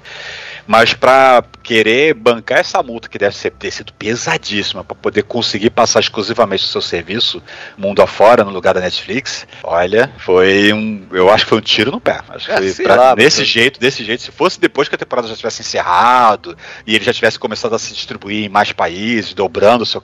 Mas 0.66 0.94
para 0.94 1.44
querer 1.62 2.14
bancar 2.14 2.58
essa 2.58 2.82
multa 2.82 3.08
que 3.08 3.18
deve 3.18 3.36
ser, 3.36 3.50
ter 3.50 3.70
sido 3.70 3.92
pesadíssima 3.92 4.82
para 4.82 4.94
poder 4.94 5.22
conseguir 5.24 5.70
passar 5.70 6.00
exclusivamente 6.00 6.64
o 6.64 6.68
seu 6.68 6.80
serviço 6.80 7.42
mundo 7.76 8.00
afora 8.00 8.44
no 8.44 8.50
lugar 8.50 8.72
da 8.74 8.80
Netflix, 8.80 9.46
olha, 9.62 10.10
foi 10.18 10.72
um, 10.72 11.06
eu 11.12 11.30
acho 11.30 11.44
que 11.44 11.50
foi 11.50 11.58
um 11.58 11.62
tiro 11.62 11.90
no 11.90 12.00
pé. 12.00 12.20
Acho 12.28 12.50
É, 12.50 12.60
que 12.60 12.70
sei 12.72 12.84
pra- 12.86 12.96
lá, 12.96 13.16
nesse 13.16 13.44
jeito, 13.44 13.78
desse 13.78 14.04
jeito, 14.04 14.22
se 14.22 14.30
fosse 14.30 14.58
depois 14.58 14.88
que 14.88 14.94
a 14.94 14.98
temporada 14.98 15.28
já 15.28 15.33
tivesse 15.36 15.62
encerrado 15.62 16.56
e 16.86 16.94
ele 16.94 17.04
já 17.04 17.12
tivesse 17.12 17.38
começado 17.38 17.74
a 17.74 17.78
se 17.78 17.92
distribuir 17.94 18.44
em 18.44 18.48
mais 18.48 18.72
países, 18.72 19.34
dobrando 19.34 19.82
o 19.82 19.86
seu 19.86 20.00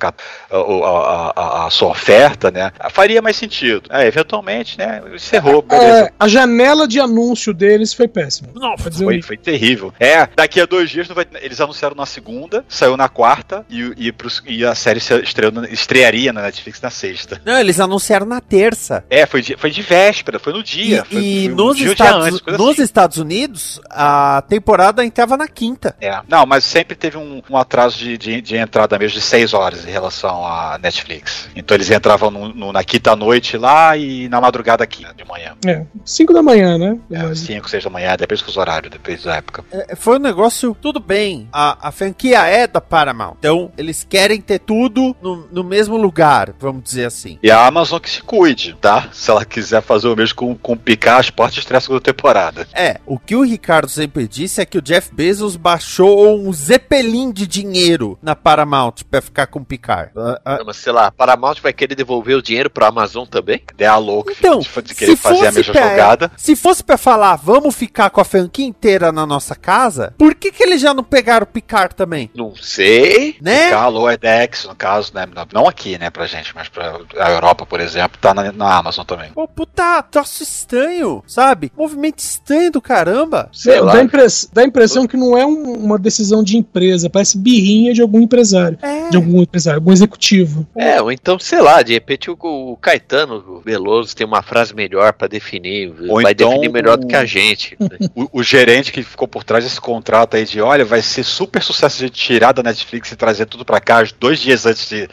a, 0.51 0.57
a- 0.57 1.33
a- 1.37 1.67
a 1.67 1.71
sua 1.71 1.89
oferta, 1.89 2.51
né, 2.51 2.73
faria 2.91 3.21
mais 3.23 3.37
sentido. 3.37 3.83
É, 3.91 4.07
eventualmente, 4.07 4.79
né, 4.79 5.03
encerrou, 5.15 5.63
beleza. 5.63 6.07
É, 6.07 6.13
a 6.19 6.29
janela 6.29 6.87
de 6.89 6.99
anúncio 7.01 7.53
deles 7.53 7.93
foi 7.93 8.09
péssima. 8.09 8.49
Não, 8.55 8.77
Foi, 8.79 9.19
o- 9.19 9.23
foi 9.23 9.37
terrível. 9.37 9.93
É, 9.99 10.27
daqui 10.35 10.61
a 10.61 10.67
dois 10.67 10.91
dias 10.91 11.09
não 11.09 11.15
vai- 11.15 11.27
eles 11.41 11.61
anunciaram 11.61 11.95
na 11.97 12.07
segunda, 12.07 12.65
saiu 12.69 12.97
na 12.97 13.09
quarta 13.09 13.65
e, 13.69 13.93
e, 13.97 14.13
pros- 14.13 14.43
e 14.47 14.65
a 14.65 14.75
série 14.75 15.01
se 15.01 15.15
estreou 15.23 15.53
estrearia 15.65 16.33
na 16.33 16.43
Netflix 16.43 16.81
na 16.81 16.91
sexta. 16.91 17.41
Não, 17.45 17.59
eles 17.59 17.79
anunciaram 17.81 18.27
na 18.27 18.41
terça. 18.41 19.05
É, 19.11 19.27
foi 19.27 19.43
de, 19.43 19.57
foi 19.57 19.71
de 19.71 19.83
véspera, 19.83 20.39
foi 20.39 20.53
no 20.53 20.61
E, 20.61 20.63
dia. 20.63 21.05
foi, 21.05 21.21
e 21.23 21.45
foi 21.45 21.53
um 21.53 21.57
nos, 21.57 21.81
Estados, 21.81 22.43
nos 22.47 22.71
assim. 22.71 22.83
Estados 22.83 23.17
Unidos, 23.19 23.81
a 23.91 24.43
temporada 24.49 25.05
entrava 25.21 25.37
na 25.37 25.49
quinta. 25.49 25.95
É. 26.01 26.19
Não, 26.29 26.47
mas 26.47 26.65
sempre 26.65 26.97
teve 26.97 27.17
um, 27.19 27.43
um 27.51 27.57
atraso 27.57 27.99
de, 27.99 28.17
de, 28.17 28.41
de 28.41 28.57
entrada 28.57 28.99
mesmo 28.99 29.19
de 29.19 29.25
seis 29.25 29.53
horas 29.53 29.87
em 29.87 29.91
relação 29.91 30.47
à 30.47 30.79
Netflix. 30.83 31.49
Então 31.55 31.75
eles 31.77 31.91
entravam 31.91 32.31
no- 32.31 32.49
no- 32.55 32.73
na 32.73 32.83
quinta 32.83 33.15
noite 33.15 33.57
lá 33.59 33.97
e 33.97 34.29
na 34.29 34.41
madrugada 34.41 34.83
aqui, 34.85 35.05
de 35.15 35.25
manhã. 35.25 35.55
É, 35.67 35.85
5 36.05 36.33
da 36.33 36.43
manhã, 36.43 36.79
né? 36.79 36.99
É, 37.11 37.35
5, 37.35 37.69
6 37.69 37.85
da 37.85 37.91
manhã, 37.91 38.17
depende 38.17 38.43
dos 38.45 38.57
horários, 38.57 38.91
depende 38.91 39.25
da 39.25 39.37
época. 39.37 39.65
É, 39.71 39.95
foi 39.95 40.17
um 40.17 40.21
negócio, 40.21 40.75
tudo 40.81 40.99
bem. 41.01 41.49
A, 41.53 41.89
a 41.89 41.93
franquia 41.93 42.47
é 42.47 42.67
da 42.67 42.81
Paramount. 42.81 43.35
Então, 43.39 43.71
eles 43.77 44.07
querem 44.09 44.41
ter 44.41 44.59
tudo 44.61 45.15
no, 45.21 45.47
no 45.53 45.63
mesmo 45.65 45.97
lugar, 45.97 46.55
vamos 46.59 46.83
dizer 46.85 47.05
assim. 47.07 47.39
E 47.43 47.51
a 47.51 47.67
Amazon 47.67 47.99
que 48.01 48.09
se 48.11 48.23
cuide, 48.23 48.75
tá? 48.81 49.09
Se 49.13 49.31
ela 49.31 49.45
quiser 49.45 49.83
fazer 49.83 50.09
o 50.09 50.17
mesmo 50.17 50.35
com, 50.37 50.57
com 50.57 50.77
picar 50.77 51.21
as 51.21 51.29
portas 51.31 51.59
estreia 51.59 51.79
a 51.79 51.81
segunda 51.81 52.01
temporada. 52.01 52.67
É, 52.73 52.99
o 53.07 53.19
que 53.19 53.37
o 53.37 53.43
Ricardo 53.43 53.89
sempre 53.89 54.27
disse 54.27 54.61
é 54.61 54.65
que 54.67 54.79
o 54.79 54.83
Jeff 54.83 55.10
Bezos 55.13 55.57
baixou 55.57 56.39
um 56.39 56.53
zeppelin 56.53 57.31
de 57.33 57.47
dinheiro 57.47 58.19
na 58.23 58.35
Paramount 58.37 58.95
pra 59.11 59.21
ficar 59.21 59.47
com 59.47 59.61
o 59.61 59.65
Picard. 59.65 60.11
Ah, 60.17 60.41
ah, 60.45 60.59
Não, 60.59 60.65
mas 60.67 60.77
sei 60.77 60.93
lá, 60.93 61.07
a 61.07 61.13
Paramount 61.13 61.57
vai 61.63 61.73
querer 61.73 61.95
devolver 61.95 62.37
o 62.37 62.43
dinheiro 62.43 62.71
pra 62.71 62.89
Amazon 62.89 63.27
também? 63.27 63.63
Ideia 63.73 63.97
louca 63.97 64.33
Então, 64.39 64.61
de, 64.61 64.95
querer 64.95 65.17
fazer 65.17 65.47
a 65.47 65.53
fosse 65.53 65.57
mesma 65.59 65.73
pra- 65.73 65.91
jogada. 65.91 66.33
Se 66.37 66.57
fosse 66.57 66.83
pra 66.85 66.97
falar, 66.97 67.37
vamos 67.37 67.75
ficar 67.75 68.11
com 68.11 68.21
a 68.21 68.25
franquia 68.25 68.67
inteira 68.67 69.13
na 69.13 69.27
nossa 69.27 69.55
casa, 69.55 70.15
por 70.19 70.35
que 70.35 70.51
que 70.53 70.63
eles 70.63 70.81
já 70.81 70.95
não 70.95 71.05
pegaram 71.05 71.45
o 71.45 71.47
Picard 71.47 71.95
também? 71.95 72.31
Não 72.35 72.55
sei. 72.57 73.37
Né? 73.41 73.73
A 73.73 73.89
Lower 73.89 74.19
Decks, 74.19 74.65
no 74.65 74.75
caso, 74.75 75.13
né? 75.15 75.27
Não 75.53 75.67
aqui, 75.69 75.99
né, 75.99 76.11
pra 76.11 76.27
gente, 76.27 76.55
mas 76.55 76.69
pra 76.69 76.99
a 77.19 77.31
Europa, 77.31 77.67
por 77.67 77.81
exemplo, 77.81 78.19
tá 78.21 78.33
na, 78.35 78.53
na 78.53 78.77
Amazon 78.77 79.05
também. 79.05 79.31
Pô, 79.33 79.47
puta, 79.49 80.03
troço 80.03 80.43
estranho, 80.43 81.23
sabe? 81.27 81.73
Movimento 81.77 82.19
estranho 82.21 82.71
do 82.73 82.81
caramba. 82.81 83.49
Sei 83.53 83.77
dá, 83.77 83.83
lá. 83.85 84.03
impress- 84.03 84.49
dá 84.53 84.63
a 84.63 84.65
impressão 84.65 85.00
que 85.07 85.17
não 85.17 85.37
é 85.37 85.45
um- 85.47 85.73
uma 85.75 85.99
decisão 85.99 86.43
de 86.43 86.57
empresa, 86.57 87.09
parece 87.11 87.39
birrinha 87.39 87.93
de 87.93 88.01
algum 88.03 88.21
empresário. 88.21 88.79
É. 88.83 89.09
De 89.11 89.17
algum 89.17 89.41
empresário, 89.43 89.79
algum 89.79 89.93
executivo. 89.93 90.67
É, 90.77 91.01
ou 91.01 91.11
então, 91.13 91.39
sei 91.39 91.61
lá, 91.61 91.83
de 91.83 91.93
repente 91.93 92.31
o, 92.31 92.37
o 92.41 92.77
Caetano 92.77 93.61
Veloso 93.65 94.15
tem 94.15 94.27
uma 94.27 94.43
frase 94.43 94.75
melhor 94.75 95.13
pra 95.13 95.29
definir, 95.29 95.93
Ou 96.09 96.23
vai 96.23 96.33
então 96.33 96.49
definir 96.51 96.71
melhor 96.71 96.97
do 96.97 97.07
que 97.07 97.17
a 97.17 97.25
gente. 97.25 97.77
né? 97.79 97.89
O, 98.15 98.41
o 98.41 98.43
gerente 98.43 98.93
que 98.93 99.03
ficou 99.03 99.27
por 99.29 99.45
trás 99.45 99.65
desse 99.65 99.81
contrato 99.81 100.37
aí 100.37 100.45
de, 100.45 100.61
olha, 100.61 100.85
vai 100.85 101.01
ser 101.03 101.23
super 101.25 101.63
sucesso 101.63 101.99
de 101.99 102.11
tirar 102.11 102.53
da 102.53 102.63
Netflix 102.63 103.13
e 103.13 103.17
trazer 103.17 103.47
tudo 103.47 103.65
pra 103.65 103.81
cá 103.81 104.03
dois 104.19 104.41
dias 104.41 104.67
antes 104.67 104.89
de, 104.89 105.09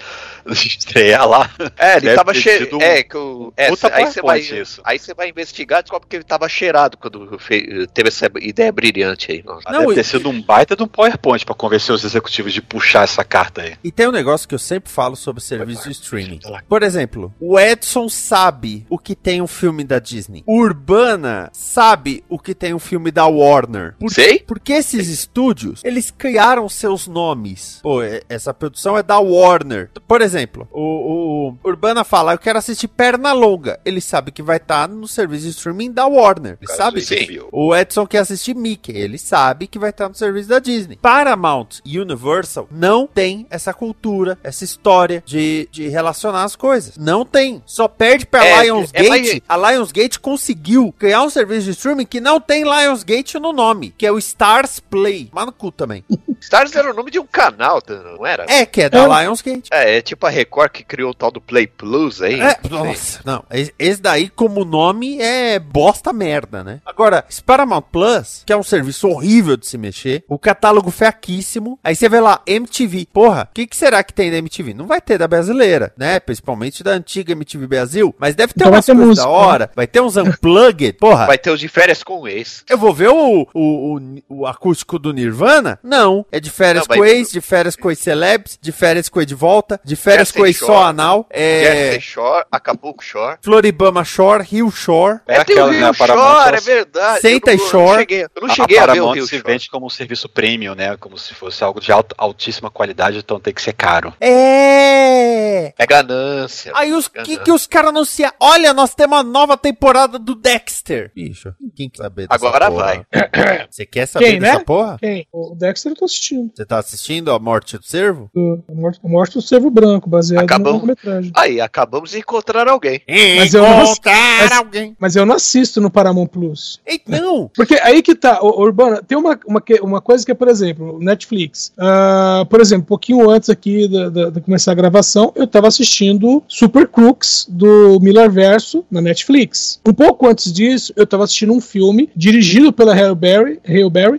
de 0.54 0.68
estrear 0.78 1.28
lá. 1.28 1.50
É, 1.78 1.98
ele 1.98 2.14
tava 2.16 2.34
cheirado. 2.34 2.78
um 2.78 2.82
É, 2.82 3.04
que 3.04 3.18
o. 3.18 3.54
É, 3.58 3.70
puta 3.70 3.94
aí 3.94 4.06
você 4.06 4.22
vai. 4.22 4.40
Isso. 4.40 4.82
Aí 4.84 4.98
você 5.00 5.14
vai 5.14 5.30
investigar 5.30 5.80
e 5.80 5.84
descobre 5.84 6.08
que 6.10 6.16
ele 6.16 6.24
tava 6.24 6.48
cheirado 6.48 6.98
quando 6.98 7.38
fe- 7.40 7.88
teve 7.94 8.10
essa 8.10 8.30
ideia 8.42 8.72
brilhante 8.72 9.32
aí. 9.32 9.44
Não, 9.46 9.80
Deve 9.82 9.92
e- 9.94 9.96
ter 9.96 10.04
sido 10.04 10.30
um 10.30 10.42
baita 10.42 10.76
de 10.76 10.84
um 10.84 10.88
PowerPoint 10.88 11.46
pra 11.46 11.56
convencer 11.56 11.94
os 11.94 12.04
executivos 12.04 12.54
de 12.54 12.62
puxar 12.62 13.04
essa 13.04 13.24
carta 13.24 13.62
aí. 13.62 13.76
E 13.84 13.92
tem 13.92 14.08
um 14.08 14.12
negócio 14.12 14.48
que 14.48 14.56
eu 14.56 14.60
sempre 14.60 14.92
falo 14.92 15.16
sobre 15.16 15.42
serviço 15.44 15.84
de 15.86 15.92
streaming. 15.92 16.40
Por 16.68 16.84
exemplo, 16.84 17.34
o 17.40 17.60
Edson 17.60 18.08
sabe 18.10 18.86
o 18.90 18.98
que 18.98 19.16
tem 19.16 19.42
um 19.42 19.48
filme 19.48 19.84
da 19.84 20.00
Disney. 20.00 20.44
O 20.46 20.60
Urbana 20.60 21.50
sabe 21.54 22.24
o 22.30 22.38
que 22.40 22.54
tem 22.56 22.74
um 22.74 22.80
filme 22.80 23.12
da 23.12 23.26
Warner. 23.26 23.96
Por 24.00 24.12
Sei? 24.12 24.40
Porque 24.40 24.74
esses 24.74 25.08
estúdios, 25.10 25.82
eles 25.84 26.12
criaram 26.12 26.68
seus 26.70 27.08
nomes. 27.08 27.80
Pô, 27.82 28.00
essa 28.30 28.54
produção 28.54 28.98
é 28.98 29.04
da 29.04 29.20
Warner. 29.20 29.90
Por 30.08 30.22
exemplo, 30.22 30.37
o, 30.72 31.52
o 31.64 31.68
Urbana 31.68 32.04
fala, 32.04 32.34
eu 32.34 32.38
quero 32.38 32.60
assistir 32.60 32.88
Pernalonga. 32.88 33.80
Ele 33.86 34.02
sabe 34.02 34.32
que 34.32 34.42
vai 34.42 34.58
estar 34.58 34.88
no 34.88 35.08
serviço 35.08 35.44
de 35.44 35.50
streaming 35.50 35.92
da 35.92 36.06
Warner. 36.06 36.58
Ele 36.62 36.72
sabe 36.74 37.02
sim. 37.02 37.40
O 37.52 37.76
Edson 37.76 38.06
quer 38.06 38.20
assistir 38.20 38.56
Mickey. 38.56 38.92
Ele 38.96 39.18
sabe 39.18 39.68
que 39.68 39.80
vai 39.80 39.90
estar 39.90 40.08
no 40.10 40.16
serviço 40.16 40.50
da 40.50 40.60
Disney. 40.60 40.98
Paramount 41.02 41.80
e 41.86 42.00
Universal 42.00 42.68
não 42.72 43.08
tem 43.08 43.46
essa 43.50 43.74
cultura, 43.74 44.38
essa 44.44 44.64
história 44.64 45.24
de, 45.26 45.68
de 45.72 45.88
relacionar 45.88 46.44
as 46.44 46.56
coisas. 46.56 46.98
Não 46.98 47.26
tem. 47.26 47.62
Só 47.66 47.88
perde 47.88 48.26
pra 48.26 48.46
É, 48.46 48.64
Lionsgate. 48.64 49.06
é 49.06 49.10
mais- 49.10 49.42
A 49.48 49.72
Lionsgate 49.72 50.20
conseguiu 50.20 50.94
criar 50.98 51.24
um 51.24 51.30
serviço 51.30 51.66
de 51.66 51.72
streaming 51.72 52.06
que 52.06 52.20
não 52.22 52.40
tem 52.40 52.64
Lionsgate 52.64 53.40
no 53.40 53.52
nome, 53.54 53.94
que 53.98 54.06
é 54.06 54.12
o 54.12 54.18
Stars 54.18 54.80
Play. 54.80 55.30
Mas 55.32 55.46
no 55.46 55.52
cu 55.52 55.72
também. 55.72 56.04
Stars 56.42 56.76
era 56.76 56.92
o 56.92 56.94
nome 56.94 57.10
de 57.12 57.20
um 57.20 57.26
canal, 57.26 57.82
tá, 57.82 57.96
não 57.96 58.26
era? 58.26 58.46
É, 58.48 58.66
que 58.66 58.82
é 58.82 58.90
da 58.90 59.08
Lionsgate. 59.22 59.70
É, 59.72 59.98
é 59.98 60.02
tipo 60.02 60.27
a 60.28 60.30
Record 60.32 60.72
que 60.72 60.84
criou 60.84 61.12
o 61.12 61.14
tal 61.14 61.32
do 61.32 61.42
Play 61.42 61.68
Plus 61.68 62.22
aí. 62.22 62.40
É, 62.40 62.58
nossa, 62.70 63.20
não, 63.26 63.44
esse- 63.80 64.02
daí 64.02 64.30
como 64.30 64.64
nome 64.66 65.20
é 65.20 65.58
bosta 65.60 66.12
merda, 66.14 66.64
né? 66.64 66.82
Agora, 66.86 67.26
esse 67.30 67.42
Paramount 67.42 67.82
Plus, 67.92 68.44
que 68.46 68.54
é 68.54 68.58
um 68.58 68.64
serviço 68.64 69.08
horrível 69.08 69.58
de 69.58 69.66
se 69.68 69.78
mexer, 69.78 70.24
o 70.28 70.38
catálogo 70.38 70.92
fraquíssimo, 70.92 71.80
aí 71.84 71.96
você 71.96 72.08
vê 72.08 72.20
lá, 72.20 72.42
MTV, 72.46 73.08
porra, 73.12 73.48
o 73.50 73.54
que, 73.54 73.66
que 73.68 73.76
será 73.76 74.04
que 74.04 74.14
tem 74.14 74.30
da 74.32 74.38
MTV? 74.38 74.74
Não 74.74 74.86
vai 74.86 75.02
ter 75.02 75.18
da 75.18 75.28
brasileira, 75.28 75.94
né? 75.98 76.20
Principalmente 76.20 76.84
da 76.84 76.92
antiga 76.92 77.32
MTV 77.34 77.68
Brasil, 77.68 78.14
mas 78.20 78.36
deve 78.36 78.54
ter 78.54 78.62
Então 78.62 78.72
umas 78.72 78.86
ter 78.86 78.92
coisas 78.94 79.08
música, 79.10 79.26
da 79.28 79.32
hora, 79.32 79.72
vai 79.76 79.88
ter 79.88 80.02
uns 80.02 80.18
unplugged, 80.18 80.94
porra. 81.00 81.26
Vai 81.26 81.38
ter 81.38 81.52
os 81.52 81.60
de 81.60 81.68
férias 81.68 82.04
com 82.04 82.22
o 82.22 82.28
ex. 82.28 82.64
Eu 82.70 82.78
vou 82.78 82.94
ver 82.94 83.10
o, 83.10 83.48
o, 83.54 83.98
o, 83.98 84.02
o 84.30 84.46
acústico 84.48 85.00
do 85.00 85.12
Nirvana? 85.14 85.80
Não. 85.84 86.26
É 86.32 86.40
de 86.40 86.50
férias 86.50 86.88
Não, 86.88 86.96
com 86.98 87.06
ex, 87.06 87.32
de 87.32 87.42
férias 87.42 87.76
com 87.76 87.90
ex 87.90 88.00
celebs, 88.00 88.58
de 88.62 88.72
férias 88.72 89.10
com 89.10 89.20
ex 89.20 89.28
de 89.28 89.36
volta, 89.36 89.80
de 89.84 89.96
férias 89.96 90.17
Jersey 90.18 90.54
com 90.54 90.54
só 90.54 90.66
Shore. 90.66 90.84
anal, 90.90 91.26
é, 91.30 91.64
Jersey 91.64 92.02
Shore, 92.02 92.46
Acapulco 92.52 93.04
Shore. 93.04 93.38
Floribama 93.42 94.04
Shore, 94.04 94.44
Rio 94.44 94.70
Shore. 94.72 95.20
É, 95.28 95.44
tem 95.44 95.56
o 95.58 95.60
aquela, 95.66 95.72
Rio 95.72 95.82
né, 95.82 95.88
a 95.90 95.94
Shore, 95.94 96.58
é 96.58 96.60
verdade. 96.62 97.22
Senta 97.22 97.52
eu 97.52 97.56
e 97.56 97.58
não, 97.58 97.64
eu 97.64 97.70
Shore. 97.70 97.88
não 97.92 98.00
cheguei, 98.00 98.24
eu 98.24 98.30
não 98.42 98.48
A- 98.52 98.54
cheguei 98.56 98.78
a 98.78 98.84
a, 98.84 98.94
ver 98.94 99.02
o 99.02 99.12
Rio 99.12 99.24
se 99.26 99.38
Shore. 99.38 99.44
vende 99.52 99.70
como 99.70 99.86
um 99.86 99.90
serviço 99.90 100.30
premium, 100.30 100.76
né? 100.76 100.96
Como 100.98 101.18
se 101.18 101.34
fosse 101.34 101.64
algo 101.64 101.80
de 101.80 101.92
altíssima 102.18 102.70
qualidade, 102.70 103.18
então 103.18 103.40
tem 103.40 103.54
que 103.54 103.62
ser 103.62 103.74
caro. 103.74 104.14
É! 104.20 105.74
É 105.78 105.86
ganância. 105.86 106.72
Aí 106.76 106.94
os 106.94 107.08
que, 107.08 107.14
ganância. 107.16 107.40
que 107.40 107.52
os 107.52 107.68
caras 107.68 107.90
anunciam? 107.90 108.32
Olha, 108.40 108.74
nós 108.74 108.94
temos 108.94 109.18
uma 109.18 109.24
nova 109.24 109.58
temporada 109.58 110.18
do 110.20 110.36
Dexter. 110.36 111.12
Bicho, 111.16 111.54
quem 111.76 111.90
quer 111.90 112.04
saber 112.04 112.28
dessa 112.28 112.36
Agora 112.36 112.70
porra? 112.72 112.84
vai. 112.86 113.06
Você 113.70 113.86
quer 113.86 114.06
saber 114.06 114.26
Quem, 114.32 114.40
dessa 114.40 114.60
né? 114.60 114.64
porra? 114.64 114.98
Quem? 115.00 115.28
O 115.32 115.56
Dexter 115.56 115.92
eu 115.92 115.96
tô 115.96 116.06
assistindo. 116.06 116.52
Você 116.56 116.66
tá 116.66 116.78
assistindo 116.80 117.32
a 117.32 117.40
Morte 117.40 117.78
do 117.78 117.86
Servo? 117.86 118.30
A 118.70 118.74
morte, 118.74 119.00
a 119.04 119.08
morte 119.08 119.34
do 119.34 119.42
Cervo 119.42 119.70
Branco, 119.70 119.97
baseado 120.06 120.44
Acabamos. 120.44 120.82
no 120.82 120.88
metragem. 120.88 121.32
Aí, 121.36 121.62
acabamos 121.62 122.12
de 122.12 122.20
encontrar 122.20 122.68
alguém. 122.68 123.02
Mas 123.38 123.54
eu 123.54 123.62
não- 123.64 123.84
Encontrar 123.84 124.42
mas- 124.42 124.52
alguém. 124.52 124.96
Mas 125.00 125.16
eu 125.16 125.26
não 125.26 125.36
assisto 125.36 125.80
no 125.82 125.90
Paramount 125.90 126.28
Plus. 126.28 126.80
Então, 126.86 127.50
Porque 127.56 127.76
aí 127.76 128.02
que 128.02 128.14
tá, 128.16 128.40
Urbana, 128.44 129.02
tem 129.02 129.18
uma, 129.18 129.40
uma, 129.48 129.64
uma 129.82 130.02
coisa 130.02 130.26
que 130.26 130.32
é, 130.32 130.36
por 130.36 130.48
exemplo, 130.48 131.00
Netflix. 131.02 131.72
Ah, 131.78 132.46
por 132.50 132.60
exemplo, 132.62 132.84
um 132.84 132.88
pouquinho 132.88 133.30
antes 133.30 133.50
aqui 133.50 133.88
da, 133.88 134.10
da- 134.10 134.30
de 134.30 134.42
começar 134.42 134.72
a 134.72 134.76
gravação, 134.76 135.32
eu 135.36 135.48
tava 135.48 135.68
assistindo 135.68 136.44
Super 136.48 136.88
Crooks 136.88 137.46
do 137.50 138.00
Miller 138.02 138.30
Verso 138.30 138.86
na 138.92 139.02
Netflix. 139.02 139.80
Um 139.88 139.94
pouco 139.94 140.28
antes 140.28 140.52
disso, 140.52 140.92
eu 140.96 141.06
tava 141.08 141.24
assistindo 141.24 141.54
um 141.54 141.62
filme 141.62 142.10
dirigido 142.16 142.72
pela 142.74 142.94
Hale 142.94 143.16
Berry, 143.16 143.60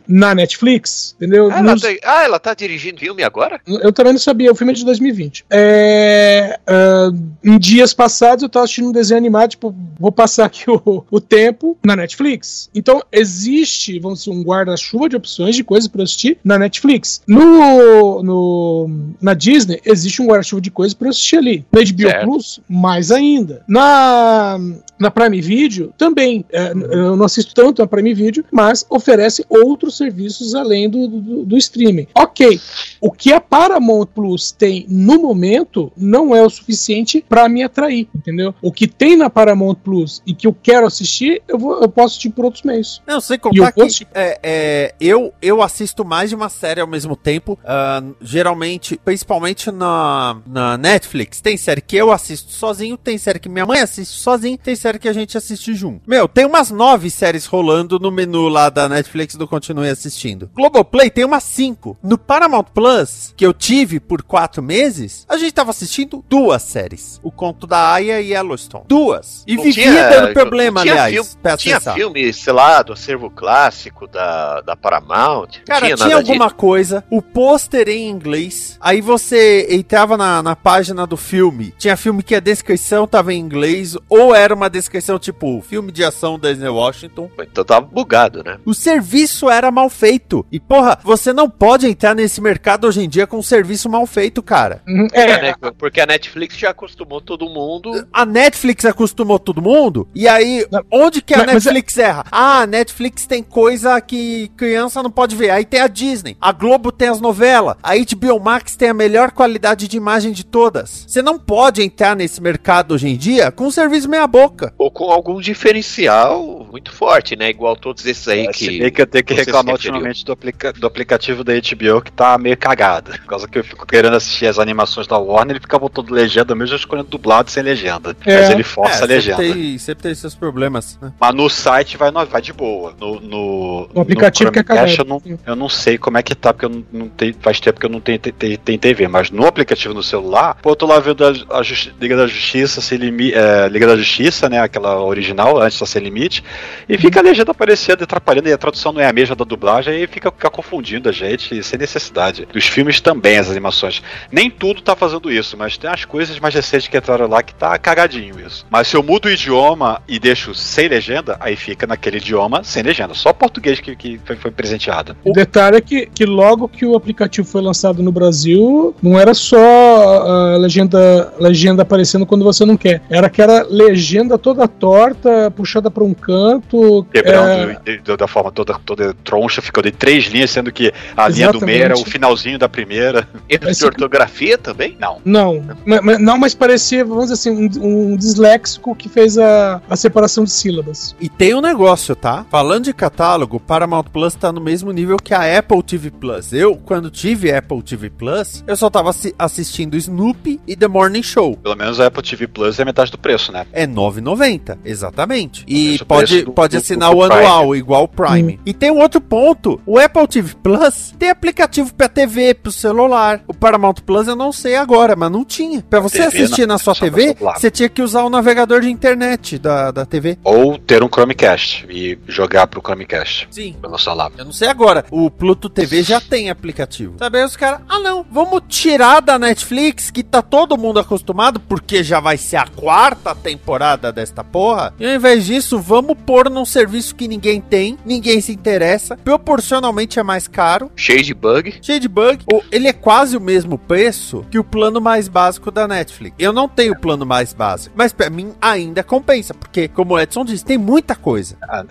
na 0.08 0.34
Netflix. 0.34 1.14
Entendeu? 1.16 1.50
Ah, 1.50 1.58
ela 1.58 1.72
Nos- 1.72 1.82
tá, 1.82 1.88
ah, 2.04 2.24
ela 2.24 2.38
tá 2.38 2.54
dirigindo 2.54 2.98
filme 3.00 3.22
agora? 3.22 3.60
eu 3.66 3.92
também 3.92 4.12
não 4.12 4.20
sabia, 4.20 4.50
o 4.50 4.54
filme 4.54 4.72
é 4.72 4.76
de 4.76 4.84
2020. 4.84 5.44
É, 5.50 5.67
é, 5.70 6.58
ah, 6.66 7.10
em 7.44 7.58
dias 7.58 7.92
passados 7.92 8.42
eu 8.42 8.48
tava 8.48 8.64
assistindo 8.64 8.88
um 8.88 8.92
desenho 8.92 9.18
animado, 9.18 9.50
tipo, 9.50 9.74
vou 9.98 10.10
passar 10.10 10.46
aqui 10.46 10.64
o, 10.70 11.04
o 11.10 11.20
tempo 11.20 11.76
na 11.84 11.94
Netflix. 11.94 12.70
Então 12.74 13.02
existe, 13.12 13.98
vamos 13.98 14.20
dizer, 14.20 14.30
um 14.30 14.42
guarda-chuva 14.42 15.08
de 15.08 15.16
opções 15.16 15.54
de 15.54 15.62
coisas 15.62 15.88
para 15.88 16.02
assistir 16.02 16.38
na 16.42 16.58
Netflix. 16.58 17.22
No, 17.26 18.22
no, 18.22 18.90
na 19.20 19.34
Disney 19.34 19.80
existe 19.84 20.22
um 20.22 20.26
guarda-chuva 20.26 20.62
de 20.62 20.70
coisas 20.70 20.94
para 20.94 21.10
assistir 21.10 21.36
ali. 21.36 21.64
Na 21.70 21.80
HBO 21.80 22.08
Certo. 22.08 22.24
Plus, 22.24 22.60
mais 22.68 23.10
ainda. 23.10 23.62
Na, 23.68 24.58
na 24.98 25.10
Prime 25.10 25.40
Video, 25.40 25.92
também. 25.98 26.44
É, 26.50 26.72
eu 26.72 27.16
não 27.16 27.24
assisto 27.24 27.54
tanto 27.54 27.82
a 27.82 27.86
Prime 27.86 28.14
Video, 28.14 28.44
mas 28.50 28.86
oferece 28.88 29.44
outros 29.48 29.96
serviços 29.96 30.54
além 30.54 30.88
do, 30.88 31.08
do, 31.08 31.44
do 31.44 31.56
streaming. 31.56 32.06
Ok, 32.14 32.60
o 33.00 33.10
que 33.10 33.32
a 33.32 33.40
Paramount 33.40 34.06
Plus 34.06 34.50
tem 34.50 34.86
no 34.88 35.18
momento 35.20 35.57
não 35.96 36.34
é 36.34 36.42
o 36.42 36.50
suficiente 36.50 37.24
para 37.28 37.48
me 37.48 37.62
atrair, 37.62 38.08
entendeu? 38.14 38.54
O 38.62 38.72
que 38.72 38.86
tem 38.86 39.16
na 39.16 39.30
Paramount 39.30 39.74
Plus 39.76 40.22
e 40.26 40.34
que 40.34 40.46
eu 40.46 40.54
quero 40.54 40.86
assistir, 40.86 41.42
eu, 41.48 41.58
vou, 41.58 41.80
eu 41.80 41.88
posso 41.88 42.14
assistir 42.14 42.30
por 42.30 42.44
outros 42.44 42.62
meios. 42.62 43.02
Não, 43.06 43.20
sem 43.20 43.38
contar 43.38 43.68
o 43.68 43.72
que 43.72 43.80
post- 43.80 44.06
é, 44.14 44.38
é, 44.42 44.94
eu, 45.00 45.32
eu 45.40 45.62
assisto 45.62 46.04
mais 46.04 46.30
de 46.30 46.36
uma 46.36 46.48
série 46.48 46.80
ao 46.80 46.86
mesmo 46.86 47.16
tempo. 47.16 47.58
ah, 47.64 48.02
geralmente, 48.20 49.00
principalmente 49.04 49.70
na, 49.70 50.40
na 50.46 50.76
Netflix. 50.78 51.40
Tem 51.40 51.56
série 51.56 51.80
que 51.80 51.96
eu 51.96 52.12
assisto 52.12 52.52
sozinho, 52.52 52.96
tem 52.96 53.18
série 53.18 53.38
que 53.38 53.48
minha 53.48 53.66
mãe 53.66 53.80
assiste 53.80 54.14
sozinho, 54.18 54.58
tem 54.58 54.76
série 54.76 54.98
que 54.98 55.08
a 55.08 55.12
gente 55.12 55.36
assiste 55.36 55.74
junto. 55.74 56.02
Meu, 56.06 56.28
tem 56.28 56.44
umas 56.46 56.70
nove 56.70 57.10
séries 57.10 57.46
rolando 57.46 57.98
no 57.98 58.10
menu 58.10 58.48
lá 58.48 58.70
da 58.70 58.88
Netflix 58.88 59.34
do 59.34 59.46
Continue 59.48 59.88
Assistindo. 59.88 60.50
Globoplay 60.54 61.10
tem 61.10 61.24
umas 61.24 61.44
cinco. 61.44 61.96
No 62.02 62.16
Paramount 62.18 62.64
Plus, 62.74 63.32
que 63.36 63.44
eu 63.44 63.52
tive 63.52 63.98
por 64.00 64.22
quatro 64.22 64.62
meses, 64.62 65.24
a 65.28 65.36
gente 65.36 65.47
tava 65.52 65.70
assistindo 65.70 66.24
duas 66.28 66.62
séries. 66.62 67.20
O 67.22 67.30
Conto 67.30 67.66
da 67.66 67.92
Aya 67.92 68.20
e 68.20 68.32
Yellowstone. 68.32 68.84
Duas. 68.88 69.44
E 69.46 69.56
Não 69.56 69.62
vivia 69.64 69.84
tinha- 69.84 70.08
dando 70.08 70.32
problema, 70.32 70.82
tinha 70.82 70.92
aliás, 70.94 71.14
filme- 71.14 71.56
Tinha 71.56 71.76
acessar. 71.76 71.94
filme, 71.94 72.32
sei 72.32 72.52
lá, 72.52 72.82
do 72.82 72.92
acervo 72.92 73.30
clássico 73.30 74.06
da, 74.06 74.60
da 74.62 74.76
Paramount. 74.76 75.48
Cara, 75.66 75.86
tinha, 75.86 75.96
nada 75.96 76.16
alguma 76.16 76.50
coisa, 76.50 77.04
o 77.10 77.20
pôster 77.22 77.88
em 77.88 78.08
inglês, 78.08 78.76
aí 78.80 79.00
você 79.00 79.66
entrava 79.70 80.16
na, 80.16 80.42
na 80.42 80.56
página 80.56 81.06
do 81.06 81.16
filme, 81.16 81.74
tinha 81.78 81.96
filme 81.96 82.22
que 82.22 82.34
a 82.34 82.40
descrição 82.40 83.06
tava 83.06 83.32
em 83.32 83.38
inglês, 83.38 83.96
ou 84.08 84.34
era 84.34 84.54
uma 84.54 84.68
descrição 84.70 85.18
tipo, 85.18 85.60
filme 85.62 85.92
de 85.92 86.04
ação 86.04 86.38
da 86.38 86.50
Disney 86.50 86.68
Washington. 86.68 87.30
Então 87.40 87.64
tava 87.64 87.86
bugado, 87.86 88.42
né? 88.44 88.58
O 88.64 88.74
serviço 88.74 89.48
era 89.50 89.70
mal 89.70 89.88
feito. 89.88 90.44
E 90.50 90.58
porra, 90.60 90.98
você 91.02 91.32
não 91.32 91.48
pode 91.48 91.86
entrar 91.86 92.14
nesse 92.14 92.40
mercado 92.40 92.86
hoje 92.86 93.02
em 93.02 93.08
dia 93.08 93.26
com 93.26 93.38
um 93.38 93.42
serviço 93.42 93.88
mal 93.88 94.06
feito, 94.06 94.42
cara. 94.42 94.82
É, 95.12 95.37
É, 95.38 95.42
né? 95.42 95.54
Porque 95.78 96.00
a 96.00 96.06
Netflix 96.06 96.56
já 96.56 96.70
acostumou 96.70 97.20
todo 97.20 97.48
mundo. 97.48 98.06
A 98.12 98.24
Netflix 98.24 98.84
acostumou 98.84 99.38
todo 99.38 99.60
mundo, 99.62 100.08
e 100.14 100.26
aí, 100.28 100.66
Não, 100.70 100.82
onde 100.92 101.20
que 101.22 101.34
a 101.34 101.38
mas- 101.38 101.46
mas 101.46 101.64
Netflix 101.64 101.98
erra? 101.98 102.24
Ah, 102.30 102.60
a 102.62 102.66
Netflix 102.66 103.26
tem 103.26 103.42
coisa 103.42 104.00
que 104.00 104.48
criança 104.56 105.02
não 105.02 105.10
pode 105.10 105.34
ver. 105.36 105.50
Aí 105.50 105.64
tem 105.64 105.80
a 105.80 105.86
Disney, 105.88 106.36
a 106.40 106.52
Globo 106.52 106.90
tem 106.92 107.08
as 107.08 107.20
novelas, 107.20 107.76
a 107.82 107.94
HBO 107.96 108.38
Max 108.40 108.76
tem 108.76 108.88
a 108.90 108.94
melhor 108.94 109.30
qualidade 109.32 109.88
de 109.88 109.96
imagem 109.96 110.32
de 110.32 110.44
todas. 110.44 111.04
Você 111.06 111.22
não 111.22 111.38
pode 111.38 111.82
entrar 111.82 112.14
nesse 112.16 112.40
mercado 112.42 112.92
hoje 112.94 113.08
em 113.08 113.16
dia 113.16 113.50
com 113.50 113.66
um 113.66 113.70
serviço 113.70 114.08
meia 114.08 114.26
boca. 114.26 114.72
Ou 114.78 114.90
com 114.90 115.10
algum 115.10 115.40
diferencial 115.40 116.66
muito 116.70 116.92
forte, 116.92 117.34
né? 117.36 117.50
Igual 117.50 117.76
todos 117.76 118.04
esses 118.06 118.26
aí 118.28 118.46
É, 118.46 118.52
se 118.52 118.68
que. 118.68 118.78
bem 118.78 118.92
que 118.92 119.02
eu 119.02 119.06
tenho 119.06 119.24
que 119.24 119.34
se 119.34 119.40
reclamar 119.40 119.74
ultimamente 119.74 120.24
do, 120.24 120.32
aplica- 120.32 120.72
do 120.72 120.86
aplicativo 120.86 121.42
da 121.42 121.52
HBO 121.54 122.02
que 122.02 122.12
tá 122.12 122.36
meio 122.38 122.56
cagado. 122.56 123.10
Por 123.12 123.26
causa 123.26 123.48
que 123.48 123.58
eu 123.58 123.64
fico 123.64 123.86
querendo 123.86 124.14
assistir 124.16 124.46
as 124.46 124.58
animações 124.58 125.06
da 125.06 125.18
Warner, 125.28 125.56
ele 125.56 125.60
fica 125.60 125.78
botando 125.78 126.10
legenda 126.10 126.54
mesmo, 126.54 126.76
escolhendo 126.76 127.08
dublado 127.08 127.50
sem 127.50 127.62
legenda. 127.62 128.16
É. 128.24 128.36
Mas 128.40 128.50
ele 128.50 128.62
força 128.62 128.92
a 128.92 128.98
sempre 129.00 129.14
legenda. 129.14 129.36
tem, 129.42 129.78
sempre 129.78 130.02
tem 130.04 130.14
seus 130.14 130.34
problemas, 130.34 130.98
né? 131.00 131.12
Mas 131.20 131.34
no 131.34 131.48
site 131.48 131.96
vai, 131.96 132.10
no- 132.10 132.24
vai 132.26 132.40
de 132.42 132.52
boa. 132.52 132.94
No, 132.98 133.20
no, 133.20 133.90
o 133.94 134.00
aplicativo 134.00 134.50
que 134.50 134.58
é 134.58 134.64
eu 134.98 135.04
não, 135.04 135.22
eu 135.46 135.56
não 135.56 135.68
sei 135.68 135.98
como 135.98 136.18
é 136.18 136.22
que 136.22 136.34
tá, 136.34 136.52
porque 136.52 136.64
eu 136.66 136.70
não, 136.70 136.84
não 136.92 137.08
tenho, 137.08 137.34
faz 137.40 137.60
tempo 137.60 137.78
que 137.78 137.86
eu 137.86 137.90
não 137.90 138.00
tenho, 138.00 138.18
te- 138.18 138.32
te- 138.32 138.56
tenho 138.56 138.78
TV. 138.78 139.06
Mas 139.08 139.30
no 139.30 139.46
aplicativo 139.46 139.92
no 139.94 140.02
celular, 140.02 140.56
pô, 140.62 140.70
eu 140.70 140.76
tô 140.76 140.86
lá 140.86 140.98
vendo 141.00 141.24
a, 141.24 141.58
a 141.58 141.62
Justi- 141.62 141.94
Liga 142.00 142.16
da 142.16 142.26
Justiça, 142.26 142.80
sem 142.80 142.98
limi, 142.98 143.32
é, 143.32 143.68
Liga 143.68 143.86
da 143.86 143.96
Justiça, 143.96 144.48
né? 144.48 144.60
Aquela 144.60 145.02
original, 145.02 145.60
antes 145.60 145.78
da 145.78 145.86
Sem 145.86 146.02
Limite. 146.02 146.42
E 146.88 146.96
fica 146.96 147.20
a 147.20 147.22
legenda 147.22 147.50
aparecendo 147.52 148.00
e 148.00 148.04
atrapalhando, 148.04 148.48
e 148.48 148.52
a 148.52 148.58
tradução 148.58 148.92
não 148.92 149.00
é 149.00 149.06
a 149.06 149.12
mesma 149.12 149.34
da 149.36 149.44
dublagem, 149.44 149.94
aí 149.94 150.06
fica, 150.06 150.30
fica 150.30 150.50
confundindo 150.50 151.08
a 151.08 151.12
gente, 151.12 151.62
sem 151.62 151.78
necessidade. 151.78 152.46
Os 152.54 152.66
filmes 152.66 153.00
também, 153.00 153.38
as 153.38 153.50
animações. 153.50 154.02
Nem 154.30 154.50
tudo 154.50 154.80
tá 154.82 154.94
fazendo 154.96 155.17
isso, 155.30 155.56
mas 155.56 155.76
tem 155.76 155.90
as 155.90 156.04
coisas 156.04 156.38
mais 156.38 156.54
recentes 156.54 156.86
que 156.88 156.96
entraram 156.96 157.26
lá 157.26 157.42
que 157.42 157.54
tá 157.54 157.76
cagadinho 157.78 158.36
isso. 158.46 158.64
Mas 158.70 158.88
se 158.88 158.96
eu 158.96 159.02
mudo 159.02 159.26
o 159.26 159.30
idioma 159.30 160.00
e 160.06 160.18
deixo 160.18 160.54
sem 160.54 160.88
legenda, 160.88 161.36
aí 161.40 161.56
fica 161.56 161.86
naquele 161.86 162.18
idioma 162.18 162.62
sem 162.62 162.82
legenda. 162.82 163.14
Só 163.14 163.32
português 163.32 163.80
que, 163.80 163.96
que 163.96 164.20
foi, 164.24 164.36
foi 164.36 164.50
presenteado. 164.50 165.16
O 165.24 165.32
detalhe 165.32 165.76
é 165.76 165.80
que, 165.80 166.06
que 166.06 166.24
logo 166.24 166.68
que 166.68 166.86
o 166.86 166.94
aplicativo 166.94 167.46
foi 167.46 167.60
lançado 167.62 168.02
no 168.02 168.12
Brasil, 168.12 168.94
não 169.02 169.18
era 169.18 169.34
só 169.34 169.58
a 169.58 170.56
legenda, 170.58 171.32
legenda 171.40 171.82
aparecendo 171.82 172.26
quando 172.26 172.44
você 172.44 172.64
não 172.64 172.76
quer. 172.76 173.02
Era 173.10 173.28
que 173.30 173.42
era 173.42 173.66
legenda 173.68 174.38
toda 174.38 174.68
torta, 174.68 175.50
puxada 175.50 175.90
para 175.90 176.04
um 176.04 176.14
canto. 176.14 177.04
Quebrando 177.12 177.80
é, 177.86 178.16
da 178.16 178.26
forma 178.28 178.52
toda, 178.52 178.78
toda 178.84 179.14
troncha, 179.24 179.62
ficou 179.62 179.82
de 179.82 179.90
três 179.90 180.24
linhas, 180.26 180.50
sendo 180.50 180.70
que 180.70 180.92
a 181.16 181.28
linha 181.28 181.50
do 181.52 181.60
meio 181.64 181.84
era 181.84 181.94
o 181.94 181.98
Exatamente. 181.98 182.12
finalzinho 182.12 182.58
da 182.58 182.68
primeira. 182.68 183.28
Erro 183.48 183.68
Esse- 183.68 183.80
de 183.80 183.86
ortografia 183.86 184.58
também? 184.58 184.96
Não. 184.98 185.07
Não, 185.24 185.62
ma- 185.86 186.00
ma- 186.02 186.18
não, 186.18 186.38
mas 186.38 186.54
parecia, 186.54 187.04
vamos 187.04 187.24
dizer 187.30 187.34
assim, 187.34 187.50
um, 187.80 188.12
um 188.12 188.16
disléxico 188.16 188.94
que 188.94 189.08
fez 189.08 189.36
a, 189.38 189.80
a 189.88 189.96
separação 189.96 190.44
de 190.44 190.50
sílabas. 190.50 191.14
E 191.20 191.28
tem 191.28 191.54
um 191.54 191.60
negócio, 191.60 192.14
tá? 192.14 192.44
Falando 192.50 192.84
de 192.84 192.92
catálogo, 192.92 193.56
o 193.56 193.60
Paramount 193.60 194.04
Plus 194.12 194.34
tá 194.34 194.52
no 194.52 194.60
mesmo 194.60 194.90
nível 194.92 195.16
que 195.16 195.34
a 195.34 195.58
Apple 195.58 195.82
TV 195.82 196.10
Plus. 196.10 196.52
Eu, 196.52 196.76
quando 196.76 197.10
tive 197.10 197.52
Apple 197.52 197.82
TV 197.82 198.10
Plus, 198.10 198.62
eu 198.66 198.76
só 198.76 198.88
tava 198.90 199.10
assi- 199.10 199.34
assistindo 199.38 199.96
Snoopy 199.96 200.60
e 200.66 200.76
The 200.76 200.88
Morning 200.88 201.22
Show. 201.22 201.56
Pelo 201.56 201.76
menos 201.76 202.00
a 202.00 202.06
Apple 202.06 202.22
TV 202.22 202.46
Plus 202.46 202.78
é 202.78 202.84
metade 202.84 203.10
do 203.10 203.18
preço, 203.18 203.52
né? 203.52 203.66
É 203.72 203.86
9,90, 203.86 204.78
exatamente. 204.84 205.64
E 205.66 205.98
pode, 206.04 206.42
do- 206.42 206.52
pode 206.52 206.76
do- 206.76 206.80
assinar 206.80 207.10
do 207.10 207.18
o 207.18 207.26
Prime. 207.28 207.44
anual, 207.44 207.76
igual 207.76 208.04
o 208.04 208.08
Prime. 208.08 208.58
E 208.64 208.72
tem 208.72 208.90
um 208.90 208.98
outro 209.00 209.20
ponto: 209.20 209.80
o 209.86 209.98
Apple 209.98 210.26
TV 210.26 210.54
Plus 210.62 211.14
tem 211.18 211.30
aplicativo 211.30 211.92
pra 211.94 212.08
TV, 212.08 212.54
pro 212.54 212.72
celular. 212.72 213.40
O 213.46 213.54
Paramount 213.54 213.94
Plus 214.04 214.26
eu 214.28 214.36
não 214.36 214.52
sei 214.52 214.76
agora, 214.76 214.97
mas 215.16 215.30
não 215.30 215.44
tinha. 215.44 215.82
Pra 215.82 216.00
você 216.00 216.18
TV 216.24 216.42
assistir 216.42 216.60
não, 216.62 216.74
na 216.74 216.78
sua 216.78 216.94
TV, 216.94 217.36
você 217.56 217.70
tinha 217.70 217.88
que 217.88 218.02
usar 218.02 218.22
o 218.24 218.30
navegador 218.30 218.80
de 218.80 218.90
internet 218.90 219.58
da, 219.58 219.90
da 219.90 220.04
TV. 220.06 220.38
Ou 220.44 220.78
ter 220.78 221.02
um 221.02 221.08
Chromecast 221.08 221.86
e 221.88 222.18
jogar 222.26 222.66
pro 222.66 222.80
Chromecast 222.80 223.48
Sim. 223.50 223.74
pelo 223.80 223.98
celular. 223.98 224.30
Eu 224.36 224.44
não 224.44 224.52
sei 224.52 224.68
agora. 224.68 225.04
O 225.10 225.30
Pluto 225.30 225.68
TV 225.68 226.02
já 226.02 226.20
tem 226.20 226.50
aplicativo. 226.50 227.14
Sabe 227.18 227.38
aí 227.38 227.44
os 227.44 227.56
caras, 227.56 227.80
ah 227.88 227.98
não, 228.00 228.24
vamos 228.30 228.62
tirar 228.68 229.20
da 229.20 229.38
Netflix, 229.38 230.10
que 230.10 230.22
tá 230.22 230.42
todo 230.42 230.76
mundo 230.76 230.98
acostumado, 231.00 231.60
porque 231.60 232.02
já 232.02 232.20
vai 232.20 232.36
ser 232.36 232.56
a 232.56 232.66
quarta 232.66 233.34
temporada 233.34 234.12
desta 234.12 234.42
porra. 234.44 234.92
E 234.98 235.06
ao 235.06 235.14
invés 235.14 235.44
disso, 235.46 235.78
vamos 235.78 236.16
pôr 236.26 236.50
num 236.50 236.64
serviço 236.64 237.14
que 237.14 237.28
ninguém 237.28 237.60
tem, 237.60 237.96
ninguém 238.04 238.40
se 238.40 238.52
interessa, 238.52 239.16
proporcionalmente 239.16 240.18
é 240.18 240.22
mais 240.22 240.46
caro. 240.46 240.90
Cheio 240.94 241.22
de 241.22 241.34
bug. 241.34 241.74
Cheio 241.82 242.00
de 242.00 242.08
bug, 242.08 242.44
O- 242.52 242.62
ele 242.70 242.88
é 242.88 242.92
quase 242.92 243.36
o 243.36 243.40
mesmo 243.40 243.78
preço 243.78 244.44
que 244.50 244.58
o 244.58 244.64
plano 244.78 245.00
mais 245.00 245.26
básico 245.26 245.72
da 245.72 245.88
Netflix. 245.88 246.36
Eu 246.38 246.52
não 246.52 246.68
tenho 246.68 246.92
o 246.92 246.96
plano 247.00 247.26
mais 247.26 247.52
básico, 247.52 247.92
mas 247.98 248.12
pra 248.12 248.30
mim 248.30 248.52
ainda 248.60 249.02
compensa, 249.02 249.52
porque, 249.52 249.88
como 249.88 250.14
o 250.14 250.20
Edson 250.20 250.44
disse, 250.44 250.64
tem 250.64 250.78
muita 250.78 251.16
coisa. 251.16 251.56
A, 251.62 251.84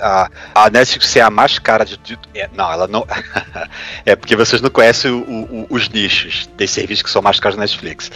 a, 0.55 0.63
a 0.65 0.69
Netflix 0.69 1.13
é 1.17 1.21
a 1.21 1.29
mais 1.29 1.59
cara 1.59 1.83
de. 1.83 1.97
de- 1.97 2.17
é, 2.33 2.49
não, 2.55 2.71
ela 2.71 2.87
não. 2.87 3.05
é 4.05 4.15
porque 4.15 4.37
vocês 4.37 4.61
não 4.61 4.69
conhecem 4.69 5.11
o- 5.11 5.17
o- 5.21 5.67
os 5.69 5.89
nichos 5.89 6.49
de 6.55 6.65
serviços 6.65 7.03
que 7.03 7.09
são 7.09 7.21
mais 7.21 7.41
caros 7.41 7.57
da 7.57 7.61
Netflix. 7.63 8.09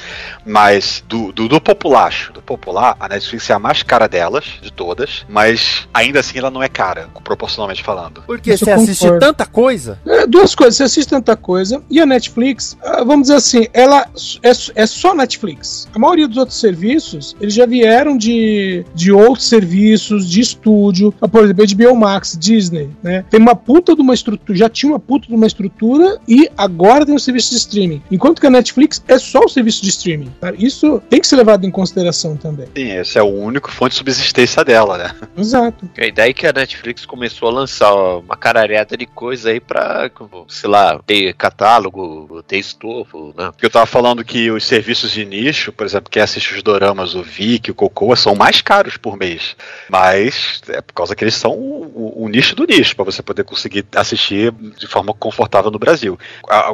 Mas 0.46 1.04
do, 1.06 1.34
do, 1.34 1.50
do 1.50 1.60
populacho, 1.60 2.32
do 2.32 2.42
popular, 2.42 2.96
a 2.98 3.10
Netflix 3.10 3.50
é 3.50 3.54
a 3.54 3.60
mais 3.60 3.84
cara 3.84 4.08
delas, 4.08 4.46
de 4.62 4.72
todas. 4.72 5.26
Mas 5.28 5.86
ainda 5.94 6.22
assim 6.22 6.38
ela 6.40 6.50
não 6.50 6.64
é 6.64 6.70
cara, 6.70 7.10
proporcionalmente 7.26 7.84
falando. 7.84 8.24
Porque 8.26 8.54
Isso 8.54 8.64
você 8.64 8.72
assiste 8.72 9.02
concordo. 9.02 9.26
tanta 9.26 9.46
coisa. 9.46 10.00
É, 10.06 10.26
duas 10.26 10.56
coisas, 10.56 10.78
você 10.78 10.84
assiste 10.84 11.10
tanta 11.10 11.36
coisa, 11.36 11.84
e 11.90 12.00
a 12.00 12.06
Netflix, 12.06 12.78
ah, 12.82 13.04
vamos 13.04 13.24
dizer 13.24 13.36
assim, 13.36 13.68
ela 13.74 14.08
é, 14.42 14.54
é 14.76 14.86
só 14.86 15.16
Netflix. 15.16 15.88
A 15.94 16.00
maioria 16.00 16.28
dos 16.28 16.38
outros 16.38 16.60
serviços, 16.60 17.36
eles 17.40 17.54
já 17.54 17.66
vieram 17.66 18.18
de, 18.18 18.86
de 18.94 19.12
outros 19.12 19.48
serviços, 19.48 20.30
de 20.30 20.42
estúdio, 20.42 21.12
por 21.12 21.44
exemplo, 21.44 21.66
HBO 21.66 21.96
Max, 21.96 22.38
Disney, 22.40 22.90
né? 23.02 23.24
Tem 23.30 23.40
uma 23.40 23.56
puta 23.56 23.96
de 23.96 24.02
uma 24.02 24.14
estrutura, 24.14 24.58
já 24.58 24.70
tinha 24.70 24.92
uma 24.92 25.00
puta 25.00 25.28
de 25.28 25.34
uma 25.34 25.48
estrutura, 25.48 26.20
e 26.28 26.50
agora 26.58 27.06
tem 27.06 27.16
um 27.16 27.20
serviço 27.20 27.52
de 27.52 27.58
streaming. 27.58 28.02
Enquanto 28.12 28.40
que 28.40 28.48
a 28.48 28.50
Netflix 28.50 29.04
é 29.08 29.18
só 29.18 29.40
o 29.46 29.50
serviço 29.50 29.82
de 29.84 29.90
streaming. 29.90 30.32
tá? 30.40 30.54
Isso 30.58 31.02
tem 31.10 31.20
que 31.20 31.28
ser 31.28 31.36
levado 31.36 31.66
em 31.66 31.72
consideração 31.72 32.36
também. 32.36 32.68
Sim, 32.76 32.92
esse 32.92 33.18
é 33.18 33.24
o 33.24 33.28
único 33.28 33.72
fonte 33.72 33.92
de 33.92 33.98
subsistência 33.98 34.64
dela, 34.64 34.98
né? 34.98 35.16
Exato. 35.38 35.90
É 35.98 36.12
daí 36.12 36.34
que 36.34 36.46
a 36.46 36.54
Netflix 36.54 37.06
começou 37.06 37.50
a 37.50 37.52
lançar 37.52 37.94
uma 37.94 38.36
caralhada 38.36 38.98
de 38.98 39.06
coisa 39.06 39.50
aí 39.50 39.60
pra 39.60 40.10
sei 40.48 40.70
lá, 40.70 41.00
ter 41.06 41.34
catálogo, 41.34 42.44
ter 42.44 42.58
estofo, 42.58 43.34
né? 43.38 43.52
Porque 43.52 43.66
eu 43.66 43.70
tava 43.70 43.86
falando 43.86 44.24
que 44.24 44.51
os 44.52 44.66
serviços 44.66 45.12
de 45.12 45.26
nicho, 45.26 45.72
por 45.72 45.86
exemplo, 45.86 46.10
quem 46.10 46.22
assiste 46.22 46.54
os 46.56 46.62
doramas, 46.64 47.16
o 47.16 47.24
Viki, 47.24 47.72
o 47.72 47.76
Cocoa, 47.76 48.16
são 48.16 48.36
mais 48.36 48.62
caros 48.62 48.98
por 48.98 49.18
mês. 49.18 49.56
Mas 49.90 50.62
é 50.70 50.82
por 50.82 50.94
causa 50.94 51.16
que 51.16 51.24
eles 51.24 51.36
são 51.36 51.52
o, 51.52 52.24
o 52.24 52.28
nicho 52.30 52.56
do 52.56 52.66
nicho, 52.66 52.96
para 52.96 53.06
você 53.06 53.22
poder 53.22 53.44
conseguir 53.44 53.86
assistir 53.96 54.52
de 54.52 54.88
forma 54.88 55.14
confortável 55.14 55.72
no 55.72 55.80
Brasil. 55.80 56.18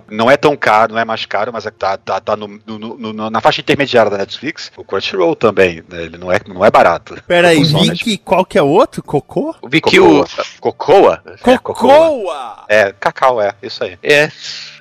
Não 0.10 0.30
é 0.30 0.38
tão 0.38 0.56
caro, 0.56 0.94
não 0.94 1.00
é 1.00 1.06
mais 1.06 1.26
caro, 1.26 1.52
mas 1.54 1.66
é- 1.66 1.72
tá, 1.72 1.98
tá, 1.98 2.20
tá 2.20 2.36
no- 2.36 2.60
no- 2.66 2.98
no- 3.14 3.30
na 3.30 3.42
faixa 3.42 3.62
intermediária 3.62 4.10
da 4.12 4.18
Netflix. 4.18 4.72
O 4.78 4.84
Crunchyroll 4.84 5.36
também, 5.36 5.84
né? 5.90 6.04
ele 6.04 6.18
não 6.18 6.32
é, 6.32 6.40
não 6.48 6.64
é 6.64 6.72
barato. 6.72 7.16
Peraí, 7.28 7.64
Só 7.66 7.80
Vicky, 7.80 8.18
qual 8.18 8.46
que 8.46 8.58
é 8.58 8.62
o 8.62 8.68
outro? 8.68 9.02
Cocô? 9.04 9.56
O 9.62 9.70
Viki, 9.70 10.00
o 10.00 10.26
Cocoa? 10.60 11.22
É, 11.26 11.58
Cocoa! 11.58 12.66
É, 12.68 12.94
cacau, 13.00 13.42
é, 13.42 13.54
isso 13.62 13.84
aí. 13.84 13.98
É, 14.04 14.30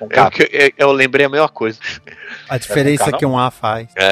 Um 0.01 0.07
eu, 0.51 0.71
eu 0.77 0.91
lembrei 0.91 1.25
a 1.25 1.29
mesma 1.29 1.49
coisa. 1.49 1.79
A 2.49 2.57
diferença 2.57 2.86
Com 3.11 3.17
que 3.17 3.25
um 3.25 3.37
A 3.37 3.49
faz. 3.51 3.87
É. 3.95 4.11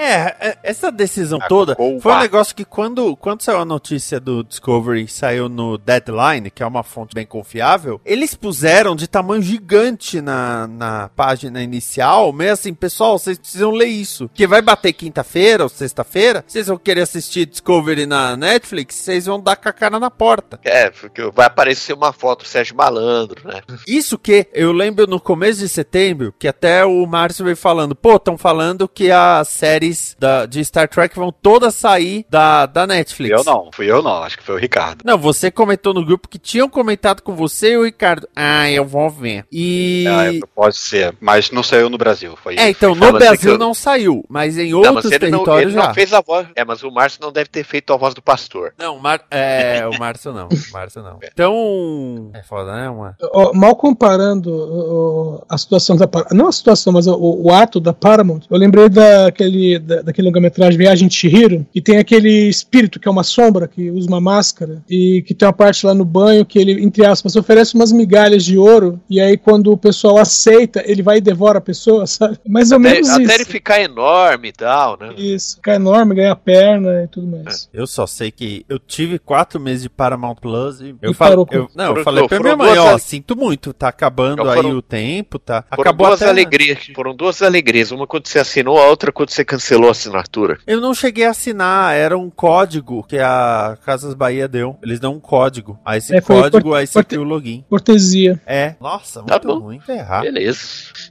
É, 0.00 0.34
é, 0.40 0.58
essa 0.62 0.90
decisão 0.90 1.38
A 1.42 1.46
toda 1.46 1.76
foi 1.76 2.12
um 2.12 2.18
negócio 2.18 2.54
que 2.56 2.64
quando, 2.64 3.14
quando 3.16 3.42
saiu 3.42 3.58
a 3.58 3.64
notícia 3.66 4.18
do 4.18 4.42
Discovery, 4.42 5.06
saiu 5.06 5.46
no 5.46 5.76
Deadline, 5.76 6.50
que 6.50 6.62
é 6.62 6.66
uma 6.66 6.82
fonte 6.82 7.14
bem 7.14 7.26
confiável, 7.26 8.00
eles 8.02 8.34
puseram 8.34 8.96
de 8.96 9.06
tamanho 9.06 9.42
gigante 9.42 10.22
na, 10.22 10.66
na 10.66 11.10
página 11.10 11.62
inicial, 11.62 12.32
meio 12.32 12.54
assim, 12.54 12.72
pessoal, 12.72 13.18
vocês 13.18 13.38
precisam 13.38 13.72
ler 13.72 13.88
isso. 13.88 14.26
Porque 14.28 14.46
vai 14.46 14.62
bater 14.62 14.94
quinta-feira 14.94 15.64
ou 15.64 15.68
sexta-feira, 15.68 16.42
vocês 16.46 16.66
vão 16.68 16.78
querer 16.78 17.02
assistir 17.02 17.44
Discovery 17.44 18.06
na 18.06 18.38
Netflix, 18.38 18.94
vocês 18.94 19.26
vão 19.26 19.38
dar 19.38 19.56
com 19.56 19.68
a 19.68 19.72
cara 19.72 20.00
na 20.00 20.10
porta. 20.10 20.58
É, 20.64 20.88
porque 20.88 21.30
vai 21.30 21.46
aparecer 21.46 21.92
uma 21.92 22.12
foto 22.12 22.42
do 22.44 22.48
Sérgio 22.48 22.74
Malandro, 22.74 23.46
né? 23.46 23.60
Isso 23.86 24.18
que 24.18 24.48
eu 24.54 24.72
lembro 24.72 25.06
no 25.06 25.20
começo 25.20 25.60
de 25.60 25.68
setembro, 25.68 26.34
que 26.38 26.48
até 26.48 26.86
o 26.86 27.04
Márcio 27.06 27.44
veio 27.44 27.56
falando, 27.56 27.94
pô, 27.94 28.16
estão 28.16 28.38
falando 28.38 28.88
que 28.88 29.10
as 29.10 29.48
séries 29.90 30.16
da, 30.18 30.46
de 30.46 30.64
Star 30.64 30.88
Trek 30.88 31.14
vão 31.16 31.32
todas 31.32 31.74
sair 31.74 32.24
da, 32.28 32.66
da 32.66 32.86
Netflix. 32.86 33.36
Eu 33.38 33.44
não, 33.44 33.70
fui 33.72 33.90
eu 33.90 34.02
não, 34.02 34.22
acho 34.22 34.38
que 34.38 34.44
foi 34.44 34.54
o 34.54 34.58
Ricardo. 34.58 35.02
Não, 35.04 35.18
você 35.18 35.50
comentou 35.50 35.92
no 35.92 36.04
grupo 36.04 36.28
que 36.28 36.38
tinham 36.38 36.68
comentado 36.68 37.22
com 37.22 37.34
você 37.34 37.72
e 37.72 37.76
o 37.76 37.84
Ricardo. 37.84 38.28
Ah, 38.34 38.70
eu 38.70 38.84
vou 38.84 39.10
ver. 39.10 39.44
E. 39.50 40.04
Ah, 40.08 40.46
pode 40.54 40.76
ser, 40.76 41.14
mas 41.20 41.50
não 41.50 41.62
saiu 41.62 41.90
no 41.90 41.98
Brasil. 41.98 42.36
Foi 42.42 42.56
É, 42.56 42.70
então, 42.70 42.94
no 42.94 43.04
assim 43.04 43.18
Brasil 43.18 43.52
eu- 43.52 43.58
não 43.58 43.74
saiu, 43.74 44.24
mas 44.28 44.58
em 44.58 44.70
Não, 44.70 44.80
mas 44.80 44.88
outros 44.96 45.12
ele, 45.12 45.30
não, 45.30 45.38
territórios 45.38 45.72
ele 45.72 45.80
já. 45.80 45.86
não 45.88 45.94
fez 45.94 46.12
a 46.12 46.20
voz. 46.20 46.46
É, 46.54 46.64
mas 46.64 46.82
o 46.82 46.90
Márcio 46.90 47.20
não 47.22 47.32
deve 47.32 47.48
ter 47.48 47.64
feito 47.64 47.92
a 47.92 47.96
voz 47.96 48.14
do 48.14 48.22
pastor. 48.22 48.72
Não, 48.78 48.98
Mar... 48.98 49.20
é, 49.30 49.86
o 49.86 49.98
Márcio 49.98 50.32
não. 50.32 50.48
O 50.48 50.72
Márcio 50.72 51.02
não. 51.02 51.18
Então. 51.32 52.30
É 52.34 52.42
foda, 52.42 52.72
né, 52.74 53.14
mal 53.54 53.74
comparando 53.76 55.42
a 55.48 55.56
situação 55.56 55.96
da 55.96 56.06
Paramount, 56.06 56.34
não 56.36 56.48
a 56.48 56.52
situação, 56.52 56.92
mas 56.92 57.06
o, 57.06 57.16
o 57.18 57.52
ato 57.52 57.80
da 57.80 57.92
Paramount, 57.92 58.42
eu 58.50 58.58
lembrei 58.58 58.88
daquele, 58.88 59.78
da, 59.80 60.02
daquele 60.02 60.28
longa-metragem 60.28 60.78
Viagem 60.78 61.08
de 61.08 61.14
Chihiro, 61.14 61.66
e 61.74 61.80
tem 61.80 61.98
aquele 61.98 62.48
espírito 62.48 62.98
que 63.00 63.08
é 63.08 63.10
uma 63.10 63.22
sombra, 63.24 63.66
que 63.68 63.90
usa 63.90 64.08
uma 64.08 64.20
máscara, 64.20 64.82
e 64.88 65.22
que 65.26 65.34
tem 65.34 65.46
uma 65.46 65.52
parte 65.52 65.84
lá 65.86 65.94
no 65.94 66.04
banho 66.04 66.44
que 66.46 66.58
ele, 66.58 66.82
entre 66.82 67.04
aspas, 67.04 67.36
oferece 67.36 67.74
umas 67.74 67.92
migalhas 67.92 68.44
de 68.44 68.56
ouro, 68.58 69.00
e 69.08 69.20
aí 69.20 69.36
quando 69.36 69.72
o 69.72 69.76
pessoal 69.76 70.18
aceita, 70.18 70.82
ele 70.86 71.02
vai 71.02 71.18
e 71.18 71.20
devora 71.20 71.58
a 71.58 71.60
pessoa, 71.60 72.06
sabe? 72.08 72.38
Mais 72.46 72.70
ou 72.72 72.78
Até, 72.78 72.90
menos 72.92 73.08
até 73.10 73.22
isso. 73.22 73.32
ele 73.32 73.44
ficar 73.44 73.80
enorme 73.80 74.48
e 74.48 74.52
tal, 74.52 74.98
né? 75.00 75.14
Isso, 75.16 75.56
ficar 75.56 75.74
enorme, 75.74 76.14
ganhar 76.14 76.36
perna 76.36 77.04
e 77.04 77.08
tudo 77.08 77.26
mais. 77.26 77.68
Eu 77.72 77.86
só 77.86 78.06
sei 78.06 78.30
que 78.30 78.64
eu 78.68 78.78
tive 78.78 79.18
quatro 79.18 79.60
meses 79.60 79.82
de 79.82 79.88
Paramount 79.90 80.36
Plus 80.36 80.80
e 80.80 80.94
eu 81.02 81.10
E 81.12 81.14
com- 81.14 81.46
eu- 81.52 81.68
não, 81.74 81.84
eu 81.84 81.90
Foram- 81.90 82.04
falei 82.04 82.28
pra 82.28 82.36
foram 82.38 82.56
minha 82.56 82.68
mãe, 82.70 82.78
ó, 82.78 82.98
sinto 82.98 83.36
muito, 83.36 83.72
tá 83.72 83.88
acabando 83.88 84.40
Então 84.40 84.48
aí 84.50 84.56
foram- 84.62 84.76
o 84.76 84.82
tempo, 84.82 85.38
tá? 85.38 85.64
Foram 85.68 85.82
Acabou 85.82 86.06
duas 86.08 86.22
até. 86.22 86.30
alegrias. 86.30 86.78
Foram 86.94 87.14
duas 87.14 87.42
alegrias. 87.42 87.90
Uma 87.90 88.06
quando 88.06 88.26
você 88.26 88.38
assinou, 88.38 88.78
a 88.78 88.86
outra 88.88 89.12
quando 89.12 89.30
você 89.30 89.44
cancelou 89.44 89.69
a 89.88 89.90
assinatura. 89.90 90.58
Eu 90.66 90.80
não 90.80 90.94
cheguei 90.94 91.24
a 91.26 91.30
assinar, 91.30 91.94
era 91.94 92.16
um 92.16 92.30
código 92.30 93.04
que 93.06 93.18
a 93.18 93.76
Casas 93.84 94.14
Bahia 94.14 94.48
deu. 94.48 94.76
Eles 94.82 94.98
dão 95.00 95.14
um 95.14 95.20
código. 95.20 95.78
Aí 95.84 95.98
esse 95.98 96.14
É, 96.16 96.20
código, 96.20 96.74
aí 96.74 96.86
você 96.86 97.02
cria 97.04 97.20
o 97.20 97.24
login. 97.24 97.64
Cortesia. 97.68 98.40
É. 98.46 98.74
Nossa, 98.80 99.22
Tá 99.22 99.34
muito 99.34 99.46
bom. 99.48 99.58
ruim. 99.66 99.80
Ferrar. 99.80 100.22
Beleza. 100.22 100.60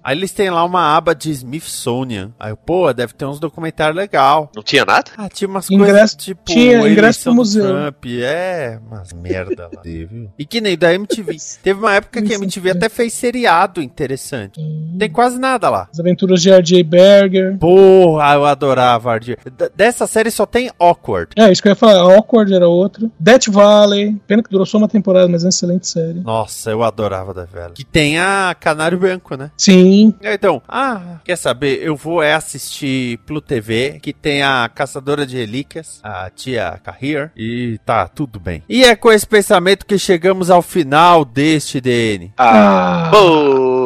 Aí 0.04 0.18
eles 0.18 0.32
têm 0.32 0.50
lá 0.50 0.64
uma 0.64 0.96
aba 0.96 1.14
de 1.16 1.32
Smithsonian. 1.32 2.32
Aí, 2.40 2.52
eu, 2.52 2.58
pô, 2.58 2.92
deve 2.94 3.14
ter 3.14 3.26
uns 3.26 3.40
documentários 3.40 3.96
legal. 3.96 4.52
Não 4.56 4.64
tinha 4.64 4.86
nada? 4.86 5.12
Ah, 5.18 5.30
tinha 5.30 5.48
umas 5.48 5.70
Ingresso- 5.70 5.92
coisas 5.94 6.16
tipo 6.16 6.42
tinha 6.46 6.88
ingresso 6.90 7.24
pro 7.24 7.34
museu. 7.36 7.66
Trump. 7.68 8.06
É, 8.22 8.80
umas 8.86 9.14
merda 9.14 9.70
lá. 9.74 9.82
viu? 9.84 10.30
E 10.38 10.46
que 10.46 10.62
nem 10.62 10.78
da 10.78 10.94
MTV. 10.94 11.38
Teve 11.64 11.80
uma 11.80 11.94
época 11.96 12.22
que 12.22 12.34
a 12.34 12.36
MTV 12.38 12.72
até 12.72 12.90
fez 12.90 13.14
seriado 13.14 13.82
interessante. 13.82 14.60
Tem 14.98 15.10
quase 15.10 15.38
nada 15.40 15.70
lá. 15.70 15.88
As 15.92 16.00
aventuras 16.00 16.42
de 16.42 16.50
R.J. 16.50 16.84
Berger. 16.84 17.58
Porra, 17.58 18.39
eu 18.40 18.46
adorava 18.46 19.12
Ardir. 19.12 19.38
Dessa 19.76 20.08
série 20.08 20.32
só 20.32 20.46
tem 20.46 20.72
Awkward. 20.80 21.34
É, 21.38 21.52
isso 21.52 21.62
que 21.62 21.68
eu 21.68 21.72
ia 21.72 21.76
falar. 21.76 22.00
Awkward 22.00 22.54
era 22.54 22.68
outro. 22.68 23.12
Death 23.20 23.48
Valley. 23.50 24.16
Pena 24.28 24.42
que 24.44 24.50
durou 24.50 24.66
só 24.66 24.78
uma 24.78 24.88
temporada, 24.88 25.28
mas 25.28 25.44
é 25.44 25.46
uma 25.46 25.50
excelente 25.50 25.88
série. 25.88 26.20
Nossa, 26.20 26.72
eu 26.72 26.84
adorava 26.84 27.34
da 27.34 27.46
velha. 27.46 27.74
Que 27.74 27.84
tem 27.84 28.20
a 28.20 28.56
Canário 28.60 28.98
Branco, 28.98 29.36
né? 29.36 29.52
Sim. 29.58 30.14
Então, 30.22 30.62
ah, 30.68 31.20
quer 31.24 31.38
saber? 31.38 31.80
Eu 31.82 31.96
vou 31.96 32.22
é 32.22 32.34
assistir 32.34 33.18
Plu 33.20 33.42
TV, 33.42 34.00
que 34.02 34.14
tem 34.14 34.44
a 34.44 34.70
Caçadora 34.74 35.26
de 35.26 35.38
Relíquias, 35.38 36.00
a 36.04 36.30
tia 36.30 36.80
Carrier, 36.84 37.32
e 37.36 37.80
tá 37.86 38.08
tudo 38.08 38.40
bem. 38.40 38.64
E 38.68 38.84
é 38.84 38.96
com 38.96 39.12
esse 39.12 39.28
pensamento 39.28 39.86
que 39.86 39.98
chegamos 39.98 40.50
ao 40.50 40.62
final 40.62 41.26
deste 41.26 41.82
DN. 41.82 42.32
Ah, 42.38 43.10
Pô. 43.12 43.79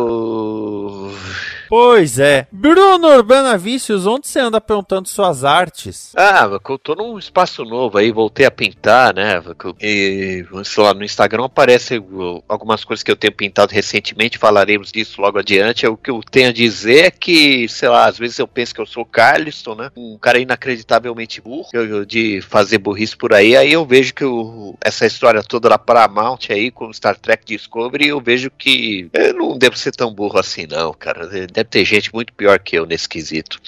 Pois 1.76 2.20
é. 2.20 2.46
Bruno 2.52 3.08
Urbana 3.08 3.58
Vícios, 3.58 4.06
onde 4.06 4.28
você 4.28 4.38
anda 4.40 4.60
aprontando 4.60 5.10
suas 5.10 5.44
artes? 5.44 6.14
Ah, 6.16 6.48
eu 6.70 6.78
tô 6.78 6.94
num 6.94 7.18
espaço 7.18 7.66
novo 7.66 7.98
aí, 7.98 8.12
voltei 8.12 8.46
a 8.46 8.52
pintar, 8.52 9.12
né? 9.16 9.42
E, 9.82 10.46
sei 10.64 10.84
lá, 10.84 10.94
no 10.94 11.04
Instagram 11.04 11.46
aparece 11.46 11.98
uh, 11.98 12.44
algumas 12.48 12.86
coisas 12.86 13.02
que 13.02 13.10
eu 13.10 13.16
tenho 13.16 13.34
pintado 13.34 13.74
recentemente, 13.74 14.38
falaremos 14.38 14.92
disso 14.92 15.20
logo 15.20 15.40
adiante. 15.40 15.88
O 15.88 15.98
que 15.98 16.12
eu 16.12 16.22
tenho 16.22 16.50
a 16.50 16.54
dizer 16.54 17.06
é 17.06 17.10
que, 17.10 17.68
sei 17.68 17.90
lá, 17.90 18.06
às 18.06 18.20
vezes 18.20 18.38
eu 18.38 18.48
penso 18.48 18.76
que 18.76 18.80
eu 18.80 18.86
sou 18.86 19.02
o 19.02 19.08
Carliston, 19.08 19.74
né? 19.74 19.90
Um 19.98 20.16
cara 20.20 20.38
inacreditavelmente 20.38 21.42
burro, 21.42 21.70
eu- 21.74 21.88
eu- 21.88 22.06
de 22.06 22.40
fazer 22.42 22.78
burrice 22.78 23.18
por 23.18 23.34
aí. 23.34 23.58
Aí 23.58 23.74
eu 23.74 23.84
vejo 23.84 24.14
que 24.14 24.24
o- 24.24 24.76
essa 24.80 25.08
história 25.08 25.42
toda 25.42 25.70
da 25.70 25.80
Paramount 25.80 26.52
aí, 26.52 26.70
com 26.70 26.94
Star 26.94 27.18
Trek 27.18 27.44
Discovery, 27.44 28.10
eu 28.10 28.22
vejo 28.22 28.52
que 28.52 29.10
eu 29.12 29.34
não 29.34 29.58
devo 29.58 29.76
ser 29.76 29.92
tão 29.92 30.14
burro 30.14 30.38
assim, 30.38 30.68
não, 30.70 30.94
cara. 30.94 31.26
Deve 31.26 31.63
ter 31.64 31.86
gente 31.86 32.14
muito 32.14 32.34
pior 32.34 32.60
que 32.60 32.76
eu 32.78 32.86
nesse 32.86 33.08
quesito. 33.08 33.60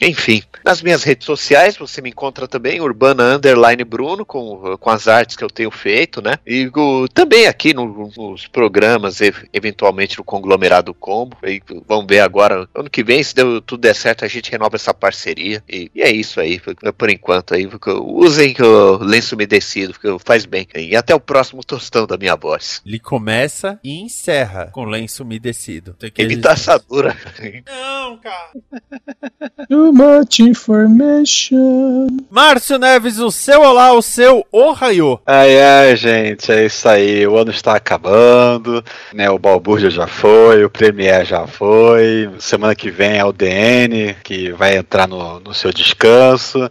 Enfim, 0.00 0.42
nas 0.64 0.82
minhas 0.82 1.02
redes 1.04 1.24
sociais 1.24 1.76
você 1.76 2.02
me 2.02 2.10
encontra 2.10 2.48
também, 2.48 2.80
Urbana 2.80 3.36
Underline 3.36 3.84
Bruno, 3.84 4.26
com, 4.26 4.76
com 4.76 4.90
as 4.90 5.06
artes 5.06 5.36
que 5.36 5.44
eu 5.44 5.48
tenho 5.48 5.70
feito, 5.70 6.20
né? 6.20 6.34
E 6.46 6.68
o- 6.74 7.06
também 7.08 7.46
aqui 7.46 7.72
no- 7.72 8.10
nos 8.16 8.46
programas, 8.46 9.20
ev- 9.20 9.44
eventualmente 9.52 10.18
no 10.18 10.24
Conglomerado 10.24 10.92
Combo. 10.92 11.36
E 11.44 11.62
vamos 11.86 12.06
ver 12.08 12.20
agora, 12.20 12.68
ano 12.74 12.90
que 12.90 13.04
vem, 13.04 13.22
se 13.22 13.34
deu, 13.34 13.60
tudo 13.60 13.80
der 13.82 13.94
certo, 13.94 14.24
a 14.24 14.28
gente 14.28 14.50
renova 14.50 14.76
essa 14.76 14.92
parceria. 14.92 15.62
E, 15.68 15.90
e 15.94 16.02
é 16.02 16.10
isso 16.10 16.40
aí, 16.40 16.60
por 16.98 17.08
enquanto 17.10 17.54
aí. 17.54 17.68
Usem 18.02 18.54
o 18.60 18.96
lenço 18.98 19.34
umedecido, 19.36 19.94
faz 20.24 20.44
bem. 20.44 20.66
E 20.74 20.96
até 20.96 21.14
o 21.14 21.20
próximo 21.20 21.62
tostão 21.64 22.06
da 22.06 22.16
minha 22.16 22.34
voz. 22.34 22.82
Ele 22.84 22.98
começa 22.98 23.78
e 23.82 24.00
encerra 24.02 24.70
com 24.72 24.84
lenço 24.84 25.22
umedecido. 25.22 25.94
Tem 25.94 26.10
que 26.10 26.22
Imitaçadura. 26.22 27.16
Não, 27.66 28.16
cara. 28.18 28.50
Too 29.68 29.92
much 29.92 30.40
information. 30.40 32.06
Márcio 32.30 32.78
Neves, 32.78 33.18
o 33.18 33.30
seu 33.30 33.60
olá, 33.60 33.92
o 33.92 34.02
seu 34.02 34.46
ohaiô. 34.52 35.18
Ai, 35.26 35.60
ai, 35.60 35.96
gente, 35.96 36.50
é 36.52 36.66
isso 36.66 36.88
aí. 36.88 37.26
O 37.26 37.36
ano 37.36 37.50
está 37.50 37.74
acabando, 37.74 38.82
né? 39.12 39.30
O 39.30 39.38
Balbúrdia 39.38 39.90
já 39.90 40.06
foi, 40.06 40.64
o 40.64 40.70
Premiere 40.70 41.24
já 41.24 41.46
foi. 41.46 42.30
Semana 42.38 42.74
que 42.74 42.90
vem 42.90 43.16
é 43.18 43.24
o 43.24 43.32
DN, 43.32 44.14
que 44.22 44.52
vai 44.52 44.76
entrar 44.76 45.06
no, 45.08 45.40
no 45.40 45.54
seu 45.54 45.72
descanso. 45.72 46.70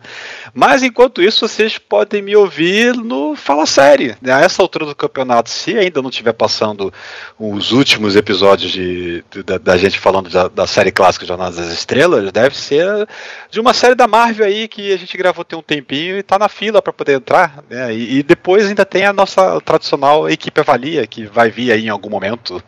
Mas 0.53 0.83
enquanto 0.83 1.21
isso, 1.21 1.47
vocês 1.47 1.77
podem 1.77 2.21
me 2.21 2.35
ouvir 2.35 2.95
no 2.95 3.35
Fala 3.35 3.65
Série. 3.65 4.15
A 4.25 4.41
essa 4.41 4.61
altura 4.61 4.85
do 4.85 4.95
campeonato, 4.95 5.49
se 5.49 5.77
ainda 5.77 6.01
não 6.01 6.09
estiver 6.09 6.33
passando 6.33 6.93
os 7.39 7.71
últimos 7.71 8.15
episódios 8.15 8.71
de, 8.71 9.23
de- 9.31 9.43
da, 9.43 9.57
da 9.57 9.77
gente 9.77 9.99
falando 9.99 10.29
da 10.29 10.42
da, 10.49 10.67
série 10.67 10.91
clássica 10.91 11.25
Jornada 11.25 11.55
das 11.55 11.71
Estrelas 11.71 12.31
deve 12.31 12.57
ser 12.57 13.07
de 13.49 13.59
uma 13.59 13.73
série 13.73 13.95
da 13.95 14.07
Marvel 14.07 14.45
aí 14.45 14.67
que 14.67 14.91
a 14.93 14.97
gente 14.97 15.15
gravou 15.17 15.43
tem 15.43 15.57
um 15.57 15.61
tempinho 15.61 16.17
e 16.17 16.23
tá 16.23 16.39
na 16.39 16.49
fila 16.49 16.81
para 16.81 16.93
poder 16.93 17.17
entrar, 17.17 17.63
né? 17.69 17.93
E, 17.93 18.19
e, 18.19 18.23
depois 18.23 18.65
ainda 18.65 18.85
tem 18.85 19.05
a 19.05 19.13
nossa 19.13 19.59
tradicional 19.61 20.29
equipe 20.29 20.59
avalia 20.59 21.05
que 21.05 21.25
vai 21.25 21.49
vir 21.49 21.71
aí 21.71 21.85
em 21.85 21.89
algum 21.89 22.09
momento, 22.09 22.63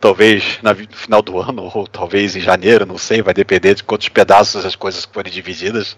talvez 0.00 0.58
na, 0.62 0.72
no 0.72 0.96
final 0.96 1.22
do 1.22 1.38
ano 1.38 1.70
ou 1.74 1.86
talvez 1.86 2.36
em 2.36 2.40
janeiro, 2.40 2.86
não 2.86 2.98
sei, 2.98 3.22
vai 3.22 3.34
depender 3.34 3.74
de 3.74 3.82
quantos 3.82 4.08
pedaços 4.08 4.64
as 4.64 4.74
coisas 4.74 5.04
forem 5.04 5.32
divididas. 5.32 5.96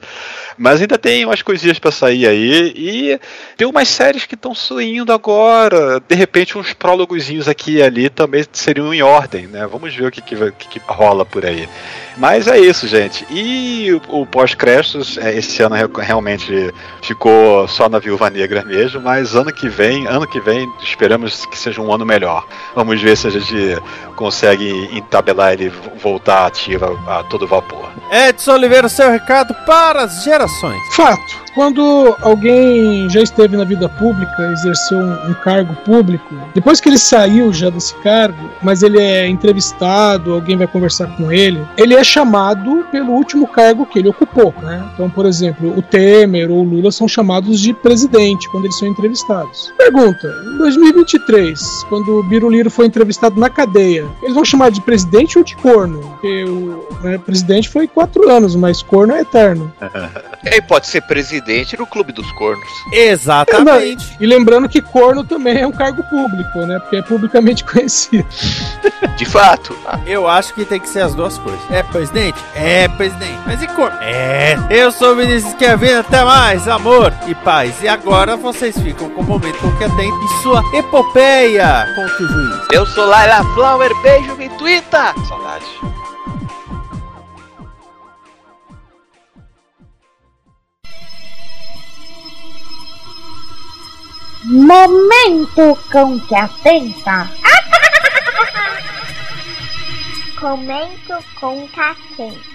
Mas 0.56 0.80
ainda 0.80 0.98
tem 0.98 1.24
umas 1.24 1.42
coisinhas 1.42 1.78
para 1.78 1.90
sair 1.90 2.26
aí 2.26 2.72
e 2.76 3.20
tem 3.56 3.66
umas 3.66 3.88
séries 3.88 4.26
que 4.26 4.34
estão 4.34 4.54
saindo 4.54 5.12
agora. 5.12 6.00
De 6.00 6.14
repente 6.14 6.58
uns 6.58 6.72
prólogozinhos 6.72 7.48
aqui 7.48 7.76
e 7.76 7.82
ali 7.82 8.08
também 8.08 8.44
seriam 8.52 8.92
em 8.92 9.02
ordem, 9.02 9.46
né? 9.46 9.66
Vamos 9.66 9.94
ver 9.94 10.06
o 10.06 10.10
que, 10.10 10.20
que, 10.20 10.36
que, 10.52 10.68
que 10.68 10.80
rola 10.86 11.13
por 11.22 11.44
aí. 11.44 11.68
Mas 12.16 12.46
é 12.46 12.58
isso, 12.58 12.86
gente. 12.86 13.26
E 13.28 13.92
o, 13.92 14.20
o 14.22 14.26
pós-créditos, 14.26 15.18
é, 15.18 15.36
esse 15.36 15.62
ano 15.62 15.74
realmente 15.98 16.72
ficou 17.02 17.68
só 17.68 17.88
na 17.88 17.98
Viúva 17.98 18.30
Negra 18.30 18.64
mesmo, 18.64 19.02
mas 19.02 19.34
ano 19.34 19.52
que 19.52 19.68
vem, 19.68 20.06
ano 20.06 20.26
que 20.26 20.40
vem, 20.40 20.66
esperamos 20.82 21.44
que 21.44 21.58
seja 21.58 21.82
um 21.82 21.92
ano 21.92 22.06
melhor. 22.06 22.46
Vamos 22.74 23.00
ver 23.02 23.16
se 23.16 23.26
a 23.26 23.30
gente 23.30 23.78
consegue 24.16 24.70
entabelar 24.96 25.52
ele 25.52 25.70
voltar 26.00 26.46
ativa 26.46 26.98
a 27.06 27.22
todo 27.24 27.46
vapor. 27.46 27.90
Edson 28.10 28.52
Oliveira, 28.52 28.88
seu 28.88 29.10
recado 29.10 29.54
para 29.66 30.02
as 30.02 30.24
gerações. 30.24 30.80
Fato. 30.94 31.43
Quando 31.54 32.16
alguém 32.20 33.08
já 33.08 33.22
esteve 33.22 33.56
na 33.56 33.64
vida 33.64 33.88
pública, 33.88 34.50
exerceu 34.52 34.98
um, 34.98 35.30
um, 35.30 35.34
cargo 35.34 35.74
público, 35.84 36.34
depois 36.52 36.80
que 36.80 36.88
ele 36.88 36.98
saiu 36.98 37.52
já 37.52 37.70
desse 37.70 37.94
cargo, 37.96 38.50
mas 38.60 38.82
ele 38.82 38.98
é 38.98 39.28
entrevistado, 39.28 40.32
alguém 40.32 40.56
vai 40.56 40.66
conversar 40.66 41.06
com 41.16 41.30
ele, 41.30 41.64
ele 41.76 41.94
é 41.94 42.02
chamado 42.02 42.84
pelo 42.90 43.12
último 43.12 43.46
cargo 43.46 43.86
que 43.86 44.00
ele 44.00 44.08
ocupou. 44.08 44.52
Né? 44.62 44.84
Então, 44.92 45.08
por 45.08 45.26
exemplo, 45.26 45.76
o 45.76 45.80
Temer 45.80 46.50
ou 46.50 46.58
o 46.58 46.64
Lula 46.64 46.90
são 46.90 47.06
chamados 47.06 47.60
de 47.60 47.72
presidente 47.72 48.50
quando 48.50 48.64
eles 48.64 48.78
são 48.78 48.88
entrevistados. 48.88 49.72
Pergunta: 49.78 50.26
em 50.54 50.58
2023, 50.58 51.84
quando 51.88 52.18
o 52.18 52.22
Biruliro 52.24 52.70
foi 52.70 52.86
entrevistado 52.86 53.38
na 53.38 53.48
cadeia, 53.48 54.06
eles 54.22 54.34
vão 54.34 54.44
chamar 54.44 54.70
de 54.70 54.80
presidente 54.80 55.38
ou 55.38 55.44
de 55.44 55.54
corno? 55.56 56.00
Porque 56.00 56.44
o 56.44 56.83
né, 57.04 57.18
presidente 57.18 57.68
foi 57.68 57.86
quatro 57.86 58.28
anos, 58.28 58.56
mas 58.56 58.82
corno 58.82 59.14
é 59.14 59.20
eterno. 59.20 59.72
Ele 60.44 60.60
pode 60.62 60.86
ser 60.86 61.00
presidente 61.02 61.76
no 61.76 61.86
Clube 61.86 62.12
dos 62.12 62.30
Cornos. 62.32 62.68
Exatamente. 62.92 64.12
É, 64.12 64.24
e 64.24 64.26
lembrando 64.26 64.68
que 64.68 64.80
corno 64.80 65.24
também 65.24 65.60
é 65.60 65.66
um 65.66 65.72
cargo 65.72 66.02
público, 66.04 66.58
né? 66.60 66.78
Porque 66.80 66.96
é 66.96 67.02
publicamente 67.02 67.64
conhecido. 67.64 68.26
De 69.16 69.24
fato. 69.24 69.76
Eu 70.06 70.28
acho 70.28 70.54
que 70.54 70.64
tem 70.64 70.80
que 70.80 70.88
ser 70.88 71.00
as 71.00 71.14
duas 71.14 71.38
coisas. 71.38 71.60
É 71.70 71.82
presidente? 71.82 72.38
É 72.54 72.88
presidente. 72.88 73.38
Mas 73.46 73.62
e 73.62 73.66
corno? 73.68 73.96
É. 74.00 74.56
Eu 74.70 74.90
sou 74.92 75.12
o 75.12 75.16
Vinícius 75.16 75.54
Kevin, 75.54 75.94
até 75.94 76.22
mais, 76.24 76.68
amor 76.68 77.12
e 77.26 77.34
paz. 77.34 77.82
E 77.82 77.88
agora 77.88 78.36
vocês 78.36 78.78
ficam 78.78 79.08
com 79.10 79.22
o 79.22 79.24
momento 79.24 79.58
que 79.78 79.96
tem 79.96 80.08
em 80.08 80.42
sua 80.42 80.62
epopeia 80.74 81.86
contra 81.94 82.24
o 82.24 82.28
juiz. 82.28 82.66
Eu 82.72 82.86
sou 82.86 83.06
Laila 83.06 83.44
Flower, 83.54 83.90
beijo 84.02 84.34
me 84.36 84.48
Twitter. 84.50 85.14
Saudade. 85.28 86.03
Momento 94.44 95.74
cão 95.88 96.20
que 96.20 96.34
atenta. 96.34 97.30
Comento 100.38 101.24
com 101.40 101.66
catenta. 101.68 102.54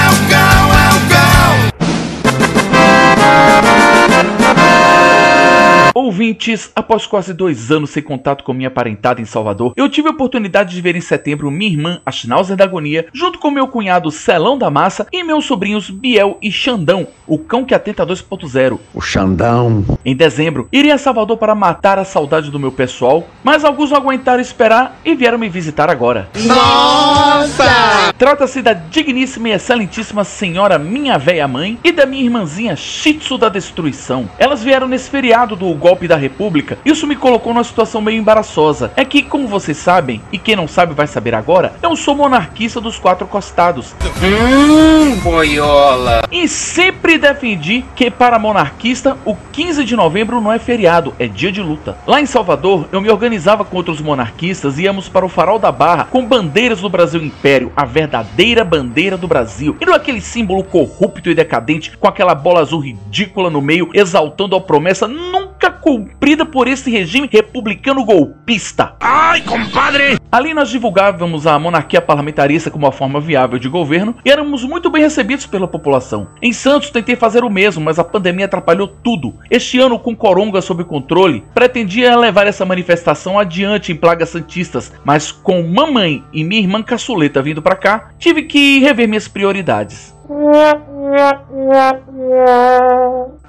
Ouvintes, 6.11 6.69
após 6.75 7.07
quase 7.07 7.33
dois 7.33 7.71
anos 7.71 7.91
sem 7.91 8.03
contato 8.03 8.43
com 8.43 8.51
minha 8.51 8.69
parentada 8.69 9.21
em 9.21 9.25
Salvador, 9.25 9.71
eu 9.77 9.87
tive 9.87 10.09
a 10.09 10.11
oportunidade 10.11 10.75
de 10.75 10.81
ver 10.81 10.93
em 10.93 10.99
setembro 10.99 11.49
minha 11.49 11.71
irmã, 11.71 12.01
a 12.05 12.11
Schnauzer 12.11 12.57
da 12.57 12.65
Agonia, 12.65 13.07
junto 13.13 13.39
com 13.39 13.49
meu 13.49 13.65
cunhado 13.65 14.11
Celão 14.11 14.57
da 14.57 14.69
Massa 14.69 15.07
e 15.09 15.23
meus 15.23 15.45
sobrinhos 15.45 15.89
Biel 15.89 16.37
e 16.41 16.51
Xandão, 16.51 17.07
o 17.25 17.37
cão 17.37 17.63
que 17.63 17.73
atenta 17.73 18.05
2.0. 18.05 18.77
O 18.93 18.99
Xandão. 18.99 19.85
Em 20.03 20.13
dezembro, 20.13 20.67
irei 20.69 20.91
a 20.91 20.97
Salvador 20.97 21.37
para 21.37 21.55
matar 21.55 21.97
a 21.97 22.03
saudade 22.03 22.51
do 22.51 22.59
meu 22.59 22.73
pessoal, 22.73 23.25
mas 23.41 23.63
alguns 23.63 23.91
não 23.91 23.97
aguentaram 23.97 24.41
esperar 24.41 24.99
e 25.05 25.15
vieram 25.15 25.37
me 25.37 25.47
visitar 25.47 25.89
agora. 25.89 26.27
Nossa! 26.43 28.11
Trata-se 28.17 28.61
da 28.61 28.73
digníssima 28.73 29.47
e 29.47 29.53
excelentíssima 29.53 30.25
senhora 30.25 30.77
minha 30.77 31.17
véia 31.17 31.47
mãe 31.47 31.79
e 31.81 31.93
da 31.93 32.05
minha 32.05 32.25
irmãzinha 32.25 32.75
Shitsu 32.75 33.37
da 33.37 33.47
Destruição. 33.47 34.29
Elas 34.37 34.61
vieram 34.61 34.89
nesse 34.89 35.09
feriado 35.09 35.55
do 35.55 35.73
golpe 35.73 36.00
da 36.07 36.15
República, 36.15 36.77
isso 36.85 37.07
me 37.07 37.15
colocou 37.15 37.53
numa 37.53 37.63
situação 37.63 38.01
meio 38.01 38.17
embaraçosa. 38.17 38.91
É 38.95 39.05
que, 39.05 39.21
como 39.21 39.47
vocês 39.47 39.77
sabem, 39.77 40.21
e 40.31 40.37
quem 40.37 40.55
não 40.55 40.67
sabe 40.67 40.93
vai 40.93 41.07
saber 41.07 41.35
agora, 41.35 41.73
eu 41.81 41.95
sou 41.95 42.15
monarquista 42.15 42.81
dos 42.81 42.97
quatro 42.97 43.27
costados. 43.27 43.93
Hum, 44.21 45.15
boiola! 45.21 46.21
E 46.31 46.47
sempre 46.47 47.17
defendi 47.17 47.83
que 47.95 48.09
para 48.09 48.39
monarquista 48.39 49.17
o 49.25 49.35
15 49.51 49.83
de 49.83 49.95
novembro 49.95 50.41
não 50.41 50.51
é 50.51 50.59
feriado, 50.59 51.13
é 51.19 51.27
dia 51.27 51.51
de 51.51 51.61
luta. 51.61 51.97
Lá 52.07 52.21
em 52.21 52.25
Salvador, 52.25 52.87
eu 52.91 53.01
me 53.01 53.09
organizava 53.09 53.63
com 53.63 53.77
outros 53.77 54.01
monarquistas 54.01 54.77
e 54.77 54.83
íamos 54.83 55.09
para 55.09 55.25
o 55.25 55.29
Farol 55.29 55.59
da 55.59 55.71
Barra 55.71 56.07
com 56.09 56.25
bandeiras 56.25 56.81
do 56.81 56.89
Brasil 56.89 57.23
Império, 57.23 57.71
a 57.75 57.85
verdadeira 57.85 58.63
bandeira 58.63 59.17
do 59.17 59.27
Brasil. 59.27 59.75
E 59.79 59.85
não 59.85 59.93
aquele 59.93 60.21
símbolo 60.21 60.63
corrupto 60.63 61.29
e 61.29 61.35
decadente 61.35 61.97
com 61.97 62.07
aquela 62.07 62.35
bola 62.35 62.61
azul 62.61 62.79
ridícula 62.79 63.49
no 63.49 63.61
meio, 63.61 63.89
exaltando 63.93 64.55
a 64.55 64.61
promessa 64.61 65.07
nunca 65.07 65.40
cumprida 65.81 66.45
por 66.45 66.67
esse 66.67 66.89
regime 66.89 67.27
republicano 67.29 68.05
golpista. 68.05 68.95
Ai, 68.99 69.41
compadre! 69.41 70.17
Ali 70.31 70.53
nós 70.53 70.69
divulgávamos 70.69 71.45
a 71.45 71.59
monarquia 71.59 71.99
parlamentarista 71.99 72.71
como 72.71 72.85
uma 72.85 72.91
forma 72.91 73.19
viável 73.19 73.59
de 73.59 73.67
governo 73.67 74.15
e 74.23 74.31
éramos 74.31 74.63
muito 74.63 74.89
bem 74.89 75.01
recebidos 75.01 75.45
pela 75.45 75.67
população. 75.67 76.27
Em 76.41 76.53
Santos 76.53 76.89
tentei 76.89 77.15
fazer 77.17 77.43
o 77.43 77.49
mesmo, 77.49 77.83
mas 77.83 77.99
a 77.99 78.03
pandemia 78.03 78.45
atrapalhou 78.45 78.87
tudo. 78.87 79.35
Este 79.49 79.79
ano, 79.79 79.99
com 79.99 80.15
Coronga 80.15 80.61
sob 80.61 80.83
controle, 80.85 81.43
pretendia 81.53 82.15
levar 82.15 82.47
essa 82.47 82.65
manifestação 82.65 83.37
adiante 83.37 83.91
em 83.91 83.95
Plagas 83.95 84.29
Santistas, 84.29 84.93
mas 85.03 85.31
com 85.31 85.63
mamãe 85.63 86.23
e 86.31 86.43
minha 86.43 86.61
irmã 86.61 86.81
caçuleta 86.81 87.41
vindo 87.41 87.61
para 87.61 87.75
cá, 87.75 88.11
tive 88.17 88.43
que 88.43 88.79
rever 88.79 89.07
minhas 89.07 89.27
prioridades. 89.27 90.15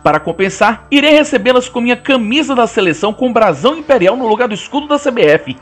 Para 0.03 0.19
compensar, 0.19 0.85
irei 0.91 1.13
recebê-las 1.13 1.69
com 1.69 1.81
minha 1.81 1.97
camisa 1.97 2.57
da 2.57 2.67
seleção 2.67 3.13
com 3.13 3.33
brasão 3.33 3.77
imperial 3.77 4.17
no 4.17 4.27
lugar 4.27 4.49
do 4.49 4.55
escudo 4.55 4.89
da 4.89 4.99
CBF. 4.99 5.57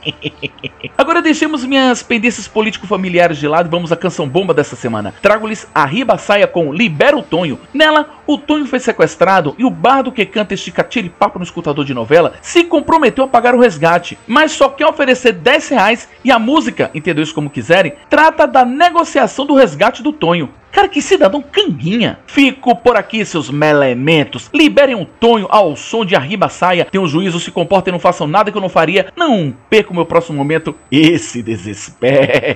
Agora 0.97 1.21
deixemos 1.21 1.63
minhas 1.63 2.01
pendências 2.01 2.47
político-familiares 2.47 3.37
de 3.37 3.47
lado 3.47 3.67
e 3.67 3.69
vamos 3.69 3.91
à 3.91 3.95
canção 3.95 4.27
bomba 4.27 4.51
dessa 4.51 4.75
semana. 4.75 5.13
Trago-lhes 5.21 5.67
a 5.75 5.85
riba 5.85 6.17
saia 6.17 6.47
com 6.47 6.73
Libera 6.73 7.15
o 7.15 7.21
Tonho. 7.21 7.59
Nela, 7.71 8.09
o 8.25 8.35
Tonho 8.35 8.65
foi 8.65 8.79
sequestrado 8.79 9.53
e 9.59 9.63
o 9.63 9.69
bardo 9.69 10.11
que 10.11 10.25
canta 10.25 10.55
este 10.55 10.71
catiripapo 10.71 11.37
no 11.37 11.45
escutador 11.45 11.85
de 11.85 11.93
novela 11.93 12.33
se 12.41 12.63
comprometeu 12.63 13.25
a 13.25 13.27
pagar 13.27 13.53
o 13.53 13.59
resgate, 13.59 14.17
mas 14.25 14.53
só 14.53 14.69
quer 14.69 14.87
oferecer 14.87 15.33
10 15.33 15.69
reais 15.69 16.09
e 16.23 16.31
a 16.31 16.39
música, 16.39 16.89
entendeu 16.95 17.23
isso 17.23 17.35
como 17.35 17.49
quiserem, 17.49 17.93
trata 18.09 18.47
da 18.47 18.65
negociação 18.65 19.45
do 19.45 19.55
resgate 19.55 20.01
do 20.01 20.11
Tonho. 20.11 20.49
Cara, 20.71 20.87
que 20.87 21.01
cidadão 21.01 21.41
canguinha. 21.41 22.19
Fico 22.25 22.75
por 22.75 22.95
aqui, 22.95 23.25
seus 23.25 23.49
melementos. 23.49 24.49
Liberem 24.53 24.95
o 24.95 25.05
Tonho 25.05 25.47
ao 25.49 25.75
som 25.75 26.05
de 26.05 26.15
Arriba 26.15 26.47
Saia. 26.47 26.85
Tenham 26.85 27.07
juízo, 27.07 27.39
se 27.39 27.51
comportem, 27.51 27.91
não 27.91 27.99
façam 27.99 28.25
nada 28.25 28.51
que 28.51 28.57
eu 28.57 28.61
não 28.61 28.69
faria. 28.69 29.11
Não 29.15 29.53
perca 29.69 29.91
o 29.91 29.95
meu 29.95 30.05
próximo 30.05 30.37
momento. 30.37 30.73
Esse 30.89 31.43
desespere. 31.43 32.51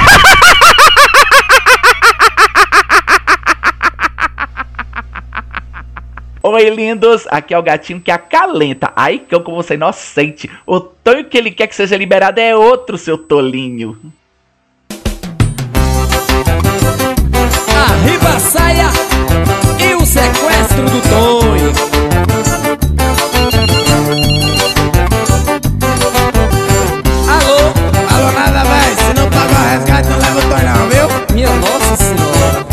Oi, 6.45 6.69
lindos! 6.69 7.26
Aqui 7.31 7.53
é 7.53 7.57
o 7.57 7.64
gatinho 7.64 8.02
que 8.02 8.11
acalenta. 8.11 8.91
Ai, 8.98 9.18
cão 9.18 9.41
como 9.41 9.56
você 9.56 9.73
é 9.73 9.77
inocente. 9.77 10.52
O 10.68 10.80
Tonho 10.80 11.23
que 11.23 11.38
ele 11.38 11.49
quer 11.49 11.68
que 11.68 11.76
seja 11.76 11.95
liberado 11.95 12.40
é 12.40 12.53
outro, 12.53 12.98
seu 12.98 13.18
tolinho. 13.18 13.98
A 18.27 18.39
saia 18.39 18.89
e 19.79 19.93
o 19.95 20.05
sequestro 20.05 20.85
do 20.89 21.01
Tonho. 21.09 21.73
Alô? 27.27 27.57
Alô, 28.15 28.31
nada 28.31 28.63
mais. 28.65 28.97
Se 28.97 29.13
não 29.15 29.29
pagar 29.29 29.59
o 29.59 29.69
resgate, 29.69 30.09
não 30.09 30.17
leva 30.17 30.39
o 30.39 30.41
Tonho, 30.41 30.65
não, 30.65 30.89
viu? 30.89 31.07
Minha 31.33 31.49
nossa 31.49 31.95
senhora. 31.97 32.65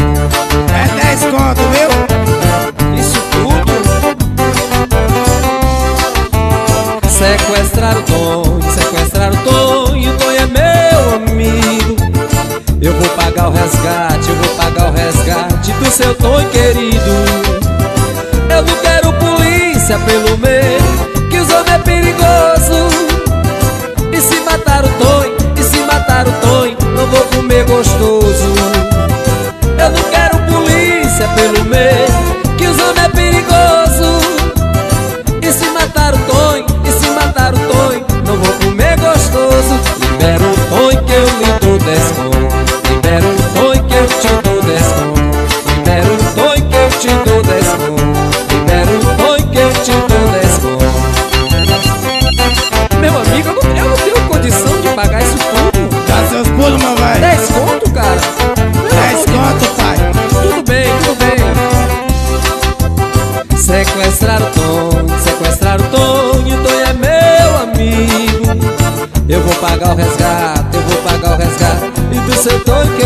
É 0.74 0.84
10 1.04 1.20
conto, 1.24 1.62
viu? 1.72 1.90
Isso 2.98 3.20
tudo? 3.30 3.72
Sequestrar 7.08 7.96
o 7.98 8.02
Tonho, 8.02 8.62
sequestrar 8.72 9.32
o 9.32 9.36
Tonho, 9.36 10.16
pagar 13.30 13.48
o 13.48 13.52
resgate, 13.52 14.28
eu 14.28 14.36
vou 14.36 14.56
pagar 14.56 14.90
o 14.90 14.92
resgate 14.92 15.72
do 15.72 15.90
seu 15.90 16.14
Tonho 16.16 16.48
querido. 16.50 17.10
Eu 18.48 18.62
não 18.62 18.76
quero 18.76 19.12
polícia 19.14 19.98
pelo 20.00 20.36
meio, 20.38 21.28
que 21.30 21.38
os 21.38 21.48
homens 21.50 21.70
é 21.70 21.78
perigoso. 21.78 22.88
E 24.12 24.20
se 24.20 24.40
matar 24.40 24.84
o 24.84 24.88
Tonho, 24.88 25.36
e 25.56 25.62
se 25.62 25.78
matar 25.80 26.26
o 26.26 26.32
Tonho, 26.32 26.76
não 26.96 27.06
vou 27.06 27.22
comer 27.26 27.64
gostoso. 27.66 28.54
Eu 29.78 29.90
não 29.90 30.02
quero 30.10 30.38
polícia 30.50 31.28
pelo 31.36 31.64
meio, 31.66 32.56
que 32.58 32.66
os 32.66 32.78
homens 32.80 33.04
é 33.04 33.08
perigoso. 33.08 34.18
E 35.40 35.52
se 35.52 35.70
matar 35.70 36.14
o 36.14 36.18
Tonho, 36.18 36.66
e 36.84 36.92
se 36.92 37.10
matar 37.10 37.54
o 37.54 37.58
Tonho, 37.58 38.04
não 38.26 38.36
vou 38.36 38.52
comer 38.54 38.98
gostoso. 38.98 39.80
Libera 40.00 40.42
o 40.42 40.56
Tonho 40.68 41.04
que 41.04 41.12
eu 41.12 41.24
lhe 41.24 41.58
dou 41.60 41.78
desconto. 41.78 42.29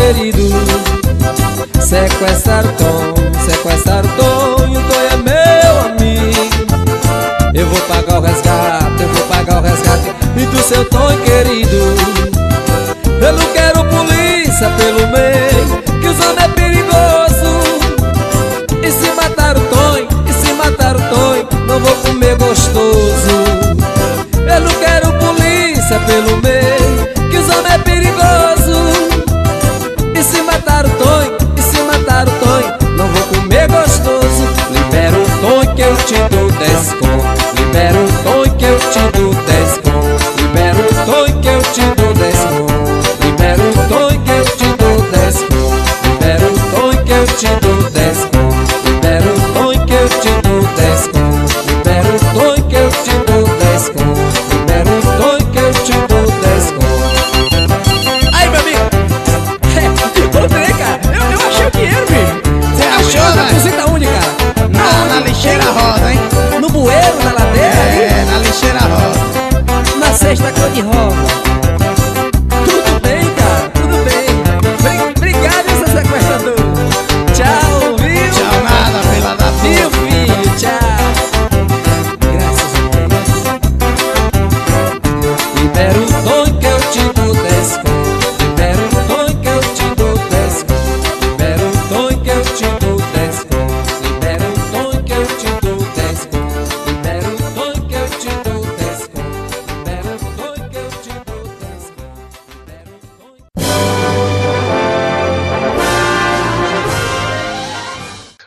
Querido. 0.05 0.49
Sequestrar 1.81 2.65
o 2.65 2.71
Tonho, 2.73 3.15
sequestrar 3.43 4.05
o 4.05 4.09
Tonho, 4.09 4.79
o 4.79 4.83
Tonho 4.83 5.09
é 5.11 5.17
meu 5.17 5.81
amigo. 5.81 6.55
Eu 7.53 7.65
vou 7.67 7.81
pagar 7.81 8.19
o 8.19 8.21
resgate, 8.21 9.01
eu 9.01 9.07
vou 9.07 9.27
pagar 9.27 9.59
o 9.59 9.61
resgate 9.63 10.13
e 10.37 10.45
do 10.45 10.61
seu 10.61 10.85
Tonho 10.85 11.19
querido. 11.21 11.54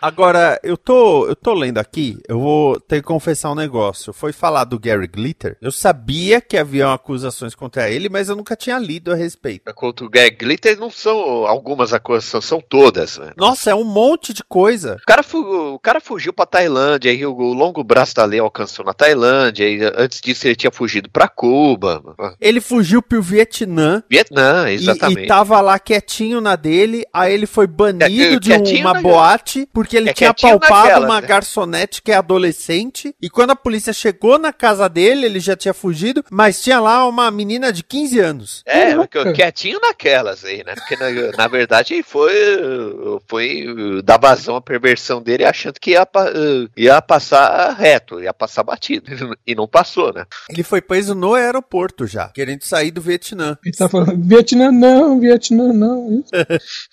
Agora, 0.09 0.59
eu 0.63 0.77
tô, 0.79 1.27
eu 1.29 1.37
tô 1.37 1.53
lendo 1.53 1.77
aqui, 1.77 2.19
eu 2.27 2.41
vou 2.41 2.81
ter 2.81 2.97
que 2.97 3.07
confessar 3.07 3.51
um 3.51 3.55
negócio. 3.55 4.11
Foi 4.11 4.33
falar 4.33 4.65
do 4.65 4.79
Gary 4.79 5.07
Glitter. 5.07 5.57
Eu 5.61 5.71
sabia 5.71 6.41
que 6.41 6.57
haviam 6.57 6.91
acusações 6.91 7.55
contra 7.55 7.91
ele, 7.91 8.09
mas 8.09 8.31
eu 8.31 8.35
nunca 8.37 8.57
tinha 8.57 8.79
lido 8.79 9.13
a 9.13 9.15
respeito. 9.15 9.71
Contra 9.75 10.07
o 10.07 10.09
Gag 10.09 10.31
Glitter 10.35 10.79
não 10.81 10.91
são 10.91 11.19
algumas 11.47 11.93
acusações, 11.93 12.45
são 12.47 12.59
todas. 12.67 13.19
Né? 13.19 13.33
Nossa, 13.37 13.71
é 13.71 13.75
um 13.75 13.85
monte 13.85 14.33
de 14.33 14.43
coisa. 14.43 14.97
O 15.03 15.07
cara, 15.07 15.23
o 15.35 15.79
cara 15.79 16.01
fugiu 16.01 16.33
pra 16.33 16.47
Tailândia, 16.47 17.11
aí 17.11 17.27
o, 17.27 17.35
o 17.37 17.53
longo 17.53 17.85
braço 17.85 18.15
da 18.15 18.25
lei 18.25 18.41
alcançou 18.41 18.85
na 18.87 18.95
Tailândia, 18.95 19.67
aí 19.67 19.79
antes 19.95 20.23
disso 20.23 20.47
ele 20.47 20.57
tinha 20.57 20.71
fugido 20.71 21.11
pra 21.11 21.29
Cuba. 21.29 22.03
Ele 22.41 22.63
fugiu 22.63 23.03
pro 23.03 23.21
Vietnã. 23.21 24.03
Vietnã, 24.09 24.71
e- 24.71 24.75
exatamente. 24.75 25.25
E, 25.25 25.27
tava 25.27 25.61
lá 25.61 25.79
quietinho 25.79 26.41
na 26.41 26.57
dele, 26.57 27.05
aí 27.13 27.35
ele 27.35 27.47
foi 27.47 27.67
banido 27.67 28.35
É, 28.35 28.39
de 28.39 28.49
quietinho 28.49 28.81
uma 28.81 28.95
boate, 29.01 29.69
porque 29.73 29.98
ele 29.99 30.11
É 30.11 30.13
tinha 30.13 30.33
quietinho 30.33 30.59
palpado 30.59 30.89
naquela, 30.89 31.07
uma 31.07 31.21
né? 31.21 31.27
garçonete 31.27 32.03
que 32.03 32.13
é 32.13 32.17
adolescente, 32.17 33.15
e 33.21 33.29
quando 33.29 33.51
a 33.51 33.57
polícia 33.57 33.93
chegou 33.93 34.39
na 34.39 34.53
casa 34.53 34.89
dele, 34.89 35.27
ele 35.27 35.41
já 35.41 35.57
tinha 35.57 35.75
fugido, 35.75 36.25
mas 36.31 36.63
tinha 36.63 36.81
lá 36.81 37.07
uma 37.07 37.31
menina 37.31 37.73
de 37.73 37.83
15 37.83 38.21
anos. 38.21 38.63
É, 38.67 38.95
Caraca. 39.07 39.33
quietinho 39.33 39.81
naquelas 39.81 40.45
aí, 40.45 40.63
né? 40.65 40.75
Porque 40.75 40.97
na, 40.97 41.37
na 41.37 41.49
verdade 41.49 42.03
foi, 42.03 42.33
foi 43.27 43.67
dar 44.05 44.19
vazão 44.19 44.57
à 44.57 44.61
perversão 44.61 45.23
dele 45.23 45.45
achando 45.45 45.79
que 45.81 45.93
ia, 45.93 46.07
ia 46.77 47.03
passar 47.03 47.75
reto, 47.75 48.21
ia 48.21 48.33
passar 48.33 48.63
batido. 48.63 49.37
E 49.47 49.55
não 49.55 49.67
passou, 49.67 50.13
né? 50.13 50.25
Ele 50.51 50.63
foi 50.63 50.81
preso 50.81 51.15
no 51.15 51.35
aeroporto 51.35 52.07
já, 52.07 52.29
querendo 52.29 52.63
sair 52.63 52.91
do 52.91 53.01
Vietnã. 53.01 53.59
Ele 53.65 53.75
tá 53.75 53.89
falando, 53.89 54.17
Vietnã 54.23 54.71
não, 54.71 55.21
Vietnã 55.21 55.73
não. 55.73 56.25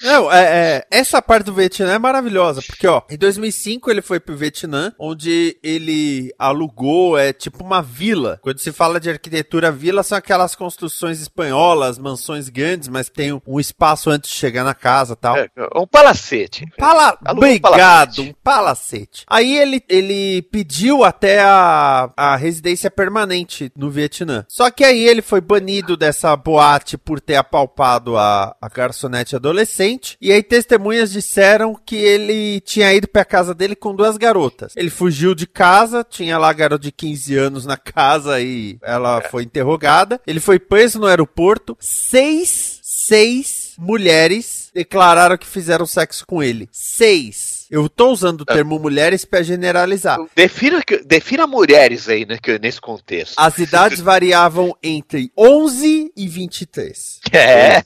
Não, 0.02 0.32
é, 0.32 0.44
é, 0.44 0.88
essa 0.92 1.22
parte 1.22 1.46
do 1.46 1.54
Vietnã 1.54 1.94
é 1.94 1.98
maravilhosa, 1.98 2.62
porque 2.66 2.85
Aqui, 2.86 2.88
ó. 2.88 3.02
Em 3.10 3.18
2005 3.18 3.90
ele 3.90 4.02
foi 4.02 4.20
pro 4.20 4.36
Vietnã, 4.36 4.94
onde 5.00 5.58
ele 5.64 6.34
alugou, 6.38 7.18
é 7.18 7.34
tipo 7.34 7.64
uma 7.64 7.82
vila. 7.82 8.40
Quando 8.42 8.60
se 8.60 8.72
fala 8.72 9.00
de 9.00 9.10
arquitetura 9.10 9.72
vila, 9.72 10.04
são 10.04 10.18
aquelas 10.18 10.56
construções 10.56 11.20
espanholas, 11.20 11.98
mansões 11.98 12.50
grandes, 12.50 12.88
mas 12.88 13.10
tem 13.10 13.34
um- 13.34 13.42
um 13.48 13.60
espaço 13.60 14.10
antes 14.10 14.30
de 14.30 14.36
chegar 14.38 14.64
na 14.64 14.74
casa 14.74 15.14
e 15.14 15.16
tal. 15.16 15.38
É, 15.38 15.50
um 15.76 15.88
palacete. 15.88 16.66
Pala... 16.78 17.18
Alugou 17.24 17.50
um 17.50 17.56
Obrigado, 17.56 18.22
um 18.22 18.34
palacete. 18.44 19.24
Aí 19.28 19.58
ele, 19.58 19.82
ele 19.90 20.42
pediu 20.44 21.04
até 21.04 21.40
a, 21.42 22.12
a 22.16 22.36
residência 22.36 22.90
permanente 22.92 23.72
no 23.76 23.90
Vietnã. 23.90 24.46
Só 24.48 24.70
que 24.70 24.84
aí 24.84 25.04
ele 25.06 25.22
foi 25.22 25.42
banido 25.42 25.98
dessa 25.98 26.36
boate 26.36 26.98
por 26.98 27.20
ter 27.20 27.36
apalpado 27.36 28.18
a, 28.18 28.56
a 28.62 28.70
garçonete 28.70 29.36
adolescente. 29.36 30.18
E 30.22 30.32
aí 30.32 30.44
testemunhas 30.44 31.12
disseram 31.12 31.76
que 31.86 31.96
ele 31.96 32.60
tinha 32.62 32.75
ido 32.82 33.08
pra 33.08 33.24
casa 33.26 33.54
dele 33.54 33.76
com 33.76 33.96
duas 33.96 34.18
garotas. 34.18 34.74
Ele 34.76 34.90
fugiu 34.90 35.36
de 35.36 35.48
casa, 35.48 36.06
tinha 36.08 36.38
lá 36.38 36.50
a 36.50 36.54
garota 36.54 36.84
de 36.84 36.92
15 36.92 37.38
anos 37.38 37.66
na 37.66 37.78
casa 37.78 38.40
e 38.42 38.78
ela 38.82 39.22
foi 39.22 39.44
interrogada. 39.44 40.20
Ele 40.26 40.40
foi 40.40 40.60
preso 40.60 41.00
no 41.00 41.08
aeroporto. 41.08 41.78
Seis, 41.80 42.80
seis 42.82 43.74
mulheres 43.78 44.70
declararam 44.74 45.38
que 45.38 45.48
fizeram 45.48 45.86
sexo 45.86 46.26
com 46.26 46.42
ele. 46.42 46.68
Seis. 46.72 47.65
Eu 47.70 47.90
tô 47.90 48.12
usando 48.12 48.42
o 48.42 48.46
termo 48.46 48.80
mulheres 48.80 49.26
pra 49.26 49.42
generalizar. 49.42 50.18
Defina, 50.36 50.82
defina 51.06 51.48
mulheres 51.48 52.08
aí, 52.08 52.26
né, 52.26 52.38
nesse 52.62 52.80
contexto. 52.80 53.36
As 53.38 53.58
idades 53.58 54.00
variavam 54.02 54.76
entre 54.84 55.32
11 55.38 56.12
e 56.16 56.28
23. 56.28 57.22
É. 57.32 57.82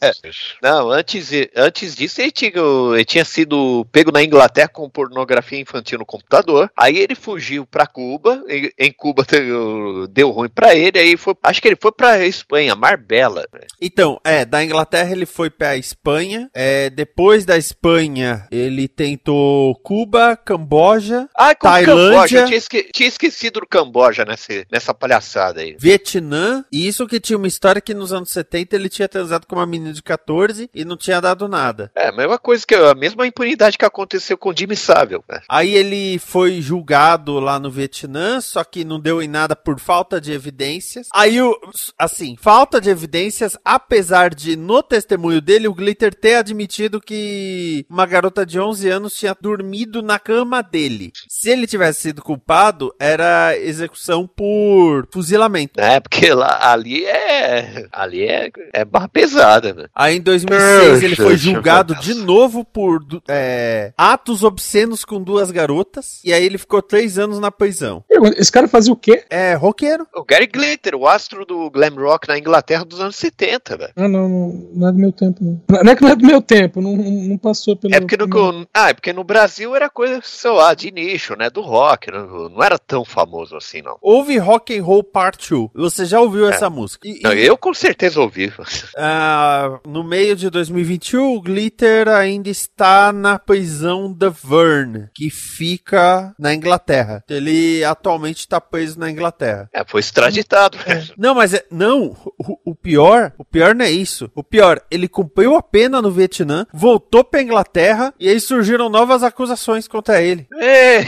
Não, 0.62 0.90
antes, 0.90 1.30
antes 1.56 1.96
disso 1.96 2.22
ele 2.22 2.32
tinha, 2.32 2.52
ele 2.94 3.06
tinha 3.06 3.26
sido 3.26 3.86
pego 3.92 4.12
na 4.12 4.24
Inglaterra 4.24 4.68
com 4.68 4.90
pornografia 4.90 5.60
infantil 5.60 6.00
no 6.00 6.06
computador. 6.06 6.70
Aí 6.78 6.98
ele 6.98 7.16
fugiu 7.16 7.66
pra 7.66 7.88
Cuba. 7.88 8.44
Em, 8.48 8.72
em 8.78 8.92
Cuba 8.92 9.26
deu, 9.30 10.08
deu 10.08 10.30
ruim 10.32 10.50
pra 10.50 10.76
ele. 10.76 11.00
Aí 11.00 11.18
foi, 11.18 11.36
acho 11.44 11.62
que 11.62 11.68
ele 11.68 11.78
foi 11.80 11.92
pra 11.92 12.26
Espanha, 12.26 12.76
Marbella. 12.76 13.46
Então, 13.82 14.20
é, 14.24 14.46
da 14.46 14.64
Inglaterra 14.64 15.12
ele 15.12 15.26
foi 15.26 15.50
pra 15.50 15.78
Espanha. 15.78 16.50
É, 16.54 16.90
depois 16.90 17.46
da 17.46 17.58
Espanha, 17.58 18.48
ele 18.52 18.88
tentou 18.88 19.69
Cuba, 19.76 20.36
Camboja, 20.36 21.28
Ah, 21.36 21.56
com 21.56 21.68
Camboja. 21.68 21.86
Tailândia, 21.86 22.40
Eu 22.40 22.46
tinha, 22.46 22.58
esque- 22.58 22.90
tinha 22.94 23.08
esquecido 23.10 23.60
do 23.62 23.68
Camboja 23.68 24.26
nessa, 24.26 24.66
nessa 24.72 24.94
palhaçada 24.94 25.62
aí. 25.62 25.76
Vietnã. 25.80 26.64
E 26.72 26.88
isso 26.88 27.08
que 27.08 27.20
tinha 27.20 27.38
uma 27.38 27.48
história 27.48 27.82
que 27.82 27.94
nos 27.94 28.12
anos 28.14 28.30
70 28.30 28.76
ele 28.76 28.90
tinha 28.90 29.08
transado 29.08 29.46
com 29.48 29.56
uma 29.56 29.66
menina 29.66 29.94
de 29.94 30.02
14 30.04 30.70
e 30.74 30.84
não 30.86 30.96
tinha 30.98 31.20
dado 31.20 31.48
nada. 31.48 31.92
É, 31.96 32.08
a 32.10 32.12
mesma 32.12 32.38
coisa 32.38 32.66
que 32.66 32.76
a 32.76 32.94
mesma 32.96 33.26
impunidade 33.28 33.78
que 33.78 33.86
aconteceu 33.86 34.38
com 34.38 34.50
o 34.50 34.56
Jimmy 34.58 34.76
Savile. 34.76 35.22
né? 35.30 35.42
Aí 35.50 35.74
ele 35.76 36.20
foi 36.20 36.62
julgado 36.62 37.40
lá 37.40 37.60
no 37.60 37.70
Vietnã, 37.72 38.40
só 38.42 38.64
que 38.64 38.84
não 38.84 39.00
deu 39.00 39.22
em 39.22 39.28
nada 39.28 39.56
por 39.56 39.80
falta 39.80 40.20
de 40.22 40.32
evidências. 40.32 41.08
Aí, 41.14 41.42
o, 41.42 41.58
assim, 41.98 42.36
falta 42.40 42.80
de 42.82 42.90
evidências, 42.90 43.58
apesar 43.64 44.34
de 44.34 44.56
no 44.56 44.82
testemunho 44.84 45.42
dele 45.42 45.68
o 45.68 45.74
Glitter 45.74 46.14
ter 46.14 46.36
admitido 46.36 47.00
que 47.02 47.86
uma 47.90 48.06
garota 48.06 48.46
de 48.46 48.60
11 48.60 48.90
anos 48.90 49.14
tinha 49.14 49.36
dormido 49.40 49.59
na 50.02 50.20
cama 50.20 50.62
dele. 50.62 51.12
Se 51.28 51.50
ele 51.50 51.68
tivesse 51.68 52.02
sido 52.02 52.22
culpado, 52.22 52.94
era 53.00 53.58
execução 53.58 54.28
por 54.28 55.08
fuzilamento. 55.12 55.80
É, 55.80 56.00
porque 56.00 56.34
lá, 56.34 56.72
ali 56.72 57.06
é. 57.06 57.88
Ali 57.92 58.24
é, 58.24 58.50
é 58.74 58.86
barra 58.86 59.08
pesada, 59.08 59.74
né? 59.74 59.86
Aí 59.94 60.18
em 60.18 60.22
2006 60.22 61.04
ele 61.04 61.16
foi 61.16 61.38
julgado 61.38 61.96
de 61.96 62.14
novo 62.14 62.64
por 62.64 63.00
é, 63.28 63.94
atos 63.98 64.44
obscenos 64.44 65.04
com 65.06 65.22
duas 65.22 65.52
garotas. 65.52 66.20
E 66.24 66.34
aí 66.34 66.44
ele 66.46 66.58
ficou 66.58 66.82
três 66.82 67.18
anos 67.18 67.40
na 67.40 67.52
prisão. 67.52 68.04
Esse 68.38 68.52
cara 68.52 68.68
fazia 68.68 68.94
o 68.94 68.96
quê? 68.96 69.24
É, 69.30 69.54
roqueiro. 69.54 70.08
O 70.16 70.24
Gary 70.24 70.48
Glitter, 70.48 70.96
o 70.96 71.08
astro 71.08 71.46
do 71.46 71.70
glam 71.70 71.96
rock 71.96 72.28
na 72.28 72.38
Inglaterra 72.38 72.84
dos 72.86 73.00
anos 73.00 73.16
70, 73.16 73.78
velho. 73.78 73.94
Ah, 73.96 74.08
não, 74.08 74.28
não, 74.30 74.70
não 74.74 74.88
é 74.88 74.92
do 74.92 74.98
meu 74.98 75.12
tempo, 75.12 75.38
não. 75.44 75.62
Não 75.84 75.92
é 75.92 75.96
que 75.96 76.02
não 76.02 76.10
é 76.10 76.16
do 76.16 76.26
meu 76.26 76.42
tempo, 76.42 76.82
não, 76.82 76.96
não 76.96 77.38
passou 77.38 77.76
pelo. 77.76 77.94
É 77.94 78.00
porque 78.00 78.18
no, 78.18 78.30
pelo- 78.30 78.68
ah, 78.74 78.90
é 78.90 78.94
porque 78.94 79.14
no 79.14 79.24
Brasil 79.24 79.49
era 79.76 79.90
coisa, 79.90 80.20
sei 80.24 80.52
lá, 80.52 80.74
de 80.74 80.92
nicho, 80.92 81.36
né? 81.38 81.50
Do 81.50 81.62
rock. 81.62 82.12
Não, 82.12 82.50
não 82.50 82.64
era 82.64 82.78
tão 82.78 83.04
famoso 83.04 83.56
assim, 83.56 83.82
não. 83.82 83.98
Houve 84.02 84.38
Rock 84.38 84.78
and 84.78 84.84
Roll 84.84 85.04
Part 85.04 85.50
2. 85.50 85.70
Você 85.74 86.06
já 86.06 86.20
ouviu 86.22 86.48
É. 86.50 86.54
essa 86.54 86.70
música? 86.70 87.08
E- 87.08 87.20
e, 87.20 87.24
Não, 87.24 87.34
Eu 87.34 87.58
com 87.58 87.74
certeza 87.74 88.20
ouvi. 88.22 88.52
ah, 88.98 89.80
no 89.88 90.04
meio 90.04 90.36
de 90.36 90.50
2021, 90.50 91.36
o 91.36 91.42
Glitter 91.42 92.08
ainda 92.08 92.50
está 92.50 93.12
na 93.12 93.38
prisão 93.40 94.12
da 94.14 94.30
Verne, 94.30 95.10
que 95.14 95.30
fica 95.30 96.34
na 96.40 96.54
Inglaterra. 96.54 97.24
Ele 97.30 97.84
atualmente 97.84 98.40
está 98.40 98.60
preso 98.62 99.00
na 99.00 99.10
Inglaterra. 99.10 99.70
É, 99.74 99.84
foi 99.86 100.00
extraditado. 100.00 100.78
né? 100.88 101.08
Não, 101.18 101.36
mas 101.36 101.54
é, 101.54 101.66
não, 101.72 102.16
o, 102.38 102.72
o 102.72 102.76
pior, 102.76 103.34
o 103.38 103.46
pior 103.46 103.74
não 103.76 103.86
é 103.86 103.92
isso. 103.92 104.30
O 104.36 104.44
pior, 104.44 104.82
ele 104.90 105.08
cumpriu 105.08 105.56
a 105.56 105.62
pena 105.62 106.02
no 106.02 106.12
Vietnã, 106.12 106.66
voltou 106.74 107.24
pra 107.24 107.42
Inglaterra 107.42 108.14
e 108.20 108.28
aí 108.30 108.40
surgiram 108.40 108.90
novas 108.90 109.24
acusações 109.24 109.39
contra 109.88 110.22
ele. 110.22 110.48
É, 110.60 111.02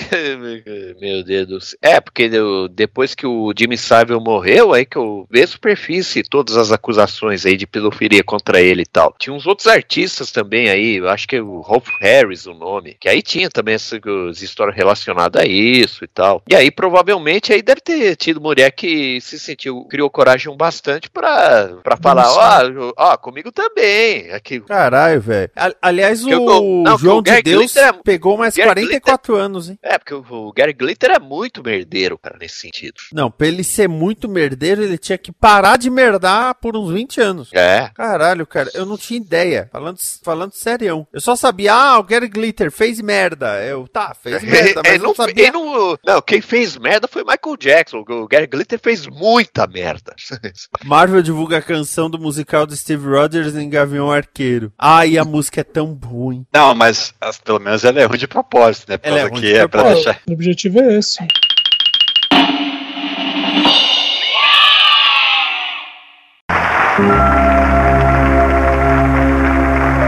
meu 0.99 1.23
Deus. 1.23 1.75
É, 1.81 1.99
porque 1.99 2.29
eu- 2.31 2.67
depois 2.67 3.13
que 3.15 3.25
o 3.25 3.53
Jimmy 3.57 3.77
Savile 3.77 4.19
morreu, 4.19 4.73
aí 4.73 4.85
que 4.85 4.97
eu 4.97 5.25
vi 5.29 5.41
a 5.41 5.47
superfície 5.47 6.23
todas 6.23 6.55
as 6.57 6.71
acusações 6.71 7.45
aí 7.45 7.57
de 7.57 7.67
pedofilia 7.67 8.23
contra 8.23 8.61
ele 8.61 8.81
e 8.83 8.85
tal. 8.85 9.13
Tinha 9.19 9.33
uns 9.33 9.45
outros 9.45 9.67
artistas 9.67 10.31
também 10.31 10.69
aí, 10.69 10.97
eu 10.97 11.09
acho 11.09 11.27
que 11.27 11.35
é 11.37 11.41
o 11.41 11.59
Rolf 11.61 11.87
Harris 11.99 12.45
o 12.45 12.53
nome, 12.53 12.95
que 12.99 13.07
aí 13.09 13.21
tinha 13.21 13.49
também 13.49 13.75
essas 13.75 13.99
histórias 14.41 14.75
relacionadas 14.75 15.41
a 15.41 15.45
isso 15.45 16.03
e 16.03 16.07
tal. 16.07 16.41
E 16.49 16.55
aí 16.55 16.71
provavelmente 16.71 17.53
aí 17.53 17.61
deve 17.61 17.81
ter 17.81 18.15
tido 18.15 18.41
mulher 18.41 18.71
que 18.71 19.19
se 19.21 19.39
sentiu, 19.39 19.85
criou 19.85 20.09
coragem 20.09 20.55
bastante 20.55 21.09
pra, 21.09 21.75
pra 21.83 21.97
falar, 21.97 22.27
ó, 22.31 22.93
ó, 22.97 23.17
comigo 23.17 23.51
também. 23.51 24.31
Aqui, 24.31 24.59
Caralho, 24.61 25.21
velho. 25.21 25.49
Aliás, 25.81 26.23
o 26.23 26.29
eu- 26.29 26.45
não, 26.83 26.97
João 26.97 27.17
o 27.17 27.21
de 27.21 27.41
Deus 27.41 27.75
é- 27.75 27.91
pegou 28.21 28.37
mais 28.37 28.53
Gary 28.55 28.69
44 28.85 29.35
anos, 29.35 29.69
hein? 29.69 29.79
É, 29.81 29.97
porque 29.97 30.13
o, 30.13 30.53
Gary 30.55 30.73
Glitter 30.73 31.09
é 31.09 31.19
muito 31.19 31.63
merdeiro, 31.63 32.19
cara, 32.19 32.37
nesse 32.39 32.57
sentido. 32.57 32.93
Não, 33.11 33.31
pra 33.31 33.47
ele 33.47 33.63
ser 33.63 33.89
muito 33.89 34.29
merdeiro, 34.29 34.83
ele 34.83 34.97
tinha 34.97 35.17
que 35.17 35.31
parar 35.31 35.77
de 35.77 35.89
merdar 35.89 36.53
por 36.55 36.77
uns 36.77 36.91
20 36.91 37.19
anos. 37.19 37.49
É. 37.51 37.89
Caralho, 37.95 38.45
cara, 38.45 38.69
eu 38.75 38.85
não 38.85 38.95
tinha 38.97 39.19
ideia. 39.19 39.67
Falando, 39.71 39.97
falando 40.23 40.53
serião. 40.53 41.07
Eu 41.11 41.19
só 41.19 41.35
sabia, 41.35 41.73
ah, 41.73 41.97
o 41.97 42.03
Gary 42.03 42.27
Glitter 42.27 42.71
fez 42.71 43.01
merda. 43.01 43.63
Eu, 43.63 43.87
tá, 43.87 44.13
fez 44.13 44.41
merda, 44.43 44.81
mas 44.83 44.93
eu 44.93 44.99
não 44.99 45.07
não, 45.07 45.15
sabia. 45.15 45.51
não, 45.51 45.97
não, 46.05 46.21
quem 46.21 46.41
fez 46.41 46.77
merda 46.77 47.07
foi 47.07 47.23
Michael 47.23 47.57
Jackson. 47.57 48.03
O 48.07 48.27
Gary 48.27 48.45
Glitter 48.47 48.79
fez 48.79 49.07
muita 49.07 49.65
merda. 49.65 50.13
Marvel 50.85 51.23
divulga 51.23 51.57
a 51.57 51.61
canção 51.61 52.07
do 52.09 52.19
musical 52.19 52.67
de 52.67 52.77
Steve 52.77 53.07
Rogers 53.07 53.55
em 53.55 53.67
Gavião 53.69 54.11
Arqueiro. 54.11 54.71
Ai, 54.77 55.17
a 55.17 55.25
música 55.25 55.61
é 55.61 55.63
tão 55.63 55.93
ruim. 55.93 56.45
Não, 56.53 56.75
mas 56.75 57.13
as- 57.19 57.39
pelo 57.39 57.59
menos 57.59 57.83
ela 57.83 57.99
é 57.99 58.05
ruim 58.11 58.19
de 58.19 58.27
propósito, 58.27 58.89
né? 58.89 58.97
Por 58.97 59.07
Ela 59.07 59.19
é 59.19 59.29
causa 59.29 59.41
que 59.41 59.53
é 59.53 59.67
pra 59.67 59.83
deixar. 59.83 60.19
O 60.27 60.33
objetivo 60.33 60.79
é 60.79 60.97
esse. 60.97 61.19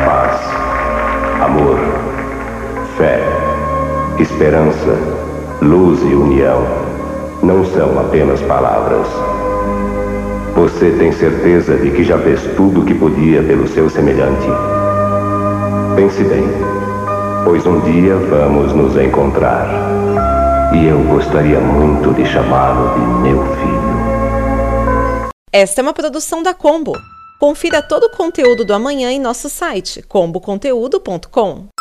Paz, 0.05 0.41
amor, 1.41 1.80
fé, 2.97 3.19
esperança, 4.19 4.97
luz 5.61 6.01
e 6.01 6.13
união 6.13 6.61
não 7.41 7.65
são 7.65 7.99
apenas 7.99 8.41
palavras. 8.41 9.07
Você 10.55 10.91
tem 10.91 11.11
certeza 11.11 11.75
de 11.77 11.89
que 11.91 12.03
já 12.03 12.17
fez 12.19 12.41
tudo 12.55 12.81
o 12.81 12.85
que 12.85 12.93
podia 12.93 13.41
pelo 13.41 13.67
seu 13.67 13.89
semelhante? 13.89 14.47
Pense 15.95 16.23
bem, 16.23 16.43
pois 17.44 17.65
um 17.65 17.80
dia 17.82 18.15
vamos 18.15 18.74
nos 18.74 18.95
encontrar. 18.98 19.68
E 20.74 20.86
eu 20.88 21.03
gostaria 21.03 21.60
muito 21.60 22.14
de 22.14 22.26
chamá-lo 22.26 22.94
de 22.94 23.30
meu 23.30 23.44
filho. 23.56 23.94
Esta 25.52 25.82
é 25.82 25.84
uma 25.84 25.94
produção 25.94 26.41
da 26.41 26.53
Combo. 26.53 26.94
Confira 27.40 27.82
todo 27.82 28.06
o 28.06 28.10
conteúdo 28.10 28.65
do 28.65 28.74
amanhã 28.74 29.11
em 29.11 29.20
nosso 29.20 29.49
site 29.49 30.02
comboconteúdo.com. 30.02 31.73